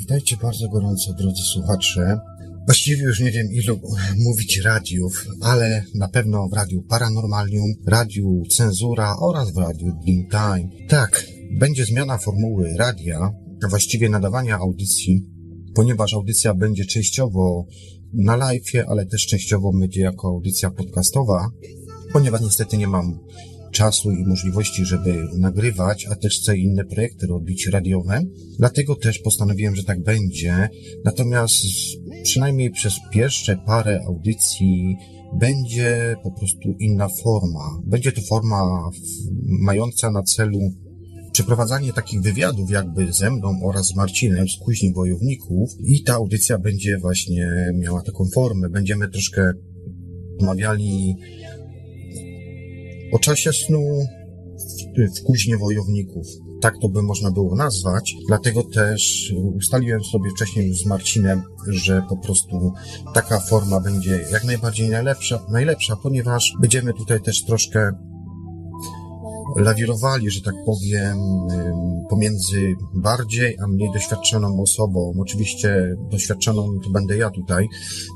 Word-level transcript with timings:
Witajcie 0.00 0.36
bardzo 0.42 0.68
gorąco, 0.68 1.12
drodzy 1.12 1.42
słuchacze. 1.42 2.18
Właściwie 2.66 3.02
już 3.02 3.20
nie 3.20 3.30
wiem, 3.30 3.46
ilu 3.52 3.80
mówić 4.24 4.60
radiów, 4.64 5.26
ale 5.42 5.84
na 5.94 6.08
pewno 6.08 6.48
w 6.48 6.52
Radiu 6.52 6.82
Paranormalium, 6.82 7.74
Radiu 7.86 8.42
Cenzura 8.56 9.16
oraz 9.20 9.54
w 9.54 9.56
Radiu 9.56 9.92
Dreamtime. 10.04 10.86
Tak, 10.88 11.26
będzie 11.60 11.84
zmiana 11.84 12.18
formuły 12.18 12.74
radia, 12.78 13.30
właściwie 13.70 14.08
nadawania 14.08 14.56
audycji, 14.56 15.22
ponieważ 15.74 16.14
audycja 16.14 16.54
będzie 16.54 16.84
częściowo 16.84 17.66
na 18.12 18.36
live, 18.36 18.72
ale 18.88 19.06
też 19.06 19.26
częściowo 19.26 19.72
będzie 19.80 20.00
jako 20.00 20.28
audycja 20.28 20.70
podcastowa, 20.70 21.50
ponieważ 22.16 22.40
niestety 22.40 22.76
nie 22.76 22.86
mam 22.86 23.18
czasu 23.72 24.10
i 24.10 24.24
możliwości, 24.24 24.84
żeby 24.84 25.28
nagrywać, 25.38 26.06
a 26.06 26.14
też 26.14 26.38
chcę 26.40 26.56
inne 26.56 26.84
projekty 26.84 27.26
robić 27.26 27.66
radiowe. 27.66 28.22
Dlatego 28.58 28.94
też 28.94 29.18
postanowiłem, 29.18 29.76
że 29.76 29.84
tak 29.84 30.02
będzie. 30.02 30.68
Natomiast 31.04 31.54
przynajmniej 32.22 32.70
przez 32.70 32.94
pierwsze 33.12 33.56
parę 33.66 34.00
audycji 34.06 34.96
będzie 35.38 36.16
po 36.22 36.30
prostu 36.30 36.68
inna 36.78 37.08
forma. 37.08 37.80
Będzie 37.84 38.12
to 38.12 38.20
forma 38.22 38.90
mająca 39.46 40.10
na 40.10 40.22
celu 40.22 40.58
przeprowadzanie 41.32 41.92
takich 41.92 42.22
wywiadów 42.22 42.70
jakby 42.70 43.12
ze 43.12 43.30
mną 43.30 43.60
oraz 43.64 43.86
z 43.86 43.96
Marcinem 43.96 44.48
z 44.48 44.64
Kuźni 44.64 44.92
Wojowników 44.92 45.70
i 45.84 46.02
ta 46.02 46.14
audycja 46.14 46.58
będzie 46.58 46.98
właśnie 46.98 47.72
miała 47.74 48.02
taką 48.02 48.24
formę. 48.34 48.68
Będziemy 48.68 49.08
troszkę 49.08 49.52
omawiali 50.40 51.16
o 53.12 53.18
czasie 53.18 53.52
snu 53.52 53.80
w, 54.96 55.18
w 55.18 55.22
kuźnie 55.22 55.56
wojowników. 55.56 56.26
Tak 56.62 56.74
to 56.82 56.88
by 56.88 57.02
można 57.02 57.30
było 57.30 57.56
nazwać. 57.56 58.14
Dlatego 58.28 58.62
też 58.62 59.32
ustaliłem 59.54 60.04
sobie 60.04 60.30
wcześniej 60.30 60.74
z 60.74 60.86
Marcinem, 60.86 61.42
że 61.68 62.02
po 62.08 62.16
prostu 62.16 62.72
taka 63.14 63.40
forma 63.40 63.80
będzie 63.80 64.24
jak 64.32 64.44
najbardziej 64.44 64.88
najlepsza, 64.88 65.46
najlepsza, 65.52 65.96
ponieważ 65.96 66.52
będziemy 66.60 66.94
tutaj 66.94 67.20
też 67.20 67.44
troszkę 67.44 67.92
lawirowali, 69.56 70.30
że 70.30 70.40
tak 70.40 70.54
powiem, 70.66 71.18
pomiędzy 72.10 72.74
bardziej 72.94 73.56
a 73.64 73.66
mniej 73.66 73.92
doświadczoną 73.92 74.60
osobą. 74.60 75.12
Oczywiście 75.20 75.96
doświadczoną 76.10 76.80
to 76.84 76.90
będę 76.90 77.16
ja 77.16 77.30
tutaj, 77.30 77.68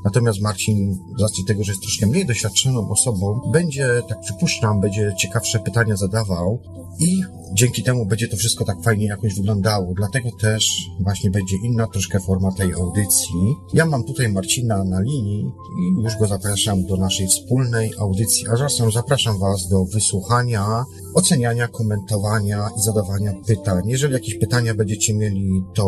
natomiast 0.05 0.41
Marcin, 0.41 0.97
z 1.19 1.21
racji 1.21 1.45
tego, 1.47 1.63
że 1.63 1.71
jest 1.71 1.81
troszkę 1.81 2.07
mniej 2.07 2.25
doświadczoną 2.25 2.89
osobą, 2.89 3.41
będzie, 3.53 4.01
tak 4.09 4.19
przypuszczam, 4.19 4.81
będzie 4.81 5.13
ciekawsze 5.17 5.59
pytania 5.59 5.95
zadawał 5.95 6.59
i 6.99 7.21
dzięki 7.53 7.83
temu 7.83 8.05
będzie 8.05 8.27
to 8.27 8.37
wszystko 8.37 8.65
tak 8.65 8.83
fajnie 8.83 9.05
jakoś 9.05 9.35
wyglądało. 9.35 9.93
Dlatego 9.93 10.29
też 10.41 10.65
właśnie 10.99 11.31
będzie 11.31 11.55
inna 11.63 11.87
troszkę 11.87 12.19
forma 12.19 12.51
tej 12.51 12.73
audycji. 12.73 13.55
Ja 13.73 13.85
mam 13.85 14.03
tutaj 14.03 14.29
Marcina 14.29 14.83
na 14.83 15.01
linii 15.01 15.51
i 15.99 16.03
już 16.03 16.17
go 16.17 16.27
zapraszam 16.27 16.85
do 16.85 16.97
naszej 16.97 17.27
wspólnej 17.27 17.91
audycji, 17.99 18.47
a 18.47 18.51
zarazem 18.51 18.91
zapraszam 18.91 19.39
Was 19.39 19.67
do 19.69 19.85
wysłuchania, 19.85 20.83
oceniania, 21.31 21.67
komentowania 21.67 22.69
i 22.77 22.81
zadawania 22.81 23.33
pytań. 23.47 23.81
Jeżeli 23.85 24.13
jakieś 24.13 24.35
pytania 24.35 24.75
będziecie 24.75 25.13
mieli, 25.13 25.63
to 25.73 25.85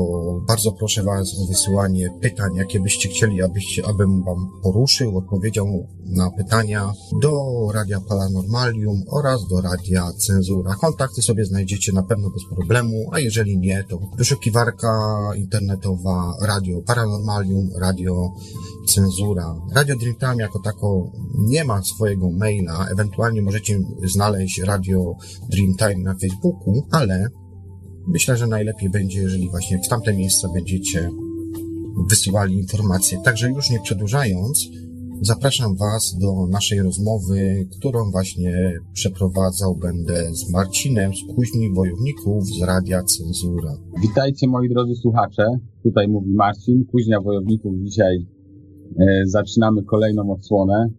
bardzo 0.47 0.71
proszę 0.71 1.03
Was 1.03 1.35
o 1.43 1.47
wysyłanie 1.47 2.09
pytań, 2.21 2.55
jakie 2.55 2.79
byście 2.79 3.09
chcieli, 3.09 3.41
abyście, 3.41 3.85
abym 3.85 4.23
Wam 4.23 4.49
poruszył, 4.63 5.17
odpowiedział 5.17 5.87
na 6.05 6.31
pytania 6.31 6.93
do 7.21 7.31
Radia 7.73 7.99
Paranormalium 8.09 9.03
oraz 9.11 9.47
do 9.47 9.61
Radia 9.61 10.11
Cenzura. 10.17 10.75
Kontakty 10.75 11.21
sobie 11.21 11.45
znajdziecie 11.45 11.91
na 11.93 12.03
pewno 12.03 12.29
bez 12.29 12.43
problemu, 12.55 13.09
a 13.11 13.19
jeżeli 13.19 13.57
nie, 13.57 13.83
to 13.89 13.99
wyszukiwarka 14.17 15.19
internetowa 15.35 16.37
Radio 16.41 16.81
Paranormalium, 16.81 17.69
Radio 17.79 18.31
Cenzura. 18.87 19.55
Radio 19.75 19.95
Dreamtime 19.95 20.43
jako 20.43 20.59
tako 20.59 21.11
nie 21.37 21.63
ma 21.63 21.81
swojego 21.81 22.31
maila, 22.31 22.87
ewentualnie 22.91 23.41
możecie 23.41 23.79
znaleźć 24.03 24.61
Radio 24.61 25.15
Dreamtime 25.49 26.03
na 26.03 26.15
Facebooku, 26.21 26.87
ale 26.91 27.27
myślę, 28.07 28.37
że 28.37 28.47
najlepiej 28.47 28.89
będzie, 28.89 29.21
jeżeli 29.21 29.49
właśnie 29.49 29.79
w 29.79 29.87
tamte 29.87 30.13
miejsca 30.13 30.47
będziecie 30.53 31.09
wysyłali 32.09 32.55
informacje. 32.55 33.21
Także 33.23 33.49
już 33.49 33.69
nie 33.69 33.79
przedłużając, 33.79 34.69
Zapraszam 35.25 35.75
Was 35.75 36.17
do 36.21 36.47
naszej 36.47 36.81
rozmowy, 36.81 37.67
którą 37.77 38.11
właśnie 38.11 38.79
przeprowadzał 38.93 39.75
będę 39.75 40.35
z 40.35 40.51
Marcinem 40.51 41.11
z 41.13 41.35
Kuźni 41.35 41.73
Wojowników 41.73 42.47
z 42.47 42.61
Radia 42.61 43.03
Cenzura. 43.03 43.77
Witajcie 44.01 44.47
moi 44.47 44.69
drodzy 44.69 44.95
słuchacze, 44.95 45.43
tutaj 45.83 46.07
mówi 46.07 46.33
Marcin, 46.33 46.85
Kuźnia 46.85 47.21
Wojowników. 47.21 47.73
Dzisiaj 47.83 48.25
e, 48.99 49.05
zaczynamy 49.25 49.83
kolejną 49.83 50.31
odsłonę. 50.31 50.89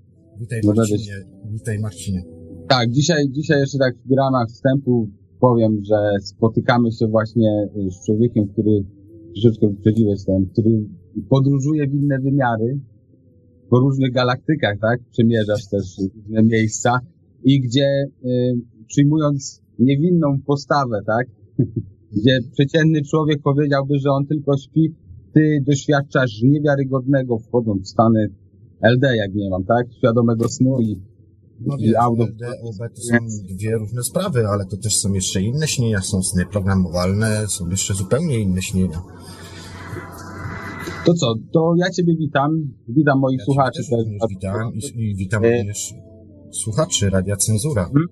Witaj 0.41 0.61
Marcinie, 0.65 1.25
witaj 1.51 1.79
Marcinie. 1.79 2.34
Tak, 2.69 2.91
dzisiaj, 2.91 3.31
dzisiaj 3.31 3.61
jeszcze 3.61 3.79
tak 3.79 3.95
w 4.05 4.17
ramach 4.17 4.49
wstępu 4.49 5.09
powiem, 5.41 5.85
że 5.85 5.97
spotykamy 6.21 6.93
się 6.93 7.07
właśnie 7.07 7.69
z 7.91 8.07
człowiekiem, 8.07 8.49
który 8.49 8.85
troszeczkę 9.33 9.69
wyprzedziłeś 9.69 10.25
ten, 10.25 10.47
który 10.47 10.87
podróżuje 11.29 11.89
w 11.89 11.95
inne 11.95 12.19
wymiary, 12.21 12.81
po 13.71 13.81
różnych 13.81 14.13
galaktykach, 14.13 14.79
tak? 14.81 15.01
Przemierzasz 15.11 15.69
też 15.71 15.85
różne 16.17 16.43
miejsca 16.43 16.99
i 17.45 17.61
gdzie 17.61 17.87
y, 18.25 18.55
przyjmując 18.87 19.63
niewinną 19.79 20.39
postawę, 20.47 21.01
tak? 21.07 21.27
gdzie 22.17 22.39
przeciętny 22.53 23.03
człowiek 23.03 23.43
powiedziałby, 23.43 23.99
że 23.99 24.11
on 24.11 24.27
tylko 24.27 24.57
śpi, 24.57 24.95
ty 25.35 25.63
doświadczasz 25.67 26.43
niewiarygodnego 26.43 27.39
wchodząc 27.39 27.83
w 27.83 27.89
stany 27.89 28.29
LD, 28.83 29.17
jak 29.17 29.35
nie 29.35 29.51
mam, 29.51 29.65
tak? 29.65 29.93
Świadomego 29.99 30.49
snu 30.49 30.81
i, 30.81 31.01
no 31.61 31.77
i 31.79 31.97
OB 31.97 32.19
to 32.95 33.03
są 33.03 33.17
dwie 33.49 33.77
różne 33.77 34.03
sprawy, 34.03 34.47
ale 34.49 34.67
to 34.67 34.77
też 34.77 34.97
są 34.97 35.13
jeszcze 35.13 35.43
inne 35.43 35.69
śnienia, 35.69 36.01
są 36.01 36.23
sny 36.23 36.47
programowalne, 36.47 37.49
są 37.49 37.69
jeszcze 37.69 37.95
zupełnie 37.95 38.39
inne 38.39 38.63
śnienia. 38.63 39.03
To 41.07 41.15
co, 41.15 41.35
to 41.53 41.75
ja 41.77 41.91
Ciebie 41.91 42.17
witam, 42.17 42.51
witam 42.89 43.19
moich 43.19 43.39
ja 43.39 43.45
słuchaczy. 43.45 43.83
Też 43.91 44.29
witam 44.31 44.75
i, 44.75 45.11
i 45.11 45.17
witam 45.17 45.45
e... 45.45 45.59
również 45.59 45.95
słuchaczy 46.53 47.11
Radia 47.11 47.37
Cenzura. 47.37 47.85
Mhm. 47.85 48.07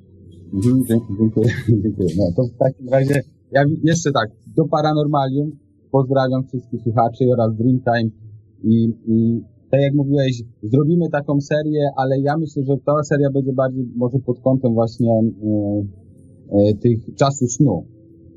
Mhm, 0.55 1.01
dziękuję, 1.19 1.51
dziękuję. 1.83 2.09
No 2.19 2.25
to 2.37 2.43
w 2.43 2.59
takim 2.59 2.89
razie, 2.89 3.23
ja 3.53 3.65
jeszcze 3.83 4.13
tak, 4.13 4.31
do 4.57 4.65
Paranormalium 4.65 5.51
pozdrawiam 5.91 6.47
wszystkich 6.47 6.83
słuchaczy 6.83 7.25
oraz 7.33 7.57
Dreamtime 7.57 8.11
i, 8.65 8.85
i 9.07 9.43
tak 9.73 9.81
jak 9.81 9.95
mówiłeś, 9.95 10.43
zrobimy 10.63 11.09
taką 11.09 11.41
serię, 11.41 11.91
ale 11.97 12.21
ja 12.21 12.37
myślę, 12.39 12.63
że 12.63 12.77
ta 12.87 12.93
seria 13.05 13.31
będzie 13.31 13.53
bardziej 13.53 13.85
może 13.97 14.19
pod 14.19 14.41
kątem 14.41 14.75
właśnie 14.75 15.13
e, 16.51 16.75
tych 16.75 17.15
czasu 17.15 17.47
snu. 17.47 17.85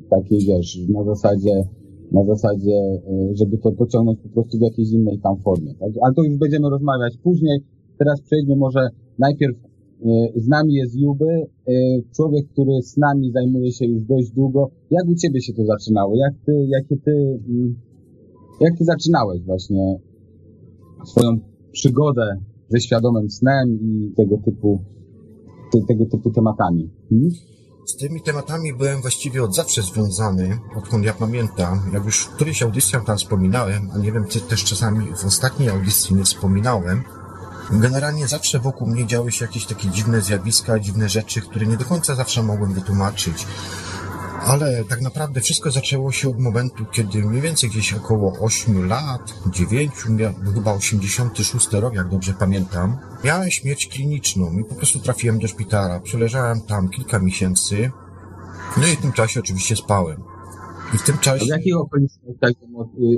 Takiej, 0.10 0.40
wiesz, 0.48 0.80
na 0.90 1.04
zasadzie 1.04 1.64
na 2.12 2.26
zasadzie, 2.26 2.72
e, 2.72 3.36
żeby 3.36 3.58
to 3.58 3.72
pociągnąć 3.72 4.20
po 4.20 4.30
prostu 4.30 4.58
w 4.58 4.62
jakiejś 4.62 4.92
innej 4.92 5.20
tam 5.20 5.38
formie. 5.38 5.74
Tak? 5.74 5.90
Ale 6.02 6.14
to 6.14 6.24
już 6.24 6.38
będziemy 6.38 6.70
rozmawiać 6.70 7.18
później. 7.18 7.60
Teraz 8.00 8.22
przejdźmy 8.22 8.56
może 8.56 8.90
najpierw 9.20 9.56
z 10.36 10.48
nami 10.48 10.74
jest 10.74 10.96
Juby, 10.96 11.46
człowiek, 12.16 12.48
który 12.48 12.82
z 12.82 12.98
nami 12.98 13.32
zajmuje 13.32 13.72
się 13.72 13.86
już 13.86 14.04
dość 14.04 14.32
długo. 14.32 14.70
Jak 14.92 15.08
u 15.08 15.16
Ciebie 15.16 15.42
się 15.42 15.54
to 15.54 15.66
zaczynało? 15.66 16.16
Jak 16.16 16.34
Ty, 16.46 16.52
jakie 16.70 16.98
Ty, 17.06 17.40
mm, 17.50 17.76
jak 18.62 18.78
Ty 18.78 18.84
zaczynałeś 18.84 19.42
właśnie 19.42 20.00
swoją 21.06 21.40
przygodę 21.72 22.42
ze 22.70 22.80
świadomym 22.80 23.30
snem 23.30 23.80
i 23.82 24.14
tego 24.18 24.38
typu, 24.46 24.84
te, 25.72 25.80
tego 25.88 26.06
typu 26.06 26.32
tematami? 26.32 26.90
Hmm? 27.10 27.30
Z 27.86 27.96
tymi 27.96 28.22
tematami 28.22 28.74
byłem 28.74 29.02
właściwie 29.02 29.44
od 29.44 29.56
zawsze 29.56 29.82
związany, 29.82 30.58
odkąd 30.76 31.06
ja 31.06 31.14
pamiętam. 31.14 31.80
Jak 31.94 32.06
już 32.06 32.26
w 32.26 32.30
którejś 32.30 32.64
audycji 32.64 33.00
tam 33.06 33.18
wspominałem, 33.18 33.90
a 33.94 33.98
nie 33.98 34.12
wiem, 34.12 34.26
czy 34.28 34.42
też 34.42 34.64
czasami 34.64 35.08
w 35.16 35.26
ostatniej 35.26 35.70
audycji 35.70 36.16
nie 36.16 36.24
wspominałem, 36.24 37.04
generalnie 37.72 38.28
zawsze 38.28 38.60
wokół 38.60 38.88
mnie 38.88 39.08
działy 39.08 39.32
się 39.32 39.46
jakieś 39.46 39.66
takie 39.66 39.90
dziwne 39.90 40.22
zjawiska, 40.22 40.80
dziwne 40.80 41.10
rzeczy, 41.10 41.42
które 41.42 41.66
nie 41.66 41.78
do 41.78 41.86
końca 41.86 42.16
zawsze 42.16 42.44
mogłem 42.44 42.74
wytłumaczyć. 42.74 43.48
Ale 44.46 44.84
tak 44.84 45.02
naprawdę 45.02 45.42
wszystko 45.42 45.72
zaczęło 45.72 46.12
się 46.12 46.30
od 46.30 46.40
momentu, 46.40 46.86
kiedy 46.92 47.24
mniej 47.24 47.42
więcej 47.42 47.70
gdzieś 47.70 47.94
około 47.94 48.34
8 48.40 48.88
lat, 48.88 49.34
9, 49.52 49.92
chyba 50.54 50.74
86 50.74 51.68
rok, 51.72 51.96
jak 51.96 52.10
dobrze 52.10 52.34
pamiętam, 52.40 52.98
miałem 53.24 53.52
śmierć 53.52 53.88
kliniczną 53.88 54.58
i 54.60 54.64
po 54.64 54.76
prostu 54.76 55.00
trafiłem 55.00 55.40
do 55.40 55.48
szpitala. 55.48 56.00
Przeleżałem 56.00 56.62
tam 56.62 56.90
kilka 56.90 57.20
miesięcy, 57.20 57.92
no 58.78 58.88
i 58.88 58.96
w 58.96 59.02
tym 59.02 59.12
czasie 59.12 59.40
oczywiście 59.40 59.76
spałem. 59.76 60.24
I 60.94 60.98
w 60.98 61.04
tym 61.04 61.18
czasie... 61.18 61.44
A 61.44 61.46
w 61.46 61.58
jakich 61.58 61.78
okolicznościach 61.78 62.52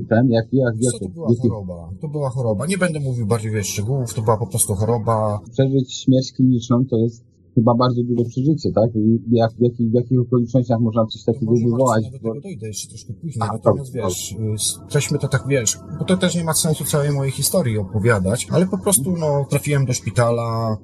ten, 0.10 0.30
jak, 0.30 0.46
jak, 0.52 0.76
jak, 0.80 0.94
Co 0.94 1.00
to 1.00 1.10
była 1.10 1.30
choroba? 1.42 1.90
To 2.02 2.08
była 2.08 2.30
choroba. 2.30 2.66
Nie 2.66 2.78
będę 2.78 3.00
mówił 3.00 3.26
bardziej 3.26 3.52
wiesz, 3.52 3.68
szczegółów, 3.68 4.14
to 4.14 4.22
była 4.22 4.38
po 4.38 4.48
prostu 4.48 4.76
choroba. 4.76 5.40
Przeżyć 5.52 5.94
śmierć 5.94 6.32
kliniczną 6.32 6.86
to 6.90 6.98
jest 6.98 7.27
chyba 7.58 7.76
bardzo 7.76 8.04
duże 8.04 8.30
przeżycie, 8.30 8.72
tak? 8.72 8.90
I 8.96 9.20
jak, 9.32 9.52
w, 9.52 9.62
jakich, 9.62 9.92
w 9.92 9.94
jakich 9.94 10.20
okolicznościach 10.20 10.80
można 10.80 11.06
coś 11.06 11.24
takiego 11.24 11.52
Może 11.52 11.66
wywołać? 11.66 12.04
Do 12.04 12.12
Bo, 12.12 12.18
tego 12.18 12.42
dojdę 12.42 12.68
jeszcze 12.68 12.90
troszkę 12.90 13.14
później, 13.14 13.50
A, 13.50 13.54
natomiast 13.54 13.94
dobrze, 13.94 14.08
wiesz, 14.08 14.32
y, 14.32 14.90
treśmy 14.90 15.20
to 15.20 15.28
tak, 15.28 15.44
wiesz, 15.48 15.78
bo 16.00 16.06
to 16.06 16.18
też 16.18 16.36
nie 16.36 16.44
ma 16.44 16.54
sensu 16.54 16.86
całej 16.86 17.12
mojej 17.12 17.32
historii 17.32 17.78
opowiadać, 17.78 18.48
ale 18.52 18.68
po 18.68 18.78
prostu, 18.78 19.18
no, 19.18 19.46
trafiłem 19.50 19.86
do 19.86 19.94
szpitala, 19.94 20.78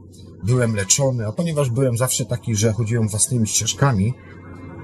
byłem 0.46 0.76
leczony, 0.76 1.28
a 1.28 1.32
ponieważ 1.32 1.70
byłem 1.70 1.98
zawsze 1.98 2.26
taki, 2.26 2.56
że 2.56 2.74
chodziłem 2.74 3.08
własnymi 3.08 3.48
ścieżkami, 3.48 4.14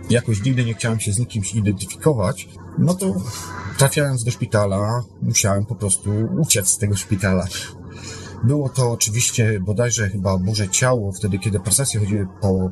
jakoś 0.09 0.45
nigdy 0.45 0.65
nie 0.65 0.73
chciałem 0.73 0.99
się 0.99 1.13
z 1.13 1.19
nikim 1.19 1.43
identyfikować, 1.55 2.49
no 2.77 2.93
to 2.93 3.15
trafiając 3.77 4.23
do 4.23 4.31
szpitala, 4.31 5.03
musiałem 5.21 5.65
po 5.65 5.75
prostu 5.75 6.09
uciec 6.41 6.67
z 6.67 6.77
tego 6.77 6.95
szpitala. 6.95 7.47
Było 8.43 8.69
to 8.69 8.91
oczywiście 8.91 9.59
bodajże 9.59 10.09
chyba 10.09 10.37
Boże 10.37 10.69
Ciało, 10.69 11.11
wtedy 11.11 11.39
kiedy 11.39 11.59
procesje 11.59 11.99
chodziły 11.99 12.27
po 12.41 12.71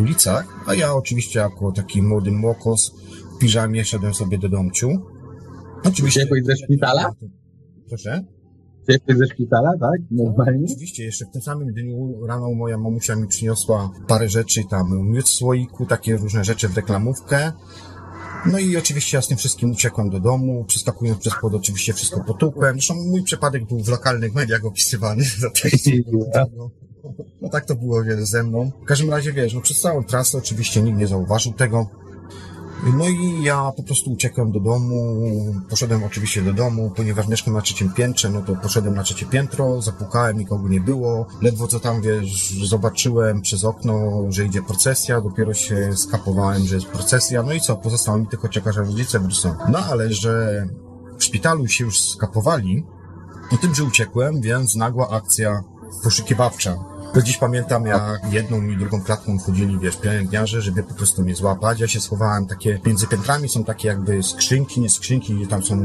ulicach, 0.00 0.64
a 0.66 0.74
ja 0.74 0.94
oczywiście 0.94 1.38
jako 1.38 1.72
taki 1.72 2.02
młody 2.02 2.32
młokos 2.32 2.92
w 3.36 3.38
piżamie 3.38 3.84
szedłem 3.84 4.14
sobie 4.14 4.38
do 4.38 4.48
domciu. 4.48 4.88
Oczywiście... 5.84 6.20
Uciekłeś 6.20 6.44
ze 6.44 6.56
szpitala? 6.56 7.12
Proszę? 7.88 8.24
Uciekłeś 8.82 9.18
ze 9.18 9.26
szpitala, 9.26 9.70
tak? 9.80 10.00
Normalnie? 10.10 10.64
Oczywiście, 10.70 11.04
jeszcze 11.04 11.24
w 11.24 11.30
tym 11.30 11.42
samym 11.42 11.72
dniu 11.74 12.26
rano 12.26 12.54
moja 12.54 12.78
mamusia 12.78 13.16
mi 13.16 13.28
przyniosła 13.28 13.90
parę 14.08 14.28
rzeczy, 14.28 14.60
tam 14.70 15.08
miód 15.08 15.24
w 15.24 15.28
słoiku, 15.28 15.86
takie 15.86 16.16
różne 16.16 16.44
rzeczy 16.44 16.68
w 16.68 16.76
reklamówkę. 16.76 17.52
No 18.46 18.58
i 18.58 18.76
oczywiście 18.76 19.16
ja 19.16 19.22
z 19.22 19.28
tym 19.28 19.38
wszystkim 19.38 19.70
uciekłem 19.70 20.10
do 20.10 20.20
domu, 20.20 20.64
przeskakując 20.64 21.20
przez 21.20 21.34
płot 21.40 21.54
oczywiście 21.54 21.92
wszystko 21.92 22.24
potupłem. 22.24 22.74
Zresztą 22.74 22.94
mój 22.94 23.22
przypadek 23.22 23.66
był 23.66 23.84
w 23.84 23.88
lokalnych 23.88 24.34
mediach 24.34 24.64
opisywany. 24.64 25.24
No 27.42 27.48
tak 27.48 27.64
to 27.64 27.74
było 27.74 28.04
wiele 28.04 28.26
ze 28.26 28.42
mną. 28.42 28.70
W 28.82 28.84
każdym 28.84 29.10
razie 29.10 29.32
wiesz, 29.32 29.54
no 29.54 29.60
przez 29.60 29.80
całą 29.80 30.04
trasę 30.04 30.38
oczywiście 30.38 30.82
nikt 30.82 30.98
nie 30.98 31.06
zauważył 31.06 31.52
tego. 31.52 31.86
No 32.84 33.08
i 33.08 33.42
ja 33.42 33.72
po 33.76 33.82
prostu 33.82 34.12
uciekłem 34.12 34.52
do 34.52 34.60
domu, 34.60 35.22
poszedłem 35.68 36.04
oczywiście 36.04 36.42
do 36.42 36.52
domu, 36.52 36.92
ponieważ 36.96 37.28
mieszkam 37.28 37.54
na 37.54 37.60
trzecim 37.60 37.92
piętrze, 37.92 38.30
no 38.30 38.42
to 38.42 38.56
poszedłem 38.56 38.94
na 38.94 39.02
trzecie 39.02 39.26
piętro, 39.26 39.82
zapukałem, 39.82 40.38
nikogo 40.38 40.68
nie 40.68 40.80
było, 40.80 41.26
ledwo 41.42 41.66
co 41.66 41.80
tam, 41.80 42.02
wiesz, 42.02 42.50
zobaczyłem 42.68 43.40
przez 43.40 43.64
okno, 43.64 44.24
że 44.28 44.44
idzie 44.44 44.62
procesja, 44.62 45.20
dopiero 45.20 45.54
się 45.54 45.96
skapowałem, 45.96 46.66
że 46.66 46.74
jest 46.74 46.86
procesja, 46.86 47.42
no 47.42 47.52
i 47.52 47.60
co, 47.60 47.76
pozostało 47.76 48.18
mi 48.18 48.26
tylko 48.26 48.48
czekać, 48.48 48.78
aż 48.78 48.86
rodzice 48.86 49.20
wrócą. 49.20 49.54
No 49.68 49.78
ale, 49.78 50.12
że 50.12 50.66
w 51.18 51.24
szpitalu 51.24 51.68
się 51.68 51.84
już 51.84 52.00
skapowali, 52.00 52.86
o 53.52 53.56
tym, 53.56 53.74
że 53.74 53.84
uciekłem, 53.84 54.40
więc 54.40 54.76
nagła 54.76 55.10
akcja 55.10 55.62
poszukiwawcza. 56.04 56.89
Do 57.14 57.22
dziś 57.22 57.36
pamiętam, 57.36 57.86
jak 57.86 58.32
jedną 58.32 58.62
i 58.62 58.76
drugą 58.76 59.02
klatką 59.02 59.38
wchodzili, 59.38 59.78
wiesz, 59.78 59.96
pielęgniarze, 59.96 60.62
żeby 60.62 60.82
po 60.82 60.94
prostu 60.94 61.22
mnie 61.22 61.34
złapać. 61.34 61.80
Ja 61.80 61.88
się 61.88 62.00
schowałem 62.00 62.46
takie, 62.46 62.80
między 62.86 63.06
piętrami 63.06 63.48
są 63.48 63.64
takie 63.64 63.88
jakby 63.88 64.22
skrzynki, 64.22 64.80
nie 64.80 64.90
skrzynki, 64.90 65.46
tam 65.46 65.62
są 65.62 65.76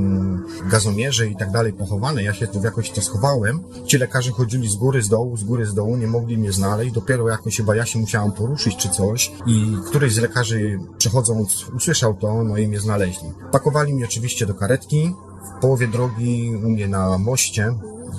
gazomierze 0.70 1.28
i 1.28 1.36
tak 1.36 1.52
dalej 1.52 1.74
pochowane. 1.74 2.24
Ja 2.24 2.34
się 2.34 2.48
tu 2.48 2.64
jakoś 2.64 2.92
to 2.92 3.02
schowałem. 3.02 3.60
Ci 3.86 3.98
lekarze 3.98 4.32
chodzili 4.32 4.70
z 4.70 4.76
góry, 4.76 5.02
z 5.02 5.10
dołu, 5.10 5.38
z 5.38 5.44
góry, 5.44 5.66
z 5.66 5.74
dołu, 5.74 5.98
nie 5.98 6.08
mogli 6.08 6.38
mnie 6.38 6.52
znaleźć. 6.52 6.92
Dopiero 6.92 7.30
jakoś 7.30 7.58
chyba 7.58 7.76
ja 7.76 7.86
się 7.86 8.00
musiałem 8.00 8.32
poruszyć 8.32 8.78
czy 8.78 8.90
coś 8.90 9.32
i 9.46 9.78
któryś 9.88 10.14
z 10.14 10.18
lekarzy 10.18 10.80
przechodząc 10.98 11.70
usłyszał 11.76 12.14
to, 12.14 12.44
no 12.44 12.58
i 12.58 12.68
mnie 12.68 12.80
znaleźli. 12.80 13.30
Pakowali 13.52 13.94
mnie 13.94 14.06
oczywiście 14.06 14.46
do 14.46 14.54
karetki. 14.54 15.14
W 15.58 15.62
połowie 15.62 15.88
drogi 15.88 16.52
u 16.64 16.70
mnie 16.70 16.88
na 16.88 17.18
moście, 17.18 17.76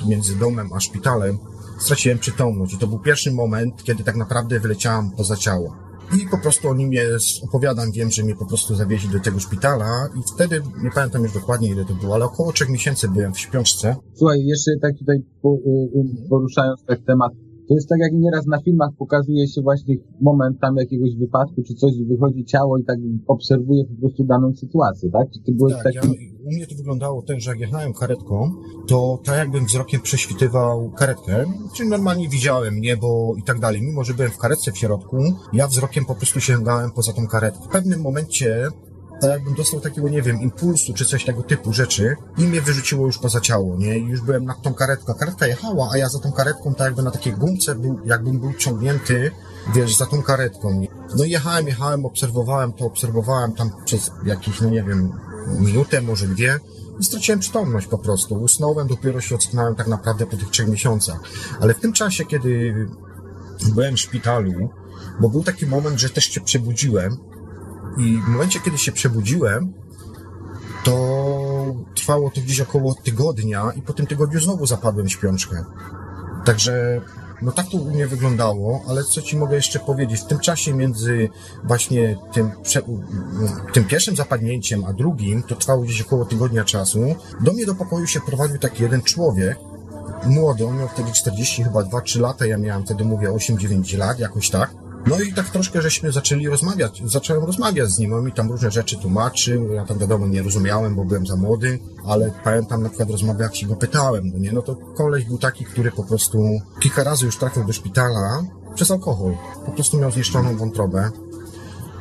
między 0.07 0.37
domem 0.37 0.73
a 0.73 0.81
szpitalem, 0.81 1.39
straciłem 1.79 2.19
przytomność 2.19 2.75
i 2.75 2.79
to 2.79 2.87
był 2.87 2.99
pierwszy 2.99 3.33
moment, 3.33 3.83
kiedy 3.83 4.05
tak 4.05 4.17
naprawdę 4.17 4.61
wyleciałam 4.61 5.11
poza 5.11 5.37
ciało. 5.37 5.87
I 6.15 6.29
po 6.31 6.39
prostu 6.39 6.69
o 6.69 6.75
nim 6.75 6.93
jest, 6.93 7.45
opowiadam, 7.45 7.93
wiem, 7.93 8.11
że 8.11 8.23
mnie 8.23 8.37
po 8.37 8.47
prostu 8.47 8.75
zawieźli 8.75 9.11
do 9.11 9.21
tego 9.21 9.41
szpitala 9.41 10.09
i 10.19 10.35
wtedy, 10.35 10.63
nie 10.83 10.91
pamiętam 10.91 11.23
już 11.23 11.33
dokładnie 11.33 11.69
ile 11.69 11.85
to 11.85 11.95
było, 11.95 12.15
ale 12.15 12.25
około 12.25 12.53
trzech 12.53 12.69
miesięcy 12.69 13.09
byłem 13.09 13.35
w 13.35 13.39
śpiączce. 13.39 13.97
Słuchaj, 14.15 14.39
jeszcze 14.45 14.71
tak 14.83 14.99
tutaj 14.99 15.17
y, 15.17 15.49
y, 15.49 16.29
poruszając 16.29 16.85
ten 16.85 17.03
temat, 17.03 17.33
to 17.69 17.75
jest 17.75 17.89
tak 17.89 17.99
jak 18.01 18.13
nieraz 18.13 18.47
na 18.47 18.61
filmach 18.61 18.91
pokazuje 18.99 19.49
się 19.49 19.63
właśnie 19.63 19.97
moment 20.21 20.61
tam 20.61 20.77
jakiegoś 20.77 21.17
wypadku 21.17 21.63
czy 21.63 21.75
coś, 21.75 21.93
wychodzi 22.09 22.45
ciało 22.45 22.79
i 22.79 22.85
tak 22.85 22.99
obserwuje 23.27 23.85
po 23.85 24.01
prostu 24.01 24.25
daną 24.25 24.55
sytuację, 24.55 25.11
tak? 25.11 25.31
Czy 25.31 25.41
ty 25.47 25.53
byłeś 25.55 25.75
Tak, 25.75 25.83
taki... 25.83 25.97
ja, 25.97 26.03
u 26.45 26.55
mnie 26.55 26.67
to 26.67 26.75
wyglądało 26.75 27.23
tak, 27.23 27.41
że 27.41 27.51
jak 27.51 27.61
jechałem 27.61 27.93
karetką, 27.93 28.51
to 28.89 29.19
tak 29.25 29.39
jakbym 29.39 29.67
wzrokiem 29.67 30.01
prześwitywał 30.01 30.91
karetkę, 30.91 31.45
czyli 31.75 31.89
normalnie 31.89 32.29
widziałem 32.29 32.81
niebo 32.81 33.35
i 33.39 33.43
tak 33.43 33.61
dalej. 33.61 33.83
Mimo, 33.83 34.05
że 34.05 34.15
byłem 34.15 34.31
w 34.31 34.39
karetce 34.39 34.73
w 34.73 34.79
środku, 34.79 35.17
ja 35.53 35.67
wzrokiem 35.67 36.05
po 36.05 36.15
prostu 36.15 36.41
sięgałem 36.41 36.91
poza 36.91 37.13
tą 37.13 37.27
karetkę. 37.27 37.65
W 37.65 37.69
pewnym 37.69 38.01
momencie 38.01 38.69
tak 39.21 39.31
jakbym 39.31 39.55
dostał 39.55 39.81
takiego, 39.81 40.09
nie 40.09 40.23
wiem, 40.23 40.41
impulsu 40.41 40.95
czy 40.95 41.05
coś 41.05 41.25
tego 41.25 41.43
typu 41.43 41.73
rzeczy 41.73 42.17
i 42.39 42.43
mnie 42.43 42.61
wyrzuciło 42.61 43.07
już 43.07 43.19
poza 43.19 43.41
ciało, 43.41 43.77
nie? 43.77 43.99
I 43.99 44.05
już 44.05 44.21
byłem 44.21 44.45
nad 44.45 44.63
tą 44.63 44.75
karetką. 44.75 45.15
Karetka 45.15 45.47
jechała, 45.47 45.89
a 45.93 45.99
ja 45.99 46.09
za 46.09 46.19
tą 46.19 46.33
karetką 46.33 46.75
tak 46.75 46.87
jakby 46.87 47.03
na 47.03 47.11
takiej 47.11 47.33
gumce 47.33 47.75
był, 47.75 48.01
jakbym 48.05 48.41
był 48.41 48.55
ciągnięty, 48.55 49.31
wiesz, 49.75 49.97
za 49.97 50.07
tą 50.07 50.23
karetką. 50.23 50.81
Nie? 50.81 50.89
No 51.17 51.25
i 51.25 51.31
jechałem, 51.31 51.67
jechałem, 51.67 52.07
obserwowałem 52.07 52.73
to, 52.73 52.85
obserwowałem 52.85 53.53
tam 53.53 53.71
przez 53.85 54.11
jakieś, 54.25 54.61
no 54.61 54.71
nie 54.71 54.83
wiem, 54.83 55.13
minutę, 55.59 56.03
może 56.03 56.27
dwie 56.27 56.61
i 57.01 57.05
straciłem 57.05 57.41
przytomność 57.41 57.87
po 57.87 57.99
prostu. 57.99 58.35
Usnąłem, 58.35 58.89
dopiero 58.89 59.21
się 59.21 59.35
ocknąłem 59.35 59.75
tak 59.75 59.87
naprawdę 59.87 60.27
po 60.27 60.37
tych 60.37 60.51
trzech 60.51 60.69
miesiącach. 60.69 61.21
Ale 61.61 61.75
w 61.75 61.81
tym 61.81 61.93
czasie, 61.93 62.25
kiedy 62.25 62.75
byłem 63.75 63.97
w 63.97 64.01
szpitalu, 64.01 64.71
bo 65.21 65.29
był 65.29 65.43
taki 65.43 65.67
moment, 65.67 66.01
że 66.01 66.11
też 66.11 66.25
się 66.25 66.41
przebudziłem 66.41 67.17
i 67.97 68.19
w 68.23 68.29
momencie, 68.29 68.61
kiedy 68.61 68.79
się 68.79 68.93
przebudziłem, 68.93 69.73
to 70.85 71.75
trwało 71.95 72.31
to 72.31 72.41
gdzieś 72.41 72.61
około 72.61 72.95
tygodnia 72.95 73.73
i 73.77 73.83
po 73.83 73.93
tym 73.93 74.07
tygodniu 74.07 74.41
znowu 74.41 74.67
zapadłem 74.67 75.07
w 75.07 75.13
śpiączkę. 75.13 75.65
Także 76.45 77.01
no 77.43 77.53
tak 77.53 77.67
to 77.69 77.77
u 77.77 77.91
mnie 77.91 78.07
wyglądało, 78.07 78.83
ale 78.89 79.05
co 79.05 79.23
ci 79.23 79.37
mogę 79.37 79.57
jeszcze 79.57 79.79
powiedzieć? 79.79 80.21
W 80.21 80.27
tym 80.27 80.39
czasie 80.39 80.75
między 80.75 81.29
właśnie 81.65 82.17
tym, 82.33 82.51
tym 83.73 83.85
pierwszym 83.85 84.17
zapadnięciem, 84.17 84.85
a 84.85 84.93
drugim, 84.93 85.43
to 85.43 85.57
trwało 85.57 85.83
gdzieś 85.83 86.03
około 86.03 86.25
tygodnia 86.25 86.65
czasu, 86.65 87.15
do 87.41 87.53
mnie 87.53 87.67
do 87.67 87.75
pokoju 87.75 88.07
się 88.07 88.21
prowadził 88.21 88.59
taki 88.59 88.83
jeden 88.83 89.03
człowiek, 89.03 89.59
młody, 90.27 90.67
on 90.67 90.79
miał 90.79 90.89
wtedy 90.89 91.13
40 91.13 91.65
chyba 91.65 91.81
2-3 91.81 92.21
lata, 92.21 92.47
ja 92.47 92.59
miałem 92.59 92.85
wtedy 92.85 93.05
mówię 93.05 93.29
8-9 93.29 93.99
lat, 93.99 94.19
jakoś 94.19 94.51
tak. 94.51 94.71
No 95.07 95.21
i 95.21 95.33
tak 95.33 95.51
troszkę 95.51 95.83
żeśmy 95.83 96.13
zaczęli 96.13 96.49
rozmawiać, 96.49 97.03
zacząłem 97.05 97.45
rozmawiać 97.45 97.91
z 97.91 97.99
nim, 97.99 98.13
on 98.13 98.25
mi 98.25 98.33
tam 98.33 98.51
różne 98.51 98.71
rzeczy 98.71 98.99
tłumaczył, 98.99 99.73
ja 99.73 99.85
tam 99.85 99.99
wiadomo 99.99 100.27
nie 100.27 100.43
rozumiałem, 100.43 100.95
bo 100.95 101.05
byłem 101.05 101.27
za 101.27 101.37
młody, 101.37 101.79
ale 102.07 102.33
pamiętam 102.45 102.83
na 102.83 102.89
przykład 102.89 103.11
rozmowę, 103.11 103.45
jak 103.45 103.57
się 103.57 103.67
go 103.67 103.77
pytałem, 103.77 104.31
no 104.35 104.39
nie, 104.39 104.53
no 104.53 104.63
to 104.63 104.77
koleś 104.77 105.25
był 105.25 105.39
taki, 105.39 105.65
który 105.65 105.93
po 105.93 106.05
prostu 106.05 106.61
kilka 106.81 107.05
razy 107.05 107.27
już 107.27 107.37
trafił 107.37 107.65
do 107.65 107.73
szpitala 107.73 108.45
przez 108.75 108.91
alkohol, 108.91 109.37
po 109.67 109.73
prostu 109.73 109.99
miał 109.99 110.11
zniszczoną 110.11 110.57
wątrobę, 110.57 111.11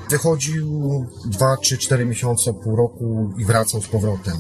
wychodził 0.10 1.06
2, 1.26 1.58
3, 1.58 1.78
4 1.78 2.06
miesiące, 2.06 2.54
pół 2.54 2.76
roku 2.76 3.34
i 3.38 3.46
wracał 3.46 3.82
z 3.82 3.88
powrotem. 3.88 4.34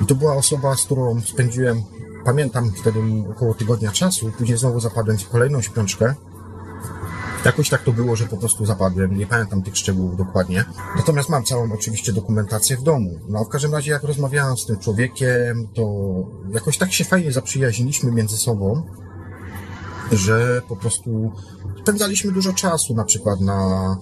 I 0.00 0.06
to 0.06 0.14
była 0.14 0.36
osoba, 0.36 0.76
z 0.76 0.84
którą 0.84 1.20
spędziłem, 1.20 1.82
pamiętam 2.24 2.72
wtedy 2.80 3.00
około 3.30 3.54
tygodnia 3.54 3.92
czasu, 3.92 4.32
później 4.38 4.58
znowu 4.58 4.80
zapadłem 4.80 5.18
w 5.18 5.28
kolejną 5.28 5.62
śpiączkę, 5.62 6.14
Jakoś 7.44 7.68
tak 7.68 7.82
to 7.82 7.92
było, 7.92 8.16
że 8.16 8.26
po 8.26 8.36
prostu 8.36 8.66
zapadłem, 8.66 9.16
nie 9.18 9.26
pamiętam 9.26 9.62
tych 9.62 9.76
szczegółów 9.76 10.16
dokładnie. 10.16 10.64
Natomiast 10.96 11.28
mam 11.28 11.44
całą 11.44 11.72
oczywiście 11.72 12.12
dokumentację 12.12 12.76
w 12.76 12.82
domu. 12.82 13.20
No 13.28 13.44
w 13.44 13.48
każdym 13.48 13.72
razie 13.74 13.90
jak 13.90 14.02
rozmawiałem 14.02 14.56
z 14.56 14.66
tym 14.66 14.78
człowiekiem, 14.78 15.68
to 15.74 16.14
jakoś 16.52 16.78
tak 16.78 16.92
się 16.92 17.04
fajnie 17.04 17.32
zaprzyjaźniliśmy 17.32 18.12
między 18.12 18.36
sobą, 18.36 18.82
że 20.12 20.62
po 20.68 20.76
prostu 20.76 21.32
spędzaliśmy 21.82 22.32
dużo 22.32 22.52
czasu 22.52 22.94
na 22.94 23.04
przykład 23.04 23.40
na 23.40 23.96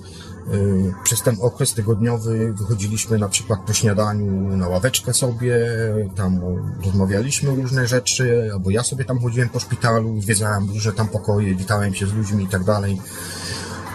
przez 1.05 1.23
ten 1.23 1.37
okres 1.41 1.75
tygodniowy 1.75 2.53
wychodziliśmy 2.53 3.19
na 3.19 3.29
przykład 3.29 3.61
po 3.67 3.73
śniadaniu 3.73 4.57
na 4.57 4.69
ławeczkę 4.69 5.15
sobie, 5.15 5.69
tam 6.17 6.41
rozmawialiśmy 6.85 7.55
różne 7.55 7.87
rzeczy, 7.87 8.51
albo 8.53 8.71
ja 8.71 8.83
sobie 8.83 9.05
tam 9.05 9.21
chodziłem 9.21 9.49
po 9.49 9.61
szpitalu, 9.61 10.21
zwiedzałem 10.21 10.69
różne 10.69 10.93
tam 10.93 11.09
pokoje, 11.09 11.55
witałem 11.55 11.95
się 11.95 12.07
z 12.07 12.13
ludźmi 12.13 12.45
i 12.45 12.49
tak 12.49 12.65
dalej. 12.65 13.01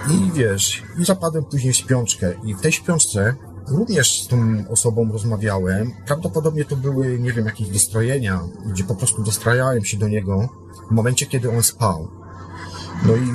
I 0.10 0.32
wiesz, 0.32 0.84
i 1.00 1.06
zapadłem 1.06 1.44
później 1.44 1.74
w 1.74 1.78
śpiączkę. 1.78 2.34
I 2.44 2.56
w 2.56 2.62
tej 2.62 2.72
śpiączce 2.72 3.36
również 3.68 4.24
z 4.24 4.28
tą 4.28 4.38
osobą 4.70 5.12
rozmawiałem. 5.12 5.92
Prawdopodobnie 6.06 6.66
to 6.66 6.76
były, 6.76 7.20
nie 7.20 7.34
wiem, 7.34 7.46
jakieś 7.46 7.68
dostrojenia, 7.68 8.40
gdzie 8.66 8.84
po 8.84 8.96
prostu 8.96 9.24
dostrajałem 9.24 9.86
się 9.86 9.98
do 9.98 10.08
niego 10.08 10.50
w 10.90 10.92
momencie, 10.92 11.26
kiedy 11.26 11.52
on 11.52 11.64
spał. 11.64 12.08
No 13.06 13.16
i 13.16 13.28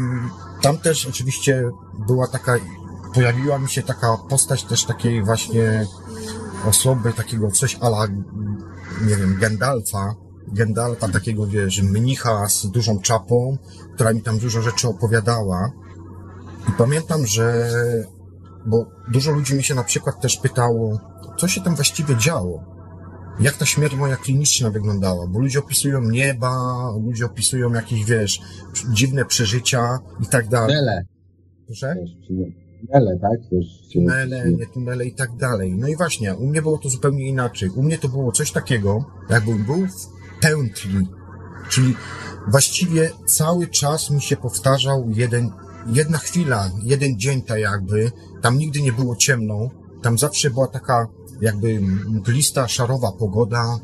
tam 0.62 0.78
też 0.78 1.06
oczywiście 1.06 1.70
była 2.06 2.26
taka, 2.26 2.56
pojawiła 3.14 3.58
mi 3.58 3.68
się 3.68 3.82
taka 3.82 4.16
postać 4.28 4.64
też 4.64 4.84
takiej 4.84 5.24
właśnie 5.24 5.86
osoby, 6.66 7.12
takiego 7.12 7.50
coś 7.50 7.78
ala, 7.80 8.06
nie 9.06 9.16
wiem, 9.16 9.36
Gandalfa, 9.40 10.14
Gandalfa, 10.52 11.08
takiego, 11.08 11.46
wiesz, 11.46 11.82
mnicha 11.82 12.48
z 12.48 12.66
dużą 12.66 13.00
czapą, 13.00 13.58
która 13.94 14.12
mi 14.12 14.22
tam 14.22 14.38
dużo 14.38 14.62
rzeczy 14.62 14.88
opowiadała. 14.88 15.72
I 16.68 16.72
pamiętam, 16.78 17.26
że, 17.26 17.70
bo 18.66 18.86
dużo 19.12 19.32
ludzi 19.32 19.54
mi 19.54 19.64
się 19.64 19.74
na 19.74 19.84
przykład 19.84 20.20
też 20.20 20.36
pytało, 20.36 21.00
co 21.38 21.48
się 21.48 21.60
tam 21.60 21.74
właściwie 21.74 22.16
działo? 22.16 22.76
Jak 23.40 23.56
ta 23.56 23.66
śmierć 23.66 23.94
moja 23.94 24.16
kliniczna 24.16 24.70
wyglądała? 24.70 25.26
Bo 25.26 25.38
ludzie 25.38 25.58
opisują 25.58 26.00
nieba, 26.00 26.52
ludzie 27.04 27.26
opisują 27.26 27.72
jakieś, 27.72 28.04
wiesz, 28.04 28.40
dziwne 28.90 29.24
przeżycia 29.24 29.98
i 30.20 30.26
tak 30.26 30.48
dalej. 30.48 30.76
Tunele. 30.76 31.04
Proszę? 31.66 31.94
Tunele, 32.80 33.18
tak? 33.18 33.40
Też, 33.50 33.66
tunele, 33.92 34.52
nie 34.52 34.66
tunele 34.66 35.04
i 35.04 35.14
tak 35.14 35.36
dalej. 35.36 35.74
No 35.78 35.88
i 35.88 35.96
właśnie, 35.96 36.34
u 36.34 36.46
mnie 36.46 36.62
było 36.62 36.78
to 36.78 36.88
zupełnie 36.88 37.28
inaczej. 37.28 37.70
U 37.70 37.82
mnie 37.82 37.98
to 37.98 38.08
było 38.08 38.32
coś 38.32 38.52
takiego, 38.52 39.04
jakbym 39.30 39.64
był 39.64 39.86
w 39.86 40.08
pętli, 40.40 41.08
czyli 41.68 41.94
właściwie 42.48 43.10
cały 43.26 43.66
czas 43.66 44.10
mi 44.10 44.22
się 44.22 44.36
powtarzał 44.36 45.10
jeden, 45.14 45.50
jedna 45.86 46.18
chwila, 46.18 46.70
jeden 46.82 47.18
dzień 47.18 47.42
tak 47.42 47.58
jakby, 47.58 48.10
tam 48.42 48.58
nigdy 48.58 48.82
nie 48.82 48.92
było 48.92 49.16
ciemno, 49.16 49.70
tam 50.02 50.18
zawsze 50.18 50.50
była 50.50 50.66
taka 50.66 51.06
jakby 51.40 51.80
mglista, 52.08 52.68
szarowa 52.68 53.12
pogoda, 53.12 53.78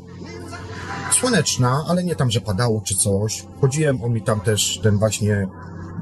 słoneczna, 1.11 1.85
ale 1.87 2.03
nie 2.03 2.15
tam, 2.15 2.31
że 2.31 2.41
padało 2.41 2.81
czy 2.85 2.95
coś. 2.95 3.45
Chodziłem, 3.61 4.03
on 4.03 4.13
mi 4.13 4.21
tam 4.21 4.41
też 4.41 4.79
ten 4.83 4.97
właśnie 4.97 5.47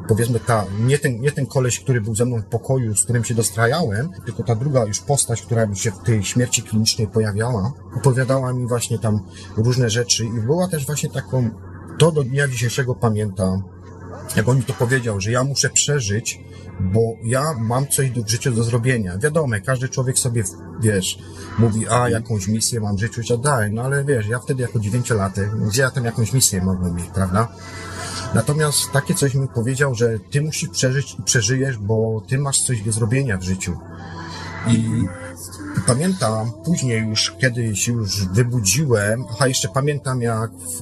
powiedzmy 0.08 0.40
ta, 0.40 0.66
nie 0.80 1.00
ten, 1.00 1.22
nie 1.22 1.32
ten 1.32 1.46
koleś, 1.46 1.80
który 1.80 2.02
był 2.02 2.16
ze 2.16 2.26
mną 2.26 2.42
w 2.42 2.46
pokoju, 2.46 2.96
z 2.96 3.04
którym 3.04 3.24
się 3.24 3.36
dostrajałem, 3.36 4.10
tylko 4.26 4.44
ta 4.44 4.56
druga 4.56 4.86
już 4.86 5.00
postać, 5.00 5.42
która 5.42 5.76
się 5.76 5.92
w 5.92 6.00
tej 6.00 6.24
śmierci 6.24 6.64
klinicznej 6.64 7.08
pojawiała, 7.08 7.74
opowiadała 7.98 8.54
mi 8.54 8.68
właśnie 8.68 9.00
tam 9.00 9.20
różne 9.58 9.90
rzeczy 9.90 10.26
i 10.26 10.42
była 10.42 10.68
też 10.68 10.86
właśnie 10.86 11.10
taką, 11.10 11.50
to 11.98 12.12
do 12.12 12.24
dnia 12.24 12.48
dzisiejszego 12.48 12.96
pamiętam, 12.96 13.64
jak 14.36 14.50
on 14.50 14.58
mi 14.58 14.64
to 14.64 14.74
powiedział, 14.74 15.22
że 15.22 15.32
ja 15.32 15.44
muszę 15.44 15.70
przeżyć, 15.70 16.40
bo 16.80 17.16
ja 17.24 17.44
mam 17.60 17.88
coś 17.88 18.12
w 18.12 18.30
życiu 18.30 18.52
do 18.52 18.64
zrobienia. 18.64 19.18
Wiadomo, 19.18 19.56
każdy 19.66 19.90
człowiek 19.90 20.20
sobie, 20.20 20.44
wiesz, 20.82 21.20
mówi, 21.60 21.88
a 21.90 22.10
jakąś 22.10 22.48
misję 22.48 22.80
mam 22.80 22.96
w 22.96 23.00
życiu 23.00 23.22
i 23.22 23.28
tak 23.28 23.40
dalej, 23.40 23.72
no 23.74 23.82
ale 23.82 24.06
wiesz, 24.06 24.28
ja 24.28 24.40
wtedy 24.40 24.62
jako 24.62 24.80
dziewięciolatek, 24.80 25.50
gdzie 25.68 25.82
ja 25.82 25.92
tam 25.92 26.06
jakąś 26.06 26.34
misję 26.34 26.62
mogłem 26.62 26.96
mieć, 26.96 27.10
prawda? 27.14 27.48
Natomiast 28.34 28.92
takie 28.94 29.14
coś 29.14 29.36
mi 29.36 29.48
powiedział, 29.48 29.96
że 29.96 30.20
ty 30.20 30.42
musisz 30.42 30.70
przeżyć 30.70 31.16
i 31.20 31.24
przeżyjesz, 31.24 31.78
bo 31.78 32.24
ty 32.28 32.38
masz 32.38 32.62
coś 32.62 32.82
do 32.82 32.92
zrobienia 32.92 33.38
w 33.38 33.44
życiu. 33.44 33.78
I 34.68 35.06
pamiętam 35.88 36.52
później 36.66 37.08
już, 37.08 37.36
kiedy 37.40 37.76
się 37.76 37.92
już 37.92 38.28
wybudziłem, 38.28 39.26
a 39.40 39.48
jeszcze 39.48 39.68
pamiętam 39.68 40.22
jak 40.22 40.52
w, 40.52 40.82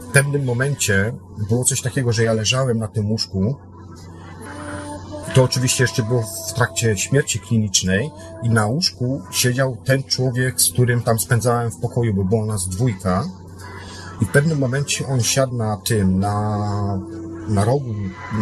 w 0.00 0.12
pewnym 0.12 0.44
momencie 0.44 1.12
było 1.48 1.64
coś 1.64 1.82
takiego, 1.82 2.12
że 2.12 2.24
ja 2.24 2.32
leżałem 2.32 2.78
na 2.78 2.88
tym 2.88 3.10
łóżku. 3.10 3.56
To 5.38 5.44
oczywiście 5.44 5.84
jeszcze 5.84 6.02
było 6.02 6.22
w 6.22 6.52
trakcie 6.52 6.96
śmierci 6.96 7.40
klinicznej 7.40 8.10
i 8.42 8.50
na 8.50 8.66
łóżku 8.66 9.22
siedział 9.30 9.76
ten 9.84 10.02
człowiek, 10.02 10.60
z 10.60 10.72
którym 10.72 11.02
tam 11.02 11.18
spędzałem 11.18 11.70
w 11.70 11.76
pokoju, 11.76 12.14
bo 12.14 12.24
było 12.24 12.46
nas 12.46 12.68
dwójka. 12.68 13.24
I 14.20 14.24
w 14.24 14.28
pewnym 14.28 14.58
momencie 14.58 15.06
on 15.06 15.20
siadł 15.20 15.56
na 15.56 15.76
tym, 15.76 16.18
na, 16.18 16.58
na 17.48 17.64
rogu, 17.64 17.94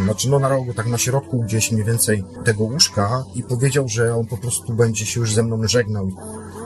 znaczy 0.04 0.30
no 0.30 0.38
na 0.38 0.48
rogu, 0.48 0.74
tak 0.74 0.86
na 0.86 0.98
środku 0.98 1.42
gdzieś 1.42 1.72
mniej 1.72 1.84
więcej 1.84 2.24
tego 2.44 2.64
łóżka 2.64 3.24
i 3.34 3.42
powiedział, 3.42 3.88
że 3.88 4.14
on 4.14 4.26
po 4.26 4.36
prostu 4.36 4.72
będzie 4.72 5.06
się 5.06 5.20
już 5.20 5.34
ze 5.34 5.42
mną 5.42 5.68
żegnał. 5.68 6.08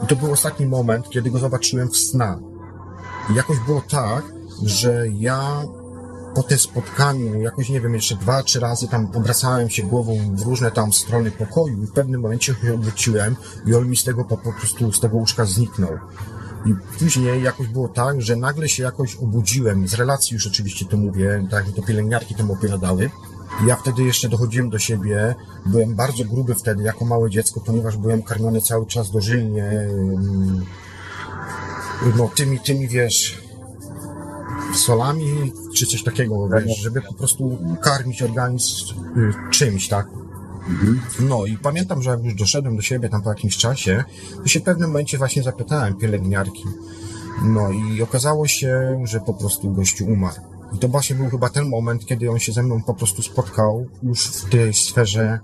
I 0.04 0.06
to 0.06 0.16
był 0.16 0.32
ostatni 0.32 0.66
moment, 0.66 1.08
kiedy 1.08 1.30
go 1.30 1.38
zobaczyłem 1.38 1.88
w 1.88 1.96
snach. 1.96 2.38
I 3.30 3.34
jakoś 3.34 3.58
było 3.58 3.82
tak, 3.90 4.24
że 4.62 5.06
ja 5.18 5.62
po 6.34 6.42
tym 6.42 6.58
spotkaniu, 6.58 7.40
jakoś 7.40 7.68
nie 7.68 7.80
wiem, 7.80 7.94
jeszcze 7.94 8.16
dwa, 8.16 8.42
trzy 8.42 8.60
razy 8.60 8.88
tam 8.88 9.08
obracałem 9.14 9.70
się 9.70 9.82
głową 9.82 10.36
w 10.36 10.42
różne 10.42 10.70
tam 10.70 10.92
strony 10.92 11.30
pokoju 11.30 11.82
i 11.82 11.86
w 11.86 11.92
pewnym 11.92 12.20
momencie 12.20 12.54
się 12.54 12.74
odwróciłem 12.74 13.36
i 13.66 13.74
on 13.74 13.88
mi 13.88 13.96
z 13.96 14.04
tego 14.04 14.24
po, 14.24 14.36
po 14.36 14.52
prostu, 14.52 14.92
z 14.92 15.00
tego 15.00 15.16
łóżka 15.16 15.44
zniknął. 15.44 15.98
I 16.66 16.74
później 16.98 17.42
jakoś 17.42 17.68
było 17.68 17.88
tak, 17.88 18.22
że 18.22 18.36
nagle 18.36 18.68
się 18.68 18.82
jakoś 18.82 19.16
obudziłem, 19.16 19.88
z 19.88 19.94
relacji 19.94 20.34
już 20.34 20.46
oczywiście 20.46 20.84
to 20.84 20.96
mówię, 20.96 21.46
tak 21.50 21.66
jak 21.66 21.76
to 21.76 21.82
pielęgniarki 21.82 22.34
tam 22.34 22.50
opowiadały. 22.50 23.10
Ja 23.66 23.76
wtedy 23.76 24.02
jeszcze 24.02 24.28
dochodziłem 24.28 24.70
do 24.70 24.78
siebie, 24.78 25.34
byłem 25.66 25.94
bardzo 25.94 26.24
gruby 26.24 26.54
wtedy, 26.54 26.82
jako 26.82 27.04
małe 27.04 27.30
dziecko, 27.30 27.60
ponieważ 27.60 27.96
byłem 27.96 28.22
karmiony 28.22 28.60
cały 28.60 28.86
czas 28.86 29.10
dożylnie, 29.10 29.88
no 32.16 32.30
tymi, 32.34 32.60
tymi, 32.60 32.88
wiesz, 32.88 33.39
solami, 34.74 35.52
czy 35.74 35.86
coś 35.86 36.02
takiego, 36.02 36.48
wiesz, 36.48 36.78
żeby 36.78 37.02
po 37.02 37.14
prostu 37.14 37.58
karmić 37.82 38.22
organizm 38.22 38.94
y, 39.18 39.32
czymś, 39.50 39.88
tak? 39.88 40.06
No 41.20 41.46
i 41.46 41.56
pamiętam, 41.56 42.02
że 42.02 42.10
jak 42.10 42.24
już 42.24 42.34
doszedłem 42.34 42.76
do 42.76 42.82
siebie 42.82 43.08
tam 43.08 43.22
po 43.22 43.28
jakimś 43.28 43.56
czasie, 43.56 44.04
to 44.42 44.48
się 44.48 44.60
w 44.60 44.62
pewnym 44.62 44.90
momencie 44.90 45.18
właśnie 45.18 45.42
zapytałem 45.42 45.94
pielęgniarki. 45.94 46.64
No 47.44 47.70
i 47.70 48.02
okazało 48.02 48.46
się, 48.46 49.02
że 49.04 49.20
po 49.20 49.34
prostu 49.34 49.70
gościu 49.70 50.06
umarł. 50.06 50.40
I 50.72 50.78
to 50.78 50.88
właśnie 50.88 51.16
był 51.16 51.30
chyba 51.30 51.48
ten 51.48 51.68
moment, 51.68 52.06
kiedy 52.06 52.30
on 52.30 52.38
się 52.38 52.52
ze 52.52 52.62
mną 52.62 52.82
po 52.82 52.94
prostu 52.94 53.22
spotkał 53.22 53.86
już 54.02 54.26
w 54.26 54.50
tej 54.50 54.74
sferze, 54.74 55.38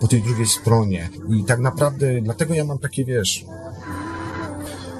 po 0.00 0.08
tej 0.08 0.22
drugiej 0.22 0.46
stronie. 0.46 1.08
I 1.28 1.44
tak 1.44 1.60
naprawdę, 1.60 2.22
dlatego 2.22 2.54
ja 2.54 2.64
mam 2.64 2.78
takie, 2.78 3.04
wiesz, 3.04 3.44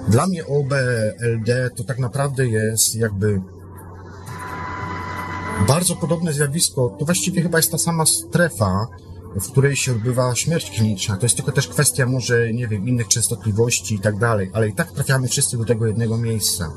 dla 0.08 0.26
mnie 0.26 0.46
OBLD 0.46 1.70
to 1.76 1.84
tak 1.84 1.98
naprawdę 1.98 2.46
jest 2.48 2.96
jakby 2.96 3.40
bardzo 5.68 5.96
podobne 5.96 6.32
zjawisko. 6.32 6.96
To 6.98 7.04
właściwie 7.04 7.42
chyba 7.42 7.58
jest 7.58 7.72
ta 7.72 7.78
sama 7.78 8.06
strefa, 8.06 8.86
w 9.36 9.50
której 9.50 9.76
się 9.76 9.92
odbywa 9.92 10.34
śmierć 10.34 10.70
kliniczna. 10.70 11.16
To 11.16 11.26
jest 11.26 11.36
tylko 11.36 11.52
też 11.52 11.68
kwestia 11.68 12.06
może, 12.06 12.52
nie 12.52 12.68
wiem, 12.68 12.88
innych 12.88 13.08
częstotliwości 13.08 13.94
i 13.94 13.98
tak 13.98 14.18
dalej, 14.18 14.50
ale 14.52 14.68
i 14.68 14.72
tak 14.72 14.92
trafiamy 14.92 15.28
wszyscy 15.28 15.58
do 15.58 15.64
tego 15.64 15.86
jednego 15.86 16.18
miejsca. 16.18 16.72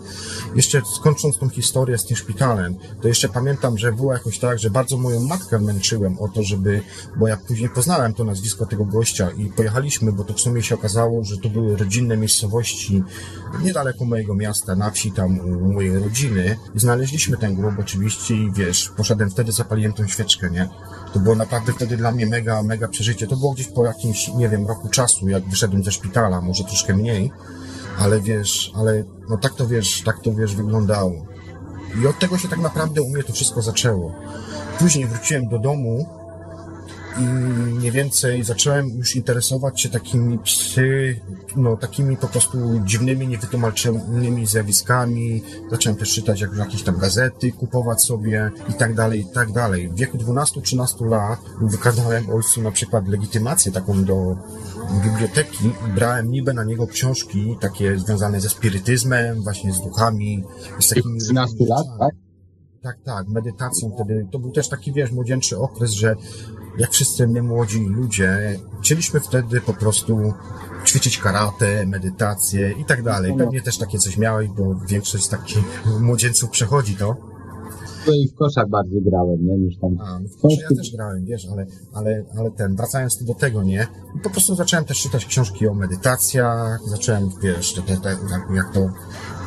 Jeszcze 0.55 0.81
skończąc 0.95 1.37
tą 1.37 1.49
historię 1.49 1.97
z 1.97 2.05
tym 2.05 2.17
szpitalem, 2.17 2.75
to 3.01 3.07
jeszcze 3.07 3.29
pamiętam, 3.29 3.77
że 3.77 3.93
było 3.93 4.13
jakoś 4.13 4.39
tak, 4.39 4.59
że 4.59 4.69
bardzo 4.69 4.97
moją 4.97 5.19
matkę 5.19 5.59
męczyłem 5.59 6.19
o 6.19 6.27
to, 6.27 6.43
żeby, 6.43 6.81
bo 7.17 7.27
ja 7.27 7.37
później 7.37 7.69
poznałem 7.69 8.13
to 8.13 8.23
nazwisko 8.23 8.65
tego 8.65 8.85
gościa 8.85 9.29
i 9.31 9.45
pojechaliśmy, 9.45 10.11
bo 10.11 10.23
to 10.23 10.33
w 10.33 10.39
sumie 10.39 10.63
się 10.63 10.75
okazało, 10.75 11.23
że 11.23 11.37
to 11.37 11.49
były 11.49 11.77
rodzinne 11.77 12.17
miejscowości 12.17 13.03
niedaleko 13.63 14.05
mojego 14.05 14.35
miasta, 14.35 14.75
na 14.75 14.91
wsi 14.91 15.11
tam 15.11 15.39
u 15.39 15.73
mojej 15.73 15.99
rodziny 15.99 16.57
i 16.75 16.79
znaleźliśmy 16.79 17.37
ten 17.37 17.55
grób 17.55 17.73
oczywiście 17.79 18.35
i 18.35 18.51
wiesz, 18.51 18.91
poszedłem 18.97 19.29
wtedy, 19.29 19.51
zapaliłem 19.51 19.93
tą 19.93 20.07
świeczkę, 20.07 20.49
nie? 20.49 20.69
To 21.13 21.19
było 21.19 21.35
naprawdę 21.35 21.73
wtedy 21.73 21.97
dla 21.97 22.11
mnie 22.11 22.25
mega, 22.25 22.42
mega 22.63 22.87
przeżycie. 22.87 23.27
To 23.27 23.35
było 23.37 23.53
gdzieś 23.53 23.67
po 23.67 23.85
jakimś, 23.85 24.27
nie 24.27 24.49
wiem, 24.49 24.67
roku 24.67 24.89
czasu, 24.89 25.29
jak 25.29 25.43
wyszedłem 25.49 25.83
ze 25.83 25.91
szpitala, 25.91 26.41
może 26.41 26.63
troszkę 26.63 26.95
mniej, 26.95 27.31
ale 27.99 28.19
wiesz, 28.21 28.71
ale 28.75 29.03
no 29.29 29.37
tak 29.37 29.53
to 29.53 29.67
wiesz, 29.67 30.01
tak 30.01 30.19
to 30.19 30.33
wiesz, 30.33 30.55
wyglądało. 30.55 31.25
I 32.01 32.07
od 32.07 32.19
tego 32.19 32.37
się 32.37 32.47
tak 32.47 32.59
naprawdę 32.59 33.01
u 33.01 33.09
mnie 33.09 33.23
to 33.23 33.33
wszystko 33.33 33.61
zaczęło. 33.61 34.15
Później 34.79 35.07
wróciłem 35.07 35.47
do 35.47 35.59
domu 35.59 36.22
mniej 37.21 37.91
więcej 37.91 38.43
zacząłem 38.43 38.89
już 38.89 39.15
interesować 39.15 39.81
się 39.81 39.89
takimi 39.89 40.39
psy, 40.39 41.19
no 41.55 41.77
takimi 41.77 42.17
po 42.17 42.27
prostu 42.27 42.57
dziwnymi, 42.85 43.27
niewytłumaczonymi 43.27 44.45
zjawiskami. 44.45 45.43
Zacząłem 45.71 45.97
też 45.97 46.13
czytać 46.13 46.41
jak, 46.41 46.55
jakieś 46.55 46.83
tam 46.83 46.97
gazety, 46.97 47.51
kupować 47.51 48.03
sobie 48.03 48.51
i 48.69 48.73
tak 48.73 48.95
dalej, 48.95 49.19
i 49.19 49.25
tak 49.25 49.51
dalej. 49.51 49.89
W 49.89 49.95
wieku 49.95 50.17
12-13 50.17 51.09
lat 51.09 51.39
wykładałem 51.61 52.29
ojcu 52.29 52.61
na 52.61 52.71
przykład 52.71 53.07
legitymację 53.07 53.71
taką 53.71 54.03
do 54.03 54.37
biblioteki 55.03 55.65
i 55.65 55.91
brałem 55.95 56.31
niby 56.31 56.53
na 56.53 56.63
niego 56.63 56.87
książki 56.87 57.57
takie 57.61 57.99
związane 57.99 58.41
ze 58.41 58.49
spirytyzmem, 58.49 59.43
właśnie 59.43 59.73
z 59.73 59.81
duchami, 59.81 60.43
z 60.79 60.89
takimi... 60.89 61.19
13 61.19 61.55
lat, 61.59 61.85
tak? 61.99 62.22
Tak, 62.83 62.97
tak, 63.05 63.27
medytacją 63.27 63.91
wtedy. 63.95 64.27
To 64.31 64.39
był 64.39 64.51
też 64.51 64.69
taki, 64.69 64.93
wiesz, 64.93 65.11
młodzieńczy 65.11 65.57
okres, 65.59 65.91
że 65.91 66.15
jak 66.77 66.91
wszyscy 66.91 67.27
my 67.27 67.43
młodzi 67.43 67.79
ludzie, 67.79 68.59
chcieliśmy 68.81 69.19
wtedy 69.19 69.61
po 69.61 69.73
prostu 69.73 70.33
ćwiczyć 70.85 71.17
karate, 71.17 71.85
medytację 71.85 72.71
i 72.71 72.85
tak 72.85 73.03
dalej. 73.03 73.33
Pewnie 73.37 73.61
też 73.61 73.77
takie 73.77 73.97
coś 73.97 74.17
miałeś, 74.17 74.49
bo 74.49 74.75
większość 74.87 75.27
takich 75.27 75.85
młodzieńców 75.99 76.49
przechodzi 76.49 76.95
to. 76.95 77.32
I 78.11 78.27
w 78.27 78.35
koszach 78.35 78.69
bardziej 78.69 79.01
grałem, 79.01 79.45
nie? 79.45 79.57
Niż 79.57 79.77
tam. 79.77 79.97
A, 79.99 80.19
no 80.19 80.29
w 80.29 80.41
kosze 80.41 80.61
ja 80.61 80.77
też 80.77 80.91
grałem, 80.95 81.25
wiesz, 81.25 81.47
ale, 81.51 81.65
ale, 81.93 82.23
ale 82.37 82.51
ten, 82.51 82.75
wracając 82.75 83.23
do 83.23 83.33
tego, 83.33 83.63
nie? 83.63 83.87
Po 84.23 84.29
prostu 84.29 84.55
zacząłem 84.55 84.85
też 84.85 85.01
czytać 85.01 85.25
książki 85.25 85.67
o 85.67 85.73
medytacjach, 85.73 86.79
zacząłem, 86.89 87.29
wiesz, 87.41 87.73
te, 87.73 87.81
te, 87.81 87.97
te, 87.97 88.09
jak, 88.09 88.55
jak 88.55 88.73
to 88.73 88.89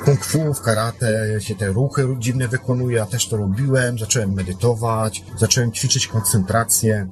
kung 0.05 0.25
fu, 0.25 0.55
w 0.55 0.63
karate 0.63 1.41
się 1.41 1.55
te 1.55 1.67
ruchy 1.67 2.17
dziwne 2.19 2.49
wykonuje, 2.49 2.97
ja 2.97 3.07
też 3.07 3.29
to 3.29 3.37
robiłem, 3.37 3.99
zacząłem 3.99 4.33
medytować, 4.33 5.25
zacząłem 5.39 5.73
ćwiczyć 5.73 6.09
koncentrację. 6.09 7.09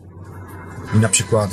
I 0.94 0.98
na 0.98 1.08
przykład, 1.08 1.50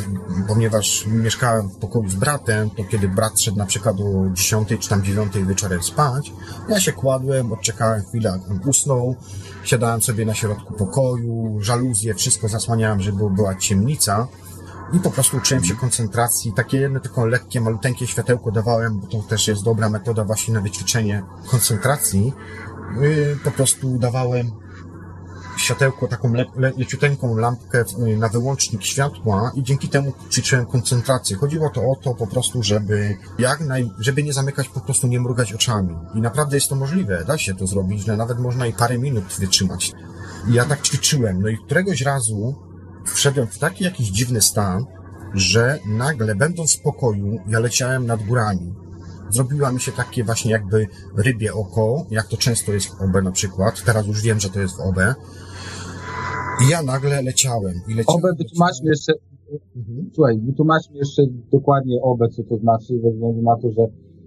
ponieważ 0.48 1.06
mieszkałem 1.08 1.70
w 1.70 1.76
pokoju 1.76 2.10
z 2.10 2.16
bratem, 2.16 2.70
to 2.70 2.84
kiedy 2.84 3.08
brat 3.10 3.42
szedł 3.42 3.58
na 3.58 3.66
przykład 3.66 3.96
o 4.00 4.30
10 4.34 4.70
czy 4.80 4.90
tam 4.90 5.04
9 5.04 5.34
wieczorem 5.48 5.84
spać, 5.84 6.34
ja 6.70 6.80
się 6.80 6.92
kładłem, 6.92 7.52
odczekałem 7.52 8.04
chwilę, 8.04 8.40
usnął, 8.66 9.16
siadałem 9.64 10.02
sobie 10.02 10.26
na 10.26 10.34
środku 10.34 10.74
pokoju, 10.74 11.58
żaluzje, 11.62 12.14
wszystko 12.14 12.48
zasłaniałem, 12.48 13.02
żeby 13.02 13.30
była 13.30 13.56
ciemnica 13.56 14.28
i 14.94 15.00
po 15.00 15.12
prostu 15.12 15.38
uczyłem 15.38 15.64
się 15.64 15.76
koncentracji. 15.76 16.54
Takie 16.54 16.78
jedno 16.78 17.00
tylko 17.00 17.26
lekkie, 17.26 17.62
maluteńkie 17.62 18.08
światełko 18.08 18.52
dawałem, 18.52 19.00
bo 19.00 19.08
to 19.08 19.18
też 19.18 19.48
jest 19.48 19.64
dobra 19.64 19.90
metoda 19.90 20.24
właśnie 20.24 20.54
na 20.54 20.62
wyćwiczenie 20.62 21.24
koncentracji. 21.52 22.34
Yy, 23.02 23.38
Po 23.44 23.52
prostu 23.52 23.98
dawałem 24.00 24.52
światełko, 25.62 26.08
taką 26.08 26.34
le, 26.34 26.46
le, 26.56 26.72
leciuteńką 26.78 27.36
lampkę 27.38 27.86
w- 27.86 27.98
na 28.18 28.30
wyłącznik 28.30 28.84
światła 28.84 29.52
i 29.56 29.64
dzięki 29.64 29.90
temu 29.90 30.14
ćwiczyłem 30.32 30.66
koncentrację. 30.66 31.38
Chodziło 31.38 31.70
to 31.70 31.82
o 31.82 31.96
to 32.04 32.16
po 32.16 32.28
prostu, 32.28 32.64
żeby 32.64 33.18
jak 33.40 33.60
naj, 33.60 33.92
żeby 34.00 34.24
nie 34.24 34.34
zamykać, 34.34 34.68
po 34.70 34.80
prostu 34.80 35.08
nie 35.08 35.20
mrugać 35.20 35.54
oczami. 35.54 35.96
I 36.16 36.22
naprawdę 36.22 36.58
jest 36.58 36.70
to 36.70 36.76
możliwe, 36.76 37.24
da 37.28 37.38
się 37.38 37.54
to 37.56 37.68
zrobić, 37.68 38.06
że 38.06 38.18
nawet 38.18 38.40
można 38.40 38.68
i 38.68 38.74
parę 38.74 38.98
minut 38.98 39.24
wytrzymać. 39.40 39.92
I 40.50 40.54
ja 40.54 40.66
tak 40.66 40.82
ćwiczyłem. 40.82 41.42
No 41.42 41.50
i 41.50 41.58
któregoś 41.66 42.02
razu 42.02 42.56
wszedłem 43.06 43.48
w 43.48 43.58
taki 43.60 43.84
jakiś 43.84 44.08
dziwny 44.10 44.42
stan, 44.42 44.86
że 45.34 45.80
nagle, 45.86 46.36
będąc 46.36 46.78
w 46.78 46.82
pokoju, 46.82 47.40
ja 47.48 47.60
leciałem 47.60 48.06
nad 48.06 48.24
górami. 48.26 48.74
Zrobiła 49.30 49.72
mi 49.72 49.82
się 49.82 49.92
takie 49.92 50.24
właśnie 50.24 50.52
jakby 50.52 50.88
rybie 51.18 51.54
oko, 51.54 52.06
jak 52.10 52.28
to 52.28 52.38
często 52.38 52.72
jest 52.74 52.88
w 52.88 53.02
OB 53.02 53.22
na 53.24 53.32
przykład. 53.32 53.84
Teraz 53.86 54.08
już 54.08 54.22
wiem, 54.22 54.40
że 54.40 54.50
to 54.50 54.60
jest 54.60 54.78
w 54.78 54.80
OB. 54.80 54.98
I 56.66 56.72
ja 56.72 56.84
nagle 56.84 57.22
leciałem. 57.22 57.74
I 57.90 57.94
leciałem 57.94 58.24
Obę 58.24 58.30
wytłumaczmy 58.38 58.90
jeszcze, 58.90 59.14
Mhm. 59.76 60.10
słuchaj, 60.14 60.40
wytłumaczmy 60.40 60.98
jeszcze 60.98 61.22
dokładnie 61.52 62.02
obę, 62.02 62.30
co 62.30 62.44
to 62.44 62.58
znaczy, 62.58 63.00
ze 63.04 63.12
względu 63.12 63.42
na 63.42 63.56
to, 63.62 63.72
że 63.72 63.84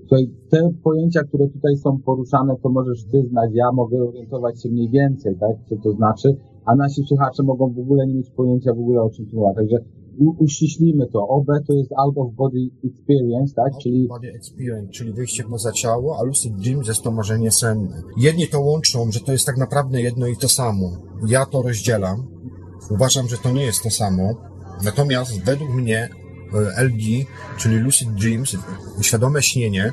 słuchaj, 0.09 0.31
te 0.51 0.71
pojęcia, 0.85 1.21
które 1.23 1.49
tutaj 1.49 1.77
są 1.77 1.99
poruszane, 1.99 2.55
to 2.63 2.69
możesz 2.69 3.05
ty 3.05 3.23
znać, 3.31 3.51
ja 3.55 3.73
mogę 3.73 4.05
orientować 4.09 4.63
się 4.63 4.69
mniej 4.69 4.89
więcej, 4.91 5.37
tak, 5.41 5.57
co 5.69 5.77
to 5.77 5.93
znaczy, 5.93 6.37
a 6.65 6.75
nasi 6.77 7.03
słuchacze 7.05 7.43
mogą 7.43 7.73
w 7.73 7.79
ogóle 7.79 8.07
nie 8.07 8.15
mieć 8.15 8.31
pojęcia 8.31 8.75
w 8.75 8.79
ogóle 8.79 9.03
o 9.03 9.11
czym 9.11 9.27
tu 9.27 9.37
mowa. 9.37 9.55
Także 9.55 9.77
uściślimy 10.19 11.07
to. 11.13 11.29
OB 11.29 11.47
to 11.67 11.73
jest 11.73 11.93
out 11.93 12.19
of 12.19 12.35
body 12.35 12.71
experience, 12.85 13.55
tak, 13.55 13.73
czyli 13.83 14.09
Body 14.09 14.33
experience, 14.33 14.93
czyli 14.93 15.13
wyjście 15.13 15.45
poza 15.45 15.73
ciało, 15.73 16.19
a 16.19 16.23
lucid 16.23 16.57
dream 16.57 16.83
jest 16.83 17.03
to 17.03 17.11
marzenie 17.11 17.51
senne. 17.51 18.03
Jedni 18.17 18.49
to 18.49 18.61
łączą, 18.61 19.13
że 19.13 19.21
to 19.21 19.33
jest 19.33 19.47
tak 19.47 19.57
naprawdę 19.57 20.03
jedno 20.03 20.27
i 20.27 20.37
to 20.37 20.49
samo. 20.49 20.91
Ja 21.29 21.47
to 21.47 21.63
rozdzielam. 21.63 22.27
Uważam, 22.91 23.29
że 23.29 23.39
to 23.39 23.53
nie 23.53 23.63
jest 23.63 23.83
to 23.83 23.91
samo. 23.91 24.35
Natomiast 24.85 25.45
według 25.45 25.71
mnie 25.71 26.09
e, 26.79 26.85
LD, 26.85 27.03
czyli 27.59 27.77
lucid 27.77 28.15
dreams, 28.15 28.57
świadome 29.01 29.43
śnienie, 29.43 29.93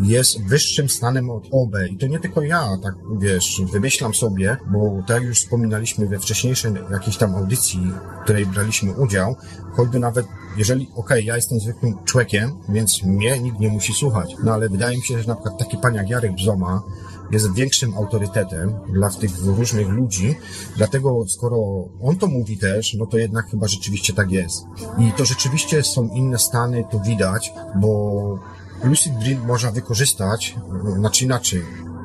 jest 0.00 0.42
wyższym 0.42 0.88
stanem 0.88 1.30
od 1.30 1.44
OB. 1.52 1.76
I 1.90 1.96
to 1.96 2.06
nie 2.06 2.20
tylko 2.20 2.42
ja, 2.42 2.68
tak 2.82 2.94
wiesz, 3.18 3.62
wymyślam 3.72 4.14
sobie, 4.14 4.56
bo 4.72 5.02
tak 5.06 5.22
już 5.22 5.38
wspominaliśmy 5.38 6.06
we 6.06 6.18
wcześniejszej 6.18 6.72
jakiejś 6.90 7.16
tam 7.16 7.34
audycji, 7.34 7.80
w 8.20 8.22
której 8.24 8.46
braliśmy 8.46 8.92
udział, 8.92 9.36
choćby 9.72 9.98
nawet, 9.98 10.26
jeżeli, 10.56 10.88
okej, 10.96 11.24
ja 11.24 11.36
jestem 11.36 11.60
zwykłym 11.60 11.94
człowiekiem, 12.04 12.52
więc 12.68 13.02
mnie 13.02 13.40
nikt 13.40 13.60
nie 13.60 13.68
musi 13.68 13.92
słuchać. 13.92 14.34
No 14.44 14.52
ale 14.52 14.68
wydaje 14.68 14.96
mi 14.96 15.02
się, 15.02 15.18
że 15.22 15.28
na 15.28 15.34
przykład 15.34 15.58
taki 15.58 15.76
pan 15.76 15.94
jak 15.94 16.10
Jarek 16.10 16.34
Bzoma 16.34 16.82
jest 17.30 17.54
większym 17.54 17.94
autorytetem 17.94 18.74
dla 18.92 19.10
tych 19.10 19.30
różnych 19.44 19.88
ludzi, 19.88 20.34
dlatego 20.76 21.24
skoro 21.28 21.88
on 22.02 22.16
to 22.16 22.26
mówi 22.26 22.58
też, 22.58 22.94
no 22.94 23.06
to 23.06 23.18
jednak 23.18 23.50
chyba 23.50 23.68
rzeczywiście 23.68 24.12
tak 24.12 24.32
jest. 24.32 24.64
I 24.98 25.12
to 25.12 25.24
rzeczywiście 25.24 25.82
są 25.82 26.08
inne 26.08 26.38
stany, 26.38 26.84
to 26.90 27.00
widać, 27.00 27.52
bo 27.80 28.38
Lucid 28.84 29.18
Dream 29.18 29.46
można 29.46 29.70
wykorzystać, 29.70 30.56
e, 30.88 30.98
znaczy 30.98 31.24
inaczej. 31.24 31.62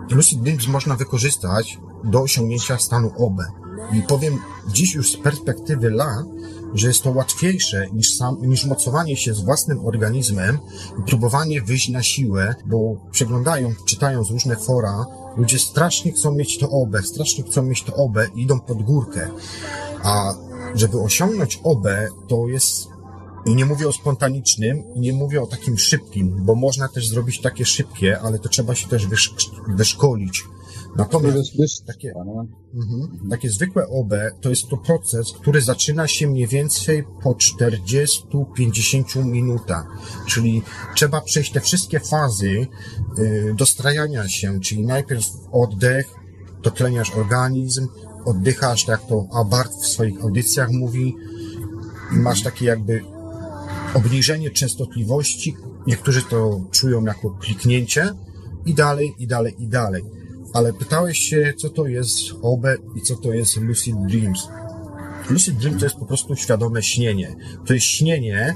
Lucid 0.09 0.41
Dreams 0.41 0.67
można 0.67 0.95
wykorzystać 0.95 1.79
do 2.03 2.21
osiągnięcia 2.21 2.77
stanu 2.77 3.11
OB. 3.17 3.41
I 3.93 4.01
powiem 4.01 4.39
dziś 4.67 4.95
już 4.95 5.11
z 5.11 5.17
perspektywy 5.17 5.89
lat, 5.89 6.25
że 6.73 6.87
jest 6.87 7.03
to 7.03 7.11
łatwiejsze 7.11 7.87
niż, 7.93 8.15
sam, 8.17 8.37
niż 8.41 8.65
mocowanie 8.65 9.17
się 9.17 9.33
z 9.33 9.41
własnym 9.41 9.85
organizmem 9.85 10.59
i 10.99 11.03
próbowanie 11.03 11.61
wyjść 11.61 11.89
na 11.89 12.03
siłę, 12.03 12.55
bo 12.65 12.95
przeglądając, 13.11 13.83
czytając 13.85 14.31
różne 14.31 14.55
fora, 14.55 15.05
ludzie 15.37 15.59
strasznie 15.59 16.11
chcą 16.11 16.31
mieć 16.31 16.59
to 16.59 16.69
OB, 16.69 16.97
strasznie 17.03 17.43
chcą 17.43 17.61
mieć 17.61 17.83
to 17.83 17.95
OB 17.95 18.17
i 18.35 18.41
idą 18.41 18.59
pod 18.59 18.83
górkę. 18.83 19.29
A 20.03 20.33
żeby 20.75 21.01
osiągnąć 21.01 21.59
OB, 21.63 21.87
to 22.27 22.47
jest 22.47 22.90
i 23.45 23.55
nie 23.55 23.65
mówię 23.65 23.87
o 23.87 23.91
spontanicznym, 23.91 24.83
i 24.95 24.99
nie 24.99 25.13
mówię 25.13 25.41
o 25.41 25.47
takim 25.47 25.77
szybkim, 25.77 26.45
bo 26.45 26.55
można 26.55 26.87
też 26.87 27.07
zrobić 27.07 27.41
takie 27.41 27.65
szybkie, 27.65 28.19
ale 28.19 28.39
to 28.39 28.49
trzeba 28.49 28.75
się 28.75 28.87
też 28.87 29.07
wysz- 29.07 29.75
wyszkolić. 29.75 30.43
Natomiast 30.95 31.85
takie, 31.87 32.13
mhm, 32.73 33.29
takie 33.29 33.49
zwykłe 33.49 33.87
OB 33.87 34.13
to 34.41 34.49
jest 34.49 34.67
to 34.69 34.77
proces, 34.77 35.33
który 35.41 35.61
zaczyna 35.61 36.07
się 36.07 36.27
mniej 36.27 36.47
więcej 36.47 37.03
po 37.23 37.35
40-50 37.35 39.25
minutach. 39.25 39.85
Czyli 40.27 40.61
trzeba 40.95 41.21
przejść 41.21 41.51
te 41.51 41.61
wszystkie 41.61 41.99
fazy 41.99 42.67
y, 43.19 43.53
dostrajania 43.57 44.29
się, 44.29 44.59
czyli 44.59 44.85
najpierw 44.85 45.25
oddech, 45.51 46.05
dotleniasz 46.63 47.11
organizm, 47.15 47.87
oddychasz, 48.25 48.85
tak 48.85 48.99
jak 48.99 49.09
to 49.09 49.27
Abart 49.33 49.71
w 49.83 49.87
swoich 49.87 50.21
audycjach 50.21 50.69
mówi, 50.71 51.15
i 52.11 52.15
masz 52.15 52.43
takie 52.43 52.65
jakby 52.65 53.03
obniżenie 53.93 54.49
częstotliwości. 54.49 55.55
Niektórzy 55.87 56.21
to 56.21 56.61
czują 56.71 57.03
jako 57.03 57.29
kliknięcie 57.29 58.09
i 58.65 58.73
dalej, 58.73 59.15
i 59.19 59.27
dalej, 59.27 59.55
i 59.59 59.67
dalej. 59.67 60.03
Ale 60.53 60.73
pytałeś 60.73 61.19
się, 61.19 61.53
co 61.57 61.69
to 61.69 61.87
jest 61.87 62.15
OB 62.41 62.65
i 62.95 63.01
co 63.01 63.15
to 63.15 63.33
jest 63.33 63.57
Lucid 63.57 63.95
Dreams. 64.07 64.47
Lucid 65.29 65.57
Dream 65.57 65.79
to 65.79 65.85
jest 65.85 65.95
po 65.95 66.05
prostu 66.05 66.35
świadome 66.35 66.83
śnienie. 66.83 67.35
To 67.65 67.73
jest 67.73 67.85
śnienie 67.85 68.55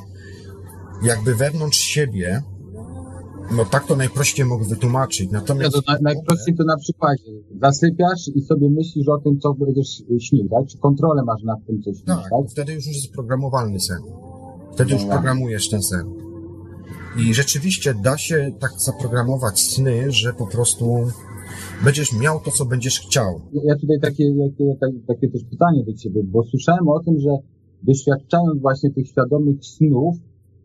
jakby 1.03 1.35
wewnątrz 1.35 1.79
siebie. 1.79 2.43
No 3.51 3.65
tak 3.65 3.87
to 3.87 3.95
najprościej 3.95 4.45
mogę 4.45 4.65
wytłumaczyć. 4.65 5.31
Ja 5.31 5.39
Natomiast 5.39 5.75
to 5.75 5.93
na, 5.93 5.99
najprościej 6.01 6.55
to 6.55 6.63
na 6.63 6.77
przykładzie. 6.77 7.31
Zasypiasz 7.61 8.27
i 8.35 8.41
sobie 8.41 8.69
myślisz 8.69 9.07
o 9.07 9.17
tym, 9.17 9.39
co 9.39 9.53
będziesz 9.53 10.03
śnił, 10.21 10.49
tak? 10.49 10.67
Czy 10.67 10.77
kontrolę 10.77 11.23
masz 11.25 11.43
nad 11.43 11.65
tym, 11.67 11.81
co 11.81 11.93
śnisz, 11.93 12.05
Tak, 12.05 12.17
tak? 12.17 12.51
wtedy 12.51 12.73
już 12.73 12.87
jest 12.87 13.11
programowalny 13.11 13.79
sen. 13.79 13.97
Wtedy 14.75 14.93
już 14.93 15.05
programujesz 15.05 15.69
ten 15.69 15.81
sen. 15.83 16.05
I 17.19 17.33
rzeczywiście 17.33 17.93
da 18.03 18.17
się 18.17 18.51
tak 18.59 18.71
zaprogramować 18.77 19.61
sny, 19.61 20.11
że 20.11 20.33
po 20.33 20.47
prostu 20.47 20.85
będziesz 21.83 22.19
miał 22.19 22.39
to, 22.39 22.51
co 22.51 22.65
będziesz 22.65 22.99
chciał. 22.99 23.41
Ja- 23.53 23.75
tutaj 23.75 23.99
takie, 24.01 24.25
takie, 24.49 24.75
takie, 24.81 24.99
takie 25.07 25.29
też 25.29 25.43
pytanie 25.43 25.83
do 25.83 25.93
Ciebie, 25.93 26.23
bo 26.23 26.43
słyszałem 26.43 26.87
o 26.87 26.99
tym, 26.99 27.19
że 27.19 27.29
doświadczając 27.83 28.61
właśnie 28.61 28.91
tych 28.91 29.07
świadomych 29.07 29.65
snów, 29.65 30.15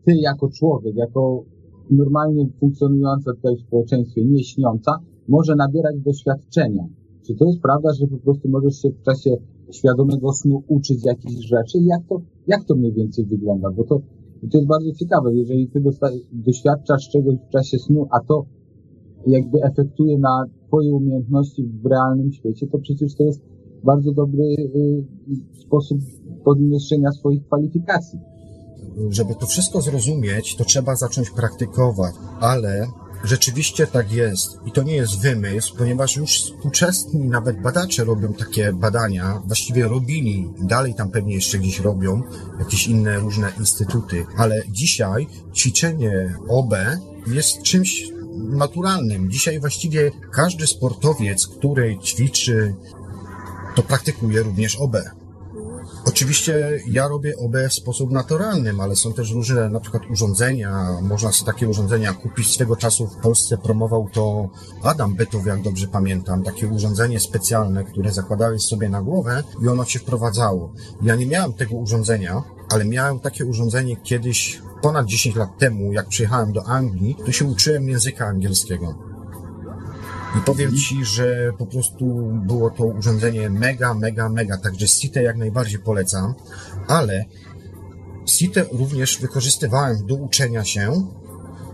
Ty 0.05 0.11
jako 0.15 0.49
człowiek, 0.49 0.95
jako 0.95 1.43
normalnie 1.89 2.47
funkcjonująca 2.59 3.33
tutaj 3.33 3.55
w 3.55 3.67
społeczeństwie, 3.67 4.25
nie 4.25 4.43
śniąca, 4.43 4.91
może 5.27 5.55
nabierać 5.55 5.95
doświadczenia. 5.99 6.83
Czy 7.27 7.35
to 7.35 7.45
jest 7.45 7.61
prawda, 7.61 7.89
że 7.93 8.07
po 8.07 8.17
prostu 8.17 8.49
możesz 8.49 8.81
się 8.81 8.89
w 8.89 9.01
czasie 9.01 9.29
świadomego 9.71 10.33
snu 10.33 10.63
uczyć 10.67 11.05
jakichś 11.05 11.45
rzeczy? 11.45 11.77
Jak 11.81 12.01
to, 12.09 12.21
jak 12.47 12.63
to 12.65 12.75
mniej 12.75 12.93
więcej 12.93 13.25
wygląda? 13.25 13.71
Bo 13.71 13.83
to, 13.83 14.01
to 14.51 14.57
jest 14.57 14.67
bardzo 14.67 14.91
ciekawe. 14.91 15.35
Jeżeli 15.35 15.67
Ty 15.67 15.83
doświadczasz 16.31 17.09
czegoś 17.09 17.35
w 17.35 17.49
czasie 17.49 17.79
snu, 17.79 18.07
a 18.11 18.19
to 18.27 18.45
jakby 19.27 19.63
efektuje 19.63 20.19
na 20.19 20.45
Twoje 20.67 20.93
umiejętności 20.93 21.63
w 21.83 21.85
realnym 21.85 22.31
świecie, 22.31 22.67
to 22.67 22.79
przecież 22.79 23.15
to 23.15 23.23
jest 23.23 23.41
bardzo 23.83 24.11
dobry 24.11 24.43
y, 24.43 25.03
sposób 25.61 25.99
podniesienia 26.45 27.11
swoich 27.11 27.45
kwalifikacji. 27.45 28.19
Żeby 29.09 29.35
to 29.35 29.45
wszystko 29.45 29.81
zrozumieć, 29.81 30.55
to 30.55 30.63
trzeba 30.63 30.95
zacząć 30.95 31.29
praktykować, 31.29 32.15
ale 32.39 32.87
rzeczywiście 33.23 33.87
tak 33.87 34.11
jest. 34.11 34.57
I 34.65 34.71
to 34.71 34.83
nie 34.83 34.95
jest 34.95 35.21
wymysł, 35.21 35.75
ponieważ 35.77 36.15
już 36.15 36.31
współczesni 36.31 37.19
nawet 37.19 37.61
badacze 37.61 38.03
robią 38.03 38.33
takie 38.33 38.73
badania, 38.73 39.41
właściwie 39.45 39.87
robili, 39.87 40.49
dalej 40.59 40.93
tam 40.93 41.11
pewnie 41.11 41.35
jeszcze 41.35 41.59
gdzieś 41.59 41.79
robią, 41.79 42.23
jakieś 42.59 42.87
inne 42.87 43.19
różne 43.19 43.51
instytuty, 43.59 44.25
ale 44.37 44.63
dzisiaj 44.69 45.27
ćwiczenie 45.55 46.35
OB 46.49 46.73
jest 47.27 47.61
czymś 47.61 48.03
naturalnym. 48.37 49.31
Dzisiaj 49.31 49.59
właściwie 49.59 50.11
każdy 50.31 50.67
sportowiec, 50.67 51.47
który 51.47 51.97
ćwiczy, 51.97 52.73
to 53.75 53.83
praktykuje 53.83 54.43
również 54.43 54.75
OB. 54.75 54.97
Oczywiście 56.05 56.81
ja 56.87 57.07
robię 57.07 57.37
OB 57.37 57.55
w 57.69 57.73
sposób 57.73 58.11
naturalny, 58.11 58.73
ale 58.81 58.95
są 58.95 59.13
też 59.13 59.31
różne 59.31 59.69
na 59.69 59.79
przykład 59.79 60.03
urządzenia. 60.11 60.97
Można 61.01 61.31
sobie 61.31 61.51
takie 61.51 61.67
urządzenia 61.67 62.13
kupić. 62.13 62.53
Swego 62.53 62.75
czasu 62.75 63.07
w 63.07 63.15
Polsce 63.15 63.57
promował 63.57 64.09
to 64.13 64.49
Adam 64.83 65.15
Bytów, 65.15 65.45
jak 65.45 65.61
dobrze 65.61 65.87
pamiętam. 65.87 66.43
Takie 66.43 66.67
urządzenie 66.67 67.19
specjalne, 67.19 67.83
które 67.83 68.11
zakładałeś 68.11 68.61
sobie 68.61 68.89
na 68.89 69.01
głowę 69.01 69.43
i 69.63 69.67
ono 69.67 69.85
cię 69.85 69.99
wprowadzało. 69.99 70.73
Ja 71.01 71.15
nie 71.15 71.25
miałem 71.25 71.53
tego 71.53 71.75
urządzenia, 71.75 72.43
ale 72.69 72.85
miałem 72.85 73.19
takie 73.19 73.45
urządzenie 73.45 73.95
kiedyś, 73.95 74.61
ponad 74.81 75.05
10 75.05 75.35
lat 75.35 75.57
temu, 75.57 75.93
jak 75.93 76.07
przyjechałem 76.07 76.53
do 76.53 76.65
Anglii, 76.65 77.17
to 77.25 77.31
się 77.31 77.45
uczyłem 77.45 77.89
języka 77.89 78.25
angielskiego. 78.25 79.10
I 80.37 80.41
powiem 80.45 80.75
Ci, 80.75 81.05
że 81.05 81.51
po 81.57 81.65
prostu 81.65 82.05
było 82.47 82.69
to 82.69 82.85
urządzenie 82.85 83.49
mega, 83.49 83.93
mega, 83.93 84.29
mega. 84.29 84.57
Także 84.57 84.87
Site 84.87 85.23
jak 85.23 85.37
najbardziej 85.37 85.79
polecam, 85.79 86.33
ale 86.87 87.25
Site 88.25 88.65
również 88.71 89.17
wykorzystywałem 89.21 90.05
do 90.05 90.15
uczenia 90.15 90.63
się 90.63 90.91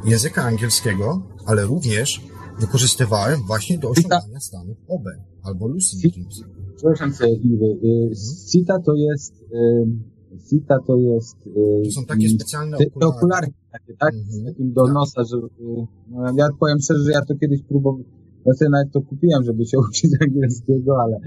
języka 0.05 0.43
angielskiego, 0.43 1.21
ale 1.45 1.65
również 1.65 2.21
wykorzystywałem 2.59 3.39
właśnie 3.47 3.77
do 3.77 3.89
osiągania 3.89 4.39
stanów 4.39 4.77
OB 4.87 5.03
albo 5.43 5.67
Lucid 5.67 5.99
Dreams. 6.13 6.43
Przepraszam 6.75 7.13
cię, 7.13 7.27
Iwy. 7.43 7.65
Y, 7.65 8.15
Sita 8.51 8.79
to 8.85 8.93
jest... 8.95 9.33
y, 9.33 10.37
Sita 10.49 10.75
to 10.87 10.97
jest... 10.97 11.35
y, 11.47 11.81
To 11.85 11.91
są 11.91 12.05
takie 12.05 12.29
specjalne 12.29 12.77
te, 12.77 12.85
te 12.85 12.91
okulary. 12.91 13.17
okularki 13.17 13.53
takie, 13.71 13.93
tak? 13.99 14.13
Mhm. 14.13 14.31
Z 14.31 14.45
takim 14.45 14.73
do 14.73 14.85
Tak. 14.85 14.93
nosa, 14.93 15.23
że... 15.23 15.37
y, 15.37 15.87
no, 16.09 16.33
ja 16.37 16.47
powiem 16.59 16.79
szczerze, 16.79 17.03
że 17.03 17.11
ja 17.11 17.21
to 17.25 17.35
kiedyś 17.35 17.61
próbowałem... 17.63 18.03
Ja 18.47 18.53
sobie 18.53 18.69
nawet 18.69 18.91
to 18.91 19.01
kupiłem, 19.01 19.43
żeby 19.43 19.65
się 19.65 19.77
uczyć 19.89 20.11
angielskiego, 20.21 21.01
ale 21.01 21.19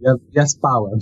ja, 0.00 0.14
ja 0.32 0.46
spałem. 0.46 0.98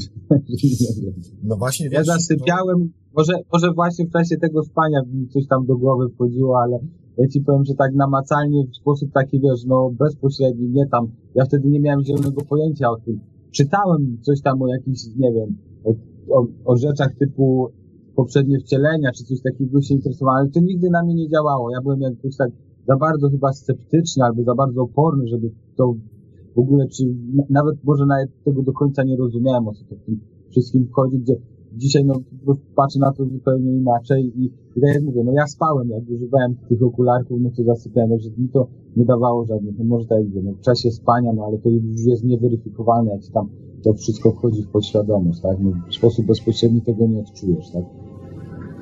No 1.43 1.57
właśnie, 1.57 1.89
Ja 1.93 2.05
zasypiałem, 2.05 2.93
może, 3.17 3.33
może 3.53 3.73
właśnie 3.73 4.07
w 4.07 4.13
czasie 4.13 4.37
tego 4.37 4.63
spania 4.63 5.03
mi 5.13 5.29
coś 5.29 5.47
tam 5.47 5.67
do 5.67 5.77
głowy 5.77 6.09
wchodziło, 6.09 6.61
ale 6.63 6.79
ja 7.19 7.29
ci 7.29 7.41
powiem, 7.41 7.65
że 7.65 7.75
tak 7.75 7.95
namacalnie 7.95 8.67
w 8.67 8.77
sposób 8.77 9.13
taki, 9.13 9.41
wiesz, 9.41 9.65
no 9.67 9.91
bezpośredni, 9.99 10.69
nie 10.69 10.87
tam, 10.87 11.09
ja 11.35 11.45
wtedy 11.45 11.69
nie 11.69 11.81
miałem 11.81 12.05
zielonego 12.05 12.41
pojęcia 12.49 12.91
o 12.91 12.97
tym. 12.97 13.21
Czytałem 13.51 14.19
coś 14.23 14.41
tam 14.41 14.63
o 14.63 14.69
jakichś, 14.69 15.01
nie 15.17 15.33
wiem, 15.33 15.57
o, 15.85 15.95
o, 16.39 16.47
o 16.65 16.77
rzeczach 16.77 17.15
typu 17.19 17.69
poprzednie 18.17 18.59
wcielenia, 18.59 19.13
czy 19.13 19.25
coś 19.25 19.41
takiego 19.43 19.83
się 19.83 19.95
interesowałem, 19.95 20.41
ale 20.41 20.51
to 20.51 20.61
nigdy 20.61 20.91
na 20.91 21.03
mnie 21.05 21.15
nie 21.15 21.29
działało. 21.29 21.71
Ja 21.71 21.81
byłem 21.83 22.01
jakoś 22.01 22.37
tak 22.37 22.51
za 22.89 22.97
bardzo 22.97 23.31
chyba 23.31 23.53
sceptyczny, 23.53 24.25
albo 24.25 24.43
za 24.43 24.55
bardzo 24.55 24.83
oporny, 24.83 25.29
żeby 25.29 25.51
to 25.77 25.95
w 26.57 26.59
ogóle, 26.59 26.89
czy 26.89 27.05
na- 27.35 27.45
nawet 27.51 27.85
może 27.85 28.07
nawet 28.07 28.31
tego 28.45 28.63
do 28.63 28.73
końca 28.73 29.05
nie 29.05 29.17
rozumiałem, 29.17 29.69
o 29.69 29.73
co 29.73 29.85
to 29.85 29.97
w 29.97 30.03
tym 30.03 30.21
wszystkim 30.51 30.89
chodzi, 30.93 31.19
gdzie 31.19 31.37
dzisiaj 31.77 32.05
no 32.05 32.15
patrzę 32.77 32.99
na 32.99 33.13
to 33.13 33.25
zupełnie 33.25 33.73
inaczej 33.73 34.33
i, 34.37 34.51
tak 34.81 34.95
jak 34.95 35.03
mówię, 35.03 35.25
no 35.25 35.33
ja 35.33 35.47
spałem, 35.47 35.89
jak 35.89 36.03
używałem 36.11 36.55
tych 36.69 36.83
okularków, 36.83 37.41
no 37.41 37.51
to 37.57 37.65
zasypiałem, 37.65 38.11
także 38.11 38.31
mi 38.39 38.49
to 38.49 38.69
nie 38.97 39.05
dawało 39.05 39.45
żadnych, 39.45 39.79
no 39.79 39.85
może 39.85 40.07
tak 40.07 40.19
jak 40.19 40.29
mówię, 40.29 40.43
no 40.43 40.53
w 40.53 40.61
czasie 40.61 40.91
spania, 40.91 41.33
no 41.33 41.45
ale 41.45 41.59
to 41.59 41.69
już 41.69 41.83
jest 42.07 42.25
nieweryfikowalne, 42.25 43.11
jak 43.11 43.21
tam 43.33 43.49
to 43.83 43.95
wszystko 43.95 44.33
wchodzi 44.33 44.63
w 44.63 44.69
podświadomość, 44.69 45.41
tak, 45.41 45.57
no, 45.61 45.73
w 45.91 45.95
sposób 45.95 46.27
bezpośredni 46.27 46.83
tego 46.83 47.07
nie 47.07 47.21
odczujesz, 47.21 47.71
tak. 47.71 47.85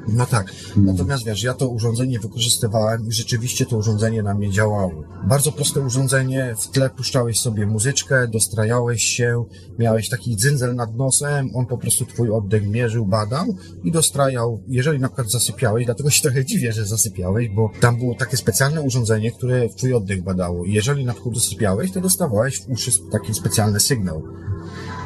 No 0.09 0.27
tak. 0.27 0.53
Natomiast 0.77 1.25
wiesz, 1.25 1.43
ja 1.43 1.55
to 1.55 1.69
urządzenie 1.69 2.21
wykorzystywałem 2.21 3.09
i 3.09 3.13
rzeczywiście 3.13 3.67
to 3.67 3.77
urządzenie 3.77 4.23
na 4.23 4.35
mnie 4.35 4.51
działało. 4.51 5.05
Bardzo 5.29 5.53
proste 5.53 5.81
urządzenie, 5.81 6.55
w 6.61 6.69
tle 6.69 6.91
puszczałeś 6.91 7.41
sobie 7.41 7.67
muzyczkę, 7.67 8.29
dostrajałeś 8.29 9.03
się, 9.03 9.45
miałeś 9.79 10.09
taki 10.09 10.37
dzyndzel 10.37 10.75
nad 10.75 10.97
nosem, 10.97 11.51
on 11.55 11.67
po 11.67 11.79
prostu 11.79 12.07
twój 12.07 12.31
oddech 12.31 12.69
mierzył, 12.69 13.07
badał 13.07 13.47
i 13.85 13.93
dostrajał. 13.93 14.63
Jeżeli 14.69 15.01
na 15.01 15.09
przykład 15.09 15.31
zasypiałeś, 15.31 15.85
dlatego 15.85 16.11
się 16.11 16.23
trochę 16.23 16.45
dziwię, 16.45 16.73
że 16.73 16.87
zasypiałeś, 16.87 17.49
bo 17.49 17.71
tam 17.81 17.99
było 17.99 18.15
takie 18.15 18.37
specjalne 18.37 18.83
urządzenie, 18.83 19.33
które 19.33 19.69
twój 19.69 19.95
oddech 19.95 20.23
badało. 20.23 20.65
I 20.65 20.73
jeżeli 20.73 21.05
na 21.05 21.13
przykład 21.13 21.35
dosypiałeś, 21.35 21.93
to 21.93 22.01
dostawałeś 22.01 22.61
w 22.61 22.71
uszy 22.71 22.91
taki 23.13 23.35
specjalny 23.35 23.81
sygnał, 23.81 24.23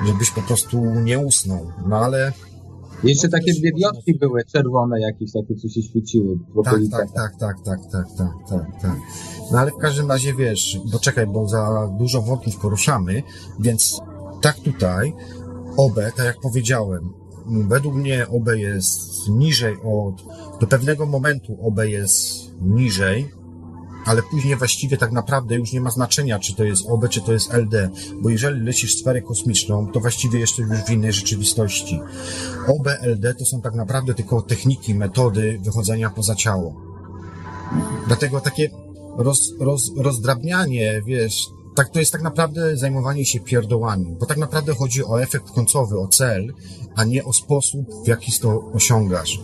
żebyś 0.06 0.30
po 0.30 0.42
prostu 0.42 0.94
nie 0.94 1.18
usnął. 1.18 1.72
No 1.86 1.96
ale 1.96 2.32
Jeszcze 3.04 3.28
takie 3.28 3.52
dwie 3.54 3.70
były, 4.20 4.44
czerwone 4.44 5.00
jakieś 5.00 5.32
takie, 5.32 5.54
co 5.56 5.68
się 5.68 5.82
świeciły 5.82 6.38
Tak, 6.64 6.80
tak, 6.90 7.12
tak, 7.12 7.36
tak, 7.38 7.56
tak, 7.64 7.80
tak, 7.92 8.06
tak, 8.18 8.32
tak, 8.48 8.82
tak. 8.82 8.96
No 9.52 9.58
ale 9.58 9.70
w 9.70 9.76
każdym 9.76 10.08
razie 10.08 10.34
wiesz, 10.34 10.80
bo 10.92 10.98
czekaj, 10.98 11.26
bo 11.26 11.48
za 11.48 11.90
dużo 11.98 12.22
wątków 12.22 12.56
poruszamy, 12.56 13.22
więc 13.60 14.00
tak 14.42 14.60
tutaj 14.60 15.12
OB, 15.76 15.94
tak 16.16 16.26
jak 16.26 16.40
powiedziałem, 16.42 17.12
według 17.68 17.94
mnie 17.94 18.28
OB 18.28 18.48
jest 18.54 19.28
niżej 19.28 19.76
od, 19.84 20.22
do 20.60 20.66
pewnego 20.66 21.06
momentu 21.06 21.66
OB 21.66 21.78
jest 21.84 22.50
niżej, 22.60 23.39
ale 24.06 24.22
później 24.22 24.56
właściwie 24.56 24.96
tak 24.96 25.12
naprawdę 25.12 25.54
już 25.54 25.72
nie 25.72 25.80
ma 25.80 25.90
znaczenia, 25.90 26.38
czy 26.38 26.54
to 26.54 26.64
jest 26.64 26.86
OB, 26.88 27.08
czy 27.08 27.20
to 27.20 27.32
jest 27.32 27.54
LD, 27.54 27.90
bo 28.22 28.30
jeżeli 28.30 28.60
lecisz 28.60 28.94
sferę 28.94 29.22
kosmiczną, 29.22 29.86
to 29.92 30.00
właściwie 30.00 30.38
jesteś 30.38 30.58
już 30.58 30.78
w 30.78 30.90
innej 30.90 31.12
rzeczywistości. 31.12 32.00
OB, 32.66 32.88
LD 33.02 33.34
to 33.34 33.44
są 33.44 33.60
tak 33.60 33.74
naprawdę 33.74 34.14
tylko 34.14 34.42
techniki, 34.42 34.94
metody 34.94 35.60
wychodzenia 35.62 36.10
poza 36.10 36.34
ciało. 36.34 36.74
Dlatego 38.06 38.40
takie 38.40 38.70
roz, 39.16 39.52
roz, 39.60 39.90
rozdrabnianie, 39.96 41.02
wiesz, 41.06 41.46
tak 41.74 41.88
to 41.88 41.98
jest 41.98 42.12
tak 42.12 42.22
naprawdę 42.22 42.76
zajmowanie 42.76 43.24
się 43.24 43.40
pierdołami, 43.40 44.16
bo 44.20 44.26
tak 44.26 44.38
naprawdę 44.38 44.74
chodzi 44.74 45.04
o 45.04 45.22
efekt 45.22 45.50
końcowy, 45.50 45.98
o 45.98 46.08
cel, 46.08 46.54
a 46.94 47.04
nie 47.04 47.24
o 47.24 47.32
sposób, 47.32 47.86
w 48.04 48.08
jaki 48.08 48.32
to 48.32 48.72
osiągasz. 48.72 49.40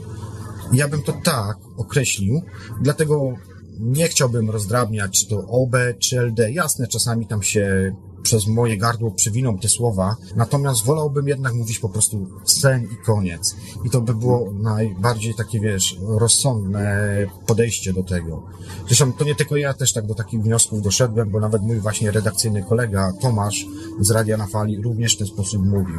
Ja 0.72 0.88
bym 0.88 1.02
to 1.02 1.12
tak 1.24 1.56
określił, 1.76 2.42
dlatego 2.80 3.32
nie 3.80 4.08
chciałbym 4.08 4.50
rozdrabniać, 4.50 5.20
czy 5.20 5.28
to 5.28 5.46
OB, 5.48 5.76
czy 5.98 6.20
LD. 6.20 6.50
Jasne, 6.50 6.86
czasami 6.86 7.26
tam 7.26 7.42
się 7.42 7.92
przez 8.26 8.46
moje 8.46 8.78
gardło 8.78 9.10
przewiną 9.10 9.58
te 9.58 9.68
słowa, 9.68 10.16
natomiast 10.36 10.84
wolałbym 10.84 11.28
jednak 11.28 11.54
mówić 11.54 11.78
po 11.78 11.88
prostu 11.88 12.26
sen 12.44 12.84
i 12.84 13.04
koniec. 13.04 13.56
I 13.84 13.90
to 13.90 14.00
by 14.00 14.14
było 14.14 14.52
najbardziej 14.52 15.34
takie, 15.34 15.60
wiesz, 15.60 15.96
rozsądne 16.02 17.06
podejście 17.46 17.92
do 17.92 18.02
tego. 18.02 18.42
Zresztą 18.86 19.12
to 19.12 19.24
nie 19.24 19.34
tylko 19.34 19.56
ja 19.56 19.74
też 19.74 19.92
tak 19.92 20.06
do 20.06 20.14
takich 20.14 20.42
wniosków 20.42 20.82
doszedłem, 20.82 21.30
bo 21.30 21.40
nawet 21.40 21.62
mój 21.62 21.80
właśnie 21.80 22.10
redakcyjny 22.10 22.62
kolega 22.62 23.12
Tomasz 23.20 23.66
z 24.00 24.10
Radia 24.10 24.36
na 24.36 24.46
Fali 24.46 24.82
również 24.82 25.14
w 25.14 25.18
ten 25.18 25.26
sposób 25.26 25.66
mówił. 25.66 25.98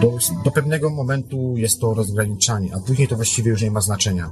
Do, 0.00 0.18
do 0.44 0.50
pewnego 0.50 0.90
momentu 0.90 1.56
jest 1.56 1.80
to 1.80 1.94
rozgraniczanie, 1.94 2.74
a 2.74 2.80
później 2.80 3.08
to 3.08 3.16
właściwie 3.16 3.50
już 3.50 3.62
nie 3.62 3.70
ma 3.70 3.80
znaczenia. 3.80 4.30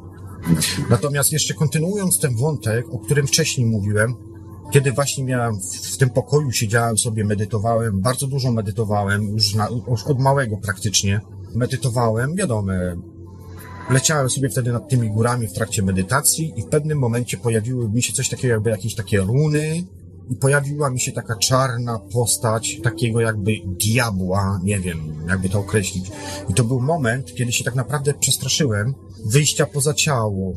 Natomiast 0.91 1.33
jeszcze 1.33 1.55
kontynuując 1.55 2.21
ten 2.21 2.37
wątek, 2.37 2.87
o 2.91 2.99
którym 2.99 3.27
wcześniej 3.27 3.67
mówiłem, 3.67 4.15
kiedy 4.73 4.93
właśnie 4.93 5.25
miałem 5.25 5.61
w, 5.93 5.97
tym 5.97 6.11
pokoju, 6.11 6.53
siedziałem 6.53 6.99
sobie, 6.99 7.25
medytowałem, 7.25 8.01
bardzo 8.01 8.27
dużo 8.27 8.53
medytowałem, 8.53 9.29
już, 9.29 9.55
na, 9.55 9.69
już 9.89 10.05
od 10.05 10.21
małego 10.21 10.57
praktycznie. 10.57 11.21
Medytowałem, 11.55 12.37
wiadomo, 12.37 12.73
leciałem 13.91 14.31
sobie 14.31 14.49
wtedy 14.49 14.73
nad 14.73 14.89
tymi 14.89 15.11
górami 15.11 15.47
w 15.47 15.53
trakcie 15.53 15.83
medytacji 15.83 16.53
i 16.57 16.63
w 16.63 16.67
pewnym 16.67 16.99
momencie 16.99 17.37
pojawiły 17.37 17.89
mi 17.89 18.03
się 18.03 18.13
coś 18.13 18.29
takiego 18.29 18.55
jakby 18.55 18.71
jakieś 18.71 18.95
takie 18.95 19.19
runy 19.19 19.85
i 20.31 20.37
pojawiła 20.37 20.91
mi 20.91 21.01
się 21.01 21.13
taka 21.13 21.37
czarna 21.37 21.99
postać 21.99 22.81
takiego 22.83 23.21
jakby 23.21 23.53
diabła, 23.67 24.61
nie 24.65 24.81
wiem, 24.81 25.27
jakby 25.29 25.49
to 25.49 25.59
określić. 25.59 26.11
I 26.49 26.55
to 26.55 26.65
był 26.65 26.81
moment, 26.81 27.35
kiedy 27.35 27.53
się 27.53 27.65
tak 27.65 27.75
naprawdę 27.75 28.15
przestraszyłem 28.15 28.95
wyjścia 29.27 29.67
poza 29.67 29.95
ciało. 29.95 30.53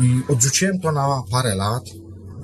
I 0.00 0.32
odrzuciłem 0.32 0.80
to 0.80 0.92
na 0.92 1.22
parę 1.30 1.54
lat. 1.54 1.84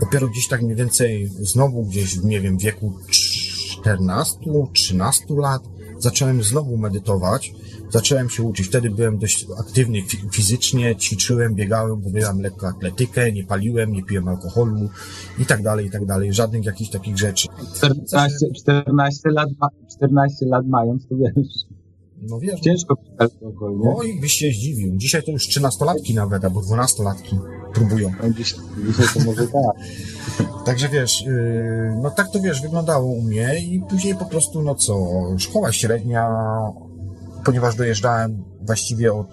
Dopiero 0.01 0.29
gdzieś 0.29 0.49
tak 0.49 0.63
mniej 0.63 0.77
więcej 0.77 1.31
znowu 1.41 1.85
gdzieś, 1.85 2.17
nie 2.17 2.41
wiem, 2.41 2.59
w 2.59 2.63
wieku 2.63 2.93
14, 3.09 4.39
13 4.73 5.25
lat 5.29 5.63
zacząłem 5.99 6.43
znowu 6.43 6.77
medytować. 6.77 7.53
Zacząłem 7.97 8.31
się 8.31 8.43
uczyć. 8.43 8.67
Wtedy 8.67 8.91
byłem 8.91 9.19
dość 9.19 9.47
aktywny 9.61 9.99
fi- 10.03 10.29
fizycznie, 10.33 10.97
ćwiczyłem, 10.97 11.55
biegałem, 11.55 12.03
robiłem 12.05 12.41
lekko 12.41 12.69
atletykę, 12.69 13.33
nie 13.33 13.45
paliłem, 13.45 13.93
nie 13.93 14.03
piłem 14.03 14.29
alkoholu 14.29 14.89
i 15.39 15.47
tak 15.47 15.63
dalej, 15.63 15.87
i 15.87 15.91
tak 15.91 16.07
dalej. 16.07 16.33
Żadnych 16.33 16.65
jakichś 16.65 16.91
takich 16.91 17.19
rzeczy. 17.19 17.49
14, 17.77 18.47
14 18.57 19.31
lat, 19.31 19.49
ma- 19.61 19.69
14 19.97 20.47
lat 20.47 20.67
mając, 20.67 21.09
to 21.09 21.17
wiesz, 21.17 21.67
No 22.23 22.39
wiesz, 22.41 22.61
ciężko 22.61 22.97
pić 22.97 23.07
alkohol, 23.19 23.79
nie? 23.79 23.95
oj, 23.97 24.19
byś 24.21 24.33
się 24.33 24.51
zdziwił. 24.51 24.97
Dzisiaj 24.97 25.23
to 25.23 25.31
już 25.31 25.49
13-latki 25.49 26.15
nawet, 26.15 26.45
albo 26.45 26.61
12-latki 26.61 27.39
próbują. 27.75 28.13
No, 28.23 28.31
Dzisiaj, 28.31 28.59
dzisiaj 28.87 29.07
to 29.15 29.21
może 29.25 29.47
tak. 29.49 29.77
Także 30.67 30.89
wiesz, 30.89 31.23
yy, 31.27 31.99
no 32.03 32.11
tak 32.11 32.31
to 32.33 32.41
wiesz, 32.41 32.63
wyglądało 32.63 33.07
u 33.13 33.23
mnie 33.23 33.59
i 33.59 33.81
później 33.91 34.15
po 34.15 34.25
prostu, 34.25 34.63
no 34.63 34.75
co, 34.75 35.07
szkoła 35.39 35.73
średnia, 35.73 36.29
ponieważ 37.47 37.77
dojeżdżałem 37.77 38.45
właściwie 38.63 39.13
od, 39.13 39.27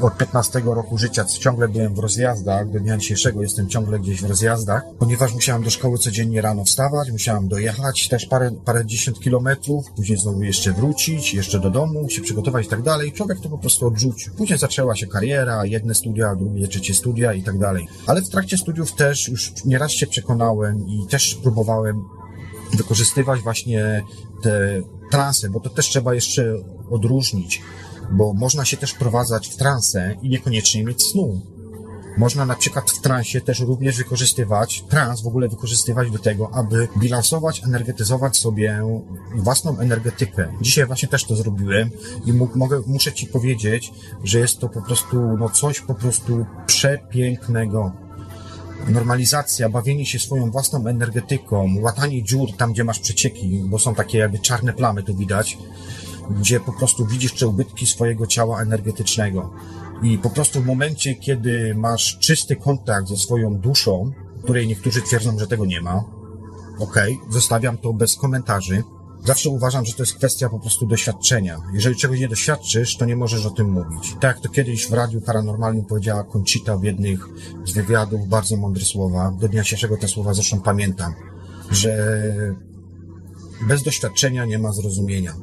od 0.00 0.16
15 0.16 0.62
roku 0.64 0.98
życia, 0.98 1.24
ciągle 1.24 1.68
byłem 1.68 1.94
w 1.94 1.98
rozjazdach, 1.98 2.70
do 2.70 2.80
dnia 2.80 2.96
dzisiejszego 2.96 3.42
jestem 3.42 3.68
ciągle 3.68 3.98
gdzieś 3.98 4.20
w 4.22 4.28
rozjazdach, 4.28 4.82
ponieważ 4.98 5.34
musiałem 5.34 5.62
do 5.62 5.70
szkoły 5.70 5.98
codziennie 5.98 6.40
rano 6.42 6.64
wstawać, 6.64 7.10
musiałem 7.10 7.48
dojechać 7.48 8.08
też 8.08 8.26
parę, 8.26 8.50
parę 8.64 8.86
dziesiąt 8.86 9.20
kilometrów, 9.20 9.84
później 9.96 10.18
znowu 10.18 10.42
jeszcze 10.42 10.72
wrócić, 10.72 11.34
jeszcze 11.34 11.60
do 11.60 11.70
domu, 11.70 12.10
się 12.10 12.22
przygotować 12.22 12.66
i 12.66 12.68
tak 12.68 12.82
dalej. 12.82 13.12
Człowiek 13.12 13.40
to 13.40 13.48
po 13.48 13.58
prostu 13.58 13.86
odrzucił. 13.86 14.34
Później 14.34 14.58
zaczęła 14.58 14.96
się 14.96 15.06
kariera, 15.06 15.66
jedne 15.66 15.94
studia, 15.94 16.34
drugie, 16.34 16.68
trzecie 16.68 16.94
studia 16.94 17.32
i 17.32 17.42
tak 17.42 17.58
dalej. 17.58 17.88
Ale 18.06 18.22
w 18.22 18.28
trakcie 18.28 18.58
studiów 18.58 18.92
też 18.92 19.28
już 19.28 19.52
nieraz 19.64 19.90
się 19.90 20.06
przekonałem 20.06 20.88
i 20.88 21.06
też 21.10 21.34
próbowałem 21.34 22.04
wykorzystywać 22.76 23.40
właśnie 23.40 24.02
te 24.42 24.82
transe, 25.10 25.50
bo 25.50 25.60
to 25.60 25.70
też 25.70 25.88
trzeba 25.88 26.14
jeszcze 26.14 26.54
odróżnić. 26.90 27.62
bo 28.12 28.34
można 28.34 28.64
się 28.64 28.76
też 28.76 28.90
wprowadzać 28.90 29.48
w 29.48 29.56
transę 29.56 30.14
i 30.22 30.28
niekoniecznie 30.28 30.84
mieć 30.84 31.02
snu. 31.02 31.40
Można 32.18 32.46
na 32.46 32.54
przykład 32.54 32.90
w 32.90 33.00
transie 33.00 33.40
też 33.40 33.60
również 33.60 33.96
wykorzystywać, 33.96 34.84
trans 34.88 35.22
w 35.22 35.26
ogóle 35.26 35.48
wykorzystywać 35.48 36.10
do 36.10 36.18
tego, 36.18 36.50
aby 36.54 36.88
bilansować, 36.98 37.64
energetyzować 37.64 38.36
sobie 38.36 38.82
własną 39.34 39.78
energetykę. 39.78 40.48
Dzisiaj 40.60 40.86
właśnie 40.86 41.08
też 41.08 41.24
to 41.24 41.36
zrobiłem 41.36 41.90
i 42.26 42.32
mogę, 42.32 42.82
muszę 42.86 43.12
Ci 43.12 43.26
powiedzieć, 43.26 43.92
że 44.24 44.38
jest 44.38 44.58
to 44.58 44.68
po 44.68 44.82
prostu 44.82 45.36
no 45.38 45.50
coś 45.50 45.80
po 45.80 45.94
prostu 45.94 46.46
przepięknego 46.66 47.92
normalizacja, 48.88 49.68
bawienie 49.68 50.06
się 50.06 50.18
swoją 50.18 50.50
własną 50.50 50.86
energetyką, 50.86 51.74
łatanie 51.80 52.22
dziur 52.22 52.48
tam, 52.56 52.72
gdzie 52.72 52.84
masz 52.84 52.98
przecieki, 52.98 53.62
bo 53.64 53.78
są 53.78 53.94
takie 53.94 54.18
jakby 54.18 54.38
czarne 54.38 54.72
plamy, 54.72 55.02
tu 55.02 55.16
widać, 55.16 55.58
gdzie 56.30 56.60
po 56.60 56.72
prostu 56.72 57.06
widzisz 57.06 57.32
te 57.32 57.46
ubytki 57.46 57.86
swojego 57.86 58.26
ciała 58.26 58.62
energetycznego. 58.62 59.50
I 60.02 60.18
po 60.18 60.30
prostu 60.30 60.62
w 60.62 60.66
momencie, 60.66 61.14
kiedy 61.14 61.74
masz 61.74 62.18
czysty 62.18 62.56
kontakt 62.56 63.08
ze 63.08 63.16
swoją 63.16 63.58
duszą, 63.58 64.12
której 64.42 64.66
niektórzy 64.66 65.02
twierdzą, 65.02 65.38
że 65.38 65.46
tego 65.46 65.66
nie 65.66 65.80
ma, 65.80 66.04
okej, 66.78 67.14
okay, 67.14 67.32
zostawiam 67.32 67.78
to 67.78 67.92
bez 67.92 68.16
komentarzy. 68.16 68.82
Zawsze 69.24 69.50
uważam, 69.50 69.86
że 69.86 69.92
to 69.92 70.02
jest 70.02 70.14
kwestia 70.14 70.48
po 70.48 70.58
prostu 70.58 70.86
doświadczenia. 70.86 71.58
Jeżeli 71.72 71.96
czegoś 71.96 72.20
nie 72.20 72.28
doświadczysz, 72.28 72.96
to 72.96 73.04
nie 73.04 73.16
możesz 73.16 73.46
o 73.46 73.50
tym 73.50 73.70
mówić. 73.70 74.12
Tak 74.12 74.22
jak 74.22 74.40
to 74.40 74.48
kiedyś 74.48 74.88
w 74.88 74.92
Radiu 74.92 75.20
Paranormalnym 75.20 75.84
powiedziała 75.84 76.24
Conchita 76.24 76.76
w 76.76 76.82
jednych 76.82 77.28
z 77.64 77.72
wywiadów, 77.72 78.28
bardzo 78.28 78.56
mądre 78.56 78.84
słowa. 78.84 79.32
Do 79.40 79.48
dnia 79.48 79.62
dzisiejszego 79.62 79.96
te 79.96 80.08
słowa 80.08 80.34
zresztą 80.34 80.60
pamiętam, 80.60 81.14
że 81.70 82.22
bez 83.68 83.82
doświadczenia 83.82 84.44
nie 84.44 84.58
ma 84.58 84.72
zrozumienia. 84.72 85.34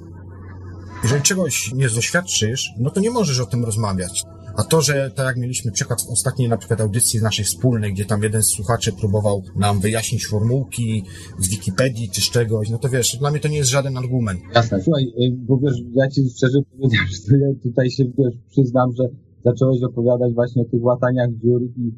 Jeżeli 1.04 1.22
czegoś 1.22 1.74
nie 1.74 1.90
doświadczysz, 1.90 2.74
no 2.80 2.90
to 2.90 3.02
nie 3.02 3.12
możesz 3.12 3.40
o 3.40 3.46
tym 3.46 3.66
rozmawiać. 3.66 4.24
A 4.56 4.64
to, 4.64 4.82
że 4.82 5.12
tak 5.16 5.26
jak 5.26 5.38
mieliśmy 5.38 5.72
przykład 5.72 6.02
w 6.02 6.10
ostatniej 6.10 6.50
na 6.50 6.58
przykład 6.58 6.82
audycji 6.82 7.22
naszej 7.22 7.46
wspólnej, 7.46 7.94
gdzie 7.94 8.06
tam 8.06 8.24
jeden 8.24 8.44
z 8.44 8.48
słuchaczy 8.48 8.92
próbował 8.94 9.44
nam 9.56 9.80
wyjaśnić 9.80 10.28
formułki 10.28 11.04
z 11.40 11.50
Wikipedii 11.50 12.10
czy 12.10 12.22
z 12.22 12.30
czegoś, 12.30 12.70
no 12.70 12.78
to 12.78 12.90
wiesz, 12.90 13.18
dla 13.20 13.32
mnie 13.32 13.40
to 13.40 13.48
nie 13.48 13.58
jest 13.58 13.70
żaden 13.70 13.98
argument. 13.98 14.40
Jasne, 14.56 14.82
słuchaj, 14.82 15.04
y, 15.04 15.36
bo 15.48 15.58
wiesz, 15.58 15.82
ja 15.94 16.10
ci 16.10 16.30
szczerze 16.30 16.60
powiedziałem, 16.72 17.08
że 17.30 17.60
tutaj 17.64 17.92
się 17.92 18.04
wiesz, 18.06 18.36
przyznam, 18.50 18.92
że 18.98 19.04
zacząłeś 19.46 19.84
opowiadać 19.84 20.34
właśnie 20.34 20.62
o 20.62 20.66
tych 20.66 20.84
łataniach 20.84 21.30
dziur 21.44 21.62
i, 21.64 21.92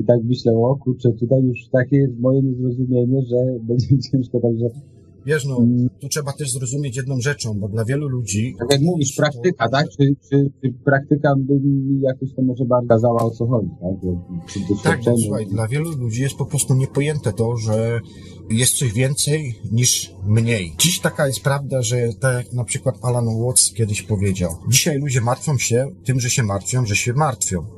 i 0.00 0.04
tak 0.04 0.18
myślę, 0.24 0.52
o 0.52 0.76
kurczę, 0.76 1.12
tutaj 1.12 1.42
już 1.42 1.58
takie 1.72 1.96
jest 1.96 2.18
moje 2.18 2.42
niezrozumienie, 2.42 3.22
że 3.22 3.36
będzie 3.68 3.98
ciężko, 4.10 4.40
także 4.40 4.66
Wiesz, 5.26 5.44
no, 5.44 5.58
mm. 5.58 5.88
tu 6.00 6.08
trzeba 6.08 6.32
też 6.32 6.52
zrozumieć 6.52 6.96
jedną 6.96 7.20
rzeczą, 7.20 7.54
bo 7.54 7.68
dla 7.68 7.84
wielu 7.84 8.08
ludzi... 8.08 8.54
Tak 8.58 8.72
jak 8.72 8.80
mówisz, 8.80 9.16
praktyka, 9.16 9.64
to... 9.64 9.70
tak? 9.70 9.86
Czy, 9.88 10.04
czy, 10.30 10.50
czy, 10.62 10.72
praktyka 10.84 11.34
by 11.38 11.54
mi 11.54 12.00
jakoś 12.00 12.34
to 12.36 12.42
może 12.42 12.64
bardziej 12.64 12.88
kazała 12.88 13.22
o 13.22 13.30
co 13.30 13.46
chodzi, 13.46 13.68
tak? 13.80 14.82
tak, 14.82 15.06
no, 15.06 15.18
słuchaj, 15.18 15.46
dla 15.46 15.68
wielu 15.68 15.90
ludzi 15.90 16.22
jest 16.22 16.36
po 16.36 16.46
prostu 16.46 16.74
niepojęte 16.74 17.32
to, 17.32 17.56
że 17.56 18.00
jest 18.50 18.74
coś 18.74 18.92
więcej 18.92 19.54
niż 19.72 20.14
mniej. 20.26 20.74
Dziś 20.78 21.00
taka 21.00 21.26
jest 21.26 21.40
prawda, 21.40 21.82
że 21.82 21.96
tak 22.20 22.44
jak 22.44 22.52
na 22.52 22.64
przykład 22.64 22.94
Alan 23.02 23.26
Watts 23.44 23.72
kiedyś 23.72 24.02
powiedział, 24.02 24.50
dzisiaj 24.68 24.98
ludzie 24.98 25.20
martwią 25.20 25.58
się 25.58 25.86
tym, 26.04 26.20
że 26.20 26.30
się 26.30 26.42
martwią, 26.42 26.86
że 26.86 26.96
się 26.96 27.12
martwią. 27.12 27.77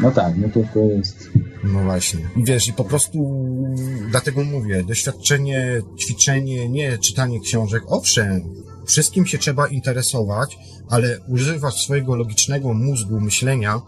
No 0.00 0.10
tak, 0.10 0.36
no 0.36 0.48
to 0.48 0.60
to 0.74 0.80
jest... 0.80 1.30
No 1.64 1.82
właśnie. 1.82 2.20
Wiesz, 2.36 2.68
i 2.68 2.72
po 2.72 2.84
prostu 2.84 3.44
dlatego 4.10 4.44
mówię, 4.44 4.82
doświadczenie, 4.82 5.82
ćwiczenie, 6.00 6.68
nie 6.68 6.98
czytanie 6.98 7.40
książek, 7.40 7.82
owszem, 7.86 8.42
wszystkim 8.86 9.26
się 9.26 9.38
trzeba 9.38 9.66
interesować, 9.66 10.58
ale 10.88 11.20
używać 11.28 11.74
swojego 11.74 12.16
logicznego 12.16 12.74
mózgu, 12.74 13.20
myślenia 13.20 13.80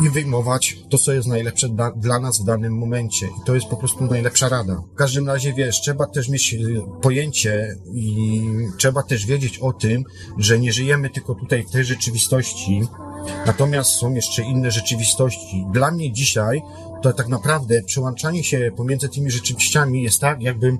i 0.00 0.10
wyjmować 0.10 0.78
to, 0.90 0.98
co 0.98 1.12
jest 1.12 1.28
najlepsze 1.28 1.68
da, 1.68 1.90
dla 1.90 2.18
nas 2.18 2.40
w 2.40 2.44
danym 2.44 2.78
momencie. 2.78 3.26
I 3.26 3.44
to 3.46 3.54
jest 3.54 3.66
po 3.66 3.76
prostu 3.76 4.04
najlepsza 4.04 4.48
rada. 4.48 4.82
W 4.92 4.94
każdym 4.94 5.26
razie, 5.26 5.52
wiesz, 5.52 5.80
trzeba 5.80 6.06
też 6.06 6.28
mieć 6.28 6.54
y, 6.54 6.82
pojęcie 7.02 7.76
i 7.94 8.42
trzeba 8.78 9.02
też 9.02 9.26
wiedzieć 9.26 9.58
o 9.58 9.72
tym, 9.72 10.04
że 10.38 10.58
nie 10.58 10.72
żyjemy 10.72 11.10
tylko 11.10 11.34
tutaj 11.34 11.62
w 11.62 11.70
tej 11.70 11.84
rzeczywistości, 11.84 12.82
Natomiast 13.46 13.90
są 13.90 14.14
jeszcze 14.14 14.42
inne 14.42 14.70
rzeczywistości. 14.70 15.66
Dla 15.72 15.90
mnie 15.90 16.12
dzisiaj 16.12 16.62
to 17.02 17.12
tak 17.12 17.28
naprawdę 17.28 17.82
przełączanie 17.82 18.44
się 18.44 18.70
pomiędzy 18.76 19.08
tymi 19.08 19.30
rzeczywistościami 19.30 20.02
jest 20.02 20.20
tak, 20.20 20.42
jakbym 20.42 20.78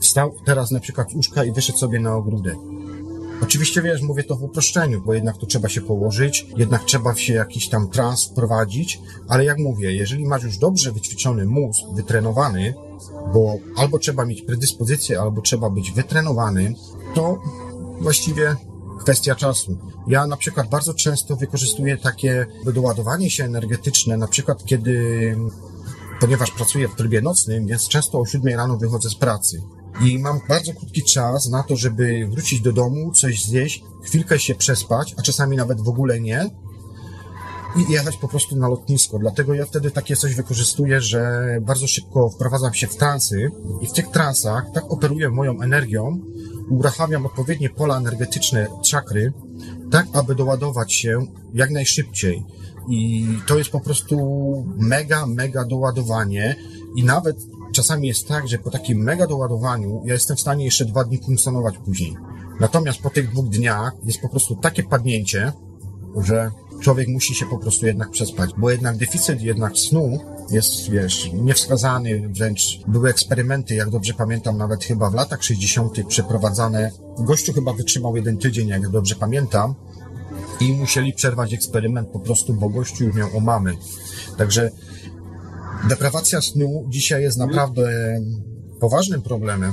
wstał 0.00 0.34
teraz 0.44 0.70
na 0.70 0.80
przykład 0.80 1.10
z 1.10 1.14
łóżka 1.14 1.44
i 1.44 1.52
wyszedł 1.52 1.78
sobie 1.78 2.00
na 2.00 2.14
ogródek. 2.14 2.56
Oczywiście 3.42 3.82
wiesz, 3.82 4.02
mówię 4.02 4.24
to 4.24 4.36
w 4.36 4.42
uproszczeniu, 4.42 5.02
bo 5.06 5.14
jednak 5.14 5.36
tu 5.36 5.46
trzeba 5.46 5.68
się 5.68 5.80
położyć, 5.80 6.46
jednak 6.56 6.84
trzeba 6.84 7.14
się 7.14 7.34
jakiś 7.34 7.68
tam 7.68 7.88
trans 7.88 8.24
wprowadzić, 8.24 9.00
ale 9.28 9.44
jak 9.44 9.58
mówię, 9.58 9.92
jeżeli 9.92 10.26
masz 10.26 10.42
już 10.42 10.58
dobrze 10.58 10.92
wyćwiczony 10.92 11.46
mózg, 11.46 11.80
wytrenowany, 11.94 12.74
bo 13.34 13.56
albo 13.76 13.98
trzeba 13.98 14.24
mieć 14.24 14.42
predyspozycję, 14.42 15.20
albo 15.20 15.42
trzeba 15.42 15.70
być 15.70 15.92
wytrenowany, 15.92 16.74
to 17.14 17.38
właściwie 18.00 18.56
kwestia 18.98 19.34
czasu. 19.34 19.78
Ja 20.06 20.26
na 20.26 20.36
przykład 20.36 20.68
bardzo 20.68 20.94
często 20.94 21.36
wykorzystuję 21.36 21.96
takie 21.96 22.46
doładowanie 22.74 23.30
się 23.30 23.44
energetyczne, 23.44 24.16
na 24.16 24.28
przykład 24.28 24.64
kiedy, 24.64 25.36
ponieważ 26.20 26.50
pracuję 26.50 26.88
w 26.88 26.94
trybie 26.94 27.22
nocnym, 27.22 27.66
więc 27.66 27.88
często 27.88 28.20
o 28.20 28.26
7 28.26 28.56
rano 28.56 28.76
wychodzę 28.76 29.10
z 29.10 29.14
pracy. 29.14 29.62
I 30.00 30.18
mam 30.18 30.40
bardzo 30.48 30.72
krótki 30.72 31.02
czas 31.02 31.48
na 31.48 31.62
to, 31.62 31.76
żeby 31.76 32.28
wrócić 32.30 32.60
do 32.60 32.72
domu, 32.72 33.12
coś 33.12 33.44
zjeść, 33.44 33.84
chwilkę 34.02 34.38
się 34.38 34.54
przespać, 34.54 35.14
a 35.18 35.22
czasami 35.22 35.56
nawet 35.56 35.80
w 35.80 35.88
ogóle 35.88 36.20
nie, 36.20 36.50
i 37.76 37.92
jechać 37.92 38.16
po 38.16 38.28
prostu 38.28 38.56
na 38.56 38.68
lotnisko. 38.68 39.18
Dlatego 39.18 39.54
ja 39.54 39.66
wtedy 39.66 39.90
takie 39.90 40.16
coś 40.16 40.34
wykorzystuję, 40.34 41.00
że 41.00 41.48
bardzo 41.60 41.86
szybko 41.86 42.30
wprowadzam 42.30 42.74
się 42.74 42.86
w 42.86 42.96
transy 42.96 43.50
i 43.80 43.86
w 43.86 43.92
tych 43.92 44.08
transach 44.08 44.64
tak 44.74 44.92
operuję 44.92 45.30
moją 45.30 45.60
energią, 45.60 46.20
uruchamiam 46.70 47.26
odpowiednie 47.26 47.70
pola 47.70 47.96
energetyczne 47.98 48.66
czakry, 48.84 49.32
tak 49.90 50.06
aby 50.12 50.34
doładować 50.34 50.94
się 50.94 51.26
jak 51.54 51.70
najszybciej. 51.70 52.44
I 52.88 53.26
to 53.46 53.58
jest 53.58 53.70
po 53.70 53.80
prostu 53.80 54.16
mega, 54.76 55.26
mega 55.26 55.64
doładowanie 55.64 56.56
i 56.96 57.04
nawet 57.04 57.36
czasami 57.72 58.08
jest 58.08 58.28
tak, 58.28 58.48
że 58.48 58.58
po 58.58 58.70
takim 58.70 58.98
mega 58.98 59.26
doładowaniu 59.26 60.02
ja 60.04 60.12
jestem 60.12 60.36
w 60.36 60.40
stanie 60.40 60.64
jeszcze 60.64 60.84
dwa 60.84 61.04
dni 61.04 61.18
funkcjonować 61.24 61.78
później. 61.78 62.16
Natomiast 62.60 63.00
po 63.02 63.10
tych 63.10 63.30
dwóch 63.30 63.48
dniach 63.48 63.92
jest 64.04 64.20
po 64.20 64.28
prostu 64.28 64.56
takie 64.56 64.82
padnięcie, 64.82 65.52
że 66.16 66.50
człowiek 66.80 67.08
musi 67.08 67.34
się 67.34 67.46
po 67.46 67.58
prostu 67.58 67.86
jednak 67.86 68.10
przespać, 68.10 68.50
bo 68.56 68.70
jednak 68.70 68.96
deficyt 68.96 69.42
jednak 69.42 69.78
snu 69.78 70.18
jest, 70.50 70.90
wiesz, 70.90 71.30
niewskazany, 71.32 72.28
wręcz 72.28 72.80
były 72.86 73.10
eksperymenty, 73.10 73.74
jak 73.74 73.90
dobrze 73.90 74.14
pamiętam, 74.14 74.58
nawet 74.58 74.84
chyba 74.84 75.10
w 75.10 75.14
latach 75.14 75.42
60. 75.42 76.06
przeprowadzane. 76.08 76.90
Gościu 77.18 77.52
chyba 77.52 77.72
wytrzymał 77.72 78.16
jeden 78.16 78.38
tydzień, 78.38 78.68
jak 78.68 78.90
dobrze 78.90 79.14
pamiętam, 79.14 79.74
i 80.60 80.72
musieli 80.72 81.12
przerwać 81.12 81.54
eksperyment 81.54 82.08
po 82.08 82.20
prostu, 82.20 82.54
bo 82.54 82.68
gościu 82.68 83.04
już 83.04 83.16
miał 83.16 83.36
omamy. 83.36 83.76
Także 84.36 84.70
deprawacja 85.88 86.40
snu 86.40 86.86
dzisiaj 86.88 87.22
jest 87.22 87.38
naprawdę 87.38 87.90
poważnym 88.80 89.22
problemem 89.22 89.72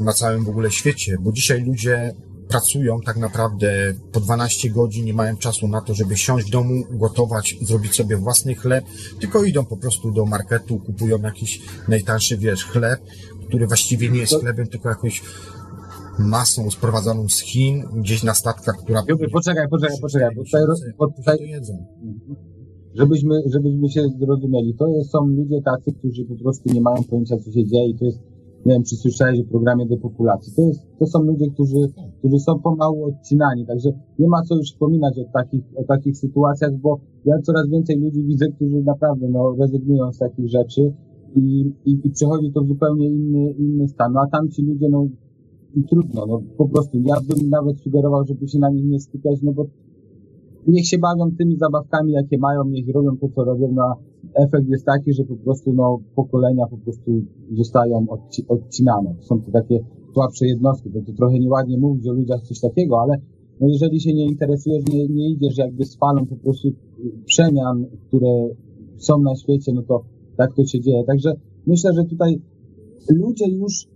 na 0.00 0.12
całym 0.12 0.44
w 0.44 0.48
ogóle 0.48 0.70
świecie, 0.70 1.16
bo 1.20 1.32
dzisiaj 1.32 1.60
ludzie 1.60 2.14
pracują 2.50 3.00
tak 3.00 3.16
naprawdę 3.16 3.94
po 4.12 4.20
12 4.20 4.70
godzin, 4.70 5.04
nie 5.04 5.14
mają 5.14 5.36
czasu 5.36 5.68
na 5.68 5.80
to, 5.80 5.94
żeby 5.94 6.16
siąść 6.16 6.46
w 6.46 6.50
domu, 6.50 6.74
gotować, 6.90 7.56
zrobić 7.62 7.94
sobie 7.94 8.16
własny 8.16 8.54
chleb, 8.54 8.84
tylko 9.20 9.44
idą 9.44 9.64
po 9.64 9.76
prostu 9.76 10.12
do 10.12 10.26
marketu, 10.26 10.78
kupują 10.78 11.18
jakiś 11.18 11.62
najtańszy, 11.88 12.36
wiesz, 12.36 12.64
chleb, 12.64 13.00
który 13.48 13.66
właściwie 13.66 14.10
nie 14.10 14.20
jest 14.20 14.40
chlebem, 14.40 14.66
tylko 14.66 14.88
jakąś 14.88 15.22
masą 16.18 16.70
sprowadzoną 16.70 17.28
z 17.28 17.40
Chin, 17.40 17.84
gdzieś 17.96 18.22
na 18.22 18.34
statkach, 18.34 18.76
która... 18.76 19.02
Poczekaj, 19.32 19.68
poczekaj, 19.68 19.96
poczekaj, 20.00 20.28
bo 20.36 20.44
tutaj, 20.44 20.62
bo 20.98 21.08
tutaj, 21.10 21.38
żebyśmy, 22.94 23.42
żebyśmy 23.46 23.88
się 23.88 24.02
zrozumieli, 24.20 24.74
to 24.78 24.88
jest, 24.88 25.10
są 25.10 25.26
ludzie 25.26 25.62
tacy, 25.64 25.92
którzy 25.98 26.24
po 26.24 26.34
prostu 26.42 26.72
nie 26.74 26.80
mają 26.80 27.04
pojęcia, 27.10 27.36
co 27.38 27.52
się 27.52 27.66
dzieje 27.66 27.88
i 27.88 27.98
to 27.98 28.04
jest 28.04 28.18
nie 28.66 28.74
wiem, 28.74 28.84
czy 28.84 28.96
słyszałeś 28.96 29.40
o 29.40 29.44
programie 29.44 29.86
depopulacji. 29.86 30.52
To, 30.56 30.62
jest, 30.62 30.80
to 30.98 31.06
są 31.06 31.22
ludzie, 31.22 31.46
którzy, 31.54 31.76
którzy 32.20 32.38
są 32.38 32.58
pomału 32.58 33.04
odcinani, 33.04 33.66
także 33.66 33.90
nie 34.18 34.28
ma 34.28 34.42
co 34.42 34.56
już 34.56 34.72
wspominać 34.72 35.18
o 35.18 35.24
takich, 35.32 35.64
o 35.76 35.84
takich 35.84 36.16
sytuacjach, 36.18 36.76
bo 36.76 37.00
ja 37.24 37.34
coraz 37.42 37.68
więcej 37.68 38.00
ludzi 38.00 38.22
widzę, 38.22 38.46
którzy 38.48 38.82
naprawdę 38.82 39.28
no, 39.28 39.54
rezygnują 39.60 40.12
z 40.12 40.18
takich 40.18 40.48
rzeczy 40.48 40.92
i, 41.36 41.72
i, 41.84 42.00
i 42.04 42.10
przechodzi 42.10 42.52
to 42.52 42.62
w 42.62 42.66
zupełnie 42.66 43.08
inny, 43.08 43.50
inny 43.50 43.88
stan. 43.88 44.12
No 44.12 44.20
a 44.20 44.26
tam 44.26 44.48
ci 44.48 44.62
ludzie, 44.62 44.88
no 44.88 45.06
trudno, 45.88 46.26
no 46.26 46.42
po 46.56 46.68
prostu 46.68 46.98
ja 46.98 47.14
bym 47.28 47.50
nawet 47.50 47.80
sugerował, 47.80 48.26
żeby 48.26 48.48
się 48.48 48.58
na 48.58 48.70
nich 48.70 48.84
nie 48.84 49.00
skupiać, 49.00 49.42
no 49.42 49.52
bo 49.52 49.66
niech 50.66 50.86
się 50.86 50.98
bawią 50.98 51.36
tymi 51.38 51.56
zabawkami, 51.56 52.12
jakie 52.12 52.38
mają, 52.38 52.64
niech 52.64 52.94
robią 52.94 53.16
to, 53.16 53.28
co 53.28 53.44
robią, 53.44 53.72
no 53.72 53.82
a 53.82 53.96
efekt 54.34 54.68
jest 54.68 54.86
taki, 54.86 55.12
że 55.12 55.24
po 55.24 55.36
prostu 55.36 55.72
no, 55.72 56.00
pokolenia 56.14 56.66
po 56.66 56.78
prostu 56.78 57.10
zostają 57.52 58.06
odci 58.08 58.44
odcinane. 58.48 59.14
Są 59.20 59.40
to 59.40 59.50
takie 59.50 59.80
słabsze 60.12 60.46
jednostki, 60.46 60.90
bo 60.90 61.00
to 61.00 61.12
trochę 61.12 61.38
nieładnie 61.38 61.78
mówić 61.78 62.08
o 62.08 62.12
ludziach 62.12 62.42
coś 62.42 62.60
takiego, 62.60 63.00
ale 63.00 63.20
no 63.60 63.68
jeżeli 63.68 64.00
się 64.00 64.14
nie 64.14 64.26
interesujesz, 64.26 64.84
nie, 64.92 65.08
nie 65.08 65.30
idziesz 65.30 65.58
jakby 65.58 65.84
z 65.84 65.96
falą 65.96 66.26
po 66.26 66.36
prostu 66.36 66.68
przemian, 67.26 67.86
które 68.06 68.48
są 68.96 69.18
na 69.22 69.36
świecie, 69.36 69.72
no 69.72 69.82
to 69.82 70.04
tak 70.36 70.54
to 70.54 70.64
się 70.64 70.80
dzieje. 70.80 71.04
Także 71.04 71.32
myślę, 71.66 71.92
że 71.92 72.04
tutaj 72.04 72.40
ludzie 73.08 73.50
już 73.50 73.88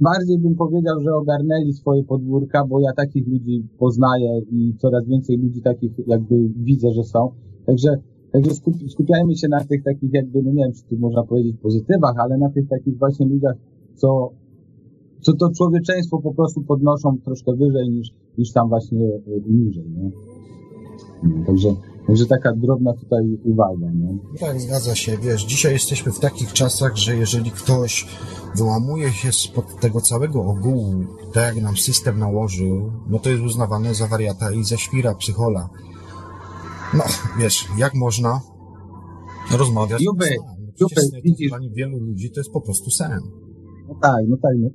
bardziej 0.00 0.38
bym 0.38 0.54
powiedział, 0.54 1.00
że 1.00 1.14
ogarnęli 1.14 1.72
swoje 1.72 2.04
podwórka, 2.04 2.66
bo 2.66 2.80
ja 2.80 2.92
takich 2.96 3.28
ludzi 3.28 3.68
poznaję 3.78 4.40
i 4.50 4.74
coraz 4.78 5.06
więcej 5.06 5.36
ludzi 5.36 5.62
takich 5.62 5.92
jakby 6.06 6.48
widzę, 6.56 6.90
że 6.90 7.04
są. 7.04 7.30
Także, 7.66 7.96
także 8.32 8.50
skupiajmy 8.88 9.36
się 9.36 9.48
na 9.48 9.64
tych 9.64 9.82
takich 9.84 10.12
jakby, 10.12 10.42
no 10.42 10.50
nie 10.52 10.64
wiem, 10.64 10.72
czy 10.72 10.84
tu 10.84 10.96
można 10.96 11.22
powiedzieć 11.22 11.56
pozytywach, 11.62 12.14
ale 12.18 12.38
na 12.38 12.50
tych 12.50 12.68
takich 12.68 12.98
właśnie 12.98 13.26
ludziach, 13.26 13.54
co, 13.94 14.30
co 15.20 15.32
to 15.32 15.48
człowieczeństwo 15.56 16.18
po 16.22 16.34
prostu 16.34 16.62
podnoszą 16.62 17.18
troszkę 17.24 17.52
wyżej 17.56 17.90
niż, 17.90 18.08
niż 18.38 18.52
tam 18.52 18.68
właśnie 18.68 19.06
e, 19.06 19.50
niżej. 19.50 19.90
Nie? 19.90 20.10
No, 21.22 21.46
także, 21.46 21.68
także 22.06 22.26
taka 22.26 22.52
drobna 22.56 22.92
tutaj 22.92 23.38
uwaga. 23.44 23.90
Nie? 23.92 24.18
Tak, 24.40 24.60
zgadza 24.60 24.94
się. 24.94 25.16
Wiesz, 25.22 25.44
dzisiaj 25.44 25.72
jesteśmy 25.72 26.12
w 26.12 26.18
takich 26.18 26.52
czasach, 26.52 26.96
że 26.96 27.16
jeżeli 27.16 27.50
ktoś 27.50 28.06
wyłamuje 28.56 29.10
się 29.10 29.32
spod 29.32 29.80
tego 29.80 30.00
całego 30.00 30.44
ogółu, 30.44 31.04
tak 31.32 31.54
jak 31.54 31.64
nam 31.64 31.76
system 31.76 32.18
nałożył, 32.18 32.92
no 33.08 33.18
to 33.18 33.30
jest 33.30 33.42
uznawane 33.42 33.94
za 33.94 34.06
wariata 34.06 34.52
i 34.52 34.64
za 34.64 34.76
świra, 34.76 35.14
psychola. 35.14 35.68
No, 36.94 37.04
wiesz, 37.38 37.68
jak 37.78 37.94
można 37.94 38.40
rozmawiać 39.58 40.02
Juby, 40.02 40.26
no, 40.80 40.88
przecież 40.88 41.04
widzisz. 41.24 41.50
dla 41.50 41.58
wielu 41.72 41.98
ludzi 41.98 42.30
to 42.30 42.40
jest 42.40 42.50
po 42.50 42.60
prostu 42.60 42.90
sen. 42.90 43.20
No 43.88 43.94
tak, 44.02 44.24
no 44.28 44.36
tak. 44.36 44.52
No. 44.58 44.68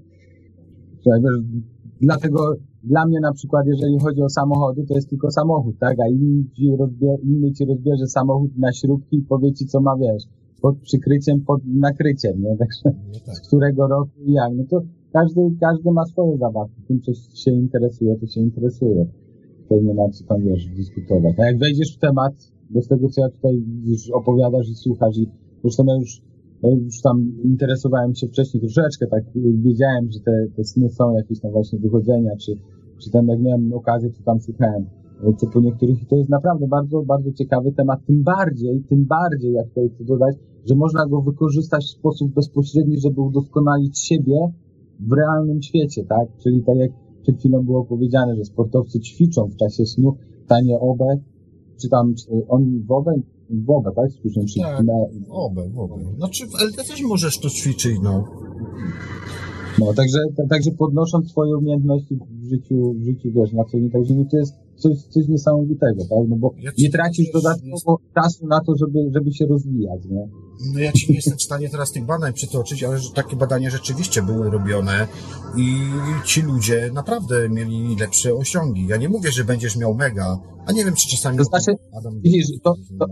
Wiesz, 1.05 1.63
dlatego 2.01 2.55
dla 2.83 3.05
mnie 3.05 3.19
na 3.19 3.33
przykład, 3.33 3.67
jeżeli 3.67 3.99
chodzi 3.99 4.21
o 4.21 4.29
samochody, 4.29 4.83
to 4.83 4.93
jest 4.93 5.09
tylko 5.09 5.31
samochód, 5.31 5.75
tak? 5.79 5.99
A 5.99 6.07
inny 6.07 6.43
ci, 6.55 6.75
rozbie, 6.79 7.17
inny 7.23 7.51
ci 7.51 7.65
rozbierze 7.65 8.07
samochód 8.07 8.57
na 8.57 8.73
śrubki 8.73 9.17
i 9.17 9.21
powie 9.21 9.53
ci, 9.53 9.65
co 9.65 9.81
ma, 9.81 9.97
wiesz, 9.97 10.23
pod 10.61 10.77
przykryciem, 10.77 11.41
pod 11.41 11.61
nakryciem, 11.65 12.41
nie? 12.41 12.57
Także 12.57 12.81
no 12.85 13.19
tak. 13.25 13.35
z 13.35 13.47
którego 13.47 13.87
roku 13.87 14.11
i 14.25 14.31
jak. 14.31 14.51
No 14.55 14.63
to 14.69 14.81
każdy, 15.13 15.41
każdy 15.59 15.91
ma 15.91 16.05
swoje 16.05 16.37
zabawki. 16.37 16.81
Tym, 16.87 17.01
co 17.01 17.11
się 17.13 17.51
interesuje, 17.51 18.15
to 18.19 18.27
się 18.27 18.41
interesuje. 18.41 19.05
Tutaj 19.63 19.83
nie 19.83 19.93
ma 19.93 20.09
co 20.09 20.25
tam, 20.25 20.41
wiesz, 20.41 20.67
dyskutować. 20.67 21.39
A 21.39 21.45
jak 21.45 21.59
wejdziesz 21.59 21.95
w 21.95 21.99
temat, 21.99 22.33
bo 22.69 22.81
z 22.81 22.87
tego, 22.87 23.09
co 23.09 23.21
ja 23.21 23.29
tutaj 23.29 23.63
już 23.83 24.09
opowiadasz 24.09 24.69
i 24.69 24.75
słuchasz 24.75 25.17
i 25.17 25.27
zresztą 25.61 25.83
ja 25.87 25.95
już, 25.95 26.21
już 26.69 27.01
tam 27.01 27.31
interesowałem 27.43 28.15
się 28.15 28.27
wcześniej 28.27 28.61
troszeczkę, 28.61 29.07
tak 29.07 29.23
wiedziałem, 29.35 30.11
że 30.11 30.19
te, 30.19 30.47
te 30.55 30.63
sny 30.63 30.89
są 30.89 31.15
jakieś 31.15 31.39
tam 31.39 31.51
właśnie 31.51 31.79
wychodzenia, 31.79 32.31
czy, 32.37 32.51
czy 33.03 33.11
tam 33.11 33.27
jak 33.27 33.39
miałem 33.39 33.73
okazję, 33.73 34.09
to 34.09 34.23
tam 34.23 34.41
słuchałem 34.41 34.85
co 35.37 35.47
po 35.47 35.59
niektórych, 35.59 36.03
i 36.03 36.05
to 36.05 36.15
jest 36.15 36.29
naprawdę 36.29 36.67
bardzo, 36.67 37.01
bardzo 37.01 37.31
ciekawy 37.31 37.71
temat, 37.71 38.05
tym 38.05 38.23
bardziej, 38.23 38.83
tym 38.89 39.05
bardziej, 39.05 39.53
jak 39.53 39.67
tutaj 39.67 39.89
chcę 39.89 40.03
dodać, 40.03 40.35
że 40.65 40.75
można 40.75 41.07
go 41.07 41.21
wykorzystać 41.21 41.83
w 41.85 41.99
sposób 41.99 42.33
bezpośredni, 42.33 42.99
żeby 42.99 43.21
udoskonalić 43.21 43.99
siebie 43.99 44.51
w 44.99 45.11
realnym 45.11 45.61
świecie, 45.61 46.03
tak? 46.03 46.27
Czyli 46.43 46.63
tak 46.63 46.77
jak 46.77 46.91
przed 47.21 47.39
chwilą 47.39 47.63
było 47.63 47.85
powiedziane, 47.85 48.35
że 48.35 48.45
sportowcy 48.45 48.99
ćwiczą 48.99 49.47
w 49.47 49.55
czasie 49.55 49.85
snu 49.85 50.15
tanie 50.47 50.79
obę, 50.79 51.05
czy 51.81 51.89
tam 51.89 52.13
czy 52.15 52.47
on 52.47 52.83
w 52.87 52.91
obę, 52.91 53.13
w 53.53 53.69
obę, 53.69 53.91
tak? 53.95 54.11
Słyszę, 54.11 54.45
czy 54.45 54.59
tak, 54.59 54.85
na... 54.85 54.93
obę, 55.29 55.69
obę. 55.77 55.95
Znaczy 56.17 56.47
w 56.47 56.61
LT 56.61 56.75
też 56.75 57.01
możesz 57.01 57.39
to 57.39 57.49
ćwiczyć, 57.49 57.97
no. 58.03 58.23
No, 59.79 59.93
także, 59.93 60.19
także 60.49 60.71
podnosząc 60.71 61.31
swoje 61.31 61.57
umiejętności 61.57 62.19
w 62.41 62.49
życiu, 62.49 62.93
w 62.93 63.03
życiu, 63.03 63.29
wiesz, 63.35 63.53
na 63.53 63.63
co 63.63 63.77
nie, 63.77 63.89
także 63.89 64.13
no 64.13 64.25
to 64.31 64.37
jest 64.37 64.53
coś, 64.75 64.97
coś 64.97 65.27
niesamowitego, 65.27 66.01
tak? 66.01 66.29
No 66.29 66.35
bo 66.35 66.53
ja 66.61 66.71
nie 66.77 66.89
tracisz 66.89 67.31
dodatkowo 67.31 67.99
czasu 68.15 68.47
na 68.47 68.59
to, 68.59 68.75
żeby, 68.77 68.99
żeby 69.13 69.33
się 69.33 69.45
rozwijać, 69.45 70.05
nie? 70.05 70.27
No 70.73 70.79
ja 70.79 70.91
ci 70.91 71.09
nie 71.09 71.15
jestem 71.15 71.37
w 71.37 71.43
stanie 71.43 71.69
teraz 71.69 71.91
tych 71.91 72.05
badań 72.05 72.33
przytoczyć, 72.33 72.83
ale 72.83 72.97
takie 73.15 73.35
badania 73.35 73.69
rzeczywiście 73.69 74.21
były 74.21 74.49
robione 74.49 75.07
i 75.57 75.77
ci 76.25 76.41
ludzie 76.41 76.91
naprawdę 76.93 77.49
mieli 77.49 77.95
lepsze 77.95 78.33
osiągi. 78.33 78.87
Ja 78.87 78.97
nie 78.97 79.09
mówię, 79.09 79.31
że 79.31 79.43
będziesz 79.43 79.77
miał 79.77 79.93
mega, 79.95 80.39
a 80.65 80.71
nie 80.71 80.85
wiem, 80.85 80.93
czy 80.93 81.09
czasami... 81.09 81.37
To 81.37 81.43
znaczy, 81.43 81.71
Adam 81.97 82.21
widzisz, 82.21 82.47
to, 82.63 82.75
to, 82.99 83.05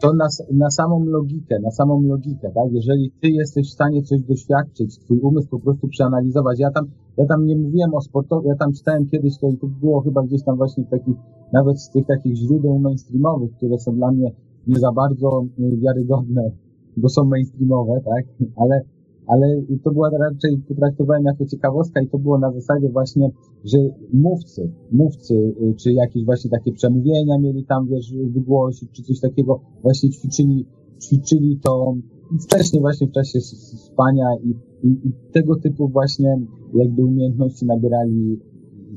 to 0.00 0.12
na, 0.12 0.26
na 0.52 0.70
samą 0.70 1.04
logikę, 1.04 1.58
na 1.60 1.70
samą 1.70 2.02
logikę, 2.02 2.50
tak? 2.54 2.72
Jeżeli 2.72 3.12
ty 3.20 3.28
jesteś 3.28 3.68
w 3.68 3.72
stanie 3.72 4.02
coś 4.02 4.20
doświadczyć, 4.20 4.98
twój 4.98 5.18
umysł 5.20 5.48
po 5.48 5.60
prostu 5.60 5.88
przeanalizować. 5.88 6.58
Ja 6.58 6.70
tam, 6.70 6.90
ja 7.16 7.26
tam 7.26 7.46
nie 7.46 7.56
mówiłem 7.56 7.94
o 7.94 8.00
sportowych, 8.00 8.46
ja 8.46 8.56
tam 8.56 8.72
czytałem 8.72 9.06
kiedyś 9.06 9.38
to 9.38 9.48
i 9.48 9.58
to 9.58 9.66
było 9.66 10.00
chyba 10.00 10.22
gdzieś 10.22 10.42
tam 10.42 10.56
właśnie 10.56 10.84
takich, 10.84 11.16
nawet 11.52 11.80
z 11.80 11.90
tych 11.90 12.06
takich 12.06 12.36
źródeł 12.36 12.78
mainstreamowych, 12.78 13.52
które 13.56 13.78
są 13.78 13.94
dla 13.94 14.12
mnie 14.12 14.32
nie 14.66 14.78
za 14.78 14.92
bardzo 14.92 15.44
y, 15.58 15.76
wiarygodne, 15.76 16.50
bo 16.96 17.08
są 17.08 17.24
mainstreamowe, 17.24 18.00
tak? 18.04 18.24
Ale, 18.56 18.80
ale 19.26 19.62
to 19.84 19.90
była 19.90 20.10
raczej, 20.10 20.62
potraktowałem 20.68 21.24
jako 21.24 21.46
ciekawostka 21.46 22.00
i 22.00 22.08
to 22.08 22.18
było 22.18 22.38
na 22.38 22.52
zasadzie 22.52 22.88
właśnie, 22.88 23.30
że 23.64 23.78
mówcy, 24.12 24.70
mówcy, 24.92 25.34
y, 25.34 25.74
czy 25.74 25.92
jakieś 25.92 26.24
właśnie 26.24 26.50
takie 26.50 26.72
przemówienia 26.72 27.38
mieli 27.38 27.64
tam, 27.64 27.88
wiesz, 27.88 28.14
wygłosić, 28.34 28.90
czy 28.92 29.02
coś 29.02 29.20
takiego, 29.20 29.60
właśnie 29.82 30.10
ćwiczyli, 30.10 30.66
ćwiczyli 31.02 31.58
to 31.64 31.94
wcześniej 32.40 32.80
właśnie 32.80 33.06
w 33.06 33.12
czasie 33.12 33.40
spania 33.40 34.26
i, 34.44 34.48
i, 34.86 35.08
i 35.08 35.12
tego 35.32 35.56
typu 35.56 35.88
właśnie 35.88 36.40
jakby 36.74 37.04
umiejętności 37.04 37.66
nabierali 37.66 38.40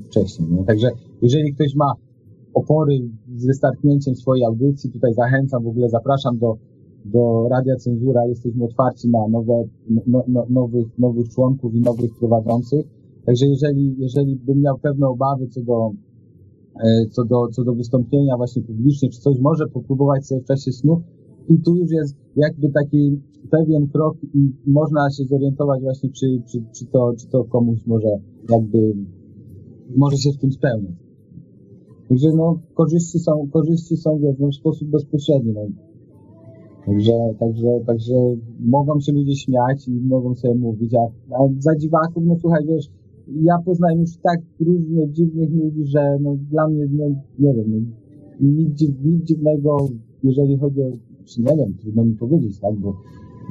wcześniej. 0.07 0.49
Nie? 0.51 0.63
Także 0.63 0.89
jeżeli 1.21 1.53
ktoś 1.53 1.75
ma 1.75 1.93
opory 2.53 3.09
z 3.37 3.45
wystartnięciem 3.45 4.15
swojej 4.15 4.45
audycji, 4.45 4.91
tutaj 4.91 5.13
zachęcam, 5.13 5.63
w 5.63 5.67
ogóle 5.67 5.89
zapraszam 5.89 6.37
do, 6.37 6.57
do 7.05 7.47
Radia 7.49 7.75
Cenzura, 7.75 8.25
jesteśmy 8.27 8.65
otwarci 8.65 9.09
na 9.09 9.27
nowe, 9.27 9.63
no, 10.07 10.23
no, 10.27 10.45
nowych, 10.49 10.99
nowych 10.99 11.29
członków 11.29 11.75
i 11.75 11.81
nowych 11.81 12.11
prowadzących. 12.19 12.85
Także 13.25 13.45
jeżeli, 13.45 13.95
jeżeli 13.97 14.35
bym 14.35 14.61
miał 14.61 14.77
pewne 14.77 15.07
obawy 15.07 15.47
co 15.47 15.61
do, 15.61 15.91
e, 16.75 17.05
co 17.11 17.25
do, 17.25 17.47
co 17.47 17.63
do 17.63 17.75
wystąpienia 17.75 18.37
właśnie 18.37 18.61
publicznie, 18.61 19.09
czy 19.09 19.19
coś, 19.19 19.39
może 19.39 19.67
popróbować 19.67 20.27
sobie 20.27 20.41
w 20.41 20.45
czasie 20.45 20.71
snu. 20.71 21.01
I 21.49 21.59
tu 21.59 21.75
już 21.75 21.91
jest 21.91 22.15
jakby 22.35 22.69
taki 22.69 23.21
pewien 23.51 23.87
krok 23.87 24.17
i 24.33 24.51
można 24.67 25.09
się 25.09 25.23
zorientować 25.23 25.81
właśnie, 25.81 26.09
czy, 26.09 26.25
czy, 26.51 26.63
czy, 26.75 26.85
to, 26.85 27.13
czy 27.19 27.27
to 27.27 27.43
komuś 27.43 27.85
może 27.85 28.07
jakby, 28.49 28.93
może 29.95 30.17
się 30.17 30.31
w 30.31 30.37
tym 30.37 30.51
spełnić. 30.51 31.04
Także 32.09 32.29
no, 32.35 32.59
korzyści 32.73 33.19
są, 33.19 33.47
korzyści 33.51 33.97
są 33.97 34.19
w 34.39 34.55
sposób 34.55 34.89
bezpośredni. 34.89 35.53
No. 35.53 35.61
Także, 36.85 37.13
także, 37.39 37.79
także 37.85 38.13
mogą 38.59 38.99
się 38.99 39.11
ludzie 39.11 39.35
śmiać 39.35 39.87
i 39.87 39.91
mogą 39.91 40.35
sobie 40.35 40.55
mówić, 40.55 40.93
a, 40.95 41.35
a 41.35 41.47
za 41.59 41.75
dziwaków, 41.75 42.23
no 42.25 42.35
słuchaj, 42.41 42.65
wiesz, 42.67 42.89
ja 43.27 43.57
poznałem 43.65 43.99
już 43.99 44.17
tak 44.17 44.39
różnie 44.59 45.09
dziwnych 45.09 45.49
ludzi, 45.51 45.85
że 45.85 46.17
no 46.21 46.35
dla 46.51 46.67
mnie, 46.67 46.87
no, 46.91 47.05
nie 47.39 47.53
wiem, 47.53 47.65
no, 47.67 47.77
nic, 48.41 48.81
nic 49.03 49.23
dziwnego, 49.23 49.77
jeżeli 50.23 50.57
chodzi 50.57 50.81
o, 50.81 50.91
czy 51.25 51.41
nie 51.41 51.57
wiem, 51.57 51.73
trudno 51.81 52.05
mi 52.05 52.13
powiedzieć, 52.15 52.59
tak, 52.59 52.75
bo 52.75 52.95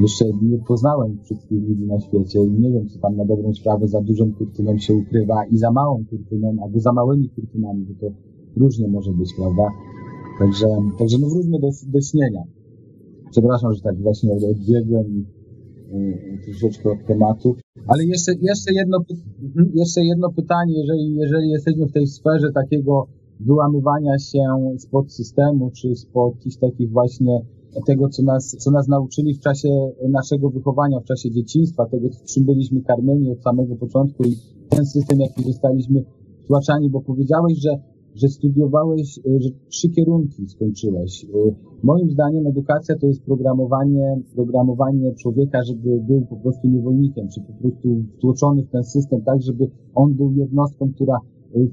jeszcze 0.00 0.24
nie 0.42 0.58
poznałem 0.58 1.18
wszystkich 1.22 1.68
ludzi 1.68 1.86
na 1.86 2.00
świecie 2.00 2.44
i 2.44 2.50
nie 2.50 2.70
wiem, 2.70 2.88
co 2.88 2.98
tam 2.98 3.16
na 3.16 3.24
dobrą 3.24 3.54
sprawę 3.54 3.88
za 3.88 4.00
dużą 4.00 4.32
kurtyną 4.32 4.78
się 4.78 4.94
ukrywa 4.94 5.44
i 5.44 5.56
za 5.56 5.70
małą 5.70 6.04
kurtyną, 6.10 6.56
albo 6.62 6.80
za 6.80 6.92
małymi 6.92 7.28
kurtynami, 7.28 7.84
bo 7.84 7.94
to 8.00 8.14
różnie 8.56 8.88
może 8.88 9.12
być, 9.12 9.34
prawda? 9.36 9.62
Także, 10.38 10.66
także 10.98 11.18
no 11.20 11.28
wróćmy 11.28 11.58
do, 11.58 11.70
do 11.86 12.00
śnienia. 12.00 12.42
Przepraszam, 13.30 13.72
że 13.72 13.80
tak 13.80 14.02
właśnie 14.02 14.32
odbiegłem 14.32 15.26
y, 15.92 16.38
troszeczkę 16.44 16.90
od 16.90 17.06
tematu. 17.06 17.56
Ale 17.86 18.04
jeszcze, 18.04 18.32
jeszcze, 18.32 18.72
jedno, 18.72 18.98
mhm, 19.42 19.70
jeszcze 19.74 20.04
jedno 20.04 20.32
pytanie, 20.32 20.72
jeżeli, 20.78 21.14
jeżeli 21.14 21.50
jesteśmy 21.50 21.86
w 21.86 21.92
tej 21.92 22.06
sferze 22.06 22.52
takiego 22.52 23.06
wyłamywania 23.40 24.18
się 24.18 24.40
spod 24.78 25.12
systemu, 25.12 25.70
czy 25.70 25.94
spod 25.96 26.34
jakichś 26.34 26.56
takich 26.56 26.90
właśnie 26.90 27.40
tego, 27.86 28.08
co 28.08 28.22
nas, 28.22 28.56
co 28.58 28.70
nas 28.70 28.88
nauczyli 28.88 29.34
w 29.34 29.40
czasie 29.40 29.68
naszego 30.08 30.50
wychowania, 30.50 31.00
w 31.00 31.04
czasie 31.04 31.30
dzieciństwa, 31.30 31.86
tego, 31.86 32.08
czym 32.26 32.44
byliśmy 32.44 32.82
karmieni 32.82 33.30
od 33.30 33.42
samego 33.42 33.76
początku 33.76 34.24
i 34.24 34.36
ten 34.68 34.86
system, 34.86 35.20
jaki 35.20 35.42
zostaliśmy 35.42 36.04
wtłaczani, 36.44 36.90
bo 36.90 37.00
powiedziałeś, 37.00 37.58
że, 37.58 37.70
że 38.14 38.28
studiowałeś, 38.28 39.20
że 39.38 39.50
trzy 39.68 39.88
kierunki 39.88 40.48
skończyłeś. 40.48 41.26
Moim 41.82 42.10
zdaniem 42.10 42.46
edukacja 42.46 42.96
to 43.00 43.06
jest 43.06 43.22
programowanie, 43.22 44.20
programowanie 44.34 45.14
człowieka, 45.14 45.58
żeby 45.64 46.00
był 46.08 46.26
po 46.26 46.36
prostu 46.36 46.68
niewolnikiem, 46.68 47.28
czy 47.28 47.40
po 47.40 47.52
prostu 47.52 48.04
wtłoczony 48.18 48.62
w 48.62 48.70
ten 48.70 48.84
system 48.84 49.22
tak, 49.22 49.42
żeby 49.42 49.70
on 49.94 50.14
był 50.14 50.32
jednostką, 50.32 50.92
która 50.94 51.18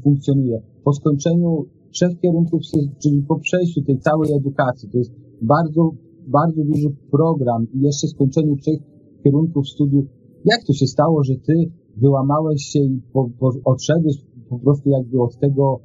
funkcjonuje. 0.04 0.62
Po 0.84 0.94
skończeniu 0.94 1.66
trzech 1.92 2.20
kierunków, 2.20 2.62
czyli 3.04 3.22
po 3.22 3.40
przejściu 3.40 3.82
tej 3.82 4.00
całej 4.00 4.34
edukacji, 4.34 4.90
to 4.90 4.98
jest 4.98 5.12
bardzo, 5.42 5.92
bardzo 6.28 6.64
duży 6.64 6.90
program 7.12 7.68
i 7.74 7.82
jeszcze 7.82 8.08
skończeniu 8.08 8.56
trzech 8.56 8.80
kierunków 9.24 9.70
studiów. 9.70 10.06
Jak 10.46 10.64
to 10.68 10.74
się 10.74 10.88
stało, 10.88 11.24
że 11.24 11.36
ty 11.36 11.54
wyłamałeś 11.98 12.62
się 12.62 12.80
i 12.80 13.02
po, 13.14 13.30
po, 13.40 13.52
odszedłeś 13.66 14.16
po 14.50 14.60
prostu 14.60 14.90
jakby 14.90 15.22
od 15.22 15.40
tego 15.40 15.80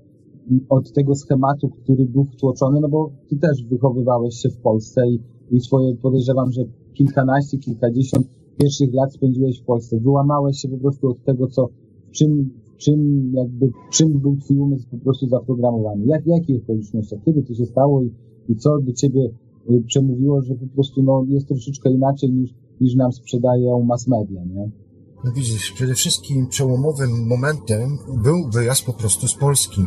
od 0.68 0.92
tego 0.92 1.14
schematu, 1.14 1.68
który 1.68 2.06
był 2.06 2.24
wtłoczony, 2.24 2.80
no 2.80 2.88
bo 2.88 3.10
ty 3.28 3.36
też 3.36 3.64
wychowywałeś 3.64 4.34
się 4.34 4.50
w 4.50 4.56
Polsce 4.56 5.08
i, 5.08 5.20
i 5.50 5.60
swoje, 5.60 5.96
podejrzewam, 5.96 6.52
że 6.52 6.62
kilkanaście, 6.94 7.58
kilkadziesiąt 7.58 8.26
pierwszych 8.58 8.94
lat 8.94 9.14
spędziłeś 9.14 9.60
w 9.60 9.64
Polsce. 9.64 10.00
Wyłamałeś 10.00 10.56
się 10.58 10.68
po 10.68 10.78
prostu 10.78 11.08
od 11.08 11.24
tego, 11.24 11.46
co, 11.46 11.68
czym, 12.10 12.50
czym 12.76 13.30
jakby, 13.34 13.70
czym 13.92 14.18
był 14.18 14.36
twój 14.36 14.58
umysł 14.58 14.86
po 14.90 14.98
prostu 14.98 15.28
zaprogramowany. 15.28 16.06
Jak, 16.06 16.26
jakich 16.26 16.62
okolicznościach? 16.62 17.18
Kiedy 17.24 17.42
to 17.42 17.54
się 17.54 17.66
stało 17.66 18.02
i, 18.02 18.10
i 18.48 18.56
co 18.56 18.78
do 18.80 18.92
ciebie 18.92 19.30
y, 19.70 19.82
przemówiło, 19.86 20.42
że 20.42 20.54
po 20.54 20.66
prostu 20.66 21.02
no, 21.02 21.24
jest 21.28 21.48
troszeczkę 21.48 21.90
inaczej 21.90 22.32
niż, 22.32 22.54
niż 22.80 22.94
nam 22.94 23.12
sprzedają 23.12 23.82
mass 23.82 24.08
media, 24.08 24.44
nie? 24.44 24.70
No 25.24 25.32
widzisz, 25.32 25.72
przede 25.72 25.94
wszystkim 25.94 26.46
przełomowym 26.46 27.26
momentem 27.26 27.98
był 28.24 28.50
wyjazd 28.52 28.84
po 28.84 28.92
prostu 28.92 29.28
z 29.28 29.34
Polski. 29.34 29.80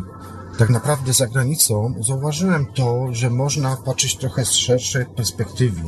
Tak 0.60 0.70
naprawdę 0.70 1.12
za 1.12 1.26
granicą 1.26 1.94
zauważyłem 2.00 2.66
to, 2.66 3.06
że 3.10 3.30
można 3.30 3.76
patrzeć 3.76 4.16
trochę 4.16 4.44
z 4.44 4.52
szerszej 4.52 5.06
perspektywy. 5.06 5.80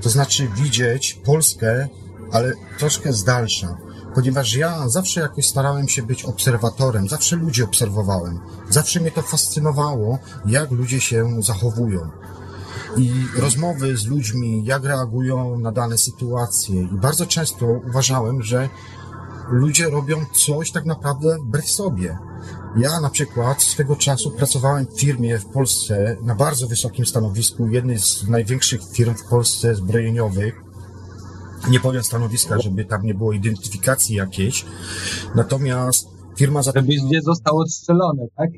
To 0.00 0.10
znaczy 0.10 0.48
widzieć 0.56 1.20
Polskę, 1.24 1.88
ale 2.32 2.52
troszkę 2.78 3.12
z 3.12 3.24
dalsza. 3.24 3.76
Ponieważ 4.14 4.54
ja 4.54 4.88
zawsze 4.88 5.20
jakoś 5.20 5.46
starałem 5.46 5.88
się 5.88 6.02
być 6.02 6.24
obserwatorem, 6.24 7.08
zawsze 7.08 7.36
ludzi 7.36 7.62
obserwowałem. 7.62 8.40
Zawsze 8.70 9.00
mnie 9.00 9.10
to 9.10 9.22
fascynowało, 9.22 10.18
jak 10.46 10.70
ludzie 10.70 11.00
się 11.00 11.42
zachowują. 11.42 12.10
I 12.96 13.12
rozmowy 13.36 13.96
z 13.96 14.06
ludźmi, 14.06 14.64
jak 14.64 14.84
reagują 14.84 15.58
na 15.58 15.72
dane 15.72 15.98
sytuacje. 15.98 16.82
I 16.82 16.98
bardzo 16.98 17.26
często 17.26 17.66
uważałem, 17.66 18.42
że 18.42 18.68
ludzie 19.48 19.90
robią 19.90 20.16
coś 20.32 20.70
tak 20.70 20.86
naprawdę 20.86 21.38
wbrew 21.38 21.70
sobie. 21.70 22.18
Ja 22.76 23.00
na 23.00 23.10
przykład 23.10 23.62
swego 23.62 23.96
czasu 23.96 24.30
pracowałem 24.30 24.86
w 24.86 25.00
firmie 25.00 25.38
w 25.38 25.46
Polsce 25.46 26.16
na 26.22 26.34
bardzo 26.34 26.66
wysokim 26.66 27.06
stanowisku, 27.06 27.68
jednej 27.68 27.98
z 27.98 28.28
największych 28.28 28.80
firm 28.92 29.14
w 29.14 29.28
Polsce 29.28 29.74
zbrojeniowych. 29.74 30.54
Nie 31.70 31.80
powiem 31.80 32.04
stanowiska, 32.04 32.58
żeby 32.60 32.84
tam 32.84 33.02
nie 33.02 33.14
było 33.14 33.32
identyfikacji 33.32 34.16
jakiejś. 34.16 34.64
Natomiast 35.34 36.08
firma 36.36 36.62
Żebyś 36.62 37.02
nie 37.02 37.22
został 37.22 37.56
odstrzelony, 37.58 38.28
tak? 38.36 38.50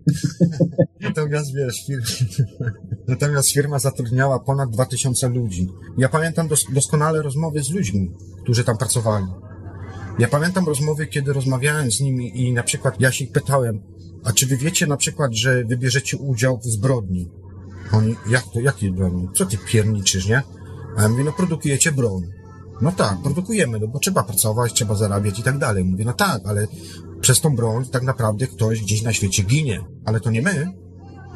Natomiast 1.01 1.55
wiesz, 1.55 1.87
fir... 1.87 2.03
Natomiast 3.09 3.53
firma 3.53 3.79
zatrudniała 3.79 4.39
ponad 4.39 4.71
2000 4.71 5.29
ludzi. 5.29 5.69
Ja 5.99 6.09
pamiętam 6.09 6.49
dos 6.49 6.65
doskonale 6.73 7.23
rozmowy 7.23 7.63
z 7.63 7.71
ludźmi, 7.71 8.11
którzy 8.43 8.65
tam 8.65 8.79
pracowali. 8.79 9.27
Ja 10.19 10.29
pamiętam 10.29 10.67
rozmowy, 10.67 11.07
kiedy 11.07 11.33
rozmawiałem 11.33 11.91
z 11.91 12.01
nimi 12.01 12.41
i 12.41 12.53
na 12.53 12.63
przykład 12.63 13.01
ja 13.01 13.13
się 13.13 13.25
ich 13.25 13.33
pytałem, 13.33 13.96
a 14.25 14.33
czy 14.33 14.47
wy 14.47 14.57
wiecie 14.57 14.87
na 14.87 14.97
przykład, 14.97 15.35
że 15.35 15.65
wybierzecie 15.65 16.17
udział 16.17 16.59
w 16.59 16.65
zbrodni? 16.65 17.31
Oni, 17.93 18.17
jak 18.31 18.45
to, 18.53 18.61
jakiej 18.61 18.93
broni? 18.93 19.29
Co 19.35 19.47
ty 19.47 19.59
pierniczysz, 19.59 20.27
nie? 20.27 20.43
A 20.97 21.03
ja 21.03 21.09
mówię, 21.09 21.25
no 21.25 21.33
produkujecie 21.33 21.93
broń. 21.93 22.23
No 22.83 22.93
tak, 22.93 23.19
produkujemy, 23.23 23.81
no 23.81 23.89
bo 23.89 23.99
trzeba 23.99 24.23
pracować, 24.23 24.73
trzeba 24.73 24.95
zarabiać 24.95 25.39
i 25.39 25.43
tak 25.43 25.59
dalej. 25.59 25.85
Mówię, 25.85 26.05
no 26.05 26.13
tak, 26.13 26.43
ale 26.47 26.67
przez 27.21 27.41
tą 27.41 27.57
broń 27.57 27.85
tak 27.85 28.03
naprawdę 28.03 28.47
ktoś 28.47 28.81
gdzieś 28.81 29.03
na 29.03 29.13
świecie 29.13 29.43
ginie. 29.43 29.85
Ale 30.05 30.21
to 30.21 30.31
nie 30.31 30.43
my. 30.43 30.73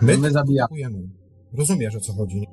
My, 0.02 0.18
My 0.18 0.30
zabijamy. 0.30 1.08
Rozumiesz, 1.52 1.96
o 1.96 2.00
co 2.00 2.12
chodzi? 2.12 2.46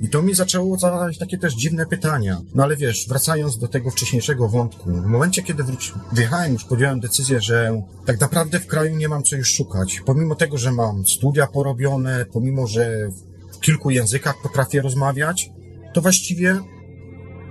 I 0.00 0.08
to 0.08 0.22
mi 0.22 0.34
zaczęło 0.34 0.78
zadawać 0.78 1.18
takie 1.18 1.38
też 1.38 1.54
dziwne 1.54 1.86
pytania. 1.86 2.40
No 2.54 2.62
ale 2.62 2.76
wiesz, 2.76 3.08
wracając 3.08 3.58
do 3.58 3.68
tego 3.68 3.90
wcześniejszego 3.90 4.48
wątku, 4.48 4.90
w 4.90 5.06
momencie, 5.06 5.42
kiedy 5.42 5.64
wróci, 5.64 5.92
wyjechałem, 6.12 6.52
już 6.52 6.64
podjąłem 6.64 7.00
decyzję, 7.00 7.40
że 7.40 7.82
tak 8.06 8.20
naprawdę 8.20 8.60
w 8.60 8.66
kraju 8.66 8.96
nie 8.96 9.08
mam 9.08 9.22
co 9.22 9.36
już 9.36 9.52
szukać. 9.52 10.02
Pomimo 10.06 10.34
tego, 10.34 10.58
że 10.58 10.72
mam 10.72 11.06
studia 11.06 11.46
porobione, 11.46 12.24
pomimo, 12.32 12.66
że 12.66 13.08
w 13.52 13.60
kilku 13.60 13.90
językach 13.90 14.34
potrafię 14.42 14.82
rozmawiać, 14.82 15.50
to 15.94 16.00
właściwie 16.00 16.60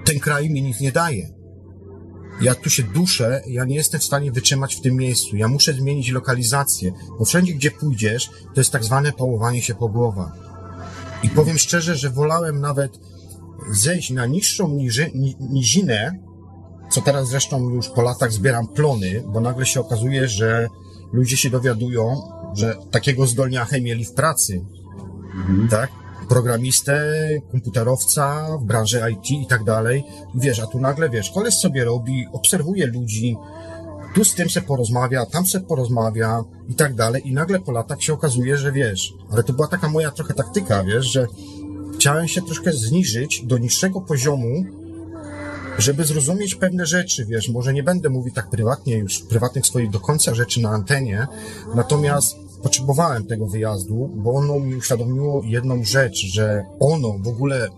ten 0.05 0.19
kraj 0.19 0.49
mi 0.49 0.61
nic 0.61 0.79
nie 0.79 0.91
daje. 0.91 1.39
Ja 2.41 2.55
tu 2.55 2.69
się 2.69 2.83
duszę, 2.83 3.41
ja 3.47 3.65
nie 3.65 3.75
jestem 3.75 3.99
w 3.99 4.03
stanie 4.03 4.31
wytrzymać 4.31 4.75
w 4.75 4.81
tym 4.81 4.95
miejscu. 4.95 5.35
Ja 5.35 5.47
muszę 5.47 5.73
zmienić 5.73 6.09
lokalizację, 6.11 6.91
bo 7.19 7.25
wszędzie, 7.25 7.53
gdzie 7.53 7.71
pójdziesz, 7.71 8.29
to 8.53 8.61
jest 8.61 8.71
tak 8.71 8.83
zwane 8.83 9.11
pałowanie 9.11 9.61
się 9.61 9.75
po 9.75 9.89
głowach. 9.89 10.48
I 11.23 11.29
powiem 11.29 11.57
szczerze, 11.57 11.95
że 11.95 12.09
wolałem 12.09 12.61
nawet 12.61 12.99
zejść 13.71 14.09
na 14.11 14.25
niższą 14.25 14.67
niży, 14.69 15.11
ni, 15.15 15.35
nizinę, 15.39 16.19
co 16.91 17.01
teraz 17.01 17.27
zresztą 17.29 17.69
już 17.69 17.89
po 17.89 18.01
latach 18.01 18.31
zbieram 18.31 18.67
plony, 18.67 19.23
bo 19.27 19.39
nagle 19.39 19.65
się 19.65 19.79
okazuje, 19.79 20.27
że 20.27 20.67
ludzie 21.13 21.37
się 21.37 21.49
dowiadują, 21.49 22.21
że 22.53 22.75
takiego 22.91 23.27
zdolniachę 23.27 23.81
mieli 23.81 24.05
w 24.05 24.13
pracy, 24.13 24.61
Mhm. 25.35 25.67
tak? 25.67 25.89
Programistę, 26.29 27.03
komputerowca 27.51 28.47
w 28.57 28.63
branży 28.63 29.01
IT 29.11 29.31
i 29.31 29.47
tak 29.47 29.63
dalej. 29.63 30.03
Wiesz, 30.35 30.59
a 30.59 30.67
tu 30.67 30.79
nagle, 30.79 31.09
wiesz, 31.09 31.31
koleś 31.31 31.53
sobie 31.53 31.85
robi, 31.85 32.25
obserwuje 32.31 32.87
ludzi, 32.87 33.35
tu 34.13 34.25
z 34.25 34.35
tym 34.35 34.49
se 34.49 34.61
porozmawia, 34.61 35.25
tam 35.25 35.47
se 35.47 35.59
porozmawia 35.59 36.43
i 36.69 36.75
tak 36.75 36.95
dalej. 36.95 37.29
I 37.29 37.33
nagle 37.33 37.59
po 37.59 37.71
latach 37.71 38.03
się 38.03 38.13
okazuje, 38.13 38.57
że 38.57 38.71
wiesz, 38.71 39.13
ale 39.31 39.43
to 39.43 39.53
była 39.53 39.67
taka 39.67 39.89
moja 39.89 40.11
trochę 40.11 40.33
taktyka, 40.33 40.83
wiesz, 40.83 41.05
że 41.05 41.27
chciałem 41.95 42.27
się 42.27 42.41
troszkę 42.41 42.71
zniżyć 42.71 43.45
do 43.45 43.57
niższego 43.57 44.01
poziomu, 44.01 44.65
żeby 45.77 46.05
zrozumieć 46.05 46.55
pewne 46.55 46.85
rzeczy, 46.85 47.25
wiesz, 47.25 47.49
może 47.49 47.73
nie 47.73 47.83
będę 47.83 48.09
mówił 48.09 48.33
tak 48.33 48.49
prywatnie 48.49 48.97
już, 48.97 49.19
prywatnych 49.19 49.65
swoich 49.65 49.89
do 49.89 49.99
końca 49.99 50.35
rzeczy 50.35 50.61
na 50.61 50.69
antenie, 50.69 51.27
natomiast 51.75 52.35
potrzebowałem 52.63 53.25
tego 53.25 53.47
wyjazdu, 53.47 54.11
bo 54.15 54.33
ono 54.33 54.59
mi 54.59 54.75
uświadomiło 54.75 55.41
jedną 55.45 55.83
rzecz, 55.83 56.17
że 56.17 56.65
ono 56.79 57.17
w 57.19 57.27
ogóle 57.27 57.69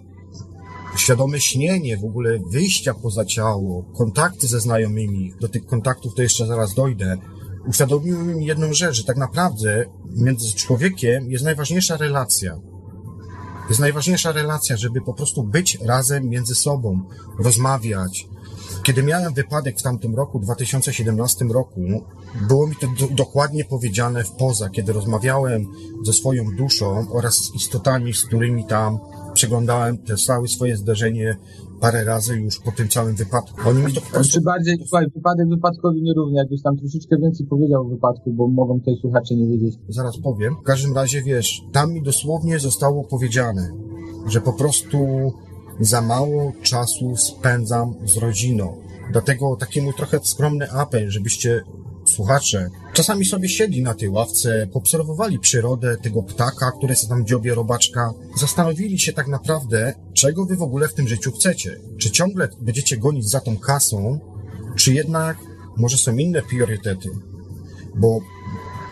świadome 0.95 1.39
śnienie, 1.39 1.97
w 1.97 2.05
ogóle 2.05 2.39
wyjścia 2.51 2.93
poza 2.93 3.25
ciało, 3.25 3.85
kontakty 3.97 4.47
ze 4.47 4.59
znajomymi, 4.59 5.33
do 5.41 5.49
tych 5.49 5.65
kontaktów 5.65 6.15
to 6.15 6.21
jeszcze 6.21 6.47
zaraz 6.47 6.73
dojdę, 6.73 7.17
uświadomiły 7.67 8.23
mi 8.23 8.45
jedną 8.45 8.73
rzecz, 8.73 8.95
że 8.95 9.03
tak 9.03 9.17
naprawdę 9.17 9.85
między 10.15 10.53
człowiekiem 10.53 11.31
jest 11.31 11.43
najważniejsza 11.43 11.97
relacja. 11.97 12.59
Jest 13.69 13.81
najważniejsza 13.81 14.31
relacja, 14.31 14.77
żeby 14.77 15.01
po 15.01 15.13
prostu 15.13 15.43
być 15.43 15.77
razem 15.81 16.29
między 16.29 16.55
sobą, 16.55 17.01
rozmawiać. 17.39 18.27
Kiedy 18.83 19.03
miałem 19.03 19.33
wypadek 19.33 19.79
w 19.79 19.83
tamtym 19.83 20.15
roku, 20.15 20.39
2017 20.39 21.45
roku, 21.45 21.81
było 22.47 22.67
mi 22.67 22.75
to 22.75 22.87
do, 22.99 23.07
dokładnie 23.07 23.65
powiedziane 23.65 24.23
w 24.23 24.31
poza, 24.31 24.69
kiedy 24.69 24.93
rozmawiałem 24.93 25.67
ze 26.03 26.13
swoją 26.13 26.55
duszą 26.55 27.11
oraz 27.11 27.35
z 27.35 27.55
istotami, 27.55 28.13
z 28.13 28.25
którymi 28.25 28.65
tam 28.65 28.99
przeglądałem 29.33 29.97
te 29.97 30.15
całe 30.15 30.47
swoje 30.47 30.77
zdarzenie 30.77 31.37
parę 31.81 32.03
razy 32.03 32.35
już 32.35 32.59
po 32.59 32.71
tym 32.71 32.87
całym 32.89 33.15
wypadku. 33.15 33.69
Oni 33.69 33.83
mi 33.83 33.93
to 33.93 34.01
po 34.01 34.09
prostu 34.09 34.33
Czy 34.33 34.41
bardziej, 34.41 34.77
słuchaj, 34.77 35.05
wypadek 35.15 35.47
wypadkowi 35.49 36.01
nierówny, 36.01 36.37
jakbyś 36.37 36.61
tam 36.61 36.77
troszeczkę 36.77 37.17
więcej 37.17 37.45
powiedział 37.45 37.81
o 37.81 37.89
wypadku, 37.89 38.33
bo 38.33 38.47
mogą 38.47 38.79
tutaj 38.79 38.95
słuchacze 39.01 39.35
nie 39.35 39.47
wiedzieć. 39.47 39.75
zaraz 39.89 40.17
powiem. 40.17 40.55
W 40.55 40.63
każdym 40.63 40.95
razie, 40.95 41.23
wiesz, 41.23 41.61
tam 41.71 41.93
mi 41.93 42.01
dosłownie 42.03 42.59
zostało 42.59 43.03
powiedziane, 43.03 43.69
że 44.27 44.41
po 44.41 44.53
prostu 44.53 44.97
za 45.79 46.01
mało 46.01 46.51
czasu 46.61 47.17
spędzam 47.17 47.93
z 48.05 48.17
rodziną. 48.17 48.77
Dlatego 49.11 49.55
taki 49.55 49.81
mój 49.81 49.93
trochę 49.93 50.19
skromny 50.23 50.71
apel, 50.71 51.09
żebyście 51.09 51.63
słuchacze 52.11 52.69
czasami 52.93 53.25
sobie 53.25 53.49
siedli 53.49 53.81
na 53.81 53.93
tej 53.93 54.09
ławce, 54.09 54.67
poobserwowali 54.73 55.39
przyrodę 55.39 55.97
tego 55.97 56.23
ptaka, 56.23 56.71
który 56.77 56.95
sobie 56.95 57.09
tam 57.09 57.25
dziobie 57.25 57.55
robaczka, 57.55 58.13
zastanowili 58.39 58.99
się 58.99 59.13
tak 59.13 59.27
naprawdę, 59.27 59.93
czego 60.13 60.45
wy 60.45 60.55
w 60.55 60.61
ogóle 60.61 60.87
w 60.87 60.93
tym 60.93 61.07
życiu 61.07 61.31
chcecie. 61.31 61.79
Czy 61.97 62.11
ciągle 62.11 62.49
będziecie 62.61 62.97
gonić 62.97 63.29
za 63.29 63.39
tą 63.39 63.57
kasą, 63.57 64.19
czy 64.75 64.93
jednak 64.93 65.37
może 65.77 65.97
są 65.97 66.17
inne 66.17 66.41
priorytety. 66.41 67.09
Bo 67.95 68.19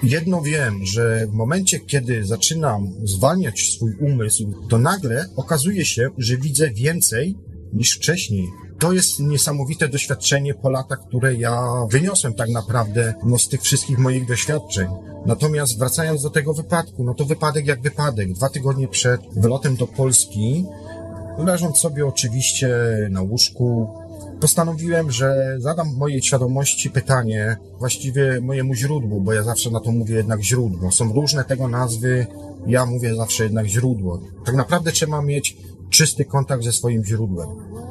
Jedno 0.04 0.42
wiem, 0.42 0.86
że 0.86 1.28
w 1.28 1.34
momencie, 1.34 1.80
kiedy 1.80 2.26
zaczynam 2.26 2.94
zwalniać 3.04 3.60
swój 3.60 3.96
umysł, 3.96 4.54
to 4.70 4.78
nagle 4.78 5.26
okazuje 5.36 5.86
się, 5.86 6.10
że 6.18 6.38
widzę 6.38 6.72
więcej 6.72 7.36
niż 7.74 7.92
wcześniej. 7.92 8.48
To 8.80 8.92
jest 8.92 9.20
niesamowite 9.20 9.88
doświadczenie 9.88 10.54
po 10.54 10.70
latach, 10.70 11.00
które 11.08 11.36
ja 11.36 11.62
wyniosłem 11.92 12.34
tak 12.34 12.50
naprawdę 12.50 13.14
no, 13.24 13.38
z 13.38 13.48
tych 13.48 13.62
wszystkich 13.62 13.98
moich 13.98 14.28
doświadczeń. 14.28 14.88
Natomiast 15.26 15.80
wracając 15.80 16.24
do 16.24 16.30
tego 16.30 16.54
wypadku, 16.54 17.04
no 17.04 17.14
to 17.14 17.26
wypadek 17.26 17.68
jak 17.68 17.82
wypadek. 17.82 18.34
Dwa 18.34 18.50
tygodnie 18.50 18.88
przed 18.88 19.22
wylotem 19.36 19.76
do 19.76 19.88
Polski, 19.88 20.66
leżąc 21.38 21.78
sobie 21.78 22.06
oczywiście 22.06 22.70
na 23.10 23.22
łóżku, 23.22 23.88
postanowiłem, 24.42 25.12
że 25.12 25.56
zadam 25.58 25.96
mojej 25.98 26.22
świadomości 26.22 26.90
pytanie, 26.90 27.58
właściwie 27.80 28.42
mojemu 28.42 28.74
źródłu, 28.74 29.22
bo 29.22 29.34
ja 29.34 29.44
zawsze 29.44 29.72
na 29.72 29.80
to 29.80 29.92
mówię 29.92 30.16
jednak 30.16 30.42
źródło. 30.42 30.92
Są 30.92 31.14
różne 31.14 31.44
tego 31.44 31.68
nazwy, 31.68 32.28
ja 32.68 32.86
mówię 32.86 33.16
zawsze 33.16 33.44
jednak 33.44 33.66
źródło. 33.66 34.20
Tak 34.46 34.56
naprawdę 34.56 34.92
trzeba 34.92 35.22
mieć 35.22 35.58
czysty 35.90 36.26
kontakt 36.26 36.64
ze 36.64 36.72
swoim 36.72 37.06
źródłem. 37.06 37.50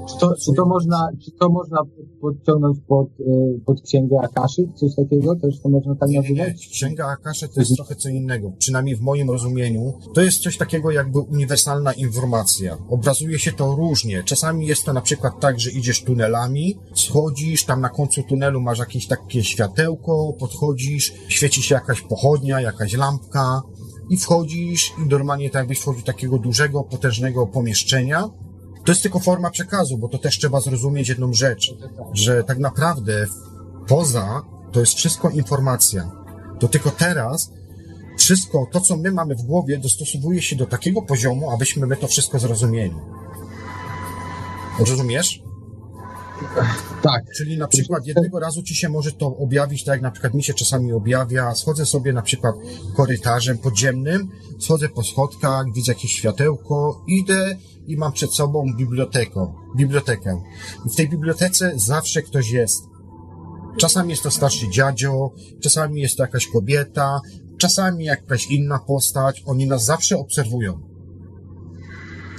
Czy 0.08 0.18
to, 0.20 0.34
czy 0.44 0.52
to 0.52 0.66
można, 0.66 1.08
czy 1.24 1.30
to 1.30 1.48
można 1.48 1.78
podciągnąć 2.20 2.78
pod, 2.88 3.08
y, 3.20 3.24
pod 3.66 3.82
księgę 3.82 4.16
Akaszy? 4.22 4.68
Coś 4.74 4.94
takiego? 4.96 5.36
Też 5.36 5.60
to 5.60 5.68
można 5.68 5.94
tak 5.94 6.08
Nie, 6.08 6.18
nie, 6.18 6.30
nie. 6.30 6.38
nazywać? 6.38 6.68
Księga 6.68 7.06
Akasze 7.06 7.48
to 7.48 7.60
jest 7.60 7.76
trochę 7.76 7.94
co 7.94 8.08
innego. 8.08 8.52
Przynajmniej 8.58 8.96
w 8.96 9.00
moim 9.00 9.30
rozumieniu. 9.30 9.92
To 10.14 10.20
jest 10.20 10.38
coś 10.38 10.56
takiego 10.56 10.90
jakby 10.90 11.18
uniwersalna 11.18 11.92
informacja. 11.92 12.78
Obrazuje 12.88 13.38
się 13.38 13.52
to 13.52 13.74
różnie. 13.74 14.22
Czasami 14.24 14.66
jest 14.66 14.84
to 14.84 14.92
na 14.92 15.00
przykład 15.00 15.40
tak, 15.40 15.60
że 15.60 15.70
idziesz 15.70 16.04
tunelami, 16.04 16.78
schodzisz, 16.94 17.64
tam 17.64 17.80
na 17.80 17.88
końcu 17.88 18.22
tunelu 18.22 18.60
masz 18.60 18.78
jakieś 18.78 19.06
takie 19.06 19.44
światełko, 19.44 20.32
podchodzisz, 20.38 21.14
świeci 21.28 21.62
się 21.62 21.74
jakaś 21.74 22.00
pochodnia, 22.00 22.60
jakaś 22.60 22.94
lampka 22.94 23.62
i 24.10 24.16
wchodzisz 24.16 24.92
i 24.98 25.08
normalnie 25.08 25.50
tak 25.50 25.60
jakbyś 25.60 25.80
wchodził 25.80 26.02
takiego 26.02 26.38
dużego, 26.38 26.84
potężnego 26.84 27.46
pomieszczenia. 27.46 28.28
To 28.84 28.92
jest 28.92 29.02
tylko 29.02 29.18
forma 29.18 29.50
przekazu, 29.50 29.98
bo 29.98 30.08
to 30.08 30.18
też 30.18 30.38
trzeba 30.38 30.60
zrozumieć 30.60 31.08
jedną 31.08 31.32
rzecz, 31.32 31.74
że 32.12 32.44
tak 32.44 32.58
naprawdę 32.58 33.26
poza 33.86 34.42
to 34.72 34.80
jest 34.80 34.94
wszystko 34.94 35.30
informacja. 35.30 36.10
To 36.60 36.68
tylko 36.68 36.90
teraz 36.90 37.52
wszystko 38.18 38.66
to, 38.72 38.80
co 38.80 38.96
my 38.96 39.12
mamy 39.12 39.34
w 39.34 39.42
głowie, 39.42 39.78
dostosowuje 39.78 40.42
się 40.42 40.56
do 40.56 40.66
takiego 40.66 41.02
poziomu, 41.02 41.50
abyśmy 41.50 41.86
my 41.86 41.96
to 41.96 42.06
wszystko 42.06 42.38
zrozumieli. 42.38 42.94
Rozumiesz? 44.78 45.47
Tak. 47.02 47.24
Czyli 47.36 47.58
na 47.58 47.68
przykład 47.68 48.06
jednego 48.06 48.38
razu 48.38 48.62
ci 48.62 48.74
się 48.74 48.88
może 48.88 49.12
to 49.12 49.36
objawić, 49.36 49.84
tak 49.84 49.92
jak 49.92 50.02
na 50.02 50.10
przykład 50.10 50.34
mi 50.34 50.44
się 50.44 50.54
czasami 50.54 50.92
objawia, 50.92 51.54
schodzę 51.54 51.86
sobie 51.86 52.12
na 52.12 52.22
przykład 52.22 52.54
korytarzem 52.96 53.58
podziemnym, 53.58 54.28
schodzę 54.60 54.88
po 54.88 55.02
schodkach, 55.02 55.66
widzę 55.74 55.92
jakieś 55.92 56.12
światełko, 56.12 57.04
idę 57.06 57.56
i 57.86 57.96
mam 57.96 58.12
przed 58.12 58.34
sobą 58.34 58.66
bibliotekę. 58.76 59.54
bibliotekę. 59.76 60.42
I 60.86 60.90
w 60.90 60.96
tej 60.96 61.08
bibliotece 61.08 61.72
zawsze 61.76 62.22
ktoś 62.22 62.50
jest. 62.50 62.82
Czasami 63.76 64.10
jest 64.10 64.22
to 64.22 64.30
starszy 64.30 64.68
dziadzio, 64.70 65.30
czasami 65.62 66.00
jest 66.00 66.16
to 66.16 66.22
jakaś 66.22 66.46
kobieta, 66.46 67.20
czasami 67.58 68.04
jakaś 68.04 68.46
inna 68.46 68.78
postać. 68.78 69.42
Oni 69.46 69.66
nas 69.66 69.84
zawsze 69.84 70.18
obserwują. 70.18 70.80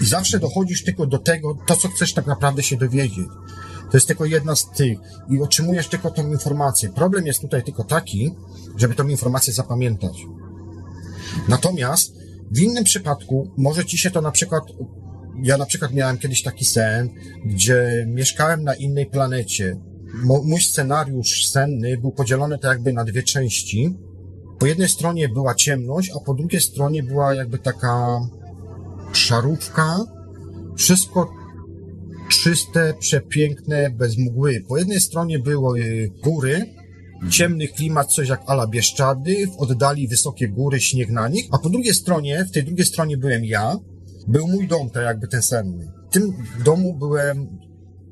I 0.02 0.06
zawsze 0.06 0.39
dochodzisz 0.39 0.84
tylko 0.84 1.06
do 1.06 1.18
tego, 1.18 1.58
to 1.68 1.76
co 1.76 1.88
chcesz 1.88 2.14
tak 2.14 2.28
naprawdę 2.28 2.64
się 2.64 2.78
dowiedzieć. 2.78 3.28
To 3.92 3.98
jest 3.98 4.08
tylko 4.08 4.26
jedna 4.26 4.56
z 4.56 4.70
tych 4.70 5.00
i 5.30 5.42
otrzymujesz 5.42 5.88
tylko 5.88 6.12
tą 6.12 6.32
informację. 6.32 6.90
Problem 6.90 7.28
jest 7.28 7.42
tutaj 7.42 7.64
tylko 7.64 7.84
taki, 7.84 8.36
żeby 8.76 8.96
tą 8.96 9.08
informację 9.08 9.54
zapamiętać. 9.54 10.26
Natomiast 11.48 12.14
w 12.52 12.60
innym 12.60 12.84
przypadku 12.84 13.52
może 13.58 13.86
ci 13.86 13.98
się 13.98 14.12
to 14.12 14.22
na 14.22 14.32
przykład 14.32 14.64
ja 15.44 15.58
na 15.58 15.66
przykład 15.66 15.94
miałem 15.94 16.18
kiedyś 16.18 16.44
taki 16.44 16.66
sen, 16.66 17.10
gdzie 17.46 18.06
mieszkałem 18.08 18.64
na 18.64 18.76
innej 18.76 19.06
planecie. 19.06 19.78
Mój 20.24 20.62
scenariusz 20.62 21.50
senny 21.50 21.98
był 21.98 22.12
podzielony 22.12 22.60
tak 22.60 22.72
jakby 22.72 22.94
na 22.94 23.04
dwie 23.06 23.24
części. 23.24 23.98
Po 24.60 24.66
jednej 24.66 24.90
stronie 24.90 25.30
była 25.30 25.56
ciemność, 25.56 26.12
a 26.16 26.26
po 26.26 26.34
drugiej 26.34 26.62
stronie 26.62 27.04
była 27.04 27.34
jakby 27.34 27.60
taka 27.60 28.20
szarówka. 29.14 29.98
Wszystko 30.78 31.39
czyste, 32.30 32.93
przepiękne, 32.99 33.89
bez 33.89 34.17
mgły. 34.17 34.63
Po 34.67 34.77
jednej 34.77 34.99
stronie 34.99 35.39
były 35.39 36.11
góry, 36.23 36.65
ciemny 37.30 37.67
klimat, 37.67 38.13
coś 38.13 38.30
jak 38.30 38.41
ala 38.47 38.67
Bieszczady, 38.67 39.47
w 39.47 39.57
oddali 39.57 40.07
wysokie 40.07 40.47
góry, 40.47 40.80
śnieg 40.80 41.09
na 41.09 41.27
nich, 41.27 41.47
a 41.51 41.57
po 41.57 41.69
drugiej 41.69 41.93
stronie, 41.93 42.45
w 42.45 42.51
tej 42.51 42.63
drugiej 42.63 42.86
stronie 42.86 43.17
byłem 43.17 43.45
ja, 43.45 43.77
był 44.27 44.47
mój 44.47 44.67
dom, 44.67 44.89
tak 44.89 45.03
jakby 45.03 45.27
ten 45.27 45.41
senny. 45.41 45.91
W 46.09 46.13
tym 46.13 46.34
domu 46.65 46.97
byłem, 46.97 47.57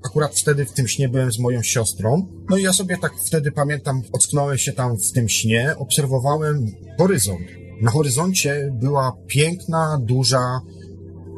akurat 0.06 0.36
wtedy 0.36 0.66
w 0.66 0.74
tym 0.74 0.88
śnie 0.88 1.10
byłem 1.10 1.32
z 1.32 1.40
moją 1.40 1.64
siostrą. 1.64 2.28
No 2.50 2.58
i 2.58 2.64
ja 2.64 2.74
sobie 2.74 2.98
tak 2.98 3.12
wtedy 3.26 3.52
pamiętam, 3.52 4.02
ocknąłem 4.12 4.58
się 4.58 4.74
tam 4.74 4.98
w 4.98 5.12
tym 5.12 5.30
śnie, 5.30 5.76
obserwowałem 5.78 6.66
horyzont. 6.98 7.48
Na 7.82 7.92
horyzoncie 7.92 8.70
była 8.82 9.12
piękna, 9.28 10.02
duża, 10.04 10.62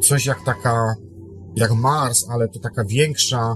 coś 0.03 0.25
jak 0.25 0.45
taka, 0.45 0.95
jak 1.56 1.72
Mars, 1.72 2.26
ale 2.30 2.47
to 2.47 2.60
taka 2.60 2.84
większa 2.84 3.56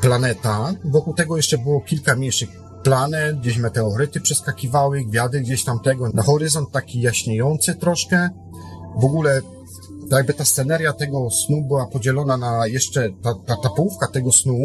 planeta. 0.00 0.74
Wokół 0.84 1.14
tego 1.14 1.36
jeszcze 1.36 1.58
było 1.58 1.80
kilka 1.80 2.16
mniejszych 2.16 2.48
planet, 2.82 3.40
gdzieś 3.40 3.58
meteoryty 3.58 4.20
przeskakiwały, 4.20 5.04
gwiazdy 5.04 5.40
gdzieś 5.40 5.64
tam 5.64 5.80
tego. 5.80 6.08
Na 6.14 6.22
horyzont 6.22 6.70
taki 6.72 7.00
jaśniejący 7.00 7.74
troszkę. 7.74 8.28
W 8.96 9.04
ogóle 9.04 9.40
jakby 10.10 10.34
ta 10.34 10.44
sceneria 10.44 10.92
tego 10.92 11.30
snu 11.30 11.64
była 11.68 11.86
podzielona 11.86 12.36
na 12.36 12.66
jeszcze, 12.66 13.08
ta, 13.22 13.34
ta, 13.46 13.56
ta 13.56 13.68
połówka 13.68 14.06
tego 14.06 14.32
snu, 14.32 14.58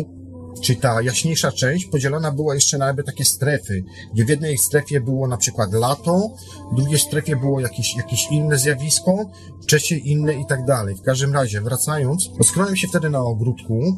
czyli 0.62 0.80
ta 0.80 1.02
jaśniejsza 1.02 1.52
część, 1.52 1.86
podzielona 1.86 2.32
była 2.32 2.56
jeszcze 2.56 2.78
na 2.78 2.88
jakby 2.88 3.04
takie 3.04 3.26
strefy, 3.26 3.84
gdzie 4.14 4.26
w 4.26 4.30
jednej 4.30 4.58
strefie 4.58 5.02
było 5.02 5.28
na 5.28 5.38
przykład 5.38 5.74
lato, 5.74 6.30
w 6.72 6.76
drugiej 6.76 7.00
strefie 7.00 7.36
było 7.36 7.60
jakieś, 7.60 7.96
jakieś 7.96 8.28
inne 8.32 8.58
zjawisko, 8.58 9.26
w 9.62 9.92
inne 9.92 10.34
i 10.34 10.46
tak 10.46 10.66
dalej. 10.66 10.96
W 10.96 11.02
każdym 11.02 11.34
razie, 11.34 11.62
wracając, 11.62 12.30
rozkroiłem 12.38 12.76
się 12.76 12.88
wtedy 12.88 13.10
na 13.10 13.20
ogródku, 13.20 13.98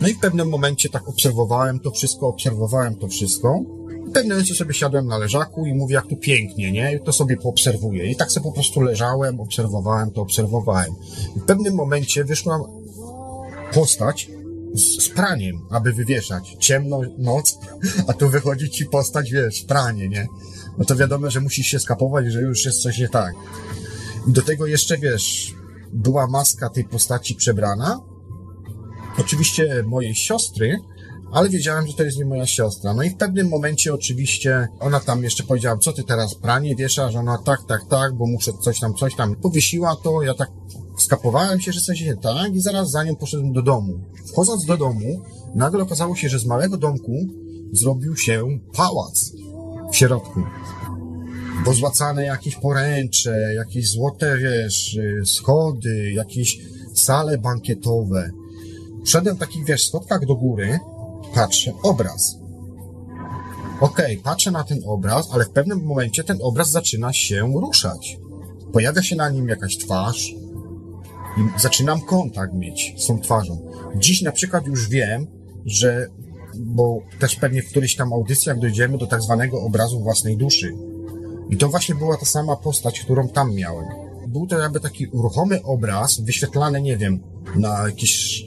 no 0.00 0.08
i 0.08 0.14
w 0.14 0.18
pewnym 0.18 0.48
momencie 0.48 0.88
tak 0.88 1.08
obserwowałem 1.08 1.80
to 1.80 1.90
wszystko, 1.90 2.28
obserwowałem 2.28 2.96
to 2.96 3.08
wszystko. 3.08 3.60
W 4.08 4.12
pewnym 4.12 4.32
momencie 4.32 4.54
sobie 4.54 4.74
siadłem 4.74 5.06
na 5.06 5.18
leżaku 5.18 5.66
i 5.66 5.74
mówię, 5.74 5.94
jak 5.94 6.06
tu 6.06 6.16
pięknie, 6.16 6.72
nie? 6.72 6.94
I 6.94 7.00
to 7.00 7.12
sobie 7.12 7.36
poobserwuję. 7.36 8.10
I 8.10 8.16
tak 8.16 8.32
sobie 8.32 8.44
po 8.44 8.52
prostu 8.52 8.80
leżałem, 8.80 9.40
obserwowałem 9.40 10.10
to, 10.10 10.22
obserwowałem. 10.22 10.90
I 11.36 11.40
w 11.40 11.44
pewnym 11.44 11.74
momencie 11.74 12.24
wyszła 12.24 12.60
postać 13.74 14.30
z, 14.74 15.04
z 15.04 15.08
praniem, 15.08 15.66
aby 15.70 15.92
wywieszać. 15.92 16.56
Ciemno, 16.60 17.00
noc, 17.18 17.58
a 18.08 18.12
tu 18.12 18.30
wychodzi 18.30 18.70
ci 18.70 18.86
postać, 18.86 19.30
wiesz, 19.30 19.64
pranie, 19.68 20.08
nie? 20.08 20.26
No 20.78 20.84
to 20.84 20.96
wiadomo, 20.96 21.30
że 21.30 21.40
musisz 21.40 21.66
się 21.66 21.80
skapować, 21.80 22.32
że 22.32 22.40
już 22.40 22.64
jest 22.64 22.82
coś 22.82 22.98
nie 22.98 23.08
tak. 23.08 23.34
I 24.28 24.32
do 24.32 24.42
tego 24.42 24.66
jeszcze, 24.66 24.98
wiesz, 24.98 25.54
była 25.92 26.26
maska 26.26 26.70
tej 26.70 26.84
postaci 26.84 27.34
przebrana, 27.34 28.00
oczywiście 29.18 29.82
mojej 29.86 30.14
siostry, 30.14 30.78
ale 31.34 31.48
wiedziałem, 31.48 31.86
że 31.86 31.92
to 31.92 32.04
jest 32.04 32.18
nie 32.18 32.24
moja 32.24 32.46
siostra. 32.46 32.94
No 32.94 33.02
i 33.02 33.10
w 33.10 33.16
pewnym 33.16 33.48
momencie 33.48 33.94
oczywiście 33.94 34.68
ona 34.80 35.00
tam 35.00 35.22
jeszcze 35.22 35.42
powiedziała, 35.42 35.78
co 35.78 35.92
ty 35.92 36.04
teraz 36.04 36.34
pranie 36.34 36.76
wieszasz? 36.76 37.14
Ona 37.14 37.38
tak, 37.38 37.60
tak, 37.68 37.80
tak, 37.90 38.14
bo 38.14 38.26
muszę 38.26 38.52
coś 38.62 38.80
tam, 38.80 38.94
coś 38.94 39.14
tam. 39.14 39.36
Powiesiła 39.36 39.96
to, 39.96 40.22
ja 40.22 40.34
tak 40.34 40.50
skapowałem 40.98 41.60
się, 41.60 41.72
że 41.72 41.80
coś 41.80 42.00
nie 42.00 42.16
tak 42.16 42.54
i 42.54 42.60
zaraz 42.60 42.90
za 42.90 43.04
nią 43.04 43.16
poszedłem 43.16 43.52
do 43.52 43.62
domu. 43.62 44.00
Wchodząc 44.32 44.64
do 44.64 44.76
domu, 44.76 45.22
nagle 45.54 45.82
okazało 45.82 46.16
się, 46.16 46.28
że 46.28 46.38
z 46.38 46.46
małego 46.46 46.76
domku 46.76 47.12
zrobił 47.72 48.16
się 48.16 48.58
pałac 48.76 49.32
w 49.92 49.96
środku. 49.96 50.40
Pozłacane 51.64 52.24
jakieś 52.24 52.56
poręcze, 52.56 53.54
jakieś 53.54 53.90
złote, 53.90 54.38
wiesz, 54.38 54.98
schody, 55.24 56.12
jakieś 56.12 56.58
sale 56.94 57.38
bankietowe. 57.38 58.30
Wszedłem 59.04 59.36
w 59.36 59.38
takich, 59.38 59.64
wiesz, 59.64 59.86
schodkach 59.86 60.26
do 60.26 60.34
góry, 60.34 60.78
patrzę, 61.34 61.72
obraz. 61.82 62.38
Okay, 63.80 64.16
patrzę 64.24 64.50
na 64.50 64.64
ten 64.64 64.78
obraz, 64.86 65.28
ale 65.32 65.44
w 65.44 65.50
pewnym 65.50 65.84
momencie 65.84 66.24
ten 66.24 66.38
obraz 66.42 66.70
zaczyna 66.70 67.12
się 67.12 67.52
ruszać. 67.60 68.18
Pojawia 68.72 69.02
się 69.02 69.16
na 69.16 69.30
nim 69.30 69.48
jakaś 69.48 69.78
twarz 69.78 70.34
i 71.36 71.60
zaczynam 71.60 72.00
kontakt 72.00 72.54
mieć 72.54 72.94
z 72.98 73.06
tą 73.06 73.20
twarzą. 73.20 73.70
Dziś 73.96 74.22
na 74.22 74.32
przykład 74.32 74.66
już 74.66 74.88
wiem, 74.88 75.26
że, 75.64 76.06
bo 76.54 76.98
też 77.20 77.36
pewnie 77.36 77.62
w 77.62 77.68
którychś 77.68 77.96
tam 77.96 78.12
audycjach 78.12 78.58
dojdziemy 78.58 78.98
do 78.98 79.06
tak 79.06 79.22
zwanego 79.22 79.62
obrazu 79.62 80.00
własnej 80.00 80.36
duszy. 80.36 80.74
I 81.50 81.56
to 81.56 81.68
właśnie 81.68 81.94
była 81.94 82.16
ta 82.16 82.26
sama 82.26 82.56
postać, 82.56 83.00
którą 83.00 83.28
tam 83.28 83.54
miałem. 83.54 83.86
Był 84.28 84.46
to 84.46 84.58
jakby 84.58 84.80
taki 84.80 85.06
ruchomy 85.06 85.62
obraz, 85.62 86.20
wyświetlany, 86.20 86.82
nie 86.82 86.96
wiem, 86.96 87.20
na 87.56 87.88
jakiejś 87.88 88.44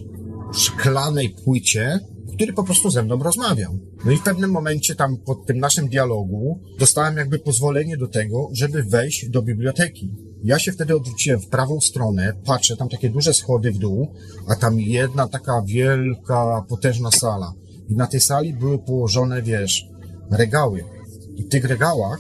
szklanej 0.54 1.30
płycie, 1.30 2.00
który 2.38 2.54
po 2.54 2.64
prostu 2.64 2.90
ze 2.90 3.04
mną 3.04 3.24
rozmawiał. 3.24 3.80
No 4.06 4.12
i 4.12 4.18
w 4.18 4.24
pewnym 4.24 4.52
momencie 4.52 4.96
tam 4.96 5.18
po 5.18 5.36
tym 5.36 5.60
naszym 5.60 5.88
dialogu 5.88 6.60
dostałem 6.80 7.18
jakby 7.18 7.40
pozwolenie 7.40 7.98
do 7.98 8.08
tego, 8.08 8.50
żeby 8.54 8.84
wejść 8.84 9.30
do 9.30 9.42
biblioteki. 9.42 10.12
Ja 10.44 10.60
się 10.60 10.72
wtedy 10.72 10.96
odwróciłem 10.96 11.40
w 11.40 11.48
prawą 11.48 11.82
stronę, 11.82 12.34
patrzę, 12.46 12.78
tam 12.78 12.90
takie 12.90 13.10
duże 13.10 13.34
schody 13.34 13.72
w 13.72 13.78
dół, 13.78 14.14
a 14.48 14.56
tam 14.56 14.80
jedna 14.80 15.28
taka 15.28 15.62
wielka, 15.66 16.66
potężna 16.70 17.12
sala. 17.12 17.54
I 17.90 17.96
na 17.96 18.08
tej 18.08 18.20
sali 18.20 18.54
były 18.54 18.80
położone, 18.80 19.42
wiesz, 19.42 19.86
regały. 20.32 20.84
I 21.36 21.44
w 21.44 21.50
tych 21.50 21.66
regałach 21.66 22.20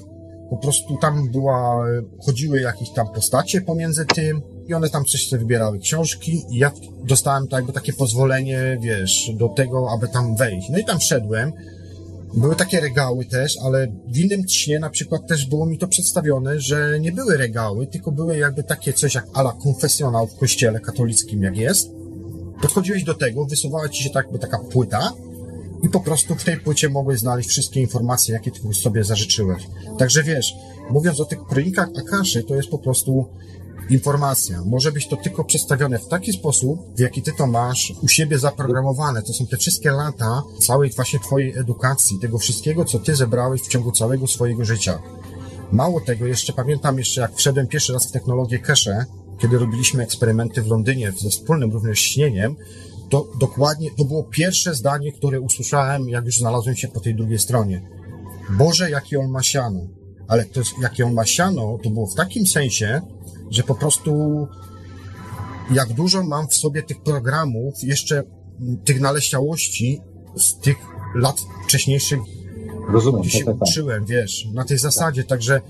po 0.49 0.57
prostu 0.57 0.97
tam 1.01 1.29
była, 1.31 1.85
chodziły 2.25 2.61
jakieś 2.61 2.91
tam 2.91 3.07
postacie 3.15 3.61
pomiędzy 3.61 4.05
tym, 4.05 4.41
i 4.67 4.73
one 4.73 4.89
tam 4.89 5.05
coś 5.05 5.27
sobie 5.27 5.39
wybierały, 5.39 5.79
książki 5.79 6.45
i 6.49 6.57
ja 6.57 6.71
dostałem 7.03 7.47
tak 7.47 7.57
jakby 7.57 7.73
takie 7.73 7.93
pozwolenie, 7.93 8.77
wiesz, 8.81 9.31
do 9.33 9.49
tego, 9.49 9.91
aby 9.91 10.07
tam 10.07 10.35
wejść. 10.35 10.69
No 10.69 10.77
i 10.77 10.85
tam 10.85 10.99
wszedłem, 10.99 11.53
Były 12.33 12.55
takie 12.55 12.79
regały 12.79 13.25
też, 13.25 13.57
ale 13.63 13.87
w 14.07 14.17
innym 14.17 14.47
śnie 14.49 14.79
na 14.79 14.89
przykład 14.89 15.27
też 15.27 15.45
było 15.45 15.65
mi 15.65 15.77
to 15.77 15.87
przedstawione, 15.87 16.59
że 16.59 16.99
nie 16.99 17.11
były 17.11 17.37
regały, 17.37 17.87
tylko 17.87 18.11
były 18.11 18.37
jakby 18.37 18.63
takie 18.63 18.93
coś 18.93 19.15
jak 19.15 19.27
ala 19.33 19.51
konfesjonał 19.63 20.27
w 20.27 20.35
kościele 20.35 20.79
katolickim, 20.79 21.43
jak 21.43 21.57
jest. 21.57 21.89
Podchodziłeś 22.61 23.03
do 23.03 23.13
tego, 23.13 23.45
wysuwała 23.45 23.89
ci 23.89 24.03
się 24.03 24.09
tak, 24.09 24.25
jakby 24.25 24.39
taka 24.39 24.59
płyta 24.59 25.13
i 25.83 25.89
po 25.89 25.99
prostu 25.99 26.35
w 26.35 26.43
tej 26.43 26.59
płycie 26.59 26.89
mogłeś 26.89 27.19
znaleźć 27.19 27.49
wszystkie 27.49 27.81
informacje, 27.81 28.33
jakie 28.33 28.51
ty 28.51 28.59
sobie 28.73 29.03
zażyczyłeś. 29.03 29.63
Także 29.99 30.23
wiesz, 30.23 30.53
mówiąc 30.89 31.19
o 31.19 31.25
tych 31.25 31.39
kronikach 31.43 31.89
Akaszy, 31.97 32.43
to 32.43 32.55
jest 32.55 32.69
po 32.69 32.79
prostu 32.79 33.25
informacja. 33.89 34.61
Może 34.65 34.91
być 34.91 35.07
to 35.07 35.17
tylko 35.17 35.43
przedstawione 35.43 35.99
w 35.99 36.07
taki 36.07 36.33
sposób, 36.33 36.79
w 36.95 36.99
jaki 36.99 37.21
ty 37.21 37.31
to 37.37 37.47
masz 37.47 37.93
u 38.01 38.07
siebie 38.07 38.39
zaprogramowane. 38.39 39.21
To 39.21 39.33
są 39.33 39.47
te 39.47 39.57
wszystkie 39.57 39.91
lata 39.91 40.43
całej 40.59 40.89
właśnie 40.89 41.19
twojej 41.19 41.57
edukacji, 41.57 42.19
tego 42.19 42.37
wszystkiego, 42.37 42.85
co 42.85 42.99
ty 42.99 43.15
zebrałeś 43.15 43.61
w 43.61 43.67
ciągu 43.67 43.91
całego 43.91 44.27
swojego 44.27 44.65
życia. 44.65 44.99
Mało 45.71 46.01
tego, 46.01 46.25
jeszcze 46.25 46.53
pamiętam 46.53 46.97
jeszcze 46.97 47.21
jak 47.21 47.35
wszedłem 47.35 47.67
pierwszy 47.67 47.93
raz 47.93 48.07
w 48.07 48.11
technologię 48.11 48.59
cache, 48.59 49.05
kiedy 49.39 49.57
robiliśmy 49.57 50.03
eksperymenty 50.03 50.61
w 50.61 50.67
Londynie 50.67 51.11
ze 51.11 51.29
wspólnym 51.29 51.71
również 51.71 51.99
śnieniem, 51.99 52.55
to 53.09 53.27
dokładnie, 53.39 53.91
to 53.97 54.05
było 54.05 54.23
pierwsze 54.23 54.75
zdanie, 54.75 55.11
które 55.11 55.41
usłyszałem, 55.41 56.09
jak 56.09 56.25
już 56.25 56.37
znalazłem 56.37 56.75
się 56.75 56.87
po 56.87 56.99
tej 56.99 57.15
drugiej 57.15 57.39
stronie. 57.39 57.81
Boże, 58.49 58.89
jaki 58.89 59.17
on 59.17 59.29
ma 59.29 59.43
siano. 59.43 59.79
Ale 60.27 60.45
to, 60.45 60.61
jakie 60.81 61.05
on 61.05 61.13
ma 61.13 61.25
siano, 61.25 61.77
to 61.83 61.89
było 61.89 62.07
w 62.07 62.15
takim 62.15 62.47
sensie, 62.47 63.01
że 63.51 63.63
po 63.63 63.75
prostu 63.75 64.47
jak 65.71 65.93
dużo 65.93 66.23
mam 66.23 66.47
w 66.47 66.55
sobie 66.55 66.83
tych 66.83 67.03
programów, 67.03 67.73
jeszcze 67.83 68.23
tych 68.85 69.01
naleściałości 69.01 70.01
z 70.35 70.59
tych 70.59 70.77
lat 71.15 71.41
wcześniejszych, 71.65 72.19
Rozumiem, 72.89 73.21
gdzie 73.21 73.29
się 73.29 73.37
tak, 73.37 73.45
tak, 73.45 73.59
tak. 73.59 73.69
uczyłem, 73.69 74.05
wiesz, 74.05 74.47
na 74.53 74.65
tej 74.65 74.77
zasadzie, 74.77 75.23
także 75.23 75.61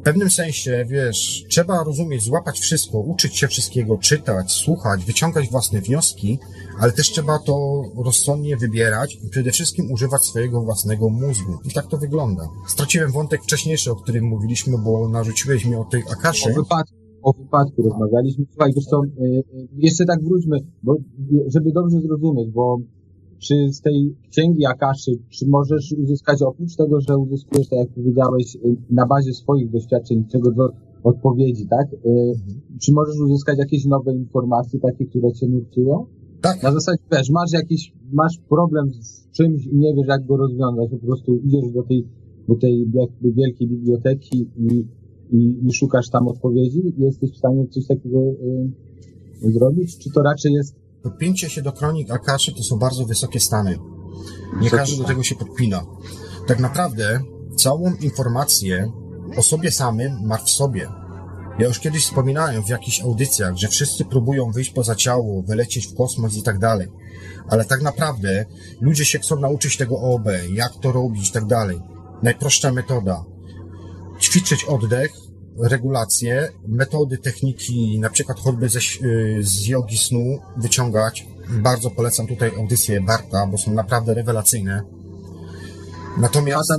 w 0.00 0.04
pewnym 0.04 0.30
sensie, 0.30 0.84
wiesz, 0.88 1.44
trzeba 1.48 1.84
rozumieć, 1.84 2.22
złapać 2.22 2.60
wszystko, 2.60 2.98
uczyć 2.98 3.36
się 3.36 3.48
wszystkiego, 3.48 3.98
czytać, 3.98 4.52
słuchać, 4.52 5.04
wyciągać 5.04 5.48
własne 5.48 5.80
wnioski, 5.80 6.38
ale 6.78 6.92
też 6.92 7.10
trzeba 7.10 7.38
to 7.38 7.82
rozsądnie 8.04 8.56
wybierać 8.56 9.18
i 9.24 9.28
przede 9.28 9.52
wszystkim 9.52 9.92
używać 9.92 10.24
swojego 10.24 10.62
własnego 10.62 11.08
mózgu. 11.08 11.58
I 11.64 11.72
tak 11.72 11.86
to 11.86 11.98
wygląda. 11.98 12.48
Straciłem 12.68 13.12
wątek 13.12 13.42
wcześniejszy, 13.42 13.90
o 13.90 13.96
którym 13.96 14.24
mówiliśmy, 14.24 14.78
bo 14.78 15.08
narzuciłeś 15.08 15.64
mi 15.64 15.74
o 15.74 15.84
tej 15.84 16.02
Akaszy. 16.12 16.50
O 16.50 16.54
wypadku, 16.54 17.01
o 17.22 17.32
wypadku 17.32 17.82
rozmawialiśmy. 17.82 18.44
Słuchaj, 18.50 18.72
co, 18.72 19.02
y, 19.04 19.08
y, 19.24 19.68
jeszcze 19.76 20.04
tak 20.04 20.24
wróćmy, 20.24 20.56
bo, 20.82 20.96
żeby 21.46 21.72
dobrze 21.72 22.00
zrozumieć, 22.00 22.50
bo 22.50 22.78
czy 23.38 23.54
z 23.72 23.80
tej 23.80 24.16
księgi 24.30 24.66
Akaszy, 24.66 25.12
czy 25.28 25.46
możesz 25.48 25.92
uzyskać 25.92 26.42
oprócz 26.42 26.76
tego, 26.76 27.00
że 27.00 27.18
uzyskujesz, 27.18 27.68
tak 27.68 27.78
jak 27.78 27.88
powiedziałeś, 27.88 28.56
y, 28.56 28.76
na 28.90 29.06
bazie 29.06 29.32
swoich 29.32 29.70
doświadczeń, 29.70 30.24
czego 30.32 30.50
do 30.50 30.68
odpowiedzi, 31.04 31.66
tak? 31.66 31.86
Czy 32.80 32.92
możesz 32.92 33.20
uzyskać 33.20 33.58
jakieś 33.58 33.86
nowe 33.86 34.14
informacje, 34.14 34.80
takie, 34.80 35.06
które 35.06 35.32
cię 35.32 35.48
nurtują? 35.48 36.06
Tak. 36.40 36.62
Na 36.62 36.72
zasadzie, 36.72 37.02
wiesz, 37.12 37.30
masz 37.30 37.52
jakiś, 37.52 37.92
masz 38.12 38.38
problem 38.48 38.90
z 38.90 39.30
czymś 39.30 39.66
i 39.66 39.76
nie 39.76 39.94
wiesz, 39.94 40.06
jak 40.08 40.26
go 40.26 40.36
rozwiązać, 40.36 40.90
po 40.90 41.06
prostu 41.06 41.36
idziesz 41.36 41.72
do 41.72 41.82
tej, 41.82 42.06
do 42.48 42.54
tej 42.54 42.90
jakby 42.94 43.32
wielkiej 43.32 43.68
biblioteki 43.68 44.48
i, 44.56 44.86
i, 45.32 45.66
i 45.66 45.72
szukasz 45.72 46.10
tam 46.10 46.28
odpowiedzi, 46.28 46.82
jesteś 46.98 47.32
w 47.32 47.36
stanie 47.36 47.68
coś 47.68 47.86
takiego 47.86 48.18
y, 49.42 49.52
zrobić? 49.52 49.98
Czy 49.98 50.10
to 50.10 50.22
raczej 50.22 50.52
jest 50.52 50.82
Podpięcie 51.02 51.50
się 51.50 51.62
do 51.62 51.72
kronik 51.72 52.10
Akaszy 52.10 52.52
to 52.54 52.62
są 52.62 52.78
bardzo 52.78 53.04
wysokie 53.04 53.40
stany. 53.40 53.78
Nie 54.60 54.70
każdy 54.70 55.02
do 55.02 55.04
tego 55.04 55.22
się 55.22 55.34
podpina. 55.34 55.82
Tak 56.46 56.60
naprawdę 56.60 57.20
całą 57.56 57.94
informację 57.94 58.92
o 59.36 59.42
sobie 59.42 59.70
samym 59.70 60.26
masz 60.26 60.44
w 60.44 60.50
sobie. 60.50 60.88
Ja 61.58 61.66
już 61.66 61.78
kiedyś 61.78 62.04
wspominałem 62.04 62.64
w 62.64 62.68
jakichś 62.68 63.00
audycjach, 63.00 63.56
że 63.56 63.68
wszyscy 63.68 64.04
próbują 64.04 64.50
wyjść 64.50 64.70
poza 64.70 64.94
ciało, 64.94 65.42
wylecieć 65.42 65.86
w 65.86 65.94
kosmos 65.94 66.36
i 66.36 66.42
tak 66.42 66.58
dalej. 66.58 66.88
Ale 67.48 67.64
tak 67.64 67.82
naprawdę 67.82 68.44
ludzie 68.80 69.04
się 69.04 69.18
chcą 69.18 69.40
nauczyć 69.40 69.76
tego 69.76 70.00
OB, 70.00 70.28
jak 70.52 70.72
to 70.82 70.92
robić 70.92 71.28
i 71.28 71.32
tak 71.32 71.46
dalej. 71.46 71.80
Najprostsza 72.22 72.72
metoda. 72.72 73.24
Ćwiczyć 74.20 74.64
oddech, 74.64 75.12
regulacje, 75.60 76.48
metody, 76.68 77.18
techniki, 77.18 77.98
na 78.00 78.10
przykład 78.10 78.38
choćby 78.38 78.68
ze, 78.68 78.78
y, 78.78 79.38
z 79.42 79.66
jogi 79.66 79.98
snu 79.98 80.38
wyciągać. 80.56 81.26
Bardzo 81.62 81.90
polecam 81.90 82.26
tutaj 82.26 82.50
audycje 82.58 83.00
Barta, 83.00 83.46
bo 83.46 83.58
są 83.58 83.74
naprawdę 83.74 84.14
rewelacyjne. 84.14 84.82
Natomiast... 86.20 86.72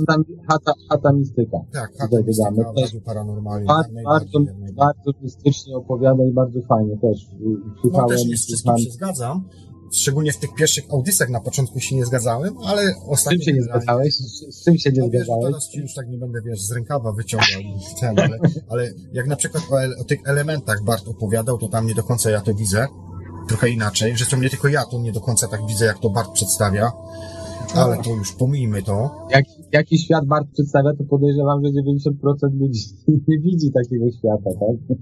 hata, 0.90 1.12
mistyka? 1.12 1.58
Tak, 1.72 1.92
Tutaj 1.92 2.08
hata 2.08 2.16
mistyka 2.26 2.50
dodamy. 2.50 2.72
w 2.74 2.80
Radiu 2.82 3.00
Paranormalnym. 3.00 3.66
Bardzo, 3.66 3.92
bardzo, 4.04 4.38
bardzo 4.74 5.10
mistycznie 5.22 5.76
opowiada 5.76 6.24
i 6.24 6.32
bardzo 6.32 6.60
fajnie 6.68 6.96
też. 6.98 7.22
Y, 7.22 7.34
No 7.40 7.74
Słuchałem, 7.82 8.08
też 8.08 8.20
słuchałem. 8.46 8.78
się 8.84 8.90
zgadzam. 8.90 9.44
Szczególnie 9.94 10.32
w 10.32 10.36
tych 10.36 10.54
pierwszych 10.54 10.84
audycjach 10.90 11.30
na 11.30 11.40
początku 11.40 11.80
się 11.80 11.96
nie 11.96 12.04
zgadzałem, 12.06 12.54
ale 12.64 12.82
Z 12.92 12.96
ostatnio... 13.06 13.38
czym 13.38 13.42
się 13.46 13.52
nie 13.52 13.62
zgadzałeś? 13.62 14.14
Z, 14.16 14.54
z 14.60 14.64
czym 14.64 14.78
się 14.78 14.90
nie 14.92 15.00
No 15.00 15.06
zgadzałeś? 15.08 15.44
teraz 15.44 15.68
ci 15.68 15.80
już 15.80 15.94
tak 15.94 16.08
nie 16.08 16.18
będę, 16.18 16.40
wiesz, 16.42 16.62
z 16.62 16.72
rękawa 16.72 17.12
wyciągał 17.12 17.48
ten, 18.00 18.18
ale, 18.18 18.38
ale 18.68 18.90
jak 19.12 19.26
na 19.26 19.36
przykład 19.36 19.64
o, 19.70 20.00
o 20.00 20.04
tych 20.04 20.20
elementach 20.24 20.84
Bart 20.84 21.08
opowiadał, 21.08 21.58
to 21.58 21.68
tam 21.68 21.86
nie 21.86 21.94
do 21.94 22.02
końca 22.02 22.30
ja 22.30 22.40
to 22.40 22.54
widzę. 22.54 22.86
Trochę 23.48 23.68
inaczej. 23.70 24.16
Zresztą 24.16 24.40
nie 24.40 24.50
tylko 24.50 24.68
ja 24.68 24.84
to 24.84 24.98
nie 24.98 25.12
do 25.12 25.20
końca 25.20 25.48
tak 25.48 25.66
widzę, 25.66 25.84
jak 25.84 25.98
to 25.98 26.10
Bart 26.10 26.32
przedstawia. 26.32 26.92
Ale 27.74 28.02
to 28.02 28.10
już 28.10 28.32
pomijmy 28.32 28.82
to. 28.82 29.26
Jak, 29.30 29.44
jaki 29.72 29.98
świat 29.98 30.26
Bart 30.26 30.46
przedstawia, 30.52 30.90
to 30.98 31.04
podejrzewam, 31.04 31.62
że 31.64 31.70
90% 31.70 32.58
ludzi 32.60 32.80
nie 33.28 33.38
widzi 33.38 33.72
takiego 33.72 34.04
świata, 34.18 34.50
tak? 34.60 34.96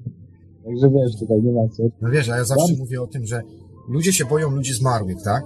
Także 0.65 0.91
wiesz, 0.91 1.17
tutaj 1.21 1.43
nie 1.43 1.53
ma 1.53 1.69
co. 1.69 1.83
No 2.03 2.11
wiesz, 2.11 2.29
a 2.29 2.37
ja 2.37 2.45
zawsze 2.45 2.63
Dobrze. 2.69 2.83
mówię 2.83 3.03
o 3.03 3.07
tym, 3.07 3.27
że 3.27 3.43
ludzie 3.89 4.13
się 4.13 4.25
boją 4.25 4.51
ludzi 4.51 4.75
zmarłych, 4.75 5.23
tak? 5.25 5.45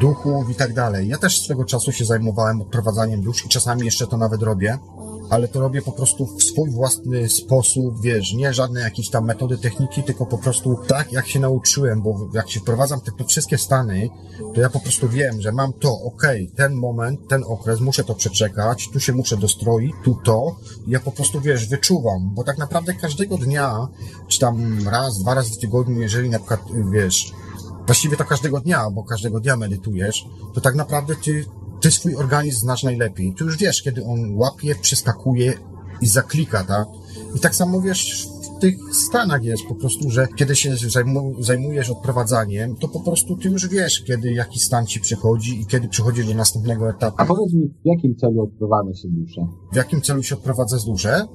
Duchów 0.00 0.50
i 0.50 0.54
tak 0.54 0.74
dalej. 0.74 1.08
Ja 1.08 1.18
też 1.18 1.40
swego 1.40 1.64
czasu 1.64 1.92
się 1.92 2.04
zajmowałem 2.04 2.60
odprowadzaniem 2.60 3.22
dusz 3.22 3.46
i 3.46 3.48
czasami 3.48 3.84
jeszcze 3.84 4.06
to 4.06 4.16
nawet 4.16 4.42
robię, 4.42 4.78
ale 5.30 5.48
to 5.48 5.60
robię 5.60 5.82
po 5.82 5.92
prostu 5.92 6.26
w 6.26 6.42
swój 6.42 6.70
własny 6.70 7.28
sposób, 7.28 8.02
wiesz, 8.02 8.32
nie 8.32 8.54
żadne 8.54 8.80
jakieś 8.80 9.10
tam 9.10 9.24
metody, 9.24 9.58
techniki, 9.58 10.02
tylko 10.02 10.26
po 10.26 10.38
prostu 10.38 10.78
tak, 10.86 11.12
jak 11.12 11.28
się 11.28 11.40
nauczyłem, 11.40 12.02
bo 12.02 12.28
jak 12.34 12.50
się 12.50 12.60
wprowadzam 12.60 13.00
te, 13.00 13.12
te 13.12 13.24
wszystkie 13.24 13.58
stany, 13.58 14.08
to 14.54 14.60
ja 14.60 14.70
po 14.70 14.80
prostu 14.80 15.08
wiem, 15.08 15.40
że 15.40 15.52
mam 15.52 15.72
to, 15.72 16.00
okej, 16.02 16.50
ten 16.56 16.74
moment, 16.74 17.20
ten 17.28 17.44
okres, 17.46 17.80
muszę 17.80 18.04
to 18.04 18.14
przeczekać, 18.14 18.88
tu 18.92 19.00
się 19.00 19.12
muszę 19.12 19.36
dostroić, 19.36 19.92
tu 20.04 20.18
to, 20.24 20.56
ja 20.86 21.00
po 21.00 21.12
prostu, 21.12 21.40
wiesz, 21.40 21.68
wyczuwam, 21.68 22.34
bo 22.34 22.44
tak 22.44 22.58
naprawdę 22.58 22.94
każdego 22.94 23.38
dnia, 23.38 23.88
czy 24.28 24.38
tam 24.38 24.88
raz, 24.88 25.18
dwa 25.18 25.34
razy 25.34 25.50
w 25.50 25.58
tygodniu, 25.58 26.00
jeżeli 26.00 26.30
na 26.30 26.38
przykład, 26.38 26.60
wiesz, 26.92 27.32
właściwie 27.86 28.16
to 28.16 28.24
każdego 28.24 28.60
dnia, 28.60 28.90
bo 28.90 29.04
każdego 29.04 29.40
dnia 29.40 29.56
medytujesz, 29.56 30.24
to 30.54 30.60
tak 30.60 30.74
naprawdę 30.74 31.16
ty, 31.16 31.44
ty 31.80 31.90
swój 31.90 32.16
organizm 32.16 32.60
znasz 32.60 32.82
najlepiej. 32.82 33.34
Ty 33.38 33.44
już 33.44 33.56
wiesz, 33.56 33.82
kiedy 33.82 34.04
on 34.04 34.36
łapie, 34.36 34.74
przeskakuje 34.74 35.54
i 36.00 36.06
zaklika, 36.06 36.64
tak? 36.64 36.88
I 37.36 37.40
tak 37.40 37.54
samo 37.54 37.80
wiesz, 37.80 38.28
w 38.56 38.60
tych 38.60 38.76
stanach 38.92 39.44
jest 39.44 39.62
po 39.68 39.74
prostu, 39.74 40.10
że 40.10 40.28
kiedy 40.36 40.56
się 40.56 40.76
zajmu, 40.76 41.42
zajmujesz 41.42 41.90
odprowadzaniem, 41.90 42.76
to 42.76 42.88
po 42.88 43.00
prostu 43.00 43.36
ty 43.36 43.48
już 43.48 43.68
wiesz, 43.68 44.04
kiedy 44.06 44.32
jaki 44.32 44.60
stan 44.60 44.86
ci 44.86 45.00
przychodzi 45.00 45.60
i 45.60 45.66
kiedy 45.66 45.88
przychodzi 45.88 46.24
do 46.24 46.34
następnego 46.34 46.90
etapu. 46.90 47.16
A 47.18 47.24
powiedz 47.24 47.52
mi, 47.52 47.68
w 47.68 47.86
jakim 47.86 48.16
celu 48.16 48.42
odprowadza 48.42 48.94
się 48.94 49.08
dusze? 49.08 49.46
W 49.72 49.76
jakim 49.76 50.02
celu 50.02 50.22
się 50.22 50.34
odprowadza 50.34 50.78
z 50.78 50.84
duszę? 50.84 51.26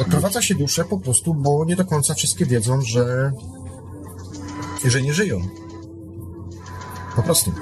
Odprowadza 0.00 0.42
się 0.42 0.54
duszę 0.54 0.84
po 0.84 0.98
prostu, 0.98 1.34
bo 1.34 1.64
nie 1.64 1.76
do 1.76 1.84
końca 1.84 2.14
wszystkie 2.14 2.46
wiedzą, 2.46 2.80
że, 2.80 3.32
że 4.84 5.02
nie 5.02 5.12
żyją. 5.12 5.40
Po 7.16 7.22
prostu. 7.22 7.52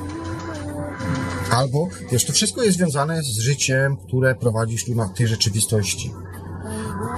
Albo, 1.51 1.89
wiesz, 2.13 2.25
to 2.25 2.33
wszystko 2.33 2.63
jest 2.63 2.77
związane 2.77 3.23
z 3.23 3.39
życiem, 3.39 3.97
które 3.97 4.35
prowadzisz 4.35 4.85
tu 4.85 4.95
na 4.95 5.09
tej 5.09 5.27
rzeczywistości. 5.27 6.13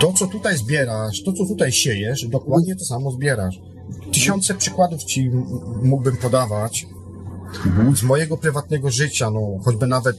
To, 0.01 0.13
co 0.13 0.27
tutaj 0.27 0.59
zbierasz, 0.59 1.23
to, 1.23 1.33
co 1.33 1.47
tutaj 1.47 1.73
siejesz, 1.73 2.27
dokładnie 2.27 2.77
to 2.77 2.85
samo 2.85 3.11
zbierasz. 3.11 3.61
Tysiące 4.13 4.55
przykładów 4.55 5.05
ci 5.05 5.31
mógłbym 5.83 6.17
podawać 6.17 6.87
z 7.95 8.03
mojego 8.03 8.37
prywatnego 8.37 8.91
życia, 8.91 9.31
no, 9.31 9.59
choćby 9.65 9.87
nawet 9.87 10.17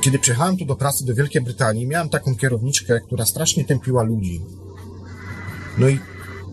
kiedy 0.00 0.18
przyjechałem 0.18 0.56
tu 0.56 0.64
do 0.64 0.76
pracy 0.76 1.04
do 1.04 1.14
Wielkiej 1.14 1.42
Brytanii, 1.42 1.86
miałem 1.86 2.08
taką 2.08 2.36
kierowniczkę, 2.36 3.00
która 3.00 3.24
strasznie 3.26 3.64
tępiła 3.64 4.02
ludzi. 4.02 4.40
No 5.78 5.88
i 5.88 5.98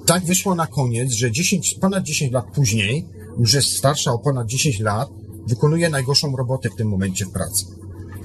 tak 0.05 0.25
wyszło 0.25 0.55
na 0.55 0.67
koniec, 0.67 1.11
że 1.11 1.31
10, 1.31 1.77
ponad 1.81 2.03
10 2.03 2.31
lat 2.31 2.45
później, 2.55 3.05
już 3.39 3.53
jest 3.53 3.77
starsza 3.77 4.11
o 4.11 4.19
ponad 4.19 4.47
10 4.47 4.79
lat, 4.79 5.09
wykonuje 5.47 5.89
najgorszą 5.89 6.35
robotę 6.35 6.69
w 6.69 6.75
tym 6.75 6.87
momencie 6.87 7.25
w 7.25 7.31
pracy. 7.31 7.65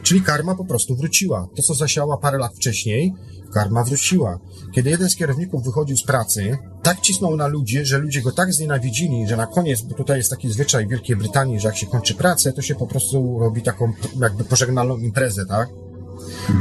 Czyli 0.03 0.23
karma 0.23 0.55
po 0.55 0.65
prostu 0.65 0.97
wróciła. 0.97 1.49
To, 1.57 1.63
co 1.63 1.75
zasiała 1.75 2.17
parę 2.17 2.39
lat 2.39 2.55
wcześniej, 2.55 3.15
karma 3.55 3.85
wróciła. 3.85 4.39
Kiedy 4.75 4.91
jeden 4.91 5.11
z 5.11 5.17
kierowników 5.17 5.65
wychodził 5.65 5.97
z 5.97 6.03
pracy, 6.03 6.59
tak 6.83 7.01
cisnął 7.01 7.37
na 7.37 7.47
ludzi, 7.47 7.85
że 7.85 7.99
ludzie 7.99 8.23
go 8.23 8.33
tak 8.33 8.53
znienawidzili, 8.53 9.29
że 9.29 9.37
na 9.37 9.47
koniec, 9.47 9.83
bo 9.83 9.95
tutaj 9.95 10.19
jest 10.19 10.31
taki 10.31 10.53
zwyczaj 10.53 10.87
w 10.87 10.91
Wielkiej 10.91 11.17
Brytanii, 11.17 11.61
że 11.61 11.69
jak 11.69 11.77
się 11.77 11.87
kończy 11.87 12.15
pracę, 12.15 12.53
to 12.53 12.63
się 12.63 12.75
po 12.75 12.87
prostu 12.87 13.39
robi 13.39 13.63
taką 13.63 13.93
jakby 14.21 14.45
pożegnalną 14.45 14.97
imprezę, 14.97 15.47
tak? 15.47 15.69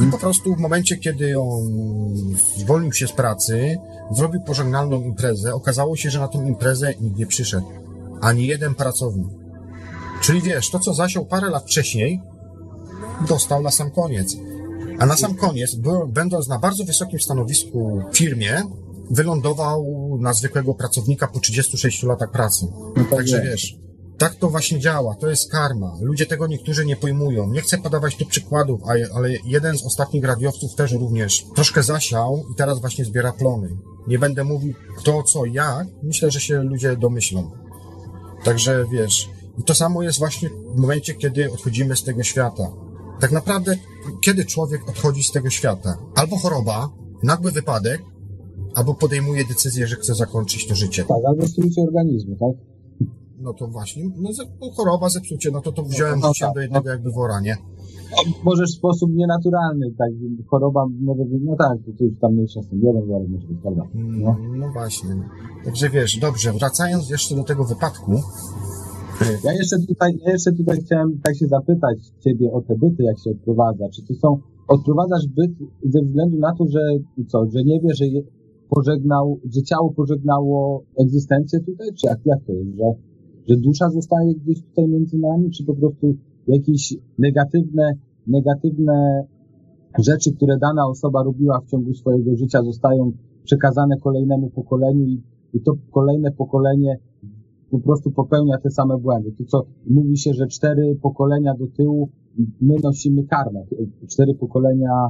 I 0.08 0.12
po 0.12 0.18
prostu 0.18 0.56
w 0.56 0.60
momencie, 0.60 0.98
kiedy 0.98 1.40
on 1.40 1.64
zwolnił 2.58 2.94
się 2.94 3.08
z 3.08 3.12
pracy, 3.12 3.78
zrobił 4.12 4.42
pożegnalną 4.42 5.02
imprezę, 5.02 5.54
okazało 5.54 5.96
się, 5.96 6.10
że 6.10 6.20
na 6.20 6.28
tą 6.28 6.46
imprezę 6.46 6.94
nikt 7.02 7.18
nie 7.18 7.28
przyszedł. 7.28 7.68
Ani 8.22 8.48
jeden 8.48 8.76
pracownik. 8.76 9.47
Czyli 10.28 10.42
wiesz, 10.42 10.70
to 10.70 10.80
co 10.80 10.94
zasiął 10.94 11.26
parę 11.26 11.50
lat 11.50 11.64
wcześniej, 11.64 12.22
dostał 13.28 13.62
na 13.62 13.72
sam 13.72 13.92
koniec. 13.92 14.36
A 15.00 15.06
na 15.06 15.18
sam 15.18 15.36
koniec, 15.36 15.76
będąc 16.08 16.48
na 16.48 16.60
bardzo 16.60 16.84
wysokim 16.84 17.20
stanowisku 17.20 18.02
w 18.12 18.18
firmie, 18.18 18.62
wylądował 19.12 19.86
na 20.20 20.34
zwykłego 20.34 20.74
pracownika 20.74 21.28
po 21.28 21.40
36 21.40 22.04
latach 22.04 22.32
pracy. 22.32 22.68
No 22.98 23.04
tak 23.04 23.10
Także 23.10 23.38
jest. 23.38 23.50
wiesz, 23.50 23.76
tak 24.18 24.36
to 24.36 24.50
właśnie 24.50 24.80
działa, 24.80 25.16
to 25.16 25.30
jest 25.30 25.52
karma. 25.52 25.98
Ludzie 26.02 26.26
tego 26.26 26.48
niektórzy 26.48 26.86
nie 26.86 26.96
pojmują. 26.96 27.50
Nie 27.50 27.62
chcę 27.62 27.78
podawać 27.78 28.16
tu 28.16 28.26
przykładów, 28.26 28.82
ale 29.16 29.30
jeden 29.46 29.78
z 29.78 29.84
ostatnich 29.84 30.24
radiowców 30.24 30.76
też 30.76 30.92
również 30.92 31.46
troszkę 31.56 31.84
zasiał 31.84 32.44
i 32.52 32.56
teraz 32.56 32.80
właśnie 32.80 33.06
zbiera 33.06 33.34
plony. 33.34 33.70
Nie 34.08 34.20
będę 34.20 34.44
mówił 34.44 34.74
kto, 34.98 35.24
co, 35.24 35.46
jak. 35.46 35.88
Myślę, 36.04 36.32
że 36.32 36.40
się 36.40 36.64
ludzie 36.64 36.96
domyślą. 36.96 37.52
Także 38.44 38.86
wiesz, 38.92 39.30
i 39.58 39.64
to 39.64 39.76
samo 39.76 40.04
jest 40.04 40.20
właśnie 40.20 40.50
w 40.76 40.80
momencie, 40.80 41.14
kiedy 41.14 41.52
odchodzimy 41.52 41.96
z 41.96 42.04
tego 42.04 42.24
świata. 42.24 42.72
Tak 43.20 43.32
naprawdę, 43.32 43.78
kiedy 44.22 44.46
człowiek 44.46 44.90
odchodzi 44.90 45.24
z 45.24 45.32
tego 45.32 45.50
świata? 45.50 45.98
Albo 46.16 46.38
choroba, 46.38 46.90
nagły 47.24 47.52
wypadek, 47.52 48.02
albo 48.76 48.94
podejmuje 48.94 49.46
decyzję, 49.46 49.88
że 49.88 49.96
chce 49.96 50.16
zakończyć 50.16 50.68
to 50.68 50.76
życie. 50.76 51.04
Tak, 51.04 51.18
albo 51.28 51.48
strucie 51.48 51.82
organizmu, 51.82 52.36
tak? 52.36 52.68
No 53.40 53.54
to 53.54 53.68
właśnie, 53.68 54.04
no, 54.18 54.30
no 54.62 54.72
choroba, 54.72 55.10
zepsucie, 55.10 55.52
no 55.52 55.62
to 55.62 55.72
to 55.72 55.84
wziąłem 55.84 56.20
No, 56.20 56.28
no 56.28 56.34
życie 56.34 56.46
tak, 56.46 56.56
do 56.56 56.62
jednego 56.62 56.90
jakby 56.90 57.12
wora, 57.12 57.40
nie? 57.40 57.58
No, 58.12 58.34
Możesz 58.44 58.70
w 58.70 58.78
sposób 58.78 59.12
nienaturalny, 59.14 59.92
tak, 59.98 60.10
choroba 60.48 60.86
może 61.02 61.26
być, 61.26 61.42
no 61.46 61.56
tak, 61.56 61.78
to 61.98 62.04
już 62.04 62.20
tam 62.20 62.34
mniejsza 62.34 62.62
z 62.62 62.68
tym, 62.68 62.82
jeden 62.84 63.08
zaraz 63.08 63.28
może 63.30 63.48
być, 63.48 63.58
prawda? 63.62 63.84
No. 63.94 64.38
no 64.56 64.72
właśnie. 64.72 65.10
Także 65.66 65.90
wiesz, 65.90 66.18
dobrze, 66.18 66.54
wracając 66.54 67.10
jeszcze 67.10 67.36
do 67.36 67.44
tego 67.44 67.64
wypadku, 67.64 68.22
Ja 69.22 69.54
jeszcze 69.54 69.78
tutaj, 69.88 70.20
ja 70.26 70.32
jeszcze 70.32 70.52
tutaj 70.52 70.78
chciałem 70.82 71.20
tak 71.24 71.36
się 71.36 71.48
zapytać 71.48 71.98
ciebie 72.20 72.52
o 72.52 72.62
te 72.62 72.76
byty, 72.76 73.04
jak 73.04 73.20
się 73.20 73.30
odprowadza. 73.30 73.90
Czy 73.90 74.02
to 74.08 74.14
są, 74.14 74.38
odprowadzasz 74.68 75.28
byt 75.28 75.52
ze 75.84 76.02
względu 76.02 76.38
na 76.38 76.56
to, 76.56 76.66
że 76.68 76.80
co, 77.28 77.46
że 77.54 77.64
nie 77.64 77.80
wie, 77.82 77.96
że 77.96 78.06
pożegnał, 78.70 79.40
że 79.56 79.62
ciało 79.62 79.94
pożegnało 79.94 80.84
egzystencję 81.00 81.60
tutaj, 81.60 81.88
czy 81.94 82.08
jak, 82.08 82.20
jak 82.26 82.44
to 82.44 82.54
jest, 82.54 82.70
że, 82.78 82.94
że 83.50 83.56
dusza 83.58 83.90
zostaje 83.90 84.36
gdzieś 84.36 84.64
tutaj 84.64 84.88
między 84.88 85.18
nami, 85.18 85.52
czy 85.52 85.64
po 85.64 85.76
prostu 85.76 86.16
jakieś 86.48 86.96
negatywne, 87.18 87.92
negatywne 88.28 89.24
rzeczy, 90.00 90.34
które 90.36 90.58
dana 90.58 90.88
osoba 90.88 91.24
robiła 91.24 91.60
w 91.60 91.72
ciągu 91.72 91.94
swojego 91.94 92.36
życia 92.36 92.64
zostają 92.64 93.12
przekazane 93.44 93.98
kolejnemu 93.98 94.50
pokoleniu 94.50 95.06
i, 95.06 95.22
i 95.54 95.62
to 95.62 95.72
kolejne 95.92 96.32
pokolenie 96.32 96.98
po 97.72 97.80
prostu 97.80 98.12
popełnia 98.12 98.58
te 98.58 98.72
same 98.72 98.98
błędy. 98.98 99.32
To 99.32 99.44
co 99.46 99.66
mówi 99.90 100.18
się, 100.18 100.34
że 100.34 100.48
cztery 100.48 100.98
pokolenia 101.02 101.54
do 101.54 101.68
tyłu 101.68 102.10
my 102.62 102.76
nosimy 102.84 103.24
karmę. 103.24 103.64
Cztery 104.08 104.36
pokolenia 104.36 105.10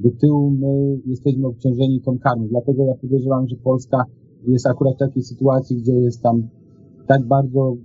do 0.00 0.10
tyłu 0.10 0.50
my 0.50 0.98
jesteśmy 1.06 1.46
obciążeni 1.46 2.00
tą 2.00 2.18
karmą. 2.18 2.48
Dlatego 2.48 2.84
ja 2.84 2.94
podejrzewam, 2.94 3.48
że 3.48 3.56
Polska 3.56 4.04
jest 4.46 4.66
akurat 4.66 4.94
w 4.94 4.98
takiej 4.98 5.22
sytuacji, 5.22 5.76
gdzie 5.76 5.92
jest 5.92 6.22
tam 6.22 6.48
tak 7.06 7.26
bardzo 7.26 7.76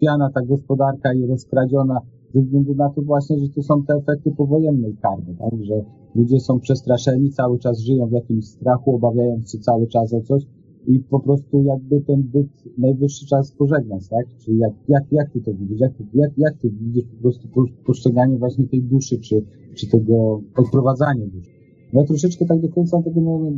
piana 0.00 0.30
ta 0.34 0.42
gospodarka 0.42 1.14
i 1.14 1.26
rozkradziona 1.26 2.00
ze 2.34 2.40
względu 2.40 2.74
na 2.74 2.90
to 2.90 3.02
właśnie, 3.02 3.38
że 3.38 3.48
to 3.48 3.62
są 3.62 3.84
te 3.84 3.94
efekty 3.94 4.30
powojennej 4.30 4.96
karmy, 4.96 5.34
tak? 5.38 5.64
że 5.64 5.74
ludzie 6.14 6.40
są 6.40 6.60
przestraszeni, 6.60 7.30
cały 7.30 7.58
czas 7.58 7.80
żyją 7.80 8.06
w 8.06 8.12
jakimś 8.12 8.44
strachu, 8.44 8.94
obawiając 8.96 9.52
się 9.52 9.58
cały 9.58 9.86
czas 9.86 10.14
o 10.14 10.20
coś 10.20 10.42
i 10.86 10.98
po 10.98 11.20
prostu 11.20 11.62
jakby 11.62 12.00
ten 12.00 12.22
byt 12.22 12.78
najwyższy 12.78 13.26
czas 13.26 13.52
pożegnać, 13.52 14.08
tak? 14.08 14.26
Czyli 14.38 14.58
jak, 14.58 14.72
jak, 14.88 15.04
jak 15.12 15.30
ty 15.30 15.40
to 15.40 15.54
widzisz? 15.54 15.80
Jak, 15.80 15.92
jak, 16.14 16.38
jak 16.38 16.58
ty 16.58 16.70
widzisz 16.70 17.04
po 17.04 17.22
prostu 17.22 17.48
po- 17.48 17.84
postrzeganie 17.86 18.38
właśnie 18.38 18.68
tej 18.68 18.82
duszy, 18.82 19.18
czy, 19.18 19.44
czy 19.74 19.86
tego 19.86 20.40
odprowadzanie 20.56 21.26
duszy? 21.26 21.50
Ja 21.92 22.04
troszeczkę 22.04 22.46
tak 22.46 22.60
do 22.60 22.68
końca 22.68 23.02
tego, 23.02 23.20
no, 23.20 23.52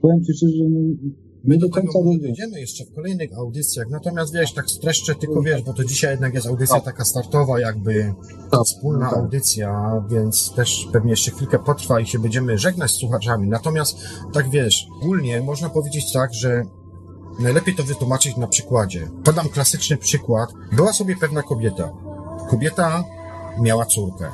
powiem 0.00 0.24
ci 0.24 0.32
szczerze, 0.32 0.56
że 0.56 0.64
My 1.44 1.58
do 1.58 1.68
końca 1.68 1.98
dojdziemy 2.22 2.60
jeszcze 2.60 2.84
w 2.84 2.94
kolejnych 2.94 3.38
audycjach, 3.38 3.86
natomiast 3.90 4.34
wiesz, 4.34 4.52
tak 4.52 4.70
streszczę 4.70 5.14
tylko 5.14 5.42
wiesz, 5.42 5.62
bo 5.62 5.72
to 5.72 5.84
dzisiaj 5.84 6.10
jednak 6.10 6.34
jest 6.34 6.46
audycja 6.46 6.80
taka 6.80 7.04
startowa, 7.04 7.60
jakby 7.60 8.14
Tak, 8.50 8.60
wspólna 8.64 9.10
tak. 9.10 9.18
audycja, 9.18 10.02
więc 10.10 10.52
też 10.54 10.88
pewnie 10.92 11.10
jeszcze 11.10 11.30
chwilkę 11.30 11.58
potrwa 11.58 12.00
i 12.00 12.06
się 12.06 12.18
będziemy 12.18 12.58
żegnać 12.58 12.90
z 12.90 12.94
słuchaczami. 12.94 13.48
Natomiast 13.48 13.96
tak 14.32 14.50
wiesz, 14.50 14.86
ogólnie 15.00 15.40
można 15.40 15.68
powiedzieć 15.70 16.12
tak, 16.12 16.34
że 16.34 16.62
najlepiej 17.40 17.74
to 17.74 17.82
wytłumaczyć 17.82 18.36
na 18.36 18.46
przykładzie. 18.46 19.08
Podam 19.24 19.48
klasyczny 19.48 19.96
przykład. 19.96 20.50
Była 20.72 20.92
sobie 20.92 21.16
pewna 21.16 21.42
kobieta. 21.42 21.92
Kobieta 22.50 23.04
miała 23.60 23.86
córkę. 23.86 24.30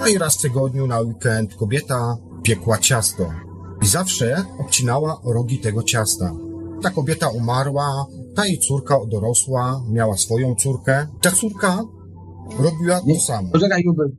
No 0.00 0.06
i 0.06 0.18
raz 0.18 0.36
w 0.38 0.42
tygodniu 0.42 0.86
na 0.86 1.00
weekend 1.00 1.54
kobieta 1.54 2.16
piekła 2.42 2.78
ciasto. 2.78 3.30
I 3.82 3.86
zawsze 3.86 4.44
obcinała 4.58 5.20
rogi 5.24 5.58
tego 5.58 5.82
ciasta. 5.82 6.36
Ta 6.82 6.90
kobieta 6.90 7.28
umarła, 7.28 8.06
ta 8.34 8.46
jej 8.46 8.58
córka 8.58 8.96
dorosła, 9.10 9.82
miała 9.90 10.16
swoją 10.16 10.54
córkę. 10.54 11.06
Ta 11.22 11.30
córka 11.30 11.84
robiła 12.58 13.00
to 13.00 13.20
samo. 13.20 13.48
Poczekaj, 13.52 13.82
Jubel, 13.84 14.10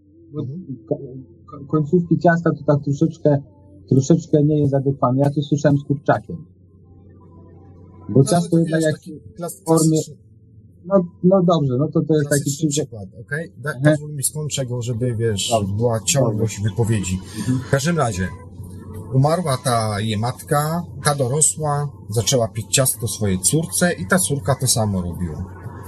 ko- 0.89 0.99
końcówki 1.67 2.19
ciasta 2.19 2.49
to 2.51 2.63
tak 2.75 2.83
troszeczkę, 2.83 3.37
troszeczkę 3.89 4.43
nie 4.43 4.59
jest 4.59 4.73
adekwatne. 4.73 5.21
Ja 5.21 5.29
to 5.29 5.41
słyszałem 5.41 5.77
z 5.77 5.83
kurczakiem. 5.83 6.45
Bo 8.09 8.23
ciasto 8.23 8.49
to 8.49 8.57
jednak 8.59 8.81
jak, 8.81 8.95
klas- 9.37 9.61
formie- 9.67 10.15
no, 10.85 10.95
no 11.23 11.43
dobrze, 11.43 11.73
no 11.79 11.87
to 11.87 12.01
to 12.07 12.13
jest 12.13 12.29
taki 12.29 12.67
przykład. 12.69 13.05
okej? 13.21 13.51
Da- 13.57 13.73
Mhm. 13.73 13.95
Pozwól 13.95 14.13
mi 14.15 14.23
skończę 14.23 14.65
go, 14.65 14.81
żeby, 14.81 15.15
wiesz, 15.15 15.49
Dobrze. 15.49 15.73
była 15.75 15.99
ciągłość 15.99 16.61
wypowiedzi. 16.63 17.19
W 17.67 17.69
każdym 17.71 17.97
razie, 17.97 18.27
umarła 19.13 19.57
ta 19.57 19.99
jej 19.99 20.17
matka, 20.17 20.83
ta 21.03 21.15
dorosła, 21.15 21.89
zaczęła 22.09 22.47
pić 22.47 22.75
ciasto 22.75 23.07
swojej 23.07 23.39
córce 23.39 23.93
i 23.93 24.05
ta 24.05 24.19
córka 24.19 24.55
to 24.55 24.67
samo 24.67 25.01
robiła. 25.01 25.45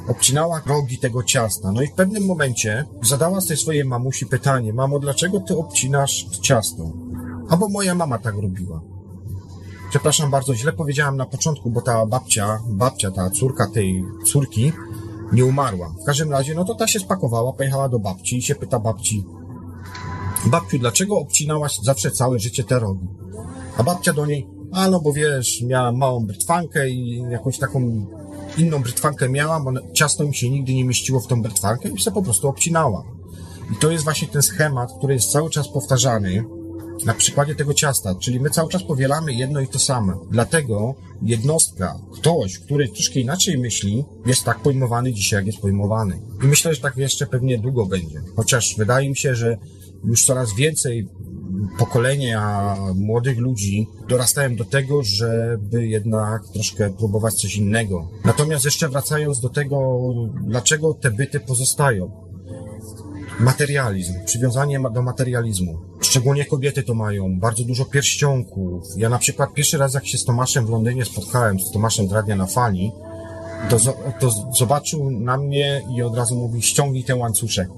Obcinała 0.08 0.62
rogi 0.66 0.98
tego 0.98 1.24
ciasta. 1.24 1.72
No 1.72 1.82
i 1.82 1.88
w 1.88 1.94
pewnym 1.94 2.26
momencie 2.26 2.86
zadała 3.02 3.40
tej 3.48 3.58
swojej 3.58 3.86
mamusi 3.86 4.26
pytanie, 4.26 4.74
mamo, 4.74 5.00
dlaczego 5.00 5.40
ty 5.40 5.58
obcinasz 5.58 6.26
ciasto? 6.42 6.84
Albo 7.50 7.70
moja 7.70 7.96
mama 7.96 8.18
tak 8.20 8.36
robiła. 8.36 8.82
Przepraszam 9.90 10.32
bardzo, 10.32 10.56
źle 10.56 10.74
powiedziałam 10.74 11.18
na 11.18 11.26
początku, 11.26 11.70
bo 11.70 11.82
ta 11.82 12.06
babcia, 12.06 12.60
babcia, 12.70 13.12
ta 13.12 13.30
córka 13.30 13.68
tej 13.68 14.06
córki 14.26 14.74
nie 15.34 15.46
umarła. 15.46 15.94
W 16.02 16.06
każdym 16.06 16.32
razie, 16.32 16.56
no 16.56 16.66
to 16.66 16.76
ta 16.76 16.88
się 16.88 17.00
spakowała, 17.00 17.54
pojechała 17.54 17.90
do 17.90 18.00
babci 18.00 18.38
i 18.38 18.42
się 18.42 18.56
pyta 18.56 18.80
babci, 18.80 19.26
babciu, 20.50 20.80
dlaczego 20.80 21.18
obcinałaś 21.18 21.80
zawsze 21.84 22.12
całe 22.12 22.40
życie 22.40 22.64
te 22.64 22.80
rogi? 22.80 23.08
A 23.78 23.84
babcia 23.84 24.14
do 24.14 24.26
niej, 24.26 24.48
a 24.72 24.90
no 24.90 25.00
bo 25.00 25.14
wiesz, 25.14 25.62
miałam 25.62 25.98
małą 25.98 26.26
brytwankę 26.26 26.90
i 26.90 27.22
jakąś 27.32 27.58
taką 27.58 28.06
inną 28.58 28.82
brytwankę 28.82 29.30
miałam, 29.30 29.64
bo 29.64 29.72
ciasto 29.94 30.24
mi 30.24 30.36
się 30.36 30.50
nigdy 30.50 30.74
nie 30.74 30.86
mieściło 30.86 31.20
w 31.20 31.28
tą 31.28 31.42
brytwankę 31.42 31.90
i 31.90 32.00
się 32.00 32.12
po 32.12 32.24
prostu 32.24 32.48
obcinała. 32.48 33.04
I 33.72 33.76
to 33.76 33.92
jest 33.92 34.04
właśnie 34.04 34.28
ten 34.28 34.42
schemat, 34.42 34.90
który 34.98 35.14
jest 35.14 35.32
cały 35.32 35.50
czas 35.50 35.68
powtarzany 35.68 36.44
na 37.06 37.14
przykładzie 37.14 37.56
tego 37.56 37.74
ciasta, 37.74 38.16
czyli 38.16 38.40
my 38.40 38.50
cały 38.50 38.70
czas 38.70 38.84
powielamy 38.84 39.34
jedno 39.34 39.62
i 39.62 39.68
to 39.68 39.80
samo. 39.80 40.26
Dlatego 40.32 40.96
jednostka, 41.22 42.00
ktoś, 42.14 42.60
który 42.60 42.88
troszkę 42.88 43.20
inaczej 43.20 43.58
myśli, 43.58 44.06
jest 44.26 44.44
tak 44.44 44.60
pojmowany 44.60 45.14
dzisiaj, 45.14 45.38
jak 45.38 45.48
jest 45.48 45.60
pojmowany. 45.60 46.22
I 46.44 46.48
myślę, 46.48 46.76
że 46.76 46.82
tak 46.82 46.98
jeszcze 46.98 47.26
pewnie 47.26 47.58
długo 47.58 47.86
będzie. 47.86 48.22
Chociaż 48.36 48.76
wydaje 48.78 49.10
mi 49.10 49.18
się, 49.18 49.36
że 49.36 49.58
już 50.04 50.26
coraz 50.26 50.56
więcej 50.56 51.08
pokolenia 51.80 52.76
młodych 52.96 53.38
ludzi 53.38 53.88
dorastają 54.10 54.56
do 54.56 54.66
tego, 54.66 55.04
żeby 55.04 55.88
jednak 55.88 56.48
troszkę 56.54 56.90
próbować 56.90 57.34
coś 57.34 57.56
innego. 57.56 58.10
Natomiast 58.26 58.66
jeszcze 58.66 58.90
wracając 58.90 59.40
do 59.40 59.50
tego, 59.50 60.00
dlaczego 60.48 60.94
te 60.94 61.12
byty 61.12 61.40
pozostają. 61.40 62.12
Materializm, 63.40 64.14
przywiązanie 64.26 64.80
do 64.94 65.02
materializmu. 65.02 65.80
Szczególnie 66.02 66.46
kobiety 66.46 66.84
to 66.84 66.94
mają, 66.94 67.40
bardzo 67.40 67.64
dużo 67.64 67.86
pierścionków. 67.86 68.84
Ja 68.98 69.10
na 69.10 69.20
przykład 69.20 69.54
pierwszy 69.54 69.78
raz 69.78 69.94
jak 69.94 70.08
się 70.08 70.18
z 70.18 70.26
Tomaszem 70.26 70.66
w 70.66 70.70
Londynie 70.70 71.06
spotkałem, 71.06 71.60
z 71.60 71.72
Tomaszem 71.72 72.08
z 72.08 72.12
Radia 72.12 72.36
na 72.36 72.46
Fali, 72.46 72.92
to, 73.70 73.78
to 74.20 74.32
zobaczył 74.58 75.12
na 75.12 75.38
mnie 75.38 75.82
i 75.98 76.02
od 76.02 76.16
razu 76.16 76.36
mówi, 76.36 76.62
ściągnij 76.62 77.04
ten 77.04 77.18
łańcuszek. 77.18 77.70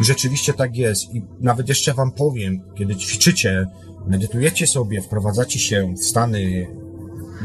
I 0.00 0.04
rzeczywiście 0.04 0.52
tak 0.52 0.76
jest. 0.76 1.14
I 1.14 1.22
nawet 1.40 1.68
jeszcze 1.68 1.94
wam 1.94 2.12
powiem, 2.12 2.60
kiedy 2.74 2.96
ćwiczycie, 2.96 3.66
medytujecie 4.06 4.66
sobie, 4.66 5.02
wprowadzacie 5.02 5.58
się 5.58 5.94
w 5.94 6.04
stany 6.04 6.66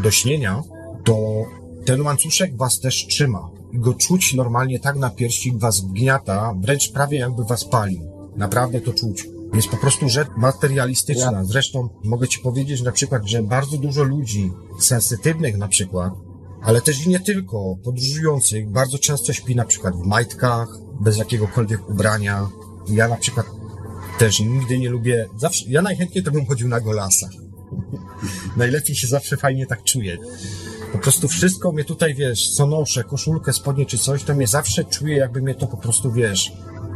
do 0.04 0.12
śnienia, 0.12 0.64
to 1.04 1.46
ten 1.86 2.02
łańcuszek 2.02 2.58
was 2.58 2.80
też 2.80 3.08
trzyma. 3.08 3.50
I 3.74 3.80
go 3.80 3.94
czuć 3.94 4.34
normalnie 4.34 4.80
tak 4.80 4.96
na 4.96 5.10
piersi 5.10 5.52
was 5.58 5.82
wgniata, 5.82 6.54
wręcz 6.62 6.92
prawie 6.92 7.18
jakby 7.18 7.44
was 7.44 7.66
palił. 7.66 8.02
Naprawdę 8.36 8.82
to 8.82 8.94
czuć. 8.94 9.28
Jest 9.54 9.68
po 9.68 9.78
prostu 9.78 10.10
rzecz 10.10 10.28
materialistyczna. 10.38 11.44
Zresztą 11.44 11.90
mogę 12.04 12.28
ci 12.28 12.40
powiedzieć 12.40 12.82
na 12.82 12.92
przykład, 12.92 13.28
że 13.28 13.44
bardzo 13.44 13.78
dużo 13.78 14.04
ludzi 14.04 14.52
sensytywnych 14.80 15.58
na 15.58 15.68
przykład, 15.68 16.14
ale 16.64 16.82
też 16.82 17.06
i 17.06 17.10
nie 17.10 17.20
tylko, 17.20 17.76
podróżujących, 17.84 18.70
bardzo 18.70 18.98
często 18.98 19.34
śpi 19.34 19.56
na 19.56 19.66
przykład 19.66 19.96
w 19.96 20.06
majtkach, 20.06 20.68
bez 21.02 21.18
jakiegokolwiek 21.18 21.90
ubrania. 21.90 22.48
Ja 22.88 23.08
na 23.08 23.18
przykład 23.18 23.46
też 24.20 24.40
nigdy 24.40 24.80
nie 24.80 24.90
lubię, 24.90 25.30
zawsze, 25.38 25.66
ja 25.68 25.82
najchętniej 25.82 26.24
to 26.24 26.32
bym 26.32 26.46
chodził 26.46 26.68
na 26.68 26.80
golasa. 26.80 27.30
Najlepiej 28.58 28.96
się 28.96 29.08
zawsze 29.08 29.38
fajnie 29.38 29.66
tak 29.66 29.84
czuję. 29.84 30.18
Po 30.92 30.98
prostu 30.98 31.28
wszystko 31.28 31.72
mnie 31.72 31.84
tutaj, 31.84 32.16
wiesz, 32.16 32.50
co 32.50 32.68
noszę, 32.68 33.04
koszulkę, 33.04 33.54
spodnie 33.54 33.86
czy 33.86 33.98
coś, 33.98 34.24
to 34.24 34.36
mnie 34.36 34.48
zawsze 34.48 34.84
czuję, 34.84 35.18
jakby 35.18 35.42
mnie 35.42 35.56
to 35.56 35.68
po 35.68 35.78
prostu, 35.78 36.12
wiesz, 36.12 36.52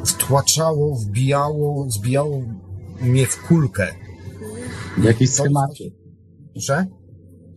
wtłaczało, 0.06 0.96
wbijało, 0.96 1.86
zbijało 1.90 2.42
mnie 3.02 3.28
w 3.28 3.42
kulkę. 3.48 3.88
Jakieś 5.04 5.30
schematy. 5.30 5.92
Proszę? 6.54 6.86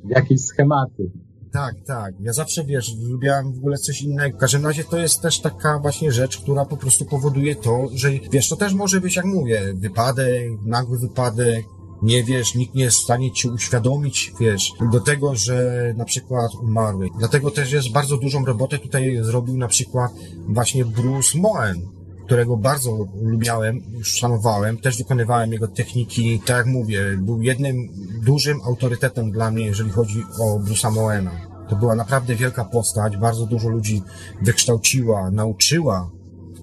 Jakieś 0.09 0.41
schematy. 0.41 1.11
Tak, 1.53 1.75
tak. 1.87 2.15
Ja 2.21 2.33
zawsze, 2.33 2.65
wiesz, 2.65 2.95
lubiłem 3.03 3.53
w 3.53 3.59
ogóle 3.59 3.77
coś 3.77 4.03
innego. 4.03 4.37
W 4.37 4.41
każdym 4.41 4.67
razie 4.67 4.85
to 4.85 4.99
jest 4.99 5.23
też 5.23 5.41
taka 5.41 5.79
właśnie 5.79 6.13
rzecz, 6.13 6.39
która 6.39 6.65
po 6.65 6.77
prostu 6.77 7.05
powoduje 7.05 7.57
to, 7.57 7.89
że, 7.95 8.11
wiesz, 8.33 8.49
to 8.49 8.57
też 8.57 8.75
może 8.75 9.01
być, 9.01 9.17
jak 9.17 9.25
mówię, 9.25 9.63
wypadek, 9.75 10.51
nagły 10.65 10.99
wypadek, 10.99 11.65
nie 12.03 12.25
wiesz, 12.25 12.55
nikt 12.55 12.75
nie 12.75 12.85
jest 12.85 12.97
w 12.97 13.05
stanie 13.05 13.33
ci 13.33 13.49
uświadomić, 13.49 14.33
wiesz, 14.41 14.73
do 14.93 15.01
tego, 15.01 15.35
że 15.35 15.95
na 15.97 16.05
przykład 16.05 16.55
umarły. 16.63 17.09
Dlatego 17.19 17.51
też 17.51 17.73
jest 17.73 17.93
bardzo 17.93 18.17
dużą 18.17 18.45
robotę 18.45 18.79
tutaj 18.79 19.19
zrobił 19.23 19.57
na 19.57 19.69
przykład 19.69 20.13
właśnie 20.49 20.85
Bruce 20.85 21.39
Moen, 21.39 21.98
którego 22.29 22.57
bardzo 22.57 23.07
lubiałem, 23.23 23.81
szanowałem, 24.03 24.79
też 24.79 24.99
wykonywałem 24.99 25.53
jego 25.53 25.69
techniki, 25.69 26.41
tak 26.47 26.57
jak 26.57 26.67
mówię, 26.67 27.17
był 27.19 27.43
jednym 27.43 27.89
dużym 28.25 28.61
autorytetem 28.65 29.31
dla 29.31 29.51
mnie, 29.51 29.67
jeżeli 29.67 29.91
chodzi 29.91 30.23
o 30.41 30.59
Bruce'a 30.59 30.93
Moena. 30.93 31.31
To 31.69 31.77
była 31.77 31.95
naprawdę 31.95 32.35
wielka 32.35 32.65
postać, 32.65 33.17
bardzo 33.17 33.47
dużo 33.47 33.69
ludzi 33.69 34.03
wykształciła, 34.43 35.31
nauczyła. 35.31 36.11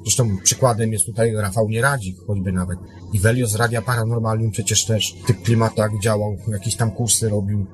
Zresztą 0.03 0.37
przykładem 0.43 0.93
jest 0.93 1.05
tutaj 1.05 1.35
Rafał 1.35 1.69
Nieradzik, 1.69 2.17
choćby 2.27 2.51
nawet. 2.51 2.79
Iwelio 3.13 3.47
z 3.47 3.55
Radia 3.55 3.81
Paranormalium 3.81 4.51
przecież 4.51 4.85
też 4.85 5.15
w 5.23 5.27
tych 5.27 5.41
klimatach 5.41 5.91
działał, 6.01 6.37
jakieś 6.47 6.75
tam 6.75 6.91
kursy 6.91 7.29
robił. 7.29 7.65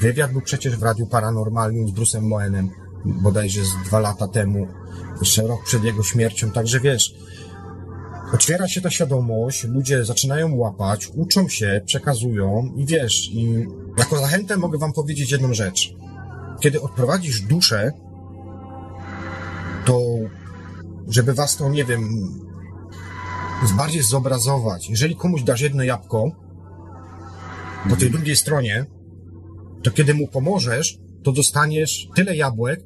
Wywiad 0.00 0.32
był 0.32 0.40
przecież 0.40 0.76
w 0.76 0.82
Radiu 0.82 1.06
Paranormalium 1.06 1.88
z 1.88 1.92
Bruce'em 1.92 2.22
Moenem, 2.22 2.70
bodajże 3.04 3.64
z 3.64 3.74
dwa 3.84 4.00
lata 4.00 4.28
temu 4.28 4.66
jeszcze 5.20 5.42
rok 5.42 5.64
przed 5.64 5.84
jego 5.84 6.02
śmiercią, 6.02 6.50
także 6.50 6.80
wiesz, 6.80 7.14
otwiera 8.34 8.68
się 8.68 8.80
ta 8.80 8.90
świadomość, 8.90 9.64
ludzie 9.64 10.04
zaczynają 10.04 10.56
łapać, 10.56 11.10
uczą 11.14 11.48
się, 11.48 11.80
przekazują 11.86 12.72
i 12.76 12.86
wiesz, 12.86 13.30
i 13.32 13.66
jako 13.98 14.18
zachętę 14.18 14.56
mogę 14.56 14.78
wam 14.78 14.92
powiedzieć 14.92 15.32
jedną 15.32 15.54
rzecz. 15.54 15.94
Kiedy 16.60 16.80
odprowadzisz 16.80 17.40
duszę, 17.40 17.92
to 19.84 20.00
żeby 21.08 21.34
was 21.34 21.56
to, 21.56 21.68
nie 21.68 21.84
wiem, 21.84 22.08
bardziej 23.76 24.02
zobrazować, 24.02 24.90
jeżeli 24.90 25.16
komuś 25.16 25.42
dasz 25.42 25.60
jedno 25.60 25.82
jabłko 25.82 26.30
po 27.90 27.96
tej 27.96 28.10
drugiej 28.10 28.36
stronie, 28.36 28.86
to 29.82 29.90
kiedy 29.90 30.14
mu 30.14 30.28
pomożesz, 30.28 30.98
to 31.22 31.32
dostaniesz 31.32 32.08
tyle 32.14 32.36
jabłek, 32.36 32.80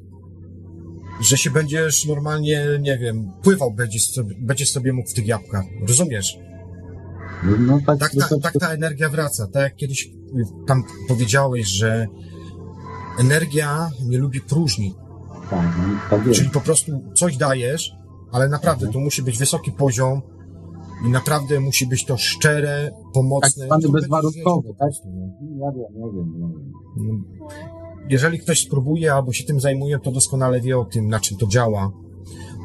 że 1.21 1.37
się 1.37 1.49
będziesz 1.49 2.05
normalnie, 2.05 2.65
nie 2.81 2.97
wiem, 2.97 3.31
pływał 3.43 3.71
będziesz 3.71 4.09
sobie, 4.09 4.35
będziesz 4.39 4.71
sobie 4.71 4.93
mógł 4.93 5.09
w 5.09 5.13
tych 5.13 5.27
jabłkach. 5.27 5.65
Rozumiesz? 5.87 6.37
No 7.59 7.79
tak, 7.85 7.99
Tak 7.99 8.11
ta, 8.15 8.39
tak 8.41 8.53
ta 8.59 8.69
energia 8.69 9.09
wraca. 9.09 9.47
Tak 9.47 9.63
jak 9.63 9.75
kiedyś 9.75 10.09
tam 10.67 10.83
powiedziałeś, 11.07 11.67
że 11.67 12.07
energia 13.19 13.89
nie 14.05 14.17
lubi 14.17 14.41
próżni. 14.41 14.95
tak, 15.49 15.67
no, 15.77 16.17
tak. 16.17 16.31
Czyli 16.31 16.49
po 16.49 16.61
prostu 16.61 16.91
coś 17.15 17.37
dajesz, 17.37 17.91
ale 18.31 18.49
naprawdę 18.49 18.87
to 18.91 18.99
musi 18.99 19.23
być 19.23 19.37
wysoki 19.37 19.71
poziom 19.71 20.21
i 21.05 21.09
naprawdę 21.09 21.59
musi 21.59 21.87
być 21.87 22.05
to 22.05 22.17
szczere, 22.17 22.91
pomocne. 23.13 23.67
Tak 23.67 23.81
zwany 23.81 23.93
bezwarunkowy, 23.93 24.69
tak? 24.79 24.89
no. 25.05 25.65
Ja 25.65 25.71
wiem, 25.71 26.01
ja 26.01 26.05
wiem, 26.13 26.33
ja 26.41 26.47
wiem. 26.97 27.82
Jeżeli 28.09 28.39
ktoś 28.39 28.61
spróbuje 28.61 29.13
albo 29.13 29.33
się 29.33 29.43
tym 29.43 29.59
zajmuje, 29.59 29.99
to 29.99 30.11
doskonale 30.11 30.61
wie 30.61 30.79
o 30.79 30.85
tym, 30.85 31.09
na 31.09 31.19
czym 31.19 31.37
to 31.37 31.47
działa. 31.47 31.91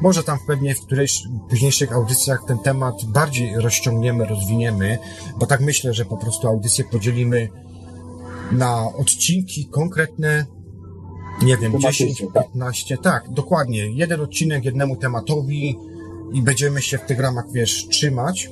Może 0.01 0.23
tam 0.23 0.37
pewnie 0.47 0.75
w 0.75 0.81
którejś 0.81 1.23
późniejszych 1.49 1.93
audycjach 1.93 2.43
ten 2.47 2.59
temat 2.59 3.05
bardziej 3.05 3.55
rozciągniemy, 3.55 4.25
rozwiniemy, 4.25 4.97
bo 5.39 5.45
tak 5.45 5.61
myślę, 5.61 5.93
że 5.93 6.05
po 6.05 6.17
prostu 6.17 6.47
audycję 6.47 6.85
podzielimy 6.91 7.49
na 8.51 8.93
odcinki 8.97 9.65
konkretne, 9.65 10.45
nie 11.41 11.57
wiem, 11.57 11.71
Tematyczne, 11.71 12.07
10, 12.07 12.33
tak. 12.33 12.51
15, 12.51 12.97
tak, 12.97 13.29
dokładnie. 13.29 13.91
Jeden 13.91 14.21
odcinek 14.21 14.65
jednemu 14.65 14.95
tematowi 14.95 15.75
i 16.33 16.41
będziemy 16.41 16.81
się 16.81 16.97
w 16.97 17.05
tych 17.05 17.19
ramach, 17.19 17.45
wiesz, 17.51 17.87
trzymać. 17.87 18.49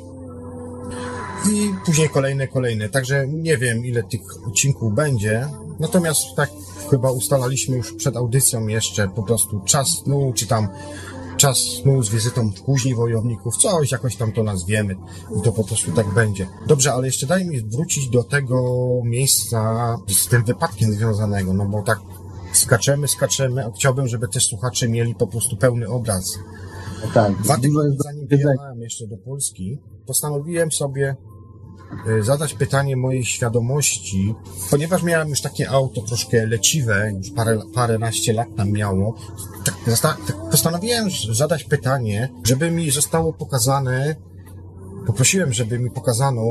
I 1.51 1.73
później 1.85 2.09
kolejne, 2.09 2.47
kolejne. 2.47 2.89
Także 2.89 3.27
nie 3.27 3.57
wiem, 3.57 3.85
ile 3.85 4.03
tych 4.03 4.47
odcinków 4.47 4.95
będzie. 4.95 5.47
Natomiast 5.79 6.19
tak 6.35 6.49
chyba 6.89 7.11
ustalaliśmy 7.11 7.77
już 7.77 7.93
przed 7.93 8.17
audycją 8.17 8.67
jeszcze 8.67 9.07
po 9.07 9.23
prostu 9.23 9.59
czas 9.59 9.87
snu, 10.03 10.33
czy 10.35 10.47
tam 10.47 10.67
czas 11.37 11.57
snu 11.57 12.03
z 12.03 12.09
wizytą 12.09 12.51
w 12.51 12.61
kuźni 12.61 12.95
wojowników, 12.95 13.57
coś 13.57 13.91
jakoś 13.91 14.15
tam 14.15 14.31
to 14.31 14.43
nazwiemy 14.43 14.95
i 15.39 15.41
to 15.41 15.51
po 15.51 15.63
prostu 15.63 15.91
tak 15.91 16.13
będzie. 16.13 16.47
Dobrze, 16.67 16.93
ale 16.93 17.07
jeszcze 17.07 17.27
daj 17.27 17.45
mi 17.45 17.61
wrócić 17.61 18.09
do 18.09 18.23
tego 18.23 18.85
miejsca 19.03 19.97
z 20.07 20.27
tym 20.27 20.43
wypadkiem 20.43 20.91
związanego, 20.91 21.53
no 21.53 21.65
bo 21.65 21.81
tak 21.81 21.99
skaczemy, 22.53 23.07
skaczemy, 23.07 23.65
a 23.65 23.71
chciałbym, 23.71 24.07
żeby 24.07 24.27
też 24.27 24.47
słuchacze 24.47 24.89
mieli 24.89 25.15
po 25.15 25.27
prostu 25.27 25.57
pełny 25.57 25.87
obraz. 25.87 26.39
No 27.03 27.11
tak, 27.13 27.41
Dwa 27.41 27.57
tygodnie 27.57 27.97
zanim 27.99 28.27
wyjechałem 28.27 28.81
jeszcze 28.81 29.07
do 29.07 29.17
Polski, 29.17 29.79
postanowiłem 30.05 30.71
sobie 30.71 31.15
zadać 32.21 32.53
pytanie 32.53 32.97
mojej 32.97 33.25
świadomości, 33.25 34.35
ponieważ 34.71 35.03
miałem 35.03 35.29
już 35.29 35.41
takie 35.41 35.69
auto 35.69 36.01
troszkę 36.01 36.45
leciwe, 36.45 37.11
już 37.17 37.31
parę, 37.31 37.59
paręnaście 37.73 38.33
lat 38.33 38.47
tam 38.57 38.71
miało, 38.71 39.15
tak, 39.65 39.75
tak 40.01 40.17
postanowiłem 40.51 41.09
zadać 41.31 41.63
pytanie, 41.63 42.29
żeby 42.43 42.71
mi 42.71 42.91
zostało 42.91 43.33
pokazane, 43.33 44.15
poprosiłem, 45.07 45.53
żeby 45.53 45.79
mi 45.79 45.91
pokazano, 45.91 46.41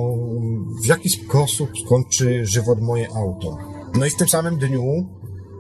w 0.83 0.87
jaki 0.87 1.09
sposób 1.09 1.71
skończy 1.85 2.47
żywot 2.47 2.81
moje 2.81 3.09
auto. 3.15 3.59
No 3.95 4.07
i 4.07 4.11
w 4.11 4.17
tym 4.17 4.29
samym 4.29 4.59
dniu 4.59 5.09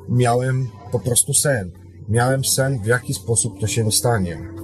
miałem 0.09 0.68
po 0.93 1.01
prostu 1.01 1.35
sen. 1.35 1.72
Miałem 2.09 2.45
sen, 2.45 2.79
w 2.83 2.87
jaki 2.87 3.14
sposób 3.14 3.61
to 3.61 3.66
się 3.66 3.93
stanie. 3.93 4.56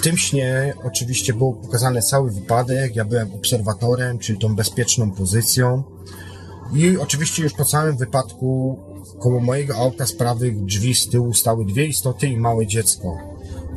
W 0.00 0.02
tym 0.02 0.18
śnie 0.18 0.74
oczywiście 0.84 1.32
był 1.32 1.52
pokazany 1.52 2.02
cały 2.02 2.30
wypadek, 2.30 2.96
ja 2.96 3.04
byłem 3.04 3.34
obserwatorem, 3.34 4.18
czyli 4.18 4.38
tą 4.38 4.56
bezpieczną 4.56 5.10
pozycją. 5.10 5.82
I 6.74 6.96
oczywiście 6.96 7.42
już 7.42 7.52
po 7.52 7.64
całym 7.64 7.96
wypadku 7.96 8.78
koło 9.18 9.40
mojego 9.40 9.76
auta 9.76 10.06
z 10.06 10.12
prawych 10.12 10.64
drzwi 10.64 10.94
z 10.94 11.08
tyłu 11.08 11.34
stały 11.34 11.64
dwie 11.64 11.86
istoty 11.86 12.26
i 12.28 12.36
małe 12.36 12.66
dziecko. 12.66 13.18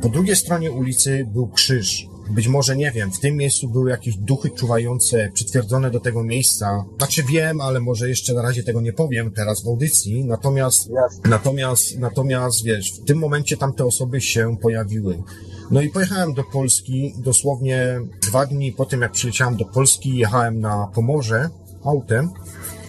Po 0.02 0.08
drugiej 0.08 0.36
stronie 0.36 0.72
ulicy 0.72 1.26
był 1.32 1.48
krzyż. 1.48 2.08
Być 2.30 2.48
może, 2.48 2.76
nie 2.76 2.90
wiem, 2.90 3.12
w 3.12 3.20
tym 3.20 3.36
miejscu 3.36 3.68
były 3.68 3.90
jakieś 3.90 4.16
duchy 4.16 4.50
czuwające, 4.50 5.30
przytwierdzone 5.34 5.90
do 5.90 6.00
tego 6.00 6.24
miejsca. 6.24 6.84
Znaczy 6.96 7.22
wiem, 7.22 7.60
ale 7.60 7.80
może 7.80 8.08
jeszcze 8.08 8.34
na 8.34 8.42
razie 8.42 8.62
tego 8.62 8.80
nie 8.80 8.92
powiem 8.92 9.30
teraz 9.30 9.62
w 9.62 9.68
audycji. 9.68 10.24
Natomiast. 10.24 10.90
Natomiast, 11.24 11.98
natomiast 11.98 12.64
wiesz, 12.64 12.92
w 12.92 13.04
tym 13.04 13.18
momencie 13.18 13.56
tamte 13.56 13.84
osoby 13.84 14.20
się 14.20 14.56
pojawiły. 14.62 15.22
No 15.70 15.80
i 15.80 15.88
pojechałem 15.88 16.34
do 16.34 16.44
Polski, 16.44 17.14
dosłownie 17.18 18.00
dwa 18.22 18.46
dni 18.46 18.72
po 18.72 18.84
tym, 18.84 19.00
jak 19.00 19.12
przyleciałem 19.12 19.56
do 19.56 19.64
Polski, 19.64 20.16
jechałem 20.16 20.60
na 20.60 20.86
Pomorze 20.94 21.50
autem. 21.84 22.30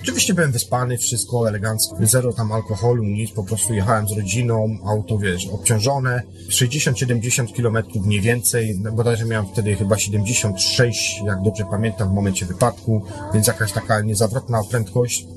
Oczywiście 0.01 0.33
byłem 0.33 0.51
wyspany, 0.51 0.97
wszystko 0.97 1.49
elegancko, 1.49 1.97
zero 2.01 2.33
tam 2.33 2.51
alkoholu, 2.51 3.03
nic, 3.03 3.31
po 3.31 3.43
prostu 3.43 3.73
jechałem 3.73 4.07
z 4.07 4.11
rodziną, 4.11 4.77
auto, 4.85 5.17
wiesz, 5.17 5.47
obciążone, 5.47 6.21
60-70 6.49 7.53
kilometrów 7.53 8.05
mniej 8.05 8.21
więcej, 8.21 8.79
no, 8.83 8.91
bodajże 8.91 9.25
miałem 9.25 9.47
wtedy 9.47 9.75
chyba 9.75 9.97
76, 9.97 11.21
jak 11.25 11.41
dobrze 11.41 11.65
pamiętam, 11.71 12.09
w 12.09 12.13
momencie 12.13 12.45
wypadku, 12.45 13.01
więc 13.33 13.47
jakaś 13.47 13.71
taka 13.71 14.01
niezawrotna 14.01 14.63
prędkość. 14.63 15.27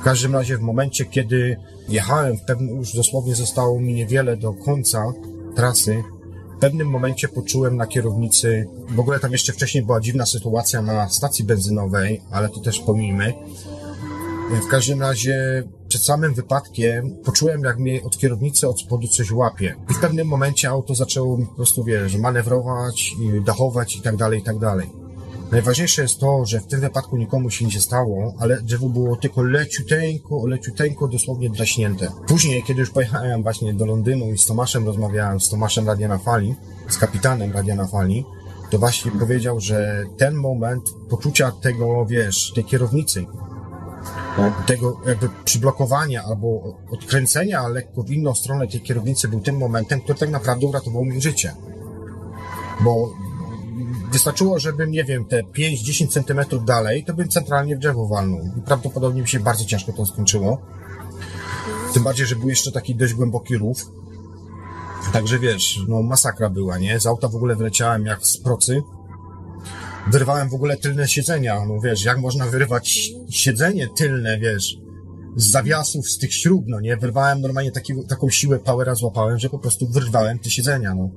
W 0.00 0.02
każdym 0.02 0.32
razie 0.32 0.58
w 0.58 0.60
momencie, 0.60 1.04
kiedy 1.04 1.56
jechałem, 1.88 2.38
w 2.38 2.42
pewnym, 2.42 2.76
już 2.76 2.94
dosłownie 2.94 3.34
zostało 3.34 3.80
mi 3.80 3.94
niewiele 3.94 4.36
do 4.36 4.52
końca 4.52 5.12
trasy, 5.56 6.02
w 6.60 6.62
pewnym 6.62 6.88
momencie 6.88 7.28
poczułem 7.28 7.76
na 7.76 7.86
kierownicy, 7.86 8.68
w 8.88 9.00
ogóle 9.00 9.20
tam 9.20 9.32
jeszcze 9.32 9.52
wcześniej 9.52 9.84
była 9.84 10.00
dziwna 10.00 10.26
sytuacja 10.26 10.82
na 10.82 11.08
stacji 11.08 11.44
benzynowej, 11.44 12.20
ale 12.30 12.48
to 12.48 12.60
też 12.60 12.80
pomijmy. 12.80 13.34
W 14.66 14.66
każdym 14.66 15.00
razie 15.00 15.62
przed 15.88 16.04
samym 16.04 16.34
wypadkiem 16.34 17.16
poczułem, 17.24 17.62
jak 17.64 17.78
mnie 17.78 18.02
od 18.02 18.18
kierownicy 18.18 18.68
od 18.68 18.80
spodu 18.80 19.08
coś 19.08 19.30
łapie. 19.30 19.76
I 19.90 19.94
w 19.94 20.00
pewnym 20.00 20.28
momencie 20.28 20.68
auto 20.68 20.94
zaczęło 20.94 21.38
po 21.38 21.54
prostu, 21.54 21.84
wiesz, 21.84 22.16
manewrować, 22.16 23.14
dachować 23.44 23.96
i 23.96 24.02
tak 24.02 24.16
dalej, 24.16 24.40
i 24.40 24.42
tak 24.42 24.58
dalej. 24.58 24.90
Najważniejsze 25.52 26.02
jest 26.02 26.20
to, 26.20 26.46
że 26.46 26.60
w 26.60 26.66
tym 26.66 26.80
wypadku 26.80 27.16
nikomu 27.16 27.50
się 27.50 27.64
nie 27.64 27.80
stało, 27.80 28.34
ale 28.38 28.62
drzewo 28.62 28.88
było 28.88 29.16
tylko 29.16 29.42
leciuteńko, 29.42 30.46
leciuteńko 30.46 31.08
dosłownie 31.08 31.50
draśnięte. 31.50 32.12
Później, 32.26 32.62
kiedy 32.62 32.80
już 32.80 32.90
pojechałem 32.90 33.42
właśnie 33.42 33.74
do 33.74 33.86
Londynu 33.86 34.32
i 34.32 34.38
z 34.38 34.46
Tomaszem 34.46 34.86
rozmawiałem, 34.86 35.40
z 35.40 35.48
Tomaszem 35.48 35.86
Radia 35.86 36.08
na 36.08 36.18
Fali, 36.18 36.54
z 36.88 36.98
kapitanem 36.98 37.52
Radia 37.52 37.74
na 37.74 37.86
Fali, 37.86 38.24
to 38.70 38.78
właśnie 38.78 39.10
powiedział, 39.10 39.60
że 39.60 40.04
ten 40.16 40.34
moment 40.34 40.82
poczucia 41.08 41.52
tego, 41.52 42.06
wiesz, 42.06 42.52
tej 42.54 42.64
kierownicy, 42.64 43.26
tak. 44.36 44.66
tego 44.66 45.00
jakby 45.06 45.28
przyblokowania 45.44 46.22
albo 46.24 46.76
odkręcenia 46.90 47.68
lekko 47.68 48.02
w 48.02 48.10
inną 48.10 48.34
stronę 48.34 48.68
tej 48.68 48.80
kierownicy 48.80 49.28
był 49.28 49.40
tym 49.40 49.56
momentem, 49.56 50.00
który 50.00 50.18
tak 50.18 50.30
naprawdę 50.30 50.66
uratował 50.66 51.04
mi 51.04 51.20
życie. 51.20 51.54
Bo 52.80 53.12
wystarczyło, 54.12 54.58
żebym, 54.58 54.90
nie 54.90 55.04
wiem, 55.04 55.24
te 55.24 55.42
5-10 55.42 56.08
centymetrów 56.08 56.64
dalej, 56.64 57.04
to 57.04 57.14
bym 57.14 57.28
centralnie 57.28 57.76
w 57.76 57.78
drzewo 57.78 58.08
walnął. 58.08 58.40
I 58.58 58.62
prawdopodobnie 58.62 59.22
mi 59.22 59.28
się 59.28 59.40
bardzo 59.40 59.64
ciężko 59.64 59.92
to 59.92 60.06
skończyło. 60.06 60.62
Tym 61.94 62.02
bardziej, 62.02 62.26
że 62.26 62.36
był 62.36 62.48
jeszcze 62.48 62.72
taki 62.72 62.94
dość 62.94 63.14
głęboki 63.14 63.56
rów. 63.56 63.92
Także 65.12 65.38
wiesz, 65.38 65.78
no 65.88 66.02
masakra 66.02 66.50
była, 66.50 66.78
nie? 66.78 67.00
Z 67.00 67.06
auta 67.06 67.28
w 67.28 67.36
ogóle 67.36 67.56
wyleciałem 67.56 68.06
jak 68.06 68.26
z 68.26 68.38
procy. 68.38 68.82
Wyrwałem 70.10 70.48
w 70.48 70.54
ogóle 70.54 70.76
tylne 70.76 71.08
siedzenia. 71.08 71.64
No 71.68 71.80
wiesz, 71.80 72.04
jak 72.04 72.18
można 72.18 72.46
wyrwać 72.46 73.12
siedzenie 73.30 73.88
tylne, 73.96 74.38
wiesz, 74.38 74.78
z 75.36 75.50
zawiasów, 75.50 76.10
z 76.10 76.18
tych 76.18 76.34
śrub, 76.34 76.64
no 76.68 76.80
nie? 76.80 76.96
Wyrwałem 76.96 77.40
normalnie 77.40 77.72
taki, 77.72 77.94
taką 78.08 78.30
siłę 78.30 78.58
powera 78.58 78.94
złapałem, 78.94 79.38
że 79.38 79.50
po 79.50 79.58
prostu 79.58 79.88
wyrwałem 79.88 80.38
te 80.38 80.50
siedzenia, 80.50 80.94
no. 80.94 81.10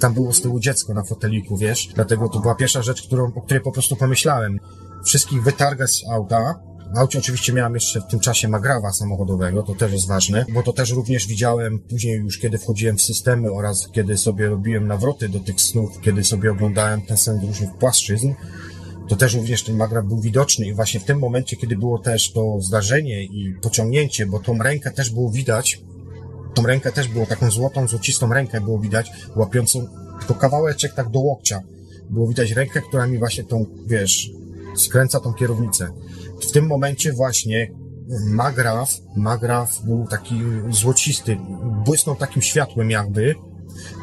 Tam 0.00 0.14
było 0.14 0.32
z 0.32 0.40
tyłu 0.40 0.60
dziecko 0.60 0.94
na 0.94 1.04
foteliku, 1.04 1.56
wiesz? 1.56 1.88
Dlatego 1.94 2.28
to 2.28 2.40
była 2.40 2.54
pierwsza 2.54 2.82
rzecz, 2.82 3.02
którą, 3.02 3.32
o 3.34 3.42
której 3.42 3.62
po 3.62 3.72
prostu 3.72 3.96
pomyślałem. 3.96 4.60
Wszystkich 5.04 5.42
wytargać 5.42 5.90
z 5.90 6.04
auta, 6.10 6.60
w 6.94 6.98
aucie 6.98 7.18
oczywiście 7.18 7.52
miałem 7.52 7.74
jeszcze 7.74 8.00
w 8.00 8.06
tym 8.06 8.20
czasie 8.20 8.48
magrawa 8.48 8.92
samochodowego, 8.92 9.62
to 9.62 9.74
też 9.74 9.92
jest 9.92 10.08
ważne, 10.08 10.44
bo 10.54 10.62
to 10.62 10.72
też 10.72 10.90
również 10.90 11.26
widziałem 11.26 11.78
później 11.78 12.18
już, 12.18 12.38
kiedy 12.38 12.58
wchodziłem 12.58 12.96
w 12.96 13.02
systemy 13.02 13.52
oraz 13.52 13.88
kiedy 13.92 14.16
sobie 14.16 14.46
robiłem 14.46 14.86
nawroty 14.86 15.28
do 15.28 15.40
tych 15.40 15.60
snów, 15.60 16.00
kiedy 16.00 16.24
sobie 16.24 16.52
oglądałem 16.52 17.02
ten 17.02 17.16
sen 17.16 17.46
różnych 17.46 17.74
płaszczyzn, 17.74 18.32
to 19.08 19.16
też 19.16 19.34
również 19.34 19.62
ten 19.62 19.76
magraw 19.76 20.06
był 20.06 20.20
widoczny 20.20 20.66
i 20.66 20.74
właśnie 20.74 21.00
w 21.00 21.04
tym 21.04 21.18
momencie, 21.18 21.56
kiedy 21.56 21.76
było 21.76 21.98
też 21.98 22.32
to 22.32 22.60
zdarzenie 22.60 23.24
i 23.24 23.54
pociągnięcie, 23.62 24.26
bo 24.26 24.38
tą 24.38 24.58
rękę 24.58 24.90
też 24.90 25.10
było 25.10 25.30
widać, 25.30 25.82
tą 26.54 26.62
rękę 26.62 26.92
też 26.92 27.08
było, 27.08 27.26
taką 27.26 27.50
złotą, 27.50 27.88
złocistą 27.88 28.32
rękę 28.32 28.60
było 28.60 28.78
widać, 28.78 29.12
łapiącą 29.36 29.86
tylko 30.18 30.34
kawałeczek 30.34 30.94
tak 30.94 31.10
do 31.10 31.20
łokcia. 31.20 31.62
Było 32.10 32.28
widać 32.28 32.50
rękę, 32.50 32.82
która 32.88 33.06
mi 33.06 33.18
właśnie 33.18 33.44
tą, 33.44 33.66
wiesz, 33.86 34.30
skręca 34.76 35.20
tą 35.20 35.32
kierownicę. 35.32 35.88
W 36.48 36.52
tym 36.52 36.66
momencie 36.66 37.12
właśnie 37.12 37.70
Magraf, 38.26 38.90
Magraf 39.16 39.82
był 39.84 40.06
taki 40.06 40.40
złocisty, 40.70 41.36
błysnął 41.84 42.16
takim 42.16 42.42
światłem 42.42 42.90
jakby, 42.90 43.34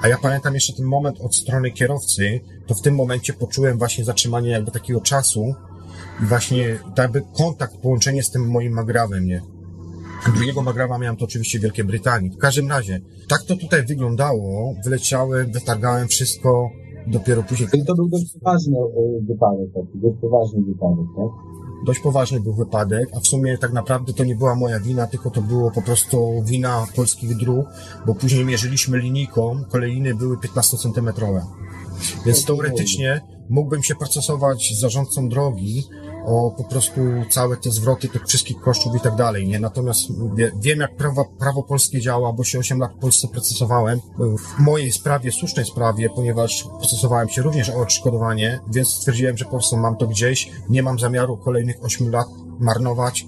a 0.01 0.07
ja 0.07 0.17
pamiętam 0.17 0.53
jeszcze 0.53 0.73
ten 0.73 0.85
moment 0.85 1.19
od 1.21 1.35
strony 1.35 1.71
kierowcy, 1.71 2.39
to 2.67 2.75
w 2.75 2.81
tym 2.81 2.95
momencie 2.95 3.33
poczułem 3.33 3.77
właśnie 3.77 4.05
zatrzymanie 4.05 4.49
jakby 4.49 4.71
takiego 4.71 5.01
czasu 5.01 5.55
i 6.23 6.25
właśnie 6.25 6.79
jakby 6.97 7.23
kontakt, 7.37 7.77
połączenie 7.77 8.23
z 8.23 8.31
tym 8.31 8.49
moim 8.49 8.73
Magrawem, 8.73 9.25
nie? 9.25 9.41
Drugiego 10.25 10.61
Magrawa 10.61 10.97
miałem 10.97 11.17
to 11.17 11.25
oczywiście 11.25 11.59
w 11.59 11.61
Wielkiej 11.61 11.85
Brytanii. 11.85 12.29
W 12.31 12.37
każdym 12.37 12.69
razie, 12.69 13.01
tak 13.27 13.43
to 13.43 13.55
tutaj 13.55 13.85
wyglądało, 13.85 14.75
wyleciałem, 14.83 15.51
wytargałem 15.51 16.07
wszystko, 16.07 16.69
dopiero 17.07 17.43
później... 17.43 17.69
Czyli 17.69 17.85
to 17.85 17.95
był 17.95 18.09
dość 18.09 18.25
poważny 18.33 18.77
e, 18.77 19.25
wypadek, 19.27 19.73
taki, 19.73 19.99
dość 19.99 20.15
poważny 20.21 20.61
wypadek, 20.61 21.05
tak? 21.15 21.57
Dość 21.85 21.99
poważny 21.99 22.39
był 22.39 22.53
wypadek, 22.53 23.09
a 23.15 23.19
w 23.19 23.27
sumie 23.27 23.57
tak 23.57 23.73
naprawdę 23.73 24.13
to 24.13 24.23
nie 24.23 24.35
była 24.35 24.55
moja 24.55 24.79
wina, 24.79 25.07
tylko 25.07 25.29
to 25.29 25.41
było 25.41 25.71
po 25.71 25.81
prostu 25.81 26.43
wina 26.45 26.85
polskich 26.95 27.37
dróg, 27.37 27.65
bo 28.05 28.15
później 28.15 28.45
mierzyliśmy 28.45 28.97
linijką, 28.97 29.63
kolejny 29.71 30.15
były 30.15 30.37
15-centymetrowe. 30.37 31.41
Więc 32.25 32.45
teoretycznie 32.45 33.21
mógłbym 33.49 33.83
się 33.83 33.95
procesować 33.95 34.73
z 34.77 34.79
zarządcą 34.79 35.29
drogi, 35.29 35.83
o 36.27 36.51
po 36.57 36.63
prostu 36.63 37.01
całe 37.29 37.57
te 37.57 37.71
zwroty 37.71 38.09
tych 38.09 38.25
wszystkich 38.25 38.59
kosztów 38.61 38.95
i 38.95 38.99
tak 38.99 39.15
dalej, 39.15 39.47
nie? 39.47 39.59
Natomiast 39.59 39.99
wie, 40.35 40.51
wiem, 40.61 40.79
jak 40.79 40.95
prawo, 40.95 41.25
prawo 41.39 41.63
polskie 41.63 42.01
działa, 42.01 42.33
bo 42.33 42.43
się 42.43 42.59
8 42.59 42.79
lat 42.79 42.91
w 42.93 42.99
Polsce 42.99 43.27
procesowałem. 43.27 43.99
W 44.19 44.59
mojej 44.59 44.91
sprawie, 44.91 45.31
słusznej 45.31 45.65
sprawie, 45.65 46.09
ponieważ 46.09 46.67
procesowałem 46.79 47.29
się 47.29 47.41
również 47.41 47.69
o 47.69 47.81
odszkodowanie, 47.81 48.59
więc 48.73 48.89
stwierdziłem, 48.89 49.37
że 49.37 49.45
po 49.45 49.51
prostu 49.51 49.77
mam 49.77 49.97
to 49.97 50.07
gdzieś, 50.07 50.51
nie 50.69 50.83
mam 50.83 50.99
zamiaru 50.99 51.37
kolejnych 51.37 51.75
8 51.83 52.11
lat 52.11 52.27
marnować. 52.59 53.25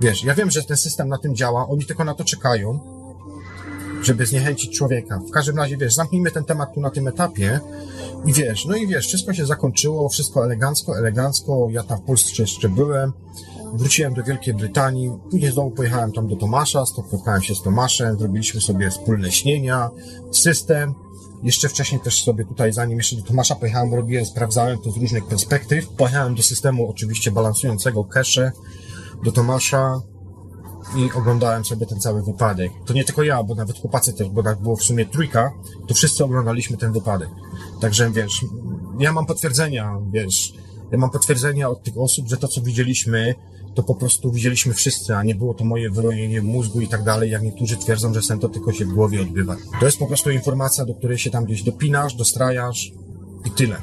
Wiesz, 0.00 0.24
ja 0.24 0.34
wiem, 0.34 0.50
że 0.50 0.62
ten 0.62 0.76
system 0.76 1.08
na 1.08 1.18
tym 1.18 1.36
działa, 1.36 1.68
oni 1.68 1.84
tylko 1.84 2.04
na 2.04 2.14
to 2.14 2.24
czekają, 2.24 2.95
żeby 4.02 4.26
zniechęcić 4.26 4.78
człowieka. 4.78 5.18
W 5.28 5.30
każdym 5.30 5.56
razie, 5.56 5.76
wiesz, 5.76 5.94
zamknijmy 5.94 6.30
ten 6.30 6.44
temat 6.44 6.74
tu 6.74 6.80
na 6.80 6.90
tym 6.90 7.08
etapie 7.08 7.60
i 8.26 8.32
wiesz, 8.32 8.66
no 8.66 8.76
i 8.76 8.86
wiesz, 8.86 9.06
wszystko 9.06 9.34
się 9.34 9.46
zakończyło, 9.46 10.08
wszystko 10.08 10.44
elegancko, 10.44 10.98
elegancko, 10.98 11.68
ja 11.70 11.82
tam 11.82 11.98
w 11.98 12.02
Polsce 12.02 12.42
jeszcze 12.42 12.68
byłem, 12.68 13.12
wróciłem 13.74 14.14
do 14.14 14.22
Wielkiej 14.22 14.54
Brytanii, 14.54 15.12
później 15.30 15.52
znowu 15.52 15.70
pojechałem 15.70 16.12
tam 16.12 16.28
do 16.28 16.36
Tomasza, 16.36 16.86
spotkałem 16.86 17.42
się 17.42 17.54
z 17.54 17.62
Tomaszem, 17.62 18.18
zrobiliśmy 18.18 18.60
sobie 18.60 18.90
wspólne 18.90 19.32
śnienia, 19.32 19.90
system, 20.32 20.94
jeszcze 21.42 21.68
wcześniej 21.68 22.00
też 22.00 22.24
sobie 22.24 22.44
tutaj, 22.44 22.72
zanim 22.72 22.98
jeszcze 22.98 23.16
do 23.16 23.22
Tomasza 23.22 23.54
pojechałem, 23.54 23.94
robiłem, 23.94 24.26
sprawdzałem 24.26 24.78
to 24.78 24.90
z 24.90 24.96
różnych 24.96 25.26
perspektyw. 25.26 25.88
Pojechałem 25.88 26.34
do 26.34 26.42
systemu 26.42 26.90
oczywiście 26.90 27.30
balansującego 27.30 28.04
cache, 28.04 28.52
do 29.24 29.32
Tomasza, 29.32 30.00
i 30.96 31.12
oglądałem 31.12 31.64
sobie 31.64 31.86
ten 31.86 32.00
cały 32.00 32.22
wypadek. 32.22 32.72
To 32.86 32.94
nie 32.94 33.04
tylko 33.04 33.22
ja, 33.22 33.42
bo 33.42 33.54
nawet 33.54 33.78
chłopacy 33.78 34.12
też, 34.12 34.28
bo 34.28 34.42
tak 34.42 34.60
było 34.60 34.76
w 34.76 34.82
sumie 34.82 35.06
trójka, 35.06 35.52
to 35.86 35.94
wszyscy 35.94 36.24
oglądaliśmy 36.24 36.76
ten 36.76 36.92
wypadek. 36.92 37.28
Także 37.80 38.10
wiesz, 38.10 38.44
ja 38.98 39.12
mam 39.12 39.26
potwierdzenia, 39.26 39.98
wiesz, 40.10 40.54
ja 40.92 40.98
mam 40.98 41.10
potwierdzenia 41.10 41.68
od 41.68 41.82
tych 41.82 41.98
osób, 41.98 42.28
że 42.28 42.36
to, 42.36 42.48
co 42.48 42.62
widzieliśmy, 42.62 43.34
to 43.74 43.82
po 43.82 43.94
prostu 43.94 44.32
widzieliśmy 44.32 44.74
wszyscy, 44.74 45.16
a 45.16 45.22
nie 45.22 45.34
było 45.34 45.54
to 45.54 45.64
moje 45.64 45.90
wyrojenie 45.90 46.42
mózgu 46.42 46.80
i 46.80 46.88
tak 46.88 47.02
dalej, 47.02 47.30
jak 47.30 47.42
niektórzy 47.42 47.76
twierdzą, 47.76 48.14
że 48.14 48.22
sen 48.22 48.38
to 48.38 48.48
tylko 48.48 48.72
się 48.72 48.84
w 48.84 48.92
głowie 48.94 49.22
odbywa. 49.22 49.56
To 49.80 49.86
jest 49.86 49.98
po 49.98 50.06
prostu 50.06 50.30
informacja, 50.30 50.84
do 50.84 50.94
której 50.94 51.18
się 51.18 51.30
tam 51.30 51.44
gdzieś 51.44 51.62
dopinasz, 51.62 52.14
dostrajasz 52.14 52.92
i 53.44 53.50
tyle. 53.50 53.76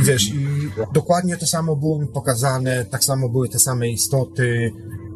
I 0.00 0.02
wiesz, 0.02 0.28
i 0.28 0.46
dokładnie 0.92 1.36
to 1.36 1.46
samo 1.46 1.76
było 1.76 1.98
mi 1.98 2.06
pokazane, 2.06 2.84
tak 2.84 3.04
samo 3.04 3.28
były 3.28 3.48
te 3.48 3.58
same 3.58 3.88
istoty, 3.88 4.72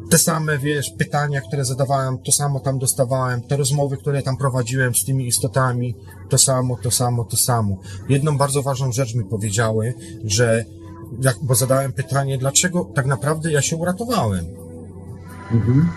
te 0.09 0.17
same, 0.17 0.57
wiesz, 0.57 0.89
pytania, 0.97 1.41
które 1.41 1.65
zadawałem, 1.65 2.17
to 2.17 2.31
samo 2.31 2.59
tam 2.59 2.79
dostawałem, 2.79 3.41
te 3.41 3.57
rozmowy, 3.57 3.97
które 3.97 4.21
tam 4.21 4.37
prowadziłem 4.37 4.95
z 4.95 5.05
tymi 5.05 5.27
istotami, 5.27 5.95
to 6.29 6.37
samo, 6.37 6.77
to 6.77 6.91
samo, 6.91 7.23
to 7.23 7.37
samo. 7.37 7.77
Jedną 8.09 8.37
bardzo 8.37 8.61
ważną 8.61 8.91
rzecz 8.91 9.15
mi 9.15 9.25
powiedziały, 9.25 9.93
że, 10.23 10.65
jak, 11.21 11.37
bo 11.41 11.55
zadałem 11.55 11.93
pytanie, 11.93 12.37
dlaczego 12.37 12.91
tak 12.95 13.05
naprawdę 13.05 13.51
ja 13.51 13.61
się 13.61 13.75
uratowałem. 13.75 14.45
Mhm. 15.51 15.89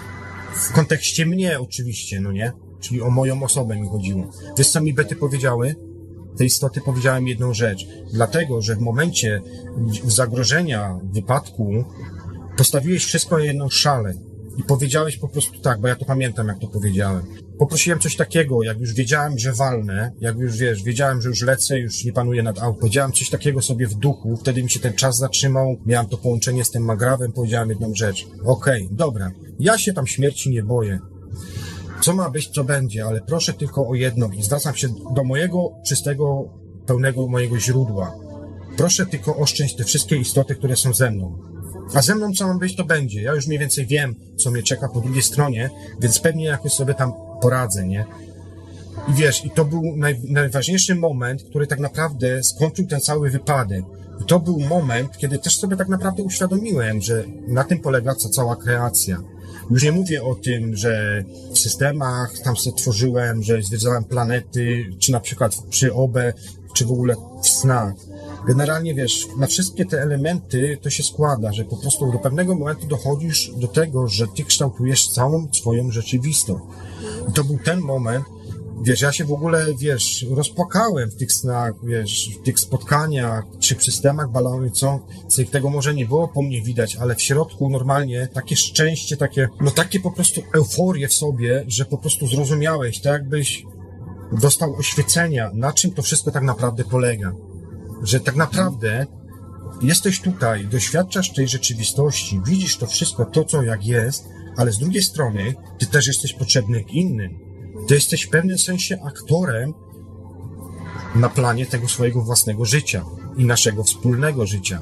W 0.54 0.72
kontekście 0.72 1.26
mnie 1.26 1.60
oczywiście, 1.60 2.20
no 2.20 2.32
nie? 2.32 2.52
Czyli 2.80 3.02
o 3.02 3.10
moją 3.10 3.42
osobę 3.42 3.76
mi 3.76 3.88
chodziło. 3.88 4.30
Wiesz, 4.58 4.70
co 4.70 4.80
mi 4.80 4.94
Bety 4.94 5.16
powiedziały? 5.16 5.74
Te 6.38 6.44
istoty 6.44 6.80
powiedziałem 6.80 7.28
jedną 7.28 7.54
rzecz. 7.54 7.86
Dlatego, 8.12 8.62
że 8.62 8.76
w 8.76 8.80
momencie 8.80 9.40
zagrożenia, 10.06 10.98
wypadku, 11.02 11.84
Postawiłeś 12.56 13.04
wszystko 13.04 13.38
na 13.38 13.44
jedną 13.44 13.68
szalę 13.68 14.14
i 14.58 14.62
powiedziałeś 14.62 15.16
po 15.16 15.28
prostu 15.28 15.60
tak, 15.60 15.80
bo 15.80 15.88
ja 15.88 15.96
to 15.96 16.04
pamiętam, 16.04 16.48
jak 16.48 16.58
to 16.58 16.66
powiedziałem. 16.66 17.22
Poprosiłem 17.58 17.98
coś 17.98 18.16
takiego, 18.16 18.62
jak 18.62 18.80
już 18.80 18.94
wiedziałem, 18.94 19.38
że 19.38 19.52
walnę, 19.52 20.12
jak 20.20 20.36
już 20.36 20.56
wiesz, 20.56 20.82
wiedziałem, 20.82 21.22
że 21.22 21.28
już 21.28 21.42
lecę, 21.42 21.78
już 21.78 22.04
nie 22.04 22.12
panuję 22.12 22.42
nad 22.42 22.58
autem. 22.58 22.80
Powiedziałem 22.80 23.12
coś 23.12 23.30
takiego 23.30 23.62
sobie 23.62 23.86
w 23.86 23.94
duchu, 23.94 24.36
wtedy 24.36 24.62
mi 24.62 24.70
się 24.70 24.80
ten 24.80 24.92
czas 24.92 25.18
zatrzymał, 25.18 25.76
miałem 25.86 26.08
to 26.08 26.18
połączenie 26.18 26.64
z 26.64 26.70
tym 26.70 26.84
magrawem, 26.84 27.32
powiedziałem 27.32 27.68
jedną 27.68 27.94
rzecz. 27.94 28.26
Okej, 28.44 28.84
okay, 28.84 28.96
dobra, 28.96 29.30
ja 29.58 29.78
się 29.78 29.92
tam 29.92 30.06
śmierci 30.06 30.50
nie 30.50 30.62
boję. 30.62 30.98
Co 32.02 32.14
ma 32.14 32.30
być, 32.30 32.48
co 32.48 32.64
będzie, 32.64 33.04
ale 33.04 33.20
proszę 33.20 33.52
tylko 33.52 33.88
o 33.88 33.94
jedno 33.94 34.28
i 34.38 34.42
zwracam 34.42 34.74
się 34.74 34.88
do 35.14 35.24
mojego 35.24 35.72
czystego, 35.86 36.44
pełnego 36.86 37.28
mojego 37.28 37.58
źródła. 37.58 38.14
Proszę 38.76 39.06
tylko 39.06 39.36
oszczędź 39.36 39.76
te 39.76 39.84
wszystkie 39.84 40.16
istoty, 40.16 40.54
które 40.54 40.76
są 40.76 40.94
ze 40.94 41.10
mną. 41.10 41.51
A 41.94 42.02
ze 42.02 42.14
mną 42.14 42.32
co 42.32 42.46
mam 42.46 42.58
być, 42.58 42.76
to 42.76 42.84
będzie. 42.84 43.22
Ja 43.22 43.34
już 43.34 43.46
mniej 43.46 43.58
więcej 43.58 43.86
wiem, 43.86 44.14
co 44.36 44.50
mnie 44.50 44.62
czeka 44.62 44.88
po 44.88 45.00
drugiej 45.00 45.22
stronie, 45.22 45.70
więc 46.00 46.20
pewnie 46.20 46.44
jakoś 46.44 46.72
sobie 46.72 46.94
tam 46.94 47.12
poradzę, 47.40 47.86
nie? 47.86 48.04
I 49.08 49.14
wiesz, 49.14 49.44
i 49.44 49.50
to 49.50 49.64
był 49.64 49.96
naj, 49.96 50.20
najważniejszy 50.28 50.94
moment, 50.94 51.42
który 51.42 51.66
tak 51.66 51.78
naprawdę 51.78 52.42
skończył 52.42 52.86
ten 52.86 53.00
cały 53.00 53.30
wypadek. 53.30 53.84
to 54.26 54.40
był 54.40 54.60
moment, 54.60 55.18
kiedy 55.18 55.38
też 55.38 55.58
sobie 55.58 55.76
tak 55.76 55.88
naprawdę 55.88 56.22
uświadomiłem, 56.22 57.00
że 57.00 57.24
na 57.48 57.64
tym 57.64 57.78
polega 57.78 58.14
cała 58.14 58.56
kreacja. 58.56 59.18
Już 59.70 59.82
nie 59.82 59.92
mówię 59.92 60.22
o 60.22 60.34
tym, 60.34 60.76
że 60.76 61.24
w 61.54 61.58
systemach 61.58 62.38
tam 62.44 62.56
sobie 62.56 62.76
tworzyłem, 62.76 63.42
że 63.42 63.62
zwiedzałem 63.62 64.04
planety, 64.04 64.84
czy 64.98 65.12
na 65.12 65.20
przykład 65.20 65.56
przy 65.70 65.94
OB, 65.94 66.16
czy 66.74 66.84
w 66.84 66.92
ogóle 66.92 67.14
w 67.42 67.48
snach. 67.48 67.94
Generalnie 68.46 68.94
wiesz, 68.94 69.28
na 69.38 69.46
wszystkie 69.46 69.84
te 69.84 70.02
elementy 70.02 70.78
to 70.82 70.90
się 70.90 71.02
składa, 71.02 71.52
że 71.52 71.64
po 71.64 71.76
prostu 71.76 72.12
do 72.12 72.18
pewnego 72.18 72.54
momentu 72.54 72.86
dochodzisz 72.86 73.52
do 73.56 73.68
tego, 73.68 74.08
że 74.08 74.26
ty 74.28 74.44
kształtujesz 74.44 75.08
całą 75.08 75.48
swoją 75.52 75.90
rzeczywistość. 75.90 76.64
I 77.28 77.32
to 77.32 77.44
był 77.44 77.58
ten 77.58 77.80
moment, 77.80 78.24
wiesz, 78.82 79.00
ja 79.00 79.12
się 79.12 79.24
w 79.24 79.32
ogóle, 79.32 79.66
wiesz, 79.78 80.26
rozpłakałem 80.30 81.10
w 81.10 81.16
tych 81.16 81.32
snach, 81.32 81.72
wiesz, 81.82 82.30
w 82.40 82.44
tych 82.44 82.60
spotkaniach, 82.60 83.44
czy 83.60 83.74
przy 83.74 83.92
systemach 83.92 84.30
balanujących, 84.30 85.50
tego 85.50 85.70
może 85.70 85.94
nie 85.94 86.06
było 86.06 86.28
po 86.28 86.42
mnie 86.42 86.62
widać, 86.62 86.96
ale 86.96 87.14
w 87.14 87.22
środku 87.22 87.70
normalnie 87.70 88.28
takie 88.34 88.56
szczęście, 88.56 89.16
takie, 89.16 89.48
no 89.60 89.70
takie 89.70 90.00
po 90.00 90.10
prostu 90.10 90.42
euforię 90.54 91.08
w 91.08 91.14
sobie, 91.14 91.64
że 91.66 91.84
po 91.84 91.98
prostu 91.98 92.26
zrozumiałeś, 92.26 93.00
tak 93.00 93.12
jakbyś 93.12 93.64
dostał 94.32 94.76
oświecenia, 94.76 95.50
na 95.54 95.72
czym 95.72 95.90
to 95.90 96.02
wszystko 96.02 96.30
tak 96.30 96.42
naprawdę 96.42 96.84
polega. 96.84 97.32
Że 98.02 98.20
tak 98.20 98.36
naprawdę 98.36 99.06
jesteś 99.82 100.20
tutaj, 100.20 100.66
doświadczasz 100.66 101.32
tej 101.32 101.48
rzeczywistości, 101.48 102.40
widzisz 102.46 102.76
to 102.76 102.86
wszystko, 102.86 103.24
to 103.24 103.44
co 103.44 103.62
jak 103.62 103.86
jest, 103.86 104.28
ale 104.56 104.72
z 104.72 104.78
drugiej 104.78 105.02
strony 105.02 105.54
ty 105.78 105.86
też 105.86 106.06
jesteś 106.06 106.32
potrzebny 106.32 106.80
innym. 106.80 107.38
Ty 107.88 107.94
jesteś 107.94 108.22
w 108.22 108.30
pewnym 108.30 108.58
sensie 108.58 108.98
aktorem 109.04 109.74
na 111.14 111.28
planie 111.28 111.66
tego 111.66 111.88
swojego 111.88 112.22
własnego 112.22 112.64
życia 112.64 113.04
i 113.36 113.44
naszego 113.44 113.82
wspólnego 113.82 114.46
życia. 114.46 114.80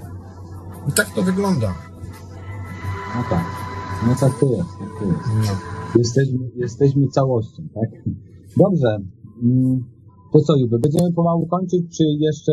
I 0.88 0.92
tak 0.92 1.14
to 1.14 1.22
wygląda. 1.22 1.74
No 3.16 3.24
tak. 3.30 3.44
No 4.06 4.14
tak 4.20 4.38
to 4.40 4.46
jest. 4.46 4.68
Tak 4.78 4.88
to 4.98 5.04
jest. 5.04 5.50
No. 5.50 5.58
Jesteśmy, 5.98 6.38
jesteśmy 6.56 7.08
całością, 7.08 7.62
tak? 7.74 7.90
Dobrze. 8.56 8.98
Mm, 9.42 9.84
To 10.32 10.40
co, 10.40 10.56
Juby, 10.56 10.78
będziemy 10.78 11.12
pomału 11.12 11.46
kończyć, 11.46 11.96
czy 11.96 12.04
jeszcze 12.18 12.52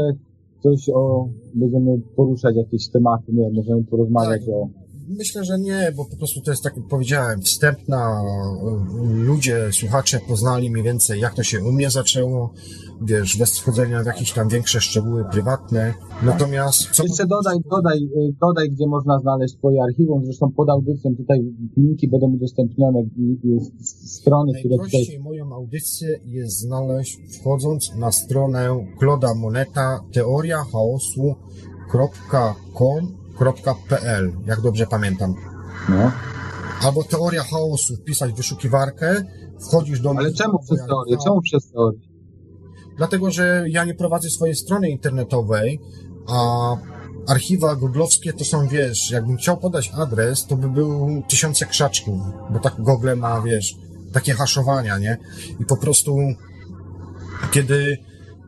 coś 0.59 0.89
o... 0.93 1.27
Będziemy 1.53 2.01
poruszać 2.15 2.55
jakieś 2.55 2.89
tematy, 2.89 3.33
nie 3.33 3.43
wiem, 3.43 3.53
możemy 3.53 3.83
porozmawiać 3.83 4.45
Tak. 4.45 4.55
o... 4.55 4.67
Myślę, 5.07 5.45
że 5.45 5.59
nie, 5.59 5.91
bo 5.95 6.05
po 6.05 6.17
prostu 6.17 6.41
to 6.41 6.51
jest 6.51 6.63
tak 6.63 6.77
jak 6.77 6.87
powiedziałem, 6.87 7.41
wstępna, 7.41 8.21
y, 9.11 9.13
ludzie, 9.13 9.69
słuchacze 9.71 10.19
poznali 10.27 10.71
mniej 10.71 10.83
więcej 10.83 11.19
jak 11.19 11.33
to 11.33 11.43
się 11.43 11.63
u 11.63 11.71
mnie 11.71 11.89
zaczęło, 11.89 12.53
wiesz, 13.01 13.37
bez 13.37 13.59
wchodzenia 13.59 14.03
w 14.03 14.05
jakieś 14.05 14.33
tam 14.33 14.49
większe 14.49 14.81
szczegóły 14.81 15.25
prywatne. 15.31 15.93
Natomiast 16.23 16.91
co 16.91 17.03
Jeszcze 17.03 17.25
dodaj, 17.25 17.57
dodaj, 17.71 17.97
y, 17.97 18.35
dodaj, 18.41 18.69
gdzie 18.69 18.87
można 18.87 19.19
znaleźć 19.19 19.55
twoje 19.55 19.83
archiwum, 19.83 20.25
zresztą 20.25 20.51
pod 20.51 20.69
audycją 20.69 21.15
tutaj 21.15 21.39
linki 21.77 22.07
będą 22.07 22.27
udostępnione, 22.27 23.03
strony, 24.05 24.51
które 24.59 24.75
tutaj... 24.77 25.19
Moją 25.19 25.53
audycję 25.53 26.19
jest 26.25 26.59
znaleźć 26.59 27.17
wchodząc 27.39 27.95
na 27.95 28.11
stronę 28.11 28.85
Kloda 28.99 29.33
Moneta 29.35 29.99
teoria 30.13 30.63
chaosu.com.pl, 33.39 34.33
jak 34.45 34.61
dobrze 34.61 34.88
pamiętam. 34.88 35.33
No. 35.89 36.11
Albo 36.83 37.03
teoria 37.03 37.43
chaosu, 37.43 37.95
wpisać 37.95 38.33
wyszukiwarkę, 38.33 39.23
wchodzisz 39.67 39.99
do 39.99 40.13
Ale 40.17 40.33
czemu 40.33 40.59
przez 40.59 40.79
teorię? 40.88 41.17
Czemu 41.23 41.41
przez 41.41 41.71
teorię? 41.71 41.99
Dlatego, 42.97 43.31
że 43.31 43.63
ja 43.67 43.85
nie 43.85 43.93
prowadzę 43.93 44.29
swojej 44.29 44.55
strony 44.55 44.89
internetowej, 44.89 45.79
a 46.27 46.75
archiwa 47.27 47.75
googlowskie 47.75 48.33
to 48.33 48.45
są, 48.45 48.67
wiesz, 48.67 49.11
jakbym 49.11 49.38
chciał 49.38 49.57
podać 49.57 49.91
adres, 49.93 50.45
to 50.45 50.55
by 50.55 50.69
był 50.69 51.23
tysiące 51.29 51.65
krzaczków, 51.65 52.19
bo 52.49 52.59
tak 52.59 52.75
Google 52.81 53.15
ma, 53.17 53.41
wiesz, 53.41 53.75
takie 54.13 54.33
haszowania, 54.33 54.97
nie? 54.97 55.17
I 55.59 55.65
po 55.65 55.77
prostu, 55.77 56.17
kiedy, 57.51 57.97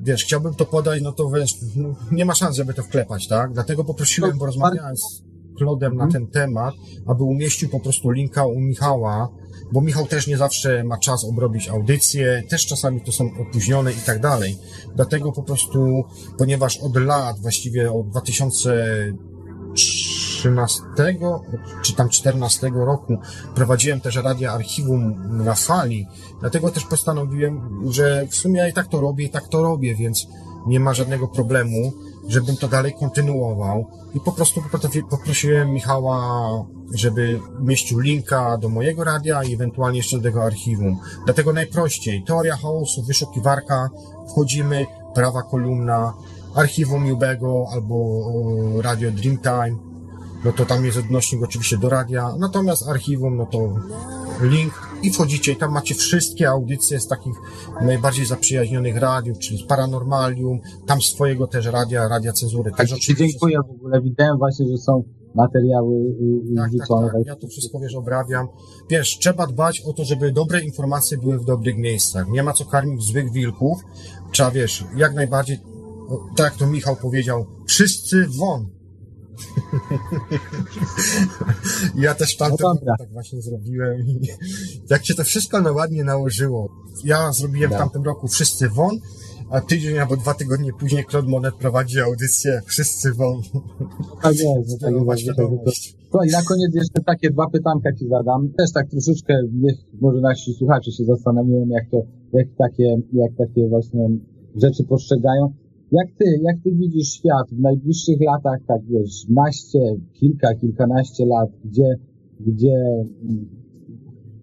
wiesz, 0.02 0.24
chciałbym 0.24 0.54
to 0.54 0.66
podać, 0.66 1.02
no 1.02 1.12
to 1.12 1.30
wiesz, 1.30 1.56
no, 1.76 1.96
nie 2.12 2.26
ma 2.26 2.36
szans, 2.36 2.56
żeby 2.56 2.74
to 2.74 2.84
wklepać, 2.84 3.28
tak? 3.28 3.54
Dlatego 3.54 3.84
poprosiłem, 3.84 4.38
bo 4.38 4.46
rozmawiałem 4.46 4.98
z 4.98 5.24
Klodem 5.58 5.96
na 5.96 6.08
ten 6.08 6.28
temat, 6.28 6.74
aby 7.08 7.24
umieścił 7.24 7.70
po 7.70 7.80
prostu 7.80 8.10
linka 8.10 8.46
u 8.46 8.60
Michała, 8.60 9.30
bo 9.74 9.82
Michał 9.82 10.08
też 10.08 10.28
nie 10.28 10.38
zawsze 10.38 10.84
ma 10.84 10.98
czas 10.98 11.26
obrobić 11.26 11.70
audycje, 11.70 12.44
też 12.50 12.66
czasami 12.66 13.02
to 13.02 13.12
są 13.12 13.30
opóźnione 13.40 13.92
i 13.92 14.02
tak 14.06 14.20
dalej. 14.20 14.58
Dlatego 14.96 15.32
po 15.32 15.44
prostu, 15.44 16.04
ponieważ 16.38 16.78
od 16.78 16.96
lat, 16.96 17.40
właściwie 17.40 17.92
od 17.92 18.08
2013 20.44 20.82
czy 21.82 21.96
tam 21.96 22.10
14 22.10 22.72
roku 22.74 23.18
prowadziłem 23.56 24.02
też 24.02 24.16
radia 24.16 24.52
archiwum 24.52 25.16
na 25.46 25.56
fali, 25.56 26.08
dlatego 26.40 26.72
też 26.72 26.86
postanowiłem, 26.86 27.62
że 27.90 28.28
w 28.30 28.36
sumie 28.36 28.60
ja 28.60 28.68
i 28.68 28.74
tak 28.74 28.88
to 28.88 29.02
robię, 29.02 29.26
i 29.26 29.30
tak 29.30 29.48
to 29.48 29.64
robię, 29.64 29.96
więc 29.96 30.28
nie 30.68 30.80
ma 30.80 30.94
żadnego 30.94 31.28
problemu, 31.28 31.94
żebym 32.28 32.58
to 32.58 32.68
dalej 32.68 32.94
kontynuował. 33.00 33.86
I 34.14 34.20
po 34.20 34.32
prostu 34.32 34.62
poprosiłem 35.10 35.72
Michała, 35.72 36.50
żeby 36.94 37.40
umieścił 37.60 38.00
linka 38.00 38.58
do 38.58 38.70
mojego 38.70 39.04
radia 39.04 39.44
i 39.44 39.54
ewentualnie 39.54 39.98
jeszcze 39.98 40.18
do 40.18 40.24
tego 40.24 40.44
archiwum. 40.44 41.00
Dlatego 41.26 41.54
najprościej, 41.54 42.24
teoria 42.24 42.56
chaosu, 42.56 43.04
wyszukiwarka, 43.04 43.90
wchodzimy, 44.30 44.86
prawa 45.16 45.42
kolumna, 45.42 46.14
archiwum 46.56 47.06
Jubego 47.06 47.66
albo 47.72 47.96
o, 47.96 48.82
radio 48.82 49.12
Dreamtime, 49.12 49.89
no 50.46 50.52
to 50.52 50.66
tam 50.66 50.86
jest 50.86 50.98
odnośnik 50.98 51.44
oczywiście 51.44 51.78
do 51.78 51.90
radia, 51.90 52.36
natomiast 52.40 52.88
archiwum, 52.88 53.38
no 53.38 53.46
to 53.46 53.76
link 54.42 54.74
i 55.04 55.12
wchodzicie 55.12 55.52
i 55.52 55.56
tam 55.56 55.72
macie 55.72 55.96
wszystkie 55.96 56.50
audycje 56.50 57.00
z 57.00 57.08
takich 57.08 57.34
najbardziej 57.82 58.26
zaprzyjaźnionych 58.26 58.98
radiów, 58.98 59.40
czyli 59.40 59.60
z 59.60 59.64
Paranormalium, 59.64 60.60
tam 60.86 61.02
swojego 61.02 61.48
też 61.48 61.66
radia, 61.66 62.08
radia 62.08 62.34
cenzury. 62.34 62.72
Tak, 62.72 62.90
Też 62.90 63.00
dziękuję 63.18 63.58
w 63.68 63.72
ogóle. 63.72 64.02
Widziałem 64.02 64.38
właśnie, 64.38 64.68
że 64.68 64.78
są 64.78 65.04
materiały 65.36 65.96
y, 65.96 66.52
y, 66.52 66.56
Tak, 66.56 66.64
tak, 66.66 66.72
wrzucone. 66.72 67.08
tak. 67.12 67.26
Ja 67.26 67.36
to 67.36 67.48
wszystko, 67.48 67.80
wiesz, 67.80 67.96
obrabiam. 67.96 68.48
Wiesz, 68.90 69.18
trzeba 69.20 69.48
dbać 69.48 69.82
o 69.82 69.94
to, 69.94 70.06
żeby 70.06 70.32
dobre 70.32 70.62
informacje 70.62 71.18
były 71.18 71.40
w 71.40 71.46
dobrych 71.46 71.78
miejscach. 71.78 72.28
Nie 72.30 72.44
ma 72.44 72.54
co 72.54 72.66
karmić 72.66 73.04
złych 73.04 73.32
wilków. 73.32 73.80
Trzeba, 74.32 74.52
wiesz, 74.52 74.86
jak 74.98 75.14
najbardziej, 75.14 75.58
tak 76.36 76.46
jak 76.46 76.56
to 76.56 76.68
Michał 76.68 76.96
powiedział, 76.96 77.46
wszyscy 77.68 78.26
won. 78.40 78.79
ja 82.04 82.16
też 82.16 82.36
w 82.36 82.38
tamtym 82.38 82.68
No 82.86 82.96
tak 82.98 83.12
właśnie 83.12 83.42
zrobiłem. 83.42 84.00
i 84.00 84.20
Jak 84.90 85.06
się 85.06 85.16
to 85.16 85.24
wszystko 85.24 85.62
na 85.62 85.72
ładnie 85.72 86.04
nałożyło. 86.04 86.70
Ja 87.04 87.32
zrobiłem 87.32 87.72
w 87.72 87.74
tamtym 87.74 88.04
roku 88.04 88.28
wszyscy 88.28 88.70
won, 88.70 89.00
a 89.50 89.62
tydzień 89.62 89.98
albo 89.98 90.18
dwa 90.18 90.34
tygodnie 90.34 90.72
później 90.80 91.06
Claude 91.10 91.30
Monet 91.30 91.56
prowadzi 91.56 92.00
audycję 92.00 92.62
wszyscy 92.66 93.14
won. 93.14 93.42
Tak 94.22 94.34
jest, 94.34 94.46
no 94.46 94.78
tak 94.82 95.04
właśnie, 95.04 95.06
tak 95.06 95.08
jest. 95.08 95.22
świadomość. 95.22 95.96
Słuchaj, 96.12 96.30
na 96.30 96.44
koniec 96.44 96.76
jeszcze 96.76 97.02
takie 97.06 97.30
dwa 97.30 97.50
pytanka 97.50 97.94
Ci 97.94 98.08
zadam. 98.08 98.50
Też 98.58 98.72
tak 98.72 98.90
troszeczkę, 98.90 99.34
niech 99.54 99.76
może 100.02 100.22
nasi 100.22 100.54
słuchacze 100.54 100.92
się 100.92 101.06
zastanawiają, 101.06 101.68
jak 101.68 101.90
to, 101.92 102.02
jak 102.34 102.48
takie, 102.58 102.98
jak 103.14 103.32
takie 103.38 103.68
właśnie 103.70 104.10
rzeczy 104.56 104.84
postrzegają. 104.84 105.54
Jak 105.92 106.08
Ty, 106.18 106.26
jak 106.42 106.58
Ty 106.64 106.72
widzisz 106.72 107.08
świat 107.08 107.48
w 107.52 107.60
najbliższych 107.60 108.22
latach, 108.22 108.60
tak 108.68 108.82
wiesz, 108.90 109.28
naście, 109.30 109.80
kilka, 110.14 110.56
kilkanaście 110.56 111.26
lat, 111.26 111.50
gdzie, 111.66 111.96
gdzie, 112.40 112.76
mm, 113.24 113.46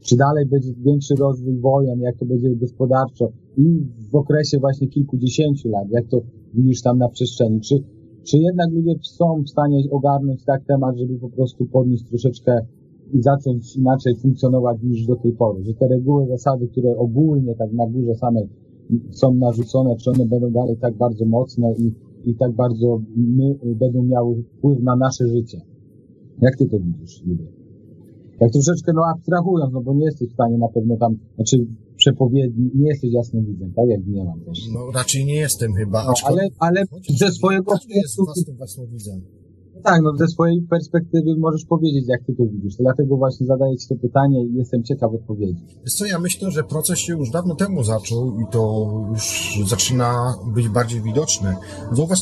czy 0.00 0.16
dalej 0.16 0.46
będzie 0.46 0.72
większy 0.84 1.14
rozwój 1.14 1.58
wojen, 1.60 2.00
jak 2.00 2.16
to 2.16 2.26
będzie 2.26 2.56
gospodarczo 2.56 3.28
i 3.56 3.86
w 4.12 4.14
okresie 4.14 4.58
właśnie 4.58 4.88
kilkudziesięciu 4.88 5.68
lat, 5.68 5.86
jak 5.90 6.08
to 6.08 6.20
widzisz 6.54 6.82
tam 6.82 6.98
na 6.98 7.08
przestrzeni, 7.08 7.60
czy, 7.60 7.74
czy 8.22 8.38
jednak 8.38 8.72
ludzie 8.72 8.94
są 9.02 9.42
w 9.42 9.50
stanie 9.50 9.78
ogarnąć 9.90 10.44
tak 10.44 10.64
temat, 10.64 10.96
żeby 10.96 11.18
po 11.18 11.28
prostu 11.28 11.66
podnieść 11.66 12.04
troszeczkę 12.08 12.60
i 13.12 13.22
zacząć 13.22 13.76
inaczej 13.76 14.16
funkcjonować 14.16 14.78
niż 14.82 15.06
do 15.06 15.16
tej 15.16 15.32
pory? 15.32 15.64
Że 15.64 15.74
te 15.74 15.88
reguły, 15.88 16.26
zasady, 16.26 16.68
które 16.68 16.96
ogólnie 16.96 17.54
tak 17.54 17.72
na 17.72 17.86
górze 17.86 18.14
samej 18.14 18.48
są 19.10 19.34
narzucone, 19.34 19.96
czy 19.96 20.10
one 20.10 20.26
będą 20.26 20.50
dalej 20.50 20.76
tak 20.80 20.96
bardzo 20.96 21.24
mocne 21.24 21.74
i, 21.78 21.94
i 22.30 22.34
tak 22.34 22.52
bardzo 22.52 23.00
my, 23.16 23.58
będą 23.74 24.02
miały 24.02 24.42
wpływ 24.42 24.82
na 24.82 24.96
nasze 24.96 25.28
życie? 25.28 25.60
Jak 26.40 26.56
ty 26.56 26.66
to 26.68 26.78
widzisz, 26.80 27.22
Julia? 27.26 27.46
Tak 28.38 28.52
troszeczkę, 28.52 28.92
no 28.94 29.02
abstrahując, 29.14 29.72
no 29.72 29.80
bo 29.80 29.94
nie 29.94 30.04
jesteś 30.04 30.28
w 30.28 30.32
stanie 30.32 30.58
na 30.58 30.68
pewno 30.68 30.96
tam, 30.96 31.16
znaczy 31.34 31.66
przepowiedni, 31.96 32.70
nie 32.74 32.88
jesteś 32.88 33.12
jasnym 33.12 33.44
widzem, 33.44 33.72
tak 33.76 33.88
jak 33.88 34.06
nie 34.06 34.24
mam 34.24 34.40
też. 34.40 34.58
No 34.74 34.90
raczej 34.94 35.24
nie 35.24 35.34
jestem 35.36 35.74
chyba, 35.74 36.04
No, 36.04 36.12
ale, 36.24 36.48
ale 36.58 36.82
ze 37.18 37.30
swojego 37.30 37.72
każdy 37.72 37.94
jest 37.94 38.16
własnym 38.16 38.56
własnowidzem. 38.56 39.20
Tak, 39.82 40.02
no 40.02 40.16
ze 40.16 40.28
swojej 40.28 40.62
perspektywy 40.70 41.30
możesz 41.38 41.64
powiedzieć, 41.64 42.04
jak 42.08 42.20
ty 42.26 42.34
to 42.34 42.42
widzisz. 42.52 42.76
Dlatego 42.80 43.16
właśnie 43.16 43.46
zadaję 43.46 43.76
ci 43.76 43.88
to 43.88 43.94
pytanie 43.94 44.44
i 44.44 44.54
jestem 44.54 44.82
ciekaw 44.84 45.10
odpowiedzi. 45.14 45.64
Wiesz 45.84 45.94
co, 45.94 46.06
ja 46.06 46.18
myślę, 46.18 46.50
że 46.50 46.64
proces 46.64 46.98
się 46.98 47.12
już 47.12 47.30
dawno 47.30 47.54
temu 47.54 47.84
zaczął 47.84 48.40
i 48.40 48.44
to 48.50 48.86
już 49.10 49.58
zaczyna 49.66 50.34
być 50.54 50.68
bardziej 50.68 51.02
widoczne. 51.02 51.56
Zauważ, 51.92 52.20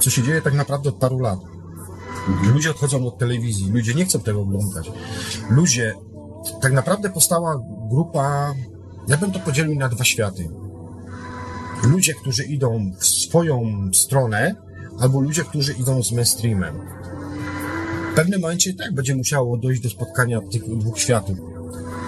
co 0.00 0.10
się 0.10 0.22
dzieje 0.22 0.42
tak 0.42 0.54
naprawdę 0.54 0.88
od 0.88 0.96
paru 0.96 1.18
lat. 1.18 1.38
Ludzie 2.54 2.70
odchodzą 2.70 3.06
od 3.06 3.18
telewizji, 3.18 3.72
ludzie 3.72 3.94
nie 3.94 4.04
chcą 4.04 4.20
tego 4.20 4.40
oglądać. 4.40 4.92
Ludzie, 5.50 5.94
tak 6.60 6.72
naprawdę 6.72 7.10
powstała 7.10 7.60
grupa, 7.90 8.54
ja 9.08 9.16
bym 9.16 9.32
to 9.32 9.38
podzielił 9.38 9.74
na 9.74 9.88
dwa 9.88 10.04
światy. 10.04 10.48
Ludzie, 11.84 12.14
którzy 12.14 12.44
idą 12.44 12.92
w 12.98 13.06
swoją 13.06 13.62
stronę, 13.92 14.65
albo 15.00 15.20
ludzie, 15.20 15.44
którzy 15.44 15.72
idą 15.72 16.02
z 16.02 16.12
mainstreamem. 16.12 16.74
W 18.12 18.16
pewnym 18.16 18.40
momencie 18.40 18.74
tak 18.74 18.94
będzie 18.94 19.16
musiało 19.16 19.56
dojść 19.56 19.82
do 19.82 19.90
spotkania 19.90 20.40
tych 20.40 20.78
dwóch 20.78 20.98
światów. 20.98 21.38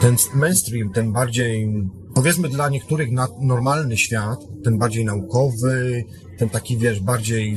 Ten 0.00 0.16
mainstream, 0.34 0.92
ten 0.92 1.12
bardziej, 1.12 1.82
powiedzmy 2.14 2.48
dla 2.48 2.68
niektórych 2.68 3.08
normalny 3.40 3.96
świat, 3.96 4.40
ten 4.64 4.78
bardziej 4.78 5.04
naukowy, 5.04 6.04
ten 6.38 6.48
taki, 6.48 6.76
wiesz, 6.76 7.00
bardziej, 7.00 7.56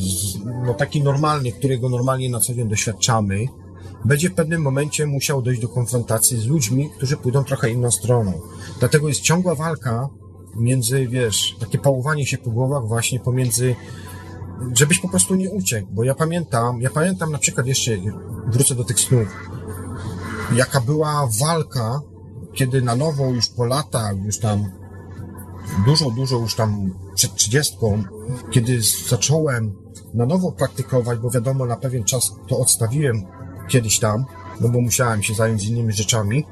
no 0.65 0.73
taki 0.73 1.03
normalny, 1.03 1.51
którego 1.51 1.89
normalnie 1.89 2.29
na 2.29 2.39
co 2.39 2.53
dzień 2.53 2.69
doświadczamy, 2.69 3.45
będzie 4.05 4.29
w 4.29 4.33
pewnym 4.33 4.61
momencie 4.61 5.05
musiał 5.05 5.41
dojść 5.41 5.61
do 5.61 5.69
konfrontacji 5.69 6.37
z 6.37 6.45
ludźmi, 6.45 6.89
którzy 6.97 7.17
pójdą 7.17 7.43
trochę 7.43 7.69
inną 7.69 7.91
stroną. 7.91 8.33
Dlatego 8.79 9.07
jest 9.07 9.21
ciągła 9.21 9.55
walka 9.55 10.09
między, 10.55 11.07
wiesz, 11.07 11.55
takie 11.59 11.77
pałowanie 11.77 12.25
się 12.25 12.37
po 12.37 12.51
głowach 12.51 12.87
właśnie 12.87 13.19
pomiędzy 13.19 13.75
żebyś 14.73 14.99
po 14.99 15.09
prostu 15.09 15.35
nie 15.35 15.49
uciekł, 15.49 15.87
bo 15.91 16.03
ja 16.03 16.15
pamiętam, 16.15 16.81
ja 16.81 16.89
pamiętam 16.89 17.31
na 17.31 17.37
przykład 17.37 17.67
jeszcze, 17.67 17.91
wrócę 18.47 18.75
do 18.75 18.83
tych 18.83 18.99
snów, 18.99 19.27
jaka 20.55 20.81
była 20.81 21.29
walka, 21.39 22.01
kiedy 22.53 22.81
na 22.81 22.95
nowo 22.95 23.25
już 23.25 23.47
po 23.47 23.65
latach, 23.65 24.25
już 24.25 24.39
tam 24.39 24.71
dużo, 25.85 26.11
dużo 26.11 26.37
już 26.37 26.55
tam 26.55 26.93
przed 27.15 27.35
trzydziestką, 27.35 28.03
kiedy 28.51 28.81
zacząłem 29.09 29.75
na 30.13 30.25
nowo 30.25 30.51
praktykować, 30.51 31.19
bo 31.19 31.29
wiadomo, 31.29 31.65
na 31.65 31.77
pewien 31.77 32.03
czas 32.03 32.31
to 32.47 32.57
odstawiłem 32.57 33.23
kiedyś 33.67 33.99
tam, 33.99 34.25
no 34.61 34.69
bo 34.69 34.81
musiałem 34.81 35.23
się 35.23 35.33
zająć 35.33 35.65
innymi 35.65 35.93
rzeczami, 35.93 36.45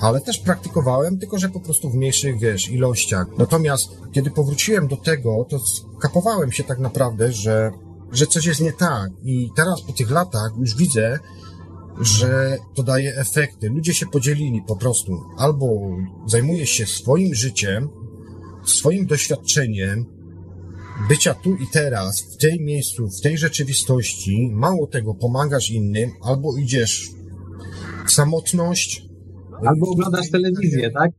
ale 0.00 0.20
też 0.20 0.38
praktykowałem, 0.38 1.18
tylko 1.18 1.38
że 1.38 1.48
po 1.48 1.60
prostu 1.60 1.90
w 1.90 1.94
mniejszych, 1.94 2.38
wiesz, 2.38 2.70
ilościach. 2.70 3.26
Natomiast 3.38 3.88
kiedy 4.12 4.30
powróciłem 4.30 4.88
do 4.88 4.96
tego, 4.96 5.46
to 5.48 5.58
skapowałem 5.98 6.52
się 6.52 6.64
tak 6.64 6.78
naprawdę, 6.78 7.32
że, 7.32 7.70
że 8.12 8.26
coś 8.26 8.46
jest 8.46 8.60
nie 8.60 8.72
tak. 8.72 9.10
I 9.22 9.50
teraz 9.56 9.82
po 9.82 9.92
tych 9.92 10.10
latach 10.10 10.52
już 10.58 10.76
widzę, 10.76 11.18
że 12.00 12.58
to 12.74 12.82
daje 12.82 13.16
efekty. 13.16 13.68
Ludzie 13.68 13.94
się 13.94 14.06
podzielili 14.06 14.62
po 14.66 14.76
prostu. 14.76 15.20
Albo 15.38 15.66
zajmujesz 16.26 16.70
się 16.70 16.86
swoim 16.86 17.34
życiem, 17.34 17.88
swoim 18.64 19.06
doświadczeniem, 19.06 20.06
bycia 21.08 21.34
tu 21.34 21.54
i 21.56 21.66
teraz, 21.72 22.22
w 22.22 22.36
tej 22.36 22.60
miejscu, 22.60 23.08
w 23.08 23.20
tej 23.20 23.38
rzeczywistości, 23.38 24.50
mało 24.52 24.86
tego, 24.86 25.14
pomagasz 25.14 25.70
innym, 25.70 26.12
albo 26.22 26.56
idziesz 26.56 27.10
w 28.06 28.12
samotność, 28.12 29.06
Albo 29.66 29.90
oglądasz 29.90 30.30
telewizję, 30.30 30.90
tak? 30.90 31.10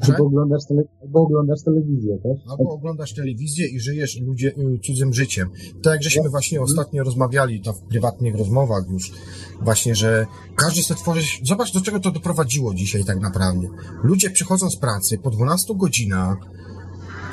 Albo 0.00 0.24
oglądasz, 0.24 0.62
tele, 0.68 0.82
albo 1.02 1.20
oglądasz 1.20 1.62
telewizję 1.64 2.18
też. 2.18 2.38
Albo 2.50 2.70
oglądasz 2.70 3.14
telewizję 3.14 3.66
i 3.68 3.80
żyjesz 3.80 4.20
ludzie, 4.20 4.48
y, 4.48 4.78
cudzym 4.86 5.12
życiem. 5.12 5.48
Tak 5.82 5.92
jak 5.92 6.02
żeśmy 6.02 6.30
właśnie 6.30 6.60
ostatnio 6.60 7.04
rozmawiali, 7.04 7.60
to 7.60 7.72
w 7.72 7.82
prywatnych 7.82 8.34
rozmowach 8.34 8.84
już, 8.90 9.12
właśnie, 9.60 9.94
że 9.94 10.26
każdy 10.56 10.82
chce 10.82 10.94
tworzyć... 10.94 11.40
Zobacz, 11.44 11.72
do 11.72 11.80
czego 11.80 12.00
to 12.00 12.10
doprowadziło 12.10 12.74
dzisiaj 12.74 13.04
tak 13.04 13.20
naprawdę. 13.20 13.68
Ludzie 14.04 14.30
przychodzą 14.30 14.70
z 14.70 14.76
pracy 14.76 15.18
po 15.18 15.30
12 15.30 15.74
godzinach 15.76 16.36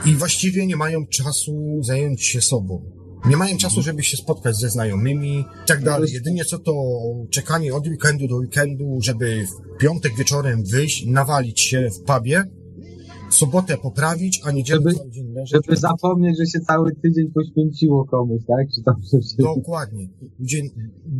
i 0.06 0.16
właściwie 0.16 0.66
nie 0.66 0.76
mają 0.76 1.06
czasu 1.08 1.80
zająć 1.82 2.24
się 2.24 2.42
sobą. 2.42 2.99
Nie 3.26 3.38
mają 3.38 3.58
czasu, 3.58 3.82
żeby 3.82 4.04
się 4.04 4.18
spotkać 4.18 4.56
ze 4.56 4.70
znajomymi 4.70 5.40
i 5.40 5.46
tak 5.68 5.84
dalej. 5.84 6.12
Jedynie 6.14 6.46
co 6.46 6.60
to 6.60 6.74
czekanie 7.32 7.76
od 7.76 7.88
weekendu 7.88 8.28
do 8.28 8.36
weekendu, 8.36 9.00
żeby 9.02 9.46
w 9.48 9.78
piątek 9.78 10.16
wieczorem 10.18 10.64
wyjść, 10.64 11.06
nawalić 11.06 11.62
się 11.62 11.90
w 11.90 12.04
pubie, 12.04 12.44
w 13.32 13.36
sobotę 13.36 13.78
poprawić, 13.78 14.42
a 14.44 14.52
niedzielę 14.52 14.80
Żeby- 14.82 14.96
cały 14.96 15.12
dzień. 15.12 15.29
Żeby 15.46 15.78
zapomnieć, 15.78 16.38
że 16.38 16.46
się 16.46 16.60
cały 16.60 16.96
tydzień 16.96 17.32
poświęciło 17.32 18.06
komuś, 18.06 18.42
tak? 18.48 18.68
Czy 18.76 18.84
tam 18.84 18.96
się... 19.12 19.44
Dokładnie. 19.44 20.08
Ludzie, 20.40 20.62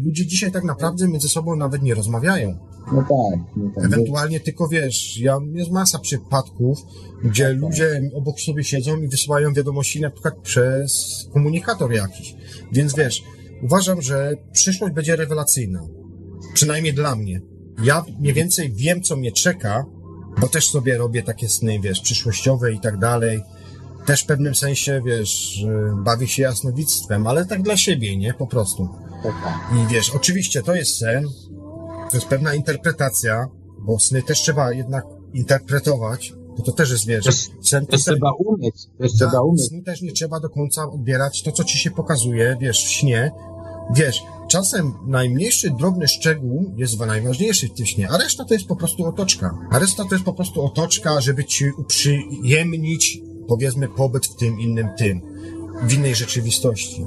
ludzie 0.06 0.26
dzisiaj 0.26 0.52
tak 0.52 0.64
naprawdę 0.64 1.08
między 1.08 1.30
sobą 1.30 1.56
nawet 1.56 1.82
nie 1.82 1.96
rozmawiają. 1.96 2.58
No 2.94 3.02
tak, 3.02 3.58
no 3.58 3.72
tak. 3.76 3.86
Ewentualnie 3.86 4.40
tylko 4.40 4.68
wiesz, 4.68 5.20
ja, 5.20 5.38
jest 5.54 5.72
masa 5.72 6.00
przypadków, 6.00 6.80
gdzie 7.24 7.50
ludzie 7.50 8.02
obok 8.14 8.40
siebie 8.40 8.64
siedzą 8.64 8.98
i 9.02 9.08
wysyłają 9.08 9.54
wiadomości 9.54 10.02
na 10.02 10.10
przykład 10.10 10.36
przez 10.42 10.92
komunikator 11.34 11.94
jakiś. 11.94 12.36
Więc 12.72 12.96
wiesz, 12.96 13.24
uważam, 13.64 14.02
że 14.02 14.34
przyszłość 14.52 14.94
będzie 14.94 15.16
rewelacyjna. 15.16 15.82
Przynajmniej 16.54 16.94
dla 16.94 17.16
mnie. 17.16 17.42
Ja 17.84 18.06
mniej 18.20 18.34
więcej 18.34 18.74
wiem, 18.74 19.02
co 19.02 19.16
mnie 19.16 19.32
czeka, 19.32 19.86
bo 20.42 20.48
też 20.48 20.70
sobie 20.70 20.98
robię 20.98 21.24
takie 21.24 21.50
sny, 21.50 21.80
wiesz, 21.80 22.02
przyszłościowe 22.02 22.74
i 22.74 22.80
tak 22.80 22.98
dalej. 22.98 23.42
Też 24.10 24.24
w 24.24 24.26
pewnym 24.26 24.56
sensie, 24.56 25.02
wiesz, 25.06 25.66
bawię 26.04 26.28
się 26.28 26.42
jasnowictwem, 26.44 27.28
ale 27.28 27.46
tak 27.46 27.62
dla 27.62 27.78
siebie, 27.78 28.18
nie? 28.18 28.34
Po 28.34 28.48
prostu. 28.48 28.90
tak, 29.24 29.34
tak. 29.44 29.54
I 29.78 29.94
wiesz, 29.94 30.10
oczywiście 30.16 30.64
to 30.64 30.76
jest 30.76 30.98
sen, 30.98 31.26
to 32.12 32.18
jest 32.18 32.28
pewna 32.28 32.54
interpretacja, 32.54 33.48
bo 33.80 34.00
sny 34.00 34.24
też 34.24 34.42
trzeba 34.42 34.74
jednak 34.74 35.04
interpretować, 35.34 36.34
bo 36.58 36.64
to 36.64 36.72
też 36.72 36.92
jest, 36.92 37.06
wiesz, 37.08 37.26
Też- 37.26 37.48
sen 37.64 37.86
Też 37.86 38.04
sen. 38.04 38.14
trzeba 38.16 38.32
umieć, 38.32 38.76
też 39.00 39.12
Tak, 39.12 39.18
trzeba 39.18 39.42
umieć. 39.42 39.68
sny 39.68 39.82
też 39.84 40.02
nie 40.02 40.12
trzeba 40.12 40.40
do 40.40 40.50
końca 40.50 40.84
odbierać 40.90 41.44
to, 41.44 41.52
co 41.52 41.64
ci 41.64 41.78
się 41.78 41.92
pokazuje, 41.92 42.58
wiesz, 42.62 42.86
w 42.86 42.90
śnie. 42.90 43.32
Wiesz, 43.96 44.24
czasem 44.50 44.94
najmniejszy, 45.08 45.70
drobny 45.80 46.08
szczegół 46.08 46.74
jest 46.78 47.00
najważniejszy 47.00 47.68
w 47.68 47.74
tym 47.74 47.86
śnie, 47.86 48.10
a 48.10 48.18
reszta 48.18 48.46
to 48.46 48.54
jest 48.54 48.68
po 48.68 48.76
prostu 48.76 49.06
otoczka. 49.06 49.58
A 49.72 49.80
reszta 49.80 50.04
to 50.06 50.16
jest 50.16 50.26
po 50.26 50.34
prostu 50.34 50.66
otoczka, 50.66 51.22
żeby 51.22 51.46
ci 51.46 51.72
uprzyjemnić, 51.72 53.22
powiedzmy, 53.50 53.88
pobyt 53.88 54.28
w 54.28 54.36
tym 54.36 54.60
innym 54.60 54.88
tym, 54.98 55.22
w 55.84 55.94
innej 55.94 56.16
rzeczywistości. 56.16 57.06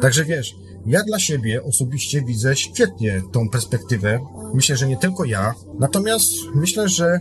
Także 0.00 0.24
wiesz, 0.24 0.56
ja 0.86 1.02
dla 1.04 1.18
siebie 1.18 1.62
osobiście 1.62 2.22
widzę 2.22 2.56
świetnie 2.56 3.22
tą 3.32 3.48
perspektywę. 3.48 4.20
Myślę, 4.54 4.76
że 4.76 4.88
nie 4.88 4.96
tylko 4.96 5.24
ja. 5.24 5.54
Natomiast 5.78 6.30
myślę, 6.54 6.88
że 6.88 7.20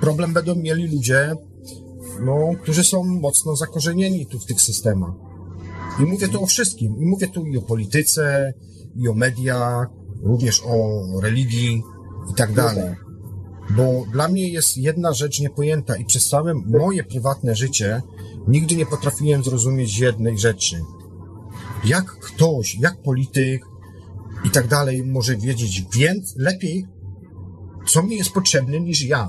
problem 0.00 0.32
będą 0.32 0.54
mieli 0.54 0.94
ludzie, 0.94 1.32
no, 2.20 2.36
którzy 2.62 2.84
są 2.84 3.04
mocno 3.04 3.56
zakorzenieni 3.56 4.26
tu 4.26 4.38
w 4.38 4.46
tych 4.46 4.60
systemach. 4.60 5.14
I 6.00 6.02
mówię 6.02 6.28
tu 6.28 6.42
o 6.42 6.46
wszystkim. 6.46 6.96
I 6.98 7.06
mówię 7.06 7.28
tu 7.28 7.46
i 7.46 7.58
o 7.58 7.62
polityce, 7.62 8.52
i 8.96 9.08
o 9.08 9.14
mediach, 9.14 9.88
również 10.22 10.62
o 10.66 11.02
religii 11.20 11.82
i 12.30 12.34
tak 12.34 12.52
dalej. 12.52 12.94
Bo 13.70 14.04
dla 14.12 14.28
mnie 14.28 14.48
jest 14.48 14.76
jedna 14.76 15.12
rzecz 15.12 15.40
niepojęta 15.40 15.96
i 15.96 16.04
przez 16.04 16.28
całe 16.28 16.54
moje 16.54 17.04
prywatne 17.04 17.56
życie 17.56 18.02
nigdy 18.48 18.76
nie 18.76 18.86
potrafiłem 18.86 19.44
zrozumieć 19.44 19.98
jednej 19.98 20.38
rzeczy. 20.38 20.84
Jak 21.84 22.04
ktoś, 22.04 22.74
jak 22.80 23.02
polityk 23.02 23.62
i 24.44 24.50
tak 24.50 24.68
dalej 24.68 25.04
może 25.04 25.36
wiedzieć 25.36 25.84
więcej, 25.94 26.34
lepiej, 26.38 26.86
co 27.86 28.02
mi 28.02 28.16
jest 28.16 28.30
potrzebne 28.30 28.80
niż 28.80 29.02
ja. 29.02 29.28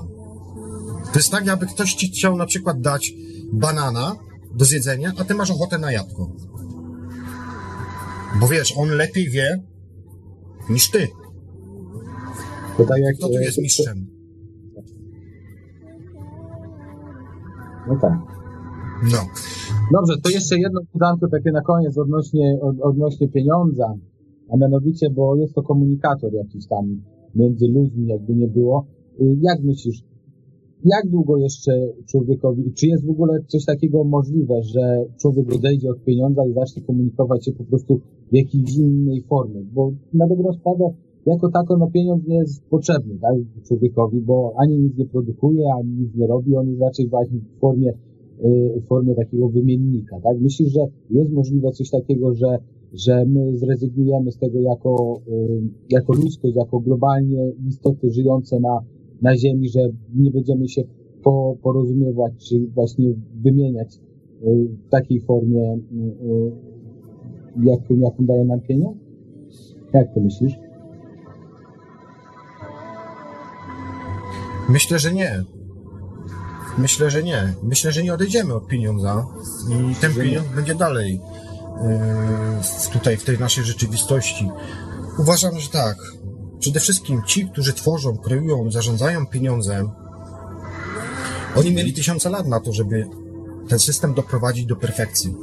To 1.12 1.18
jest 1.18 1.30
tak, 1.30 1.46
jakby 1.46 1.66
ktoś 1.66 1.94
ci 1.94 2.08
chciał 2.08 2.36
na 2.36 2.46
przykład 2.46 2.80
dać 2.80 3.12
banana 3.52 4.16
do 4.54 4.64
zjedzenia, 4.64 5.12
a 5.18 5.24
ty 5.24 5.34
masz 5.34 5.50
ochotę 5.50 5.78
na 5.78 5.92
jabłko. 5.92 6.30
Bo 8.40 8.48
wiesz, 8.48 8.74
on 8.76 8.88
lepiej 8.88 9.30
wie 9.30 9.62
niż 10.68 10.90
ty. 10.90 11.08
To 12.76 12.84
tak 12.84 12.98
jak, 12.98 13.16
Kto 13.16 13.28
tu 13.28 13.32
jest 13.32 13.58
mistrzem? 13.58 14.13
No 17.88 17.96
tak. 18.00 18.18
No. 19.12 19.18
Dobrze, 19.92 20.14
to 20.22 20.30
jeszcze 20.30 20.58
jedno 20.58 20.80
pytanko 20.92 21.28
takie 21.28 21.52
na 21.52 21.60
koniec 21.60 21.98
odnośnie, 21.98 22.58
od, 22.62 22.80
odnośnie 22.80 23.28
pieniądza, 23.28 23.94
a 24.52 24.56
mianowicie, 24.56 25.10
bo 25.10 25.36
jest 25.36 25.54
to 25.54 25.62
komunikator 25.62 26.32
jakiś 26.34 26.66
tam 26.66 27.02
między 27.34 27.66
ludźmi, 27.68 28.06
jakby 28.06 28.34
nie 28.34 28.48
było. 28.48 28.86
Y, 29.20 29.36
Jak 29.40 29.62
myślisz, 29.62 30.04
jak 30.84 31.08
długo 31.10 31.36
jeszcze 31.36 31.72
człowiekowi, 32.06 32.72
czy 32.72 32.86
jest 32.86 33.06
w 33.06 33.10
ogóle 33.10 33.40
coś 33.46 33.64
takiego 33.64 34.04
możliwe, 34.04 34.62
że 34.62 35.04
człowiek 35.20 35.54
odejdzie 35.54 35.90
od 35.90 36.04
pieniądza 36.04 36.46
i 36.46 36.52
zacznie 36.52 36.82
komunikować 36.82 37.44
się 37.44 37.52
po 37.52 37.64
prostu 37.64 38.00
w 38.32 38.34
jakiejś 38.36 38.76
innej 38.76 39.22
formie? 39.22 39.60
Bo 39.72 39.92
na 40.12 40.26
dobrą 40.26 40.52
sprawę, 40.52 40.84
jako 41.26 41.50
tako, 41.50 41.76
no 41.76 41.90
pieniądz 41.90 42.26
nie 42.26 42.36
jest 42.36 42.64
potrzebny, 42.70 43.18
tak, 43.20 43.34
człowiekowi, 43.62 44.20
bo 44.20 44.52
ani 44.56 44.78
nic 44.78 44.98
nie 44.98 45.06
produkuje, 45.06 45.64
ani 45.74 45.90
nic 45.90 46.14
nie 46.14 46.26
robi, 46.26 46.56
on 46.56 46.68
jest 46.68 46.80
raczej 46.80 47.08
właśnie 47.08 47.38
w 47.38 47.60
formie 47.60 47.92
y, 48.44 48.80
w 48.80 48.86
formie 48.86 49.14
takiego 49.14 49.48
wymiennika, 49.48 50.20
tak? 50.20 50.40
Myślisz, 50.40 50.72
że 50.72 50.80
jest 51.10 51.32
możliwe 51.32 51.70
coś 51.70 51.90
takiego, 51.90 52.34
że, 52.34 52.58
że 52.92 53.24
my 53.26 53.56
zrezygnujemy 53.58 54.32
z 54.32 54.38
tego 54.38 54.60
jako, 54.60 55.20
y, 55.28 55.62
jako 55.90 56.12
ludzkość, 56.12 56.56
jako 56.56 56.80
globalnie 56.80 57.52
istoty 57.68 58.10
żyjące 58.10 58.60
na, 58.60 58.80
na 59.22 59.36
Ziemi, 59.36 59.68
że 59.68 59.80
nie 60.14 60.30
będziemy 60.30 60.68
się 60.68 60.82
po, 61.22 61.56
porozumiewać, 61.62 62.32
czy 62.48 62.66
właśnie 62.74 63.14
wymieniać 63.42 64.00
y, 64.42 64.68
w 64.86 64.88
takiej 64.88 65.20
formie 65.20 65.78
jaką, 67.62 67.94
jaką 67.94 68.26
daje 68.26 68.44
nam 68.44 68.60
pieniądz? 68.60 68.96
Jak 69.92 70.14
to 70.14 70.20
myślisz? 70.20 70.63
Myślę, 74.68 74.98
że 74.98 75.12
nie. 75.12 75.44
Myślę, 76.78 77.10
że 77.10 77.22
nie. 77.22 77.54
Myślę, 77.62 77.92
że 77.92 78.02
nie 78.02 78.14
odejdziemy 78.14 78.54
od 78.54 78.66
pieniądza 78.66 79.26
i 79.68 79.94
ten 79.94 80.14
pieniądz 80.14 80.48
będzie 80.48 80.74
dalej 80.74 81.20
yy, 82.82 82.90
tutaj 82.92 83.16
w 83.16 83.24
tej 83.24 83.38
naszej 83.38 83.64
rzeczywistości. 83.64 84.50
Uważam, 85.18 85.60
że 85.60 85.68
tak. 85.68 85.96
Przede 86.60 86.80
wszystkim 86.80 87.22
ci, 87.26 87.48
którzy 87.48 87.72
tworzą, 87.72 88.16
kreują, 88.16 88.70
zarządzają 88.70 89.26
pieniądzem, 89.26 89.90
oni 91.56 91.72
mieli 91.72 91.92
tysiące 91.92 92.30
lat 92.30 92.46
na 92.46 92.60
to, 92.60 92.72
żeby 92.72 93.06
ten 93.68 93.78
system 93.78 94.14
doprowadzić 94.14 94.66
do 94.66 94.76
perfekcji. 94.76 95.34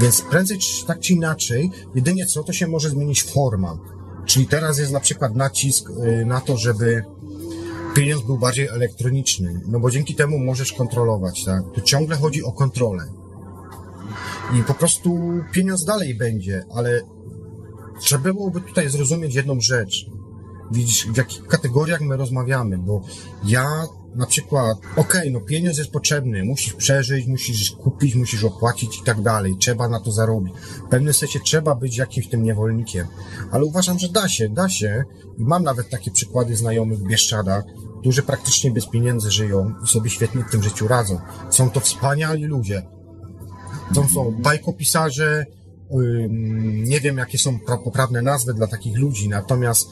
Więc 0.00 0.22
prędzej 0.22 0.58
czy 0.58 0.86
tak 0.86 1.00
czy 1.00 1.12
inaczej, 1.12 1.70
jedynie 1.94 2.26
co, 2.26 2.44
to 2.44 2.52
się 2.52 2.66
może 2.66 2.90
zmienić 2.90 3.22
forma. 3.22 3.78
Czyli 4.26 4.46
teraz 4.46 4.78
jest 4.78 4.92
na 4.92 5.00
przykład 5.00 5.36
nacisk 5.36 5.90
yy, 5.90 6.26
na 6.26 6.40
to, 6.40 6.56
żeby 6.56 7.04
pieniądz 7.94 8.22
był 8.22 8.38
bardziej 8.38 8.68
elektroniczny, 8.68 9.60
no 9.66 9.80
bo 9.80 9.90
dzięki 9.90 10.14
temu 10.14 10.38
możesz 10.38 10.72
kontrolować, 10.72 11.44
tak? 11.44 11.62
Tu 11.74 11.80
ciągle 11.80 12.16
chodzi 12.16 12.42
o 12.42 12.52
kontrolę. 12.52 13.04
I 14.58 14.62
po 14.62 14.74
prostu 14.74 15.18
pieniądz 15.52 15.84
dalej 15.84 16.14
będzie, 16.14 16.64
ale 16.74 17.00
trzeba 18.00 18.22
byłoby 18.22 18.60
tutaj 18.60 18.88
zrozumieć 18.88 19.34
jedną 19.34 19.60
rzecz. 19.60 20.06
Widzisz, 20.72 21.06
w 21.06 21.16
jakich 21.16 21.46
kategoriach 21.46 22.00
my 22.00 22.16
rozmawiamy, 22.16 22.78
bo 22.78 23.00
ja 23.44 23.66
na 24.14 24.26
przykład, 24.26 24.78
okej, 24.96 25.32
no 25.32 25.40
pieniądz 25.40 25.78
jest 25.78 25.90
potrzebny, 25.90 26.44
musisz 26.44 26.72
przeżyć, 26.74 27.26
musisz 27.26 27.70
kupić, 27.70 28.14
musisz 28.14 28.44
opłacić 28.44 28.98
i 28.98 29.04
tak 29.04 29.22
dalej, 29.22 29.56
trzeba 29.58 29.88
na 29.88 30.00
to 30.00 30.12
zarobić. 30.12 30.54
W 30.86 30.88
pewnym 30.88 31.14
sensie 31.14 31.40
trzeba 31.40 31.74
być 31.74 31.96
jakimś 31.96 32.28
tym 32.28 32.42
niewolnikiem, 32.42 33.06
ale 33.50 33.64
uważam, 33.64 33.98
że 33.98 34.08
da 34.08 34.28
się, 34.28 34.48
da 34.48 34.68
się 34.68 35.04
mam 35.38 35.62
nawet 35.62 35.90
takie 35.90 36.10
przykłady 36.10 36.56
znajomych 36.56 36.98
w 36.98 37.06
Bieszczadach, 37.06 37.64
którzy 38.00 38.22
praktycznie 38.22 38.70
bez 38.70 38.86
pieniędzy 38.86 39.30
żyją 39.30 39.74
i 39.84 39.88
sobie 39.88 40.10
świetnie 40.10 40.44
w 40.44 40.50
tym 40.50 40.62
życiu 40.62 40.88
radzą. 40.88 41.18
Są 41.50 41.70
to 41.70 41.80
wspaniali 41.80 42.44
ludzie. 42.44 42.82
To 43.94 44.08
są 44.14 44.30
bajkopisarze, 44.38 45.46
nie 46.72 47.00
wiem 47.00 47.18
jakie 47.18 47.38
są 47.38 47.58
poprawne 47.84 48.22
nazwy 48.22 48.54
dla 48.54 48.66
takich 48.66 48.98
ludzi, 48.98 49.28
natomiast 49.28 49.88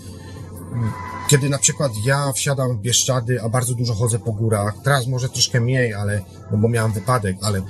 kiedy 1.28 1.48
na 1.48 1.58
przykład 1.58 1.92
ja 2.04 2.32
wsiadam 2.32 2.76
w 2.76 2.80
Bieszczady, 2.80 3.42
a 3.42 3.48
bardzo 3.48 3.74
dużo 3.74 3.94
chodzę 3.94 4.18
po 4.18 4.32
górach, 4.32 4.74
teraz 4.84 5.06
może 5.06 5.28
troszkę 5.28 5.60
mniej, 5.60 5.94
ale, 5.94 6.20
no 6.50 6.58
bo 6.58 6.68
miałem 6.68 6.92
wypadek, 6.92 7.36
ale, 7.42 7.62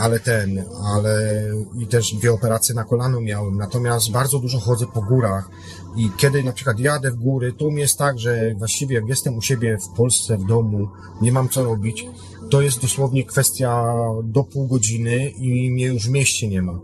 ale 0.00 0.20
ten, 0.20 0.64
ale 0.84 1.44
i 1.78 1.86
też 1.86 2.14
dwie 2.14 2.32
operacje 2.32 2.74
na 2.74 2.84
kolano 2.84 3.20
miałem, 3.20 3.56
natomiast 3.56 4.10
bardzo 4.10 4.38
dużo 4.38 4.60
chodzę 4.60 4.86
po 4.86 5.02
górach 5.02 5.50
i 5.96 6.10
kiedy 6.16 6.44
na 6.44 6.52
przykład 6.52 6.78
jadę 6.78 7.10
w 7.10 7.16
góry, 7.16 7.52
to 7.52 7.70
mnie 7.70 7.80
jest 7.80 7.98
tak, 7.98 8.18
że 8.18 8.54
właściwie 8.58 8.94
jak 8.94 9.08
jestem 9.08 9.36
u 9.36 9.42
siebie 9.42 9.78
w 9.78 9.96
Polsce, 9.96 10.38
w 10.38 10.44
domu, 10.44 10.88
nie 11.22 11.32
mam 11.32 11.48
co 11.48 11.64
robić, 11.64 12.06
to 12.50 12.62
jest 12.62 12.80
dosłownie 12.80 13.24
kwestia 13.24 13.94
do 14.24 14.44
pół 14.44 14.66
godziny 14.66 15.28
i 15.28 15.70
mnie 15.70 15.86
już 15.86 16.06
w 16.06 16.10
mieście 16.10 16.48
nie 16.48 16.62
ma. 16.62 16.78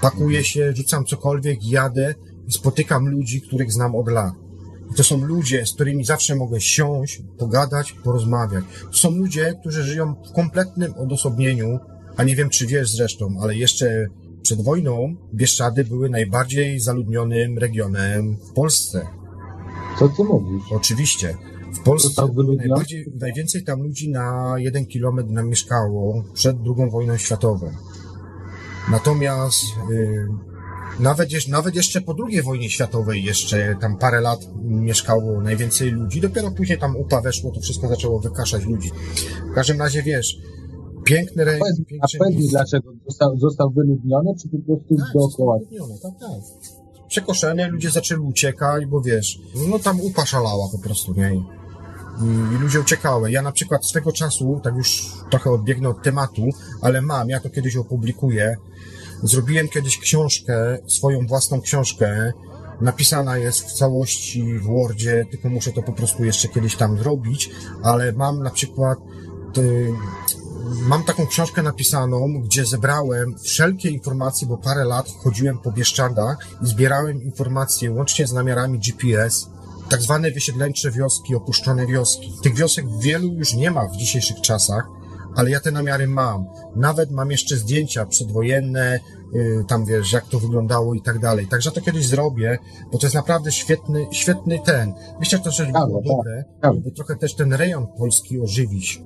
Pakuję 0.00 0.44
się, 0.44 0.72
rzucam 0.72 1.04
cokolwiek, 1.04 1.64
jadę 1.64 2.14
i 2.48 2.52
spotykam 2.52 3.08
ludzi, 3.08 3.42
których 3.42 3.72
znam 3.72 3.94
od 3.94 4.08
lat 4.08 4.43
to 4.96 5.04
są 5.04 5.24
ludzie, 5.24 5.66
z 5.66 5.74
którymi 5.74 6.04
zawsze 6.04 6.34
mogę 6.34 6.60
siąść, 6.60 7.22
pogadać, 7.38 7.92
porozmawiać. 7.92 8.64
To 8.92 8.98
są 8.98 9.10
ludzie, 9.10 9.54
którzy 9.60 9.82
żyją 9.82 10.14
w 10.30 10.32
kompletnym 10.32 10.94
odosobnieniu, 10.94 11.78
a 12.16 12.24
nie 12.24 12.36
wiem, 12.36 12.50
czy 12.50 12.66
wiesz 12.66 12.90
zresztą, 12.90 13.36
ale 13.40 13.54
jeszcze 13.56 14.06
przed 14.42 14.62
wojną 14.62 15.16
Bieszczady 15.34 15.84
były 15.84 16.10
najbardziej 16.10 16.80
zaludnionym 16.80 17.58
regionem 17.58 18.36
w 18.36 18.52
Polsce. 18.52 19.06
Co 19.98 20.08
ty 20.08 20.24
mówisz? 20.24 20.62
Oczywiście. 20.72 21.36
W 21.74 21.82
Polsce 21.82 22.28
najbardziej, 22.56 23.06
najwięcej 23.20 23.64
tam 23.64 23.82
ludzi 23.82 24.10
na 24.10 24.54
jeden 24.58 24.86
kilometr 24.86 25.30
nam 25.30 25.48
mieszkało 25.48 26.24
przed 26.34 26.56
II 26.56 26.90
wojną 26.90 27.16
światową. 27.16 27.70
Natomiast 28.90 29.64
yy, 29.90 30.28
nawet, 31.00 31.48
nawet 31.48 31.74
jeszcze 31.74 32.00
po 32.00 32.16
II 32.28 32.42
wojnie 32.42 32.70
światowej 32.70 33.24
jeszcze 33.24 33.76
tam 33.80 33.98
parę 33.98 34.20
lat 34.20 34.40
mieszkało 34.62 35.40
najwięcej 35.40 35.90
ludzi. 35.90 36.20
Dopiero 36.20 36.50
później 36.50 36.78
tam 36.78 36.96
upa 36.96 37.20
weszło, 37.20 37.50
to 37.50 37.60
wszystko 37.60 37.88
zaczęło 37.88 38.20
wykaszać 38.20 38.64
ludzi. 38.64 38.90
W 39.50 39.54
każdym 39.54 39.78
razie 39.78 40.02
wiesz, 40.02 40.36
piękny 41.04 41.44
rejon. 41.44 41.68
A 42.00 42.06
powiedz 42.18 42.50
dlaczego 42.50 42.92
został, 43.06 43.38
został 43.38 43.70
wyludniony, 43.70 44.30
czy 44.42 44.48
po 44.48 44.58
prostu 44.66 44.96
tak, 44.96 45.12
dookoła? 45.14 45.58
Wyludniony, 45.58 45.94
tak, 46.02 46.12
tak. 46.20 46.40
Przekoszenie, 47.08 47.68
ludzie 47.68 47.90
zaczęli 47.90 48.20
uciekać, 48.20 48.86
bo 48.86 49.00
wiesz, 49.00 49.38
no 49.68 49.78
tam 49.78 50.00
upa 50.00 50.26
szalała 50.26 50.68
po 50.72 50.78
prostu, 50.78 51.14
nie? 51.14 51.34
I, 51.34 52.58
ludzie 52.58 52.80
uciekały. 52.80 53.30
Ja 53.30 53.42
na 53.42 53.52
przykład 53.52 53.86
swego 53.86 54.12
czasu, 54.12 54.60
tak 54.62 54.74
już 54.76 55.12
trochę 55.30 55.50
odbiegnę 55.50 55.88
od 55.88 56.02
tematu, 56.02 56.42
ale 56.80 57.02
mam, 57.02 57.28
ja 57.28 57.40
to 57.40 57.50
kiedyś 57.50 57.76
opublikuję, 57.76 58.56
Zrobiłem 59.22 59.68
kiedyś 59.68 59.98
książkę, 59.98 60.78
swoją 60.86 61.26
własną 61.26 61.60
książkę. 61.60 62.32
Napisana 62.80 63.38
jest 63.38 63.60
w 63.60 63.72
całości 63.72 64.58
w 64.58 64.66
Wordzie, 64.66 65.26
tylko 65.30 65.48
muszę 65.48 65.72
to 65.72 65.82
po 65.82 65.92
prostu 65.92 66.24
jeszcze 66.24 66.48
kiedyś 66.48 66.76
tam 66.76 66.98
zrobić, 66.98 67.50
ale 67.82 68.12
mam 68.12 68.42
na 68.42 68.50
przykład 68.50 68.98
y, 69.58 69.92
mam 70.64 71.04
taką 71.04 71.26
książkę 71.26 71.62
napisaną, 71.62 72.42
gdzie 72.42 72.66
zebrałem 72.66 73.34
wszelkie 73.38 73.90
informacje, 73.90 74.48
bo 74.48 74.58
parę 74.58 74.84
lat 74.84 75.08
chodziłem 75.22 75.58
po 75.58 75.72
Bieszczadach 75.72 76.38
i 76.62 76.66
zbierałem 76.66 77.22
informacje 77.22 77.90
łącznie 77.90 78.26
z 78.26 78.32
namiarami 78.32 78.78
GPS, 78.78 79.50
tak 79.88 80.02
zwane 80.02 80.30
wysiedleńcze 80.30 80.90
wioski, 80.90 81.34
opuszczone 81.34 81.86
wioski. 81.86 82.32
Tych 82.42 82.54
wiosek 82.54 82.84
wielu 83.00 83.32
już 83.32 83.54
nie 83.54 83.70
ma 83.70 83.88
w 83.88 83.96
dzisiejszych 83.96 84.40
czasach, 84.40 84.86
ale 85.34 85.50
ja 85.50 85.60
te 85.60 85.70
namiary 85.70 86.08
mam. 86.08 86.46
Nawet 86.76 87.10
mam 87.10 87.30
jeszcze 87.30 87.56
zdjęcia 87.56 88.06
przedwojenne, 88.06 89.00
yy, 89.32 89.64
tam 89.68 89.84
wiesz, 89.84 90.12
jak 90.12 90.28
to 90.28 90.40
wyglądało 90.40 90.94
i 90.94 91.02
tak 91.02 91.18
dalej. 91.18 91.46
Także 91.46 91.70
to 91.70 91.80
kiedyś 91.80 92.06
zrobię, 92.06 92.58
bo 92.92 92.98
to 92.98 93.06
jest 93.06 93.14
naprawdę 93.14 93.52
świetny, 93.52 94.06
świetny 94.12 94.58
ten. 94.64 94.94
Myślę, 95.20 95.38
że 95.38 95.44
to 95.44 95.50
też 95.50 95.72
było 95.72 96.02
tak, 96.02 96.06
dobre, 96.06 96.44
tak. 96.60 96.74
żeby 96.74 96.90
trochę 96.90 97.16
też 97.16 97.34
ten 97.34 97.52
rejon 97.52 97.86
polski 97.98 98.40
ożywić. 98.40 99.02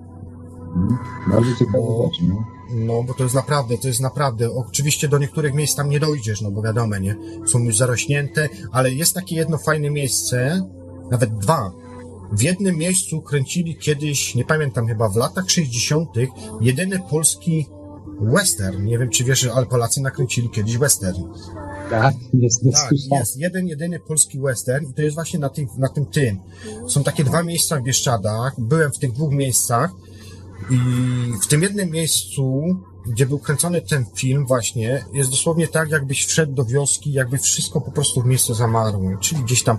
Mhm. 0.76 0.98
Bardzo 1.30 1.50
ciekawe 1.58 1.86
rzeczy, 2.04 2.24
no. 2.28 2.44
No, 2.70 3.02
bo 3.02 3.14
to 3.14 3.22
jest 3.22 3.34
naprawdę, 3.34 3.78
to 3.78 3.88
jest 3.88 4.00
naprawdę, 4.00 4.50
oczywiście 4.52 5.08
do 5.08 5.18
niektórych 5.18 5.54
miejsc 5.54 5.76
tam 5.76 5.88
nie 5.88 6.00
dojdziesz, 6.00 6.40
no 6.40 6.50
bo 6.50 6.62
wiadomo, 6.62 6.98
nie? 6.98 7.16
Są 7.46 7.58
już 7.58 7.76
zarośnięte, 7.76 8.48
ale 8.72 8.90
jest 8.90 9.14
takie 9.14 9.36
jedno 9.36 9.58
fajne 9.58 9.90
miejsce, 9.90 10.62
nawet 11.10 11.38
dwa, 11.38 11.72
w 12.32 12.42
jednym 12.42 12.76
miejscu 12.76 13.22
kręcili 13.22 13.76
kiedyś, 13.76 14.34
nie 14.34 14.44
pamiętam, 14.44 14.86
chyba 14.86 15.08
w 15.08 15.16
latach 15.16 15.50
60., 15.50 16.08
jedyny 16.60 16.98
polski 17.10 17.66
western. 18.20 18.84
Nie 18.84 18.98
wiem, 18.98 19.10
czy 19.10 19.24
wiesz, 19.24 19.44
ale 19.44 19.66
Polacy 19.66 20.00
nakręcili 20.00 20.50
kiedyś 20.50 20.78
western. 20.78 21.22
Tak, 21.90 22.14
jest, 22.32 22.64
jest, 22.64 22.78
tak, 22.78 22.92
jest 23.18 23.36
jeden, 23.36 23.66
jedyny 23.66 24.00
polski 24.00 24.40
western 24.40 24.86
i 24.90 24.94
to 24.94 25.02
jest 25.02 25.14
właśnie 25.14 25.38
na 25.38 25.48
tym, 25.48 25.66
na 25.78 25.88
tym 25.88 26.06
tym. 26.06 26.40
Są 26.88 27.04
takie 27.04 27.24
dwa 27.24 27.42
miejsca 27.42 27.80
w 27.80 27.82
Bieszczadach. 27.82 28.54
Byłem 28.58 28.92
w 28.92 28.98
tych 28.98 29.12
dwóch 29.12 29.32
miejscach 29.32 29.90
i 30.70 30.78
w 31.42 31.46
tym 31.46 31.62
jednym 31.62 31.90
miejscu 31.90 32.62
gdzie 33.08 33.26
był 33.26 33.38
kręcony 33.38 33.82
ten 33.82 34.04
film 34.14 34.46
właśnie, 34.46 35.04
jest 35.12 35.30
dosłownie 35.30 35.68
tak, 35.68 35.90
jakbyś 35.90 36.26
wszedł 36.26 36.52
do 36.52 36.64
wioski, 36.64 37.12
jakby 37.12 37.38
wszystko 37.38 37.80
po 37.80 37.92
prostu 37.92 38.22
w 38.22 38.26
miejscu 38.26 38.54
zamarło. 38.54 39.16
Czyli 39.20 39.42
gdzieś 39.42 39.62
tam 39.62 39.78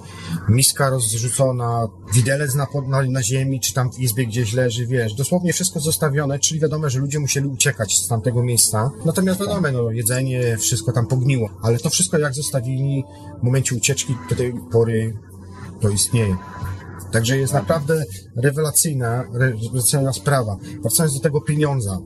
miska 0.50 0.90
rozrzucona, 0.90 1.88
widelec 2.14 2.56
na, 2.56 2.68
na, 2.88 3.02
na 3.02 3.24
ziemi, 3.24 3.60
czy 3.60 3.74
tam 3.74 3.92
w 3.92 4.00
izbie 4.00 4.26
gdzieś 4.26 4.54
leży, 4.54 4.88
wiesz, 4.88 5.14
dosłownie 5.14 5.54
wszystko 5.54 5.80
zostawione, 5.80 6.40
czyli 6.40 6.60
wiadomo, 6.60 6.90
że 6.90 7.00
ludzie 7.00 7.20
musieli 7.20 7.48
uciekać 7.48 7.98
z 7.98 8.08
tamtego 8.08 8.44
miejsca. 8.44 8.92
Natomiast 9.06 9.40
wiadomo, 9.40 9.72
no, 9.72 9.92
jedzenie, 9.92 10.58
wszystko 10.58 10.92
tam 10.92 11.08
pogniło. 11.08 11.50
Ale 11.62 11.78
to 11.78 11.90
wszystko 11.90 12.18
jak 12.18 12.34
zostawili 12.34 13.04
w 13.40 13.44
momencie 13.44 13.76
ucieczki 13.76 14.16
do 14.30 14.36
tej 14.36 14.54
pory 14.72 15.18
to 15.82 15.90
istnieje. 15.90 16.38
Także 17.12 17.38
jest 17.38 17.54
naprawdę 17.54 18.04
rewelacyjna, 18.36 19.24
rewelacyjna 19.34 20.14
sprawa. 20.14 20.58
Wracając 20.82 21.14
do 21.14 21.20
tego 21.20 21.42
pieniądza. 21.42 21.98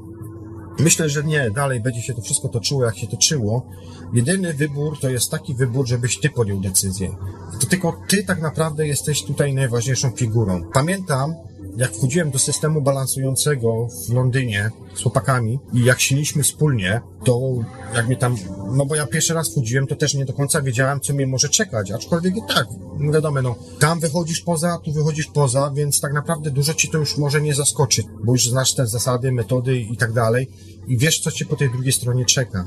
Myślę, 0.79 1.09
że 1.09 1.23
nie, 1.23 1.51
dalej 1.51 1.79
będzie 1.79 2.01
się 2.01 2.13
to 2.13 2.21
wszystko 2.21 2.47
toczyło, 2.49 2.85
jak 2.85 2.97
się 2.97 3.07
toczyło. 3.07 3.65
Jedyny 4.13 4.53
wybór 4.53 4.99
to 4.99 5.09
jest 5.09 5.31
taki 5.31 5.53
wybór, 5.53 5.87
żebyś 5.87 6.19
ty 6.19 6.29
podjął 6.29 6.59
decyzję. 6.59 7.15
To 7.59 7.67
tylko 7.67 8.01
ty 8.07 8.23
tak 8.23 8.41
naprawdę 8.41 8.87
jesteś 8.87 9.23
tutaj 9.23 9.53
najważniejszą 9.53 10.11
figurą. 10.11 10.61
Pamiętam, 10.73 11.33
jak 11.77 11.91
wchodziłem 11.93 12.31
do 12.31 12.39
systemu 12.39 12.81
balansującego 12.81 13.87
w 14.07 14.13
Londynie 14.13 14.69
z 14.95 15.01
chłopakami 15.01 15.59
i 15.73 15.83
jak 15.85 15.99
sililiśmy 15.99 16.43
wspólnie, 16.43 17.01
to 17.25 17.51
jak 17.95 18.07
mnie 18.07 18.17
tam, 18.17 18.35
no 18.71 18.85
bo 18.85 18.95
ja 18.95 19.07
pierwszy 19.07 19.33
raz 19.33 19.51
wchodziłem, 19.51 19.87
to 19.87 19.95
też 19.95 20.13
nie 20.13 20.25
do 20.25 20.33
końca 20.33 20.61
wiedziałem, 20.61 20.99
co 20.99 21.13
mnie 21.13 21.27
może 21.27 21.49
czekać, 21.49 21.91
aczkolwiek 21.91 22.37
i 22.37 22.41
tak, 22.47 22.67
no 22.99 23.11
wiadomo, 23.11 23.41
no, 23.41 23.55
tam 23.79 23.99
wychodzisz 23.99 24.41
poza, 24.41 24.77
tu 24.77 24.91
wychodzisz 24.91 25.27
poza, 25.27 25.71
więc 25.75 26.01
tak 26.01 26.13
naprawdę 26.13 26.51
dużo 26.51 26.73
ci 26.73 26.89
to 26.89 26.97
już 26.97 27.17
może 27.17 27.41
nie 27.41 27.55
zaskoczyć, 27.55 28.07
bo 28.23 28.31
już 28.31 28.49
znasz 28.49 28.73
te 28.73 28.87
zasady, 28.87 29.31
metody 29.31 29.77
i 29.77 29.97
tak 29.97 30.13
dalej 30.13 30.49
i 30.87 30.97
wiesz, 30.97 31.19
co 31.19 31.31
ci 31.31 31.45
po 31.45 31.55
tej 31.55 31.71
drugiej 31.71 31.93
stronie 31.93 32.25
czeka. 32.25 32.65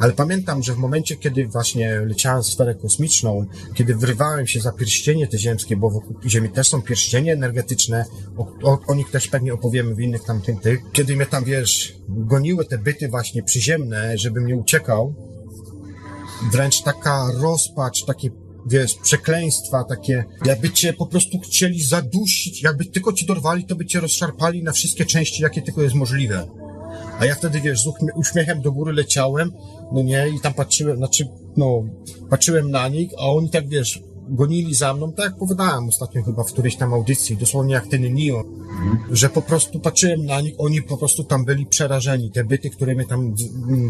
Ale 0.00 0.12
pamiętam, 0.12 0.62
że 0.62 0.74
w 0.74 0.78
momencie, 0.78 1.16
kiedy 1.16 1.46
właśnie 1.46 2.00
leciałem 2.00 2.42
w 2.42 2.46
sferę 2.46 2.74
kosmiczną, 2.74 3.46
kiedy 3.74 3.94
wrywałem 3.94 4.46
się 4.46 4.60
za 4.60 4.72
pierścienie 4.72 5.26
te 5.26 5.38
ziemskie, 5.38 5.76
bo 5.76 5.90
wokół 5.90 6.16
Ziemi 6.26 6.48
też 6.48 6.68
są 6.68 6.82
pierścienie 6.82 7.32
energetyczne, 7.32 8.04
o, 8.36 8.70
o, 8.70 8.80
o 8.86 8.94
nich 8.94 9.10
też 9.10 9.28
pewnie 9.28 9.54
opowiemy 9.54 9.94
w 9.94 10.00
innych 10.00 10.24
tam 10.24 10.40
tych, 10.40 10.60
tych, 10.60 10.80
kiedy 10.92 11.16
mnie 11.16 11.26
tam, 11.26 11.44
wiesz, 11.44 11.96
goniły 12.08 12.64
te 12.64 12.78
byty 12.78 13.08
właśnie 13.08 13.42
przyziemne, 13.42 14.18
żebym 14.18 14.46
nie 14.46 14.56
uciekał, 14.56 15.14
wręcz 16.52 16.82
taka 16.82 17.26
rozpacz, 17.40 18.04
takie 18.04 18.30
wiesz, 18.66 18.94
przekleństwa 18.94 19.84
takie, 19.84 20.24
jakby 20.44 20.70
cię 20.70 20.92
po 20.92 21.06
prostu 21.06 21.38
chcieli 21.38 21.82
zadusić, 21.82 22.62
jakby 22.62 22.84
tylko 22.84 23.12
ci 23.12 23.26
dorwali, 23.26 23.64
to 23.64 23.76
by 23.76 23.86
cię 23.86 24.00
rozszarpali 24.00 24.62
na 24.62 24.72
wszystkie 24.72 25.06
części, 25.06 25.42
jakie 25.42 25.62
tylko 25.62 25.82
jest 25.82 25.94
możliwe. 25.94 26.46
A 27.18 27.26
ja 27.26 27.34
wtedy, 27.34 27.60
wiesz, 27.60 27.82
z 27.82 27.86
uśmiechem 28.16 28.60
do 28.60 28.72
góry 28.72 28.92
leciałem, 28.92 29.52
no 29.92 30.02
nie, 30.02 30.28
i 30.28 30.40
tam 30.40 30.54
patrzyłem, 30.54 30.96
znaczy, 30.96 31.28
no, 31.56 31.84
patrzyłem 32.30 32.70
na 32.70 32.88
nich, 32.88 33.10
a 33.18 33.26
oni 33.26 33.50
tak, 33.50 33.68
wiesz, 33.68 34.02
gonili 34.28 34.74
za 34.74 34.94
mną, 34.94 35.12
tak 35.12 35.24
jak 35.24 35.38
powiedziałem 35.38 35.88
ostatnio 35.88 36.22
chyba 36.22 36.44
w 36.44 36.52
którejś 36.52 36.76
tam 36.76 36.94
audycji, 36.94 37.36
dosłownie 37.36 37.74
jak 37.74 37.86
ten 37.86 38.14
Nio, 38.14 38.42
że 39.10 39.28
po 39.28 39.42
prostu 39.42 39.80
patrzyłem 39.80 40.24
na 40.24 40.40
nich, 40.40 40.54
oni 40.58 40.82
po 40.82 40.96
prostu 40.96 41.24
tam 41.24 41.44
byli 41.44 41.66
przerażeni, 41.66 42.30
te 42.30 42.44
byty, 42.44 42.70
które 42.70 42.94
mnie 42.94 43.06
tam 43.06 43.34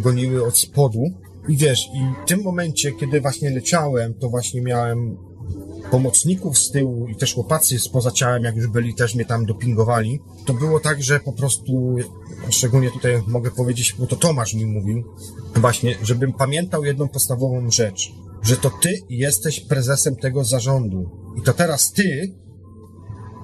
goniły 0.03 0.47
od 0.47 0.59
spodu. 0.59 1.03
I 1.49 1.57
wiesz, 1.57 1.87
i 1.95 2.25
w 2.25 2.29
tym 2.29 2.43
momencie, 2.43 2.93
kiedy 2.93 3.21
właśnie 3.21 3.51
leciałem, 3.51 4.15
to 4.15 4.29
właśnie 4.29 4.63
miałem 4.63 5.17
pomocników 5.91 6.59
z 6.59 6.71
tyłu 6.71 7.09
i 7.09 7.17
też 7.17 7.35
chłopacy 7.35 7.79
spoza 7.79 8.11
ciałem, 8.11 8.45
jak 8.45 8.57
już 8.57 8.67
byli, 8.67 8.95
też 8.95 9.15
mnie 9.15 9.25
tam 9.25 9.47
dopingowali. 9.47 10.21
To 10.45 10.55
było 10.55 10.81
tak, 10.81 11.03
że 11.03 11.21
po 11.21 11.33
prostu, 11.33 11.97
szczególnie 12.51 12.91
tutaj 12.91 13.23
mogę 13.27 13.51
powiedzieć, 13.51 13.97
bo 13.99 14.07
to 14.07 14.17
Tomasz 14.17 14.55
mi 14.55 14.67
mówił, 14.67 15.05
właśnie, 15.57 15.99
żebym 16.03 16.33
pamiętał 16.33 16.85
jedną 16.85 17.09
podstawową 17.09 17.71
rzecz, 17.71 18.13
że 18.43 18.57
to 18.57 18.71
ty 18.71 18.99
jesteś 19.09 19.61
prezesem 19.61 20.17
tego 20.17 20.45
zarządu. 20.45 21.11
I 21.39 21.43
to 21.43 21.53
teraz 21.53 21.93
ty 21.93 22.35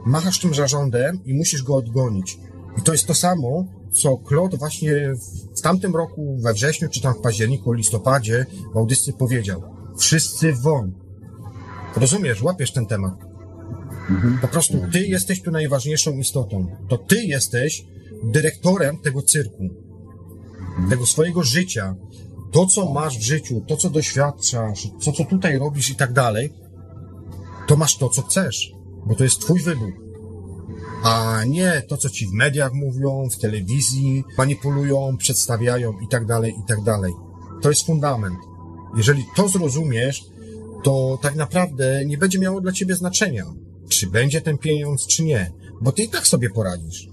machasz 0.06 0.40
tym 0.40 0.55
zarządem 0.55 1.20
i 1.24 1.35
musisz 1.35 1.62
go 1.62 1.77
odgonić. 1.77 2.39
I 2.78 2.82
to 2.82 2.93
jest 2.93 3.06
to 3.06 3.14
samo, 3.14 3.64
co 3.93 4.20
Claude 4.28 4.56
właśnie 4.56 4.93
w 5.56 5.60
tamtym 5.60 5.97
roku, 5.97 6.39
we 6.43 6.52
wrześniu, 6.52 6.89
czy 6.89 7.01
tam 7.01 7.14
w 7.14 7.20
październiku, 7.20 7.72
listopadzie 7.72 8.47
w 8.74 8.77
audycji 8.77 9.12
powiedział. 9.12 9.62
Wszyscy 9.98 10.52
won. 10.52 10.99
Rozumiesz, 11.96 12.42
łapiesz 12.42 12.72
ten 12.72 12.86
temat. 12.86 13.14
Po 14.40 14.48
prostu 14.48 14.74
ty 14.92 15.06
jesteś 15.06 15.42
tu 15.42 15.50
najważniejszą 15.50 16.12
istotą. 16.12 16.76
To 16.88 16.98
ty 16.98 17.22
jesteś 17.24 17.84
dyrektorem 18.24 18.98
tego 18.98 19.22
cyrku. 19.22 19.68
Tego 20.90 21.06
swojego 21.06 21.42
życia. 21.42 21.94
To, 22.52 22.66
co 22.66 22.92
masz 22.92 23.18
w 23.18 23.22
życiu, 23.22 23.64
to, 23.68 23.76
co 23.76 23.90
doświadczasz, 23.90 24.88
to, 25.04 25.12
co 25.12 25.24
tutaj 25.24 25.58
robisz 25.58 25.90
i 25.90 25.94
tak 25.94 26.12
dalej, 26.12 26.52
to 27.66 27.76
masz 27.76 27.96
to, 27.96 28.08
co 28.08 28.22
chcesz. 28.22 28.72
Bo 29.06 29.14
to 29.14 29.24
jest 29.24 29.40
twój 29.40 29.62
wybór 29.62 30.10
a 31.02 31.44
nie 31.44 31.82
to, 31.88 31.96
co 31.96 32.10
ci 32.10 32.26
w 32.26 32.32
mediach 32.32 32.72
mówią, 32.72 33.28
w 33.30 33.38
telewizji, 33.38 34.24
manipulują, 34.38 35.16
przedstawiają 35.16 35.92
i 36.00 36.08
tak 36.08 36.26
dalej, 36.26 36.54
i 36.64 36.68
tak 36.68 36.82
dalej. 36.82 37.12
To 37.62 37.68
jest 37.68 37.86
fundament. 37.86 38.38
Jeżeli 38.96 39.24
to 39.36 39.48
zrozumiesz, 39.48 40.24
to 40.82 41.19
tak 41.23 41.35
naprawdę 41.35 42.05
nie 42.07 42.19
będzie 42.19 42.39
miało 42.39 42.61
dla 42.61 42.73
ciebie 42.73 42.94
znaczenia, 42.94 43.44
czy 43.89 44.07
będzie 44.07 44.40
ten 44.40 44.59
pieniądz, 44.59 45.07
czy 45.07 45.24
nie, 45.24 45.52
bo 45.81 45.93
ty 45.93 46.02
i 46.02 46.09
tak 46.09 46.27
sobie 46.27 46.51
poradzisz. 46.51 47.09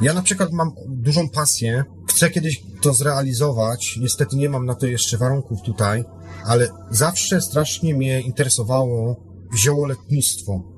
Ja 0.00 0.14
na 0.14 0.22
przykład 0.22 0.52
mam 0.52 0.72
dużą 0.88 1.28
pasję, 1.28 1.84
chcę 2.08 2.30
kiedyś 2.30 2.62
to 2.80 2.94
zrealizować, 2.94 3.98
niestety 4.00 4.36
nie 4.36 4.48
mam 4.48 4.66
na 4.66 4.74
to 4.74 4.86
jeszcze 4.86 5.18
warunków 5.18 5.62
tutaj, 5.62 6.04
ale 6.44 6.68
zawsze 6.90 7.40
strasznie 7.40 7.94
mnie 7.94 8.20
interesowało 8.20 9.16
ziołoletnictwo 9.56 10.74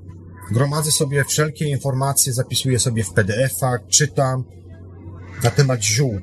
gromadzę 0.51 0.91
sobie 0.91 1.25
wszelkie 1.25 1.69
informacje, 1.69 2.33
zapisuję 2.33 2.79
sobie 2.79 3.05
w 3.05 3.13
PDF-ach, 3.13 3.81
czytam 3.89 4.45
na 5.43 5.51
temat 5.51 5.83
ziół. 5.83 6.21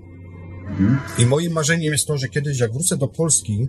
Mhm. 0.68 1.00
I 1.18 1.26
moim 1.26 1.54
marzeniem 1.54 1.94
jest 1.94 2.08
to, 2.08 2.18
że 2.18 2.30
kiedyś 2.30 2.60
jak 2.60 2.74
wrócę 2.74 2.98
do 2.98 3.08
Polski, 3.08 3.68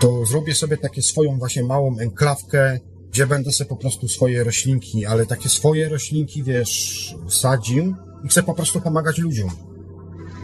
to 0.00 0.26
zrobię 0.26 0.54
sobie 0.54 0.76
takie 0.76 1.02
swoją 1.02 1.38
właśnie 1.38 1.64
małą 1.64 1.98
enklawkę, 1.98 2.80
gdzie 3.10 3.26
będę 3.26 3.52
sobie 3.52 3.68
po 3.68 3.76
prostu 3.76 4.08
swoje 4.08 4.44
roślinki, 4.44 5.06
ale 5.06 5.26
takie 5.26 5.48
swoje 5.48 5.88
roślinki, 5.88 6.42
wiesz, 6.42 7.14
sadził 7.28 7.94
i 8.24 8.28
chcę 8.28 8.42
po 8.42 8.54
prostu 8.54 8.80
pomagać 8.80 9.18
ludziom. 9.18 9.50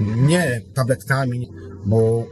Nie 0.01 0.63
tabletkami, 0.75 1.49
bo 1.87 2.27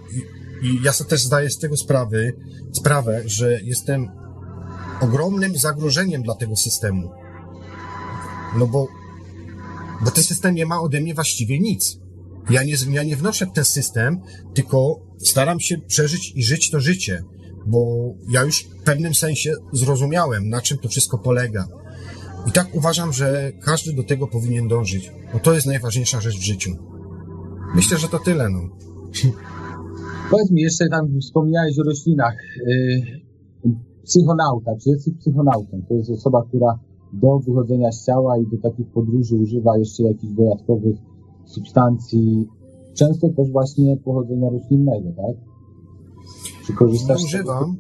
i, 0.63 0.67
i 0.67 0.83
ja 0.83 0.93
sobie 0.93 1.11
też 1.11 1.23
zdaję 1.23 1.51
z 1.51 1.59
tego 1.59 1.77
sprawy, 1.77 2.33
sprawę, 2.73 3.23
że 3.25 3.61
jestem 3.63 4.09
ogromnym 5.01 5.59
zagrożeniem 5.59 6.23
dla 6.23 6.35
tego 6.35 6.57
systemu. 6.57 7.11
No 8.59 8.67
bo, 8.67 8.89
bo 10.05 10.11
ten 10.11 10.25
system 10.25 10.55
nie 10.55 10.67
ma 10.67 10.81
ode 10.81 11.01
mnie 11.01 11.15
właściwie 11.15 11.61
nic. 11.61 11.99
Ja 12.51 12.65
nie, 12.65 12.75
ja 12.91 13.03
nie 13.03 13.17
wnoszę 13.17 13.47
w 13.47 13.53
ten 13.53 13.65
system, 13.65 14.21
tylko 14.55 15.01
staram 15.19 15.61
się 15.61 15.79
przeżyć 15.79 16.33
i 16.37 16.43
żyć 16.43 16.71
to 16.71 16.81
życie, 16.81 17.23
bo 17.67 18.13
ja 18.31 18.43
już 18.43 18.63
w 18.63 18.83
pewnym 18.85 19.15
sensie 19.15 19.53
zrozumiałem, 19.73 20.49
na 20.49 20.61
czym 20.61 20.79
to 20.79 20.89
wszystko 20.89 21.19
polega. 21.19 21.69
I 22.47 22.53
tak 22.53 22.75
uważam, 22.75 23.13
że 23.13 23.53
każdy 23.61 23.93
do 23.93 24.03
tego 24.03 24.27
powinien 24.27 24.69
dążyć, 24.69 25.13
bo 25.33 25.39
to 25.39 25.55
jest 25.55 25.67
najważniejsza 25.67 26.21
rzecz 26.21 26.39
w 26.39 26.43
życiu. 26.43 26.71
Myślę, 27.75 27.99
że 27.99 28.09
to 28.09 28.19
tyle, 28.19 28.49
no. 28.51 28.61
Powiedz 30.31 30.51
mi, 30.51 30.63
jeszcze 30.63 30.89
tam 30.89 31.21
wspomniałeś 31.21 31.79
o 31.79 31.83
roślinach. 31.83 32.35
Y, 32.69 33.29
psychonauta. 34.05 34.71
Czy 34.83 34.91
jesteś 34.91 35.15
psychonautą? 35.21 35.83
To 35.89 35.95
jest 35.95 36.11
osoba, 36.11 36.45
która 36.49 36.79
do 37.13 37.39
wychodzenia 37.39 37.93
z 37.93 38.07
ciała 38.07 38.39
i 38.39 38.47
do 38.47 38.63
takich 38.63 38.87
podróży 38.87 39.37
używa 39.37 39.79
jeszcze 39.79 40.03
jakichś 40.03 40.33
dodatkowych 40.33 40.97
substancji, 41.49 42.47
często 42.95 43.29
też 43.29 43.51
właśnie 43.51 43.97
pochodzenia 43.97 44.51
roślinnego, 44.51 45.09
tak? 45.17 45.37
Czy 46.67 46.73
korzystasz 46.73 47.25
używam. 47.25 47.77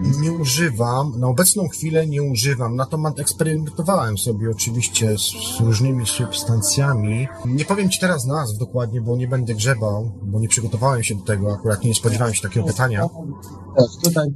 Nie 0.00 0.32
używam, 0.32 1.20
na 1.20 1.26
obecną 1.26 1.68
chwilę 1.68 2.06
nie 2.06 2.22
używam, 2.22 2.76
natomiast 2.76 3.18
eksperymentowałem 3.18 4.18
sobie 4.18 4.50
oczywiście 4.50 5.18
z, 5.18 5.22
z, 5.22 5.60
różnymi 5.60 6.06
substancjami. 6.06 7.28
Nie 7.46 7.64
powiem 7.64 7.90
Ci 7.90 8.00
teraz 8.00 8.24
nazw 8.24 8.58
dokładnie, 8.58 9.00
bo 9.00 9.16
nie 9.16 9.28
będę 9.28 9.54
grzebał, 9.54 10.12
bo 10.22 10.40
nie 10.40 10.48
przygotowałem 10.48 11.02
się 11.02 11.14
do 11.14 11.22
tego, 11.22 11.52
akurat 11.52 11.84
nie 11.84 11.94
spodziewałem 11.94 12.34
się 12.34 12.42
takiego 12.42 12.66
pytania. 12.66 13.08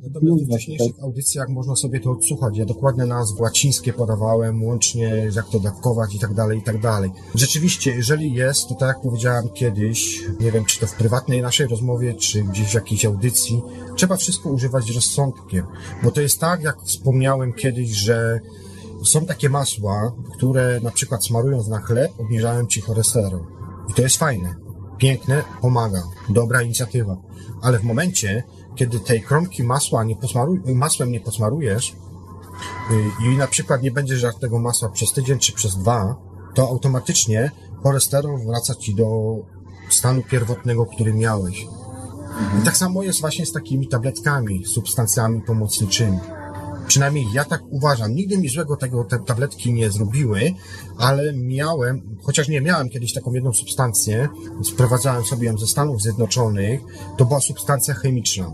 Natomiast 0.02 0.42
w 0.42 0.46
wcześniejszych 0.46 1.02
audycjach 1.02 1.48
można 1.48 1.76
sobie 1.76 2.00
to 2.00 2.10
odsłuchać. 2.10 2.56
Ja 2.56 2.64
dokładne 2.64 3.06
nazwy 3.06 3.42
łacińskie 3.42 3.92
podawałem, 3.92 4.64
łącznie 4.64 5.30
jak 5.36 5.48
to 5.48 5.60
dawkować 5.60 6.14
i 6.14 6.18
tak 6.18 6.34
dalej, 6.34 6.58
i 6.58 6.62
tak 6.62 6.80
dalej. 6.80 7.10
Rzeczywiście, 7.34 7.90
jeżeli 7.90 8.32
jest, 8.32 8.68
to 8.68 8.74
tak 8.74 8.88
jak 8.88 9.00
powiedziałem 9.00 9.48
kiedyś, 9.48 10.24
nie 10.40 10.52
wiem, 10.52 10.64
czy 10.64 10.80
to 10.80 10.86
w 10.86 10.94
prywatnej 10.94 11.42
naszej 11.42 11.66
rozmowie, 11.66 12.14
czy 12.14 12.42
gdzieś 12.44 12.70
w 12.70 12.74
jakiejś 12.74 13.04
audycji, 13.04 13.62
trzeba 13.96 14.16
wszystko 14.16 14.50
używać 14.50 14.90
bo 16.02 16.10
to 16.10 16.20
jest 16.20 16.40
tak, 16.40 16.62
jak 16.62 16.76
wspomniałem 16.82 17.52
kiedyś, 17.52 17.90
że 17.90 18.40
są 19.04 19.26
takie 19.26 19.50
masła, 19.50 20.12
które 20.36 20.80
na 20.82 20.90
przykład 20.90 21.24
smarując 21.24 21.68
na 21.68 21.80
chleb 21.80 22.12
obniżają 22.18 22.66
ci 22.66 22.80
cholesterol. 22.80 23.44
I 23.90 23.94
to 23.94 24.02
jest 24.02 24.16
fajne, 24.16 24.54
piękne, 24.98 25.44
pomaga, 25.60 26.02
dobra 26.28 26.62
inicjatywa. 26.62 27.16
Ale 27.62 27.78
w 27.78 27.84
momencie, 27.84 28.44
kiedy 28.74 29.00
tej 29.00 29.22
kromki 29.22 29.64
masła 29.64 30.04
nie 30.04 30.16
posmaruj, 30.16 30.60
masłem 30.74 31.12
nie 31.12 31.20
posmarujesz 31.20 31.90
y, 31.90 33.24
i 33.26 33.36
na 33.36 33.46
przykład 33.46 33.82
nie 33.82 33.90
będziesz 33.90 34.20
żarł 34.20 34.38
tego 34.38 34.58
masła 34.58 34.88
przez 34.88 35.12
tydzień 35.12 35.38
czy 35.38 35.52
przez 35.52 35.76
dwa, 35.76 36.16
to 36.54 36.68
automatycznie 36.68 37.50
cholesterol 37.82 38.46
wraca 38.46 38.74
ci 38.74 38.94
do 38.94 39.36
stanu 39.90 40.22
pierwotnego, 40.22 40.86
który 40.86 41.14
miałeś. 41.14 41.66
I 42.60 42.64
tak 42.64 42.76
samo 42.76 43.02
jest 43.02 43.20
właśnie 43.20 43.46
z 43.46 43.52
takimi 43.52 43.88
tabletkami, 43.88 44.64
substancjami 44.66 45.42
pomocniczymi. 45.42 46.18
Przynajmniej 46.86 47.26
ja 47.32 47.44
tak 47.44 47.62
uważam. 47.70 48.14
Nigdy 48.14 48.38
mi 48.38 48.48
złego 48.48 48.76
tego 48.76 49.04
te 49.04 49.18
tabletki 49.18 49.72
nie 49.72 49.90
zrobiły, 49.90 50.52
ale 50.98 51.32
miałem, 51.32 52.16
chociaż 52.22 52.48
nie 52.48 52.60
miałem 52.60 52.88
kiedyś 52.88 53.12
taką 53.12 53.32
jedną 53.32 53.52
substancję, 53.52 54.28
sprowadzałem 54.64 55.24
sobie 55.24 55.46
ją 55.46 55.58
ze 55.58 55.66
Stanów 55.66 56.02
Zjednoczonych, 56.02 56.80
to 57.18 57.24
była 57.24 57.40
substancja 57.40 57.94
chemiczna. 57.94 58.52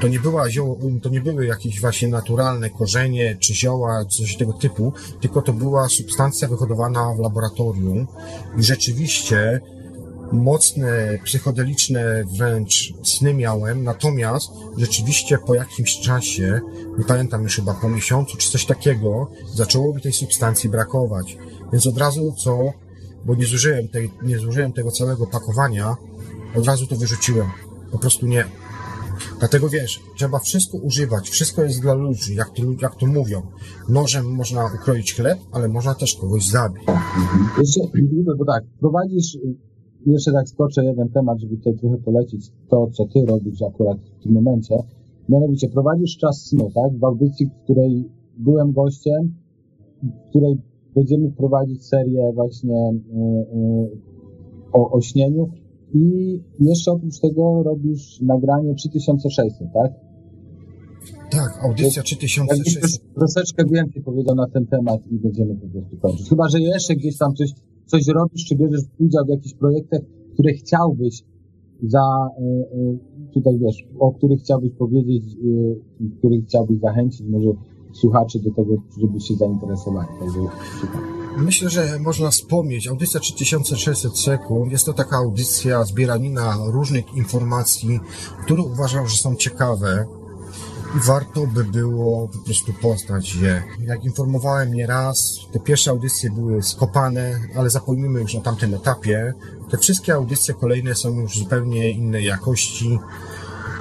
To 0.00 0.08
nie 0.08 0.20
była 0.20 0.50
zioło, 0.50 0.78
to 1.02 1.08
nie 1.08 1.20
były 1.20 1.46
jakieś 1.46 1.80
właśnie 1.80 2.08
naturalne 2.08 2.70
korzenie 2.70 3.36
czy 3.40 3.54
zioła, 3.54 4.04
coś 4.04 4.36
tego 4.36 4.52
typu, 4.52 4.92
tylko 5.20 5.42
to 5.42 5.52
była 5.52 5.88
substancja 5.88 6.48
wyhodowana 6.48 7.14
w 7.14 7.18
laboratorium 7.18 8.06
i 8.58 8.62
rzeczywiście 8.62 9.60
mocne, 10.32 11.18
psychodeliczne 11.24 12.24
wręcz 12.38 12.94
sny 13.04 13.34
miałem, 13.34 13.84
natomiast 13.84 14.50
rzeczywiście 14.76 15.38
po 15.38 15.54
jakimś 15.54 16.00
czasie, 16.00 16.60
nie 16.98 17.04
pamiętam 17.04 17.42
już 17.42 17.56
chyba 17.56 17.74
po 17.74 17.88
miesiącu 17.88 18.36
czy 18.36 18.50
coś 18.50 18.66
takiego, 18.66 19.30
zaczęło 19.54 19.94
mi 19.94 20.02
tej 20.02 20.12
substancji 20.12 20.70
brakować. 20.70 21.36
Więc 21.72 21.86
od 21.86 21.98
razu 21.98 22.34
co, 22.44 22.72
bo 23.24 23.34
nie 23.34 23.46
zużyłem, 23.46 23.88
tej, 23.88 24.10
nie 24.22 24.38
zużyłem 24.38 24.72
tego 24.72 24.90
całego 24.90 25.26
pakowania, 25.26 25.96
Od 26.56 26.66
razu 26.66 26.86
to 26.86 26.96
wyrzuciłem. 26.96 27.46
Po 27.90 27.98
prostu 27.98 28.26
nie. 28.26 28.44
Dlatego 29.38 29.68
wiesz, 29.68 30.00
trzeba 30.16 30.38
wszystko 30.38 30.78
używać, 30.78 31.30
wszystko 31.30 31.62
jest 31.62 31.80
dla 31.80 31.94
ludzi, 31.94 32.34
jak 32.34 32.50
to, 32.50 32.62
jak 32.82 32.96
to 32.96 33.06
mówią. 33.06 33.42
Nożem 33.88 34.34
można 34.34 34.66
ukroić 34.66 35.14
chleb, 35.14 35.38
ale 35.52 35.68
można 35.68 35.94
też 35.94 36.14
kogoś 36.14 36.46
zabić. 36.46 36.82
Jeszcze, 37.58 37.80
bo 38.38 38.44
tak, 38.44 38.64
prowadzisz, 38.80 39.36
jeszcze 40.06 40.32
tak 40.32 40.48
skoczę 40.48 40.84
jeden 40.84 41.08
temat, 41.08 41.40
żeby 41.40 41.56
tutaj 41.56 41.74
trochę 41.74 41.98
polecić 41.98 42.52
to, 42.68 42.88
co 42.92 43.06
ty 43.06 43.26
robisz 43.26 43.62
akurat 43.62 43.98
w 44.00 44.22
tym 44.22 44.32
momencie. 44.32 44.74
Mianowicie 45.28 45.68
prowadzisz 45.68 46.16
czas 46.16 46.46
snu, 46.46 46.70
tak? 46.74 46.98
W 46.98 47.04
audycji, 47.04 47.46
w 47.46 47.64
której 47.64 48.08
byłem 48.36 48.72
gościem, 48.72 49.34
w 50.02 50.28
której 50.28 50.58
będziemy 50.94 51.30
prowadzić 51.30 51.86
serię 51.86 52.32
właśnie 52.34 52.92
yy, 52.92 53.46
yy, 53.60 53.90
o, 54.72 54.90
o 54.90 55.00
śnieniu 55.00 55.48
i 55.94 56.40
jeszcze 56.60 56.92
oprócz 56.92 57.20
tego 57.20 57.62
robisz 57.62 58.20
nagranie 58.20 58.74
3600, 58.74 59.72
tak? 59.74 59.92
Tak, 61.30 61.64
audycja 61.64 62.02
3600. 62.02 63.14
Troszeczkę 63.14 63.64
więcej 63.64 64.02
powiedział 64.02 64.34
na 64.34 64.48
ten 64.48 64.66
temat 64.66 65.00
i 65.10 65.18
będziemy 65.18 65.54
po 65.54 65.66
prostu 65.68 65.96
kończyć. 65.96 66.28
Chyba, 66.28 66.48
że 66.48 66.60
jeszcze 66.60 66.94
gdzieś 66.94 67.18
tam 67.18 67.34
coś, 67.34 67.50
coś 67.86 68.06
robisz, 68.06 68.44
czy 68.44 68.56
bierzesz 68.56 68.82
udział 68.98 69.24
w 69.26 69.28
jakichś 69.28 69.54
projektach, 69.54 70.00
które 70.34 70.52
chciałbyś 70.52 71.22
za, 71.82 72.28
y, 72.38 72.42
y, 72.42 72.98
tutaj 73.34 73.58
wiesz, 73.58 73.76
o 73.98 74.12
których 74.12 74.40
chciałbyś 74.40 74.72
powiedzieć, 74.78 75.24
y, 75.44 75.76
których 76.18 76.44
chciałbyś 76.44 76.80
zachęcić 76.80 77.26
może 77.28 77.52
słuchaczy 77.92 78.38
do 78.40 78.50
tego, 78.50 78.74
żeby 79.00 79.20
się 79.20 79.34
zainteresowali. 79.34 80.08
Także, 80.20 80.38
Myślę, 81.38 81.70
że 81.70 81.98
można 82.00 82.30
wspomnieć, 82.30 82.88
audycja 82.88 83.20
3600 83.20 84.18
sekund. 84.18 84.72
Jest 84.72 84.86
to 84.86 84.92
taka 84.92 85.16
audycja 85.16 85.84
zbieranina 85.84 86.56
różnych 86.66 87.16
informacji, 87.16 88.00
które 88.44 88.62
uważam, 88.62 89.06
że 89.06 89.16
są 89.16 89.36
ciekawe 89.36 90.06
i 90.96 91.00
warto 91.00 91.46
by 91.46 91.64
było 91.64 92.28
po 92.28 92.38
prostu 92.38 92.72
poznać 92.72 93.34
je. 93.34 93.62
Jak 93.80 94.04
informowałem 94.04 94.74
nieraz, 94.74 95.38
te 95.52 95.60
pierwsze 95.60 95.90
audycje 95.90 96.30
były 96.30 96.62
skopane, 96.62 97.40
ale 97.56 97.70
zapomnijmy 97.70 98.20
już 98.20 98.34
o 98.34 98.40
tamtym 98.40 98.74
etapie. 98.74 99.34
Te 99.70 99.78
wszystkie 99.78 100.14
audycje 100.14 100.54
kolejne 100.54 100.94
są 100.94 101.20
już 101.20 101.38
zupełnie 101.38 101.90
innej 101.90 102.24
jakości, 102.24 102.98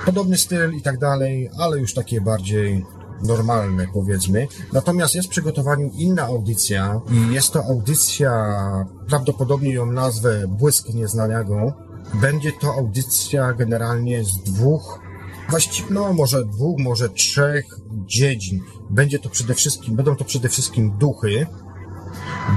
podobny 0.05 0.37
styl 0.37 0.73
i 0.73 0.81
tak 0.81 0.97
dalej, 0.97 1.49
ale 1.59 1.79
już 1.79 1.93
takie 1.93 2.21
bardziej 2.21 2.85
normalne, 3.23 3.87
powiedzmy. 3.93 4.47
Natomiast 4.73 5.15
jest 5.15 5.27
w 5.27 5.31
przygotowaniu 5.31 5.91
inna 5.93 6.23
audycja 6.23 7.01
i 7.11 7.33
jest 7.33 7.53
to 7.53 7.63
audycja, 7.65 8.31
prawdopodobnie 9.07 9.73
ją 9.73 9.85
nazwę 9.85 10.47
Błysk 10.47 10.89
Nieznanego. 10.93 11.73
Będzie 12.13 12.51
to 12.61 12.73
audycja 12.73 13.53
generalnie 13.53 14.23
z 14.23 14.37
dwóch, 14.37 14.99
właściwie, 15.51 15.87
no 15.91 16.13
może 16.13 16.45
dwóch, 16.45 16.79
może 16.79 17.09
trzech 17.09 17.65
dziedzin. 18.05 18.63
Będzie 18.89 19.19
to 19.19 19.29
przede 19.29 19.53
wszystkim, 19.53 19.95
będą 19.95 20.15
to 20.15 20.25
przede 20.25 20.49
wszystkim 20.49 20.97
duchy, 20.97 21.47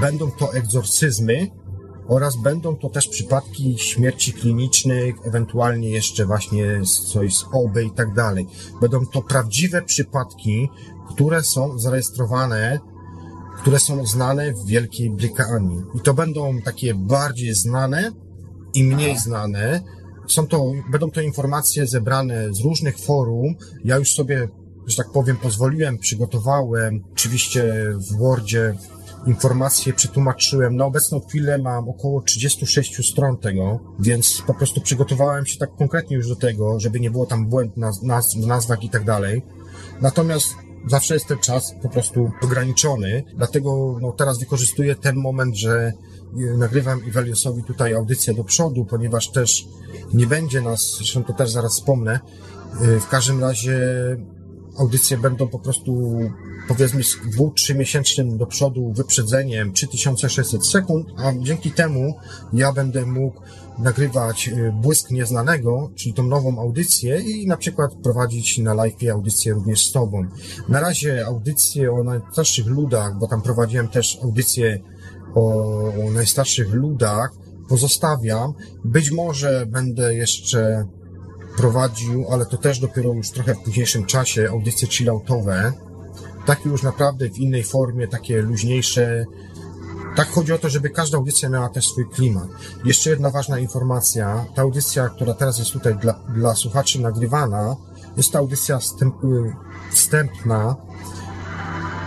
będą 0.01 0.31
to 0.31 0.55
egzorcyzmy, 0.55 1.51
oraz 2.09 2.37
będą 2.37 2.77
to 2.77 2.89
też 2.89 3.09
przypadki 3.09 3.79
śmierci 3.79 4.33
klinicznych, 4.33 5.15
ewentualnie 5.25 5.91
jeszcze 5.91 6.27
właśnie 6.27 6.81
coś 7.13 7.37
z 7.37 7.45
OBY 7.53 7.85
i 7.85 7.91
tak 7.91 8.15
dalej. 8.15 8.47
Będą 8.81 9.07
to 9.07 9.23
prawdziwe 9.23 9.83
przypadki, 9.83 10.69
które 11.11 11.43
są 11.43 11.79
zarejestrowane, 11.79 12.81
które 13.61 13.81
są 13.81 14.07
znane 14.07 14.53
w 14.53 14.67
Wielkiej 14.67 15.11
Brytanii. 15.11 15.83
I 15.95 16.01
to 16.01 16.15
będą 16.15 16.61
takie 16.65 16.95
bardziej 16.95 17.55
znane 17.55 18.11
i 18.75 18.85
mniej 18.85 19.19
znane. 19.19 19.83
Są 20.27 20.47
to, 20.47 20.73
będą 20.91 21.11
to 21.11 21.21
informacje 21.21 21.87
zebrane 21.87 22.55
z 22.55 22.61
różnych 22.61 22.99
forum. 22.99 23.55
Ja 23.85 23.97
już 23.97 24.15
sobie, 24.15 24.49
że 24.87 24.97
tak 24.97 25.13
powiem, 25.13 25.37
pozwoliłem, 25.37 25.99
przygotowałem, 25.99 27.05
oczywiście 27.13 27.75
w 28.11 28.19
Wordzie, 28.19 28.75
informacje 29.27 29.93
przetłumaczyłem. 29.93 30.77
Na 30.77 30.85
obecną 30.85 31.21
chwilę 31.21 31.59
mam 31.59 31.89
około 31.89 32.23
36 32.23 33.11
stron 33.11 33.37
tego, 33.37 33.81
więc 33.99 34.43
po 34.47 34.55
prostu 34.55 34.81
przygotowałem 34.81 35.47
się 35.47 35.59
tak 35.59 35.77
konkretnie 35.77 36.17
już 36.17 36.29
do 36.29 36.37
tego, 36.37 36.81
żeby 36.81 37.01
nie 37.01 37.11
było 37.11 37.27
tam 37.27 37.47
błęd 37.47 37.77
na, 37.77 37.91
naz 38.03 38.35
w 38.35 38.47
nazwach 38.47 38.85
i 38.85 38.91
tak 38.91 39.05
dalej. 39.05 39.43
Natomiast 40.01 40.55
zawsze 40.87 41.15
jest 41.15 41.27
ten 41.27 41.39
czas 41.39 41.75
po 41.83 41.89
prostu 41.89 42.31
ograniczony, 42.43 43.25
dlatego 43.37 43.99
no, 44.01 44.13
teraz 44.13 44.39
wykorzystuję 44.39 44.95
ten 44.95 45.17
moment, 45.17 45.57
że 45.57 45.93
nagrywam 46.59 47.07
Iweliosowi 47.07 47.63
tutaj 47.63 47.95
audycję 47.95 48.35
do 48.35 48.45
przodu, 48.45 48.85
ponieważ 48.85 49.31
też 49.31 49.67
nie 50.15 50.27
będzie 50.27 50.61
nas, 50.61 50.95
zresztą 50.99 51.25
to 51.25 51.33
też 51.33 51.51
zaraz 51.51 51.73
wspomnę, 51.73 52.21
y, 52.83 53.01
w 53.01 53.09
każdym 53.09 53.41
razie 53.41 53.79
audycje 54.79 55.19
będą 55.19 55.49
po 55.49 55.59
prostu 55.59 56.21
powiedzmy 56.69 57.05
z 57.05 57.17
dwu, 57.33 57.51
trzy 57.51 57.75
miesięcznym 57.75 58.39
do 58.39 58.47
przodu 58.47 58.93
wyprzedzeniem 58.93 59.73
3600 59.73 60.67
sekund, 60.67 61.07
a 61.17 61.33
dzięki 61.39 61.71
temu 61.71 62.15
ja 62.53 62.73
będę 62.73 63.07
mógł 63.07 63.41
nagrywać 63.79 64.49
y, 64.49 64.73
Błysk 64.83 65.11
Nieznanego, 65.11 65.91
czyli 65.95 66.15
tą 66.15 66.23
nową 66.23 66.59
audycję 66.59 67.21
i 67.21 67.47
na 67.47 67.57
przykład 67.57 67.95
prowadzić 67.95 68.59
na 68.59 68.75
live 68.75 68.95
audycję 69.13 69.53
również 69.53 69.89
z 69.89 69.93
Tobą. 69.93 70.27
Na 70.69 70.81
razie 70.81 71.27
audycję 71.27 71.93
o 71.93 72.05
najstarszych 72.05 72.67
ludach, 72.67 73.19
bo 73.19 73.29
tam 73.29 73.43
prowadziłem 73.43 73.89
też 73.89 74.19
audycję 74.23 74.81
o, 75.35 75.65
o 76.07 76.11
najstarszych 76.11 76.75
ludach, 76.75 77.31
pozostawiam. 77.69 78.53
Być 78.85 79.11
może 79.11 79.67
będę 79.67 80.15
jeszcze 80.15 80.87
prowadził, 81.57 82.27
ale 82.31 82.47
to 82.47 82.57
też 82.57 82.79
dopiero 82.79 83.13
już 83.13 83.31
trochę 83.31 83.55
w 83.55 83.63
późniejszym 83.63 84.05
czasie, 84.07 84.49
audycje 84.51 84.89
chilloutowe, 84.89 85.73
takie 86.47 86.69
już 86.69 86.83
naprawdę 86.83 87.31
w 87.31 87.39
innej 87.39 87.65
formie, 87.65 88.09
takie 88.09 88.43
luźniejsze. 88.43 89.25
Tak 90.17 90.29
chodzi 90.29 90.53
o 90.53 90.59
to, 90.59 90.69
żeby 90.69 90.91
każda 90.91 91.19
audycja 91.19 91.49
miała 91.49 91.69
też 91.69 91.89
swój 91.89 92.09
klimat. 92.09 92.49
Jeszcze 92.85 93.11
jedna 93.11 93.31
ważna 93.31 93.59
informacja. 93.59 94.47
Ta 94.55 94.63
audycja, 94.63 95.09
która 95.09 95.35
teraz 95.35 95.59
jest 95.59 95.71
tutaj 95.71 95.95
dla, 95.95 96.13
dla 96.13 96.55
słuchaczy 96.55 97.01
nagrywana, 97.01 97.77
jest 98.17 98.33
to 98.33 98.39
audycja 98.39 98.79
wstęp, 98.79 99.15
wstępna 99.93 100.77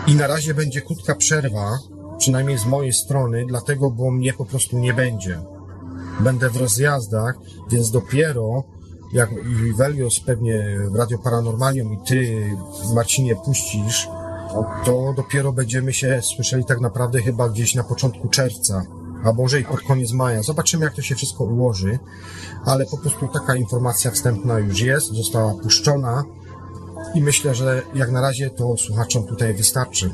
i 0.08 0.16
na 0.16 0.28
razie 0.28 0.54
będzie 0.54 0.82
krótka 0.82 1.16
przerwa, 1.16 1.78
przynajmniej 2.18 2.58
z 2.58 2.66
mojej 2.66 2.94
strony, 2.94 3.46
dlatego, 3.48 3.92
bo 3.92 4.12
mnie 4.12 4.34
po 4.34 4.46
prostu 4.46 4.78
nie 4.78 4.94
będzie. 4.94 5.40
Będę 6.20 6.50
w 6.50 6.58
rozjazdach, 6.58 7.36
więc 7.72 7.92
dopiero 7.92 8.64
jak 9.14 9.30
Velios 9.78 10.20
pewnie 10.20 10.80
w 10.92 10.96
Radio 10.96 11.18
Paranormalium 11.18 11.94
i 11.94 11.98
ty, 12.08 12.50
Marcinie, 12.96 13.36
puścisz, 13.36 14.08
to 14.86 15.14
dopiero 15.18 15.54
będziemy 15.54 15.94
się 15.94 16.22
słyszeli 16.36 16.66
tak 16.66 16.82
naprawdę 16.82 17.22
chyba 17.22 17.50
gdzieś 17.50 17.76
na 17.76 17.84
początku 17.84 18.28
czerwca, 18.28 18.86
a 19.24 19.34
może 19.34 19.60
i 19.60 19.64
pod 19.64 19.82
koniec 19.82 20.12
maja. 20.12 20.44
Zobaczymy, 20.44 20.86
jak 20.86 20.94
to 20.94 21.02
się 21.02 21.16
wszystko 21.16 21.44
ułoży, 21.44 22.00
ale 22.66 22.86
po 22.86 22.98
prostu 22.98 23.28
taka 23.28 23.56
informacja 23.56 24.12
wstępna 24.12 24.60
już 24.60 24.82
jest, 24.82 25.08
została 25.08 25.54
puszczona 25.54 26.24
i 27.16 27.22
myślę, 27.22 27.56
że 27.56 27.82
jak 27.96 28.12
na 28.12 28.22
razie 28.22 28.50
to 28.50 28.78
słuchaczom 28.78 29.24
tutaj 29.24 29.54
wystarczy. 29.54 30.12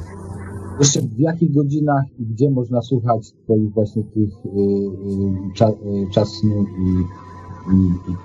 Jeszcze 0.80 1.02
w 1.02 1.20
jakich 1.20 1.54
godzinach 1.54 2.04
i 2.20 2.26
gdzie 2.26 2.50
można 2.52 2.82
słuchać 2.82 3.32
Twoich 3.44 3.74
właśnie 3.74 4.04
tych 4.04 4.30
y, 4.46 4.50
y, 4.50 5.64
y, 5.86 6.08
i, 7.74 8.12
i 8.12 8.16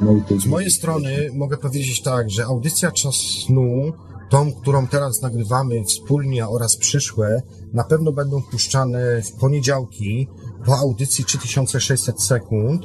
no 0.00 0.40
Z 0.40 0.46
mojej 0.46 0.70
strony 0.70 1.10
mogę 1.34 1.56
powiedzieć 1.56 2.02
tak, 2.02 2.30
że 2.30 2.44
audycja 2.44 2.90
Czas 2.90 3.14
Snu, 3.14 3.92
tą, 4.30 4.52
którą 4.52 4.86
teraz 4.86 5.22
nagrywamy 5.22 5.84
wspólnie 5.84 6.48
oraz 6.48 6.76
przyszłe, 6.76 7.42
na 7.72 7.84
pewno 7.84 8.12
będą 8.12 8.42
puszczane 8.42 9.22
w 9.22 9.32
poniedziałki 9.32 10.28
po 10.66 10.78
audycji 10.78 11.24
3600 11.24 12.22
sekund. 12.22 12.82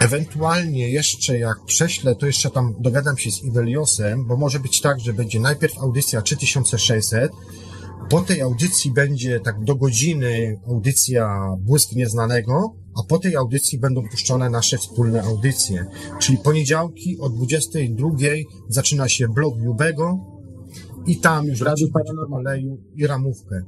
Ewentualnie 0.00 0.88
jeszcze 0.88 1.38
jak 1.38 1.64
prześlę, 1.66 2.14
to 2.14 2.26
jeszcze 2.26 2.50
tam 2.50 2.74
dogadam 2.78 3.18
się 3.18 3.30
z 3.30 3.44
Iveliosem, 3.44 4.26
bo 4.26 4.36
może 4.36 4.60
być 4.60 4.80
tak, 4.80 5.00
że 5.00 5.12
będzie 5.12 5.40
najpierw 5.40 5.78
audycja 5.78 6.22
3600, 6.22 7.32
po 8.10 8.20
tej 8.20 8.40
audycji 8.40 8.90
będzie 8.90 9.40
tak 9.40 9.64
do 9.64 9.76
godziny 9.76 10.60
audycja 10.66 11.56
Błysk 11.60 11.92
Nieznanego, 11.92 12.74
a 13.00 13.02
po 13.08 13.18
tej 13.18 13.36
audycji 13.36 13.78
będą 13.78 14.08
puszczone 14.08 14.50
nasze 14.50 14.78
wspólne 14.78 15.22
audycje. 15.22 15.86
Czyli 16.20 16.38
poniedziałki 16.38 17.18
o 17.20 17.28
22 17.28 18.08
zaczyna 18.68 19.08
się 19.08 19.28
blog 19.28 19.56
Jubego 19.56 20.18
i 21.06 21.16
tam 21.16 21.46
już 21.46 21.60
Radio 21.60 21.86
Paranormaleju 21.92 22.78
i 22.96 23.06
ramówkę. 23.06 23.62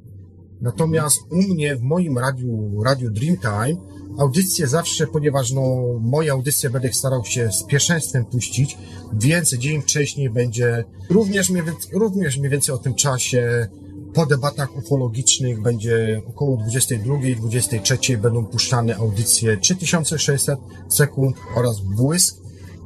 Natomiast 0.61 1.19
u 1.31 1.55
mnie 1.55 1.77
w 1.77 1.83
moim 1.83 2.19
radiu, 2.19 2.83
radiu 2.85 3.11
Dreamtime, 3.11 3.77
audycje 4.19 4.67
zawsze, 4.67 5.07
ponieważ 5.07 5.53
no, 5.53 5.63
moje 6.01 6.33
audycje 6.33 6.71
będę 6.71 6.93
starał 6.93 7.25
się 7.25 7.51
z 7.53 7.65
pierwszeństwem 7.67 8.25
puścić, 8.25 8.79
więc 9.13 9.55
dzień 9.55 9.83
wcześniej 9.83 10.31
będzie 10.31 10.85
również 11.11 11.51
mniej, 11.51 11.65
również 11.93 12.39
mniej 12.39 12.51
więcej 12.51 12.75
o 12.75 12.79
tym 12.79 12.95
czasie 12.95 13.69
po 14.15 14.27
debatach 14.27 14.77
ufologicznych 14.77 15.63
będzie 15.63 16.23
około 16.27 16.57
22-23 16.57 18.17
będą 18.17 18.45
puszczane 18.47 18.97
audycje 18.97 19.57
3600 19.57 20.59
sekund 20.89 21.37
oraz 21.57 21.81
błysk 21.81 22.43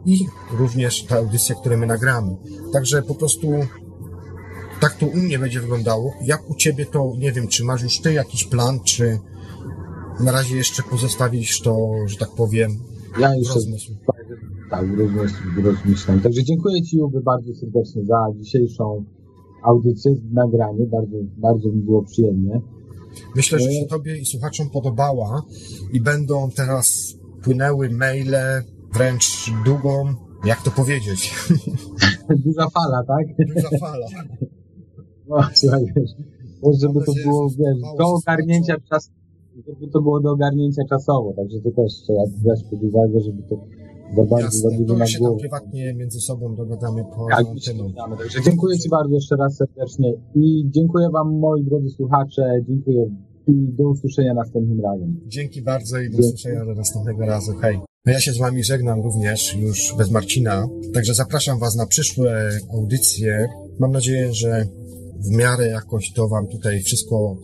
i 0.07 0.27
również 0.53 1.05
te 1.05 1.17
audycje, 1.17 1.55
które 1.61 1.77
my 1.77 1.87
nagramy. 1.87 2.37
Także 2.73 3.03
po 3.03 3.15
prostu 3.15 3.53
tak 4.81 4.95
to 4.95 5.07
u 5.07 5.17
mnie 5.17 5.39
będzie 5.39 5.61
wyglądało. 5.61 6.15
Jak 6.25 6.51
u 6.51 6.55
ciebie 6.55 6.87
to 6.87 7.13
nie 7.19 7.33
wiem, 7.33 7.49
czy 7.49 7.65
masz 7.65 7.83
już 7.83 8.01
ty 8.01 8.13
jakiś 8.13 8.45
plan, 8.45 8.81
czy 8.81 9.19
na 10.21 10.33
razie 10.33 10.57
jeszcze 10.57 10.83
pozostawisz 10.83 11.61
to, 11.61 11.89
że 12.07 12.17
tak 12.17 12.31
powiem, 12.31 12.71
Ja 13.21 13.35
jeszcze 13.35 13.55
rozmysł. 13.55 13.93
tak, 14.71 14.87
również 14.97 15.33
rozmyślam. 15.65 16.21
Także 16.21 16.45
dziękuję 16.45 16.83
Ci 16.83 16.97
Juby 16.97 17.21
bardzo 17.21 17.55
serdecznie 17.55 18.05
za 18.05 18.27
dzisiejszą 18.37 19.05
audycję, 19.67 20.15
nagranie. 20.33 20.87
Bardzo, 20.87 21.17
bardzo 21.37 21.69
mi 21.69 21.83
było 21.83 22.03
przyjemnie. 22.03 22.61
Myślę, 23.37 23.59
że 23.59 23.73
się 23.73 23.87
Tobie 23.87 24.19
i 24.19 24.27
słuchaczom 24.27 24.71
podobała 24.71 25.43
i 25.93 26.01
będą 26.01 26.51
teraz 26.57 27.15
płynęły 27.43 27.91
maile 27.91 28.63
wręcz 28.95 29.51
długą, 29.65 30.15
jak 30.45 30.63
to 30.63 30.71
powiedzieć, 30.71 31.35
Duża 32.47 32.69
fala, 32.71 33.05
tak? 33.05 33.27
duża 33.55 33.79
fala. 33.81 34.07
No, 35.29 35.37
słuchaj, 35.55 35.85
wiesz, 35.97 36.11
żeby 36.83 37.01
to 37.07 37.13
było, 37.25 37.49
wiesz, 37.51 37.99
do 37.99 38.07
ogarnięcia 38.15 38.77
czas, 38.91 39.11
żeby 39.67 39.93
to 39.93 40.03
było 40.03 40.21
do 40.21 40.31
ogarnięcia 40.33 40.83
czasowo, 40.89 41.33
także 41.37 41.61
to 41.61 41.71
też 41.71 41.93
trzeba 42.03 42.23
brać 42.45 42.61
pod 42.71 42.83
uwagę, 42.83 43.21
żeby 43.21 43.43
to 43.43 43.57
za 44.17 44.23
bardzo 44.23 44.69
Jasne, 44.69 44.97
na 44.99 45.07
się 45.07 45.19
tam 45.19 45.27
głowę. 45.27 45.41
prywatnie 45.41 45.95
między 45.95 46.21
sobą 46.21 46.55
dogadamy 46.55 47.05
po 47.05 47.27
Tak, 47.31 47.47
anteną. 47.47 47.93
dziękuję 48.45 48.79
Ci 48.79 48.89
bardzo 48.89 49.15
jeszcze 49.15 49.37
raz 49.37 49.57
serdecznie 49.57 50.13
i 50.35 50.65
dziękuję 50.71 51.11
Wam 51.11 51.39
moi 51.39 51.65
drodzy 51.65 51.91
słuchacze, 51.91 52.43
dziękuję 52.69 53.07
i 53.49 53.53
do 53.79 53.89
usłyszenia 53.91 54.35
następnym 54.35 54.81
razem. 54.81 55.21
Dzięki 55.27 55.63
bardzo 55.63 55.99
i 56.01 56.05
do 56.05 56.11
Dzięki. 56.11 56.27
usłyszenia 56.27 56.65
do 56.65 56.75
następnego 56.75 57.27
razu. 57.27 57.53
Hej. 57.63 57.79
No 58.07 58.13
ja 58.13 58.21
się 58.21 58.33
z 58.33 58.39
Wami 58.39 58.65
żegnam 58.65 59.03
również, 59.03 59.57
już 59.57 59.95
bez 59.99 60.11
Marcina. 60.11 60.69
Także 60.95 61.15
zapraszam 61.15 61.59
Was 61.59 61.77
na 61.77 61.87
przyszłe 61.87 62.51
audycje. 62.73 63.49
Mam 63.79 63.93
nadzieję, 63.93 64.35
że 64.35 64.67
w 65.19 65.31
miarę 65.31 65.67
jakoś 65.67 66.13
to 66.13 66.29
Wam 66.29 66.47
tutaj 66.49 66.83
wszystko 66.83 67.37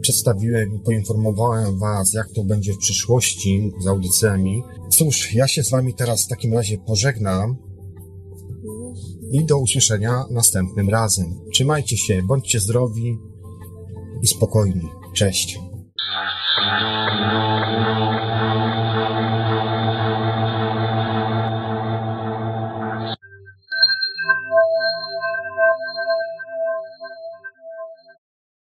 przedstawiłem 0.00 0.74
i 0.74 0.80
poinformowałem 0.80 1.78
Was, 1.78 2.12
jak 2.12 2.26
to 2.34 2.44
będzie 2.44 2.72
w 2.72 2.78
przyszłości 2.78 3.72
z 3.80 3.86
audycjami. 3.86 4.62
Cóż, 4.90 5.34
ja 5.34 5.48
się 5.48 5.62
z 5.64 5.70
Wami 5.70 5.94
teraz 5.94 6.24
w 6.24 6.28
takim 6.28 6.54
razie 6.54 6.78
pożegnam 6.78 7.56
i 9.32 9.44
do 9.44 9.58
usłyszenia 9.58 10.24
następnym 10.30 10.90
razem. 10.90 11.26
Trzymajcie 11.52 11.96
się, 11.96 12.22
bądźcie 12.22 12.60
zdrowi 12.60 13.18
i 14.22 14.26
spokojni. 14.26 14.88
Cześć. 15.14 15.58
Thank 16.58 18.10
you. 18.10 18.15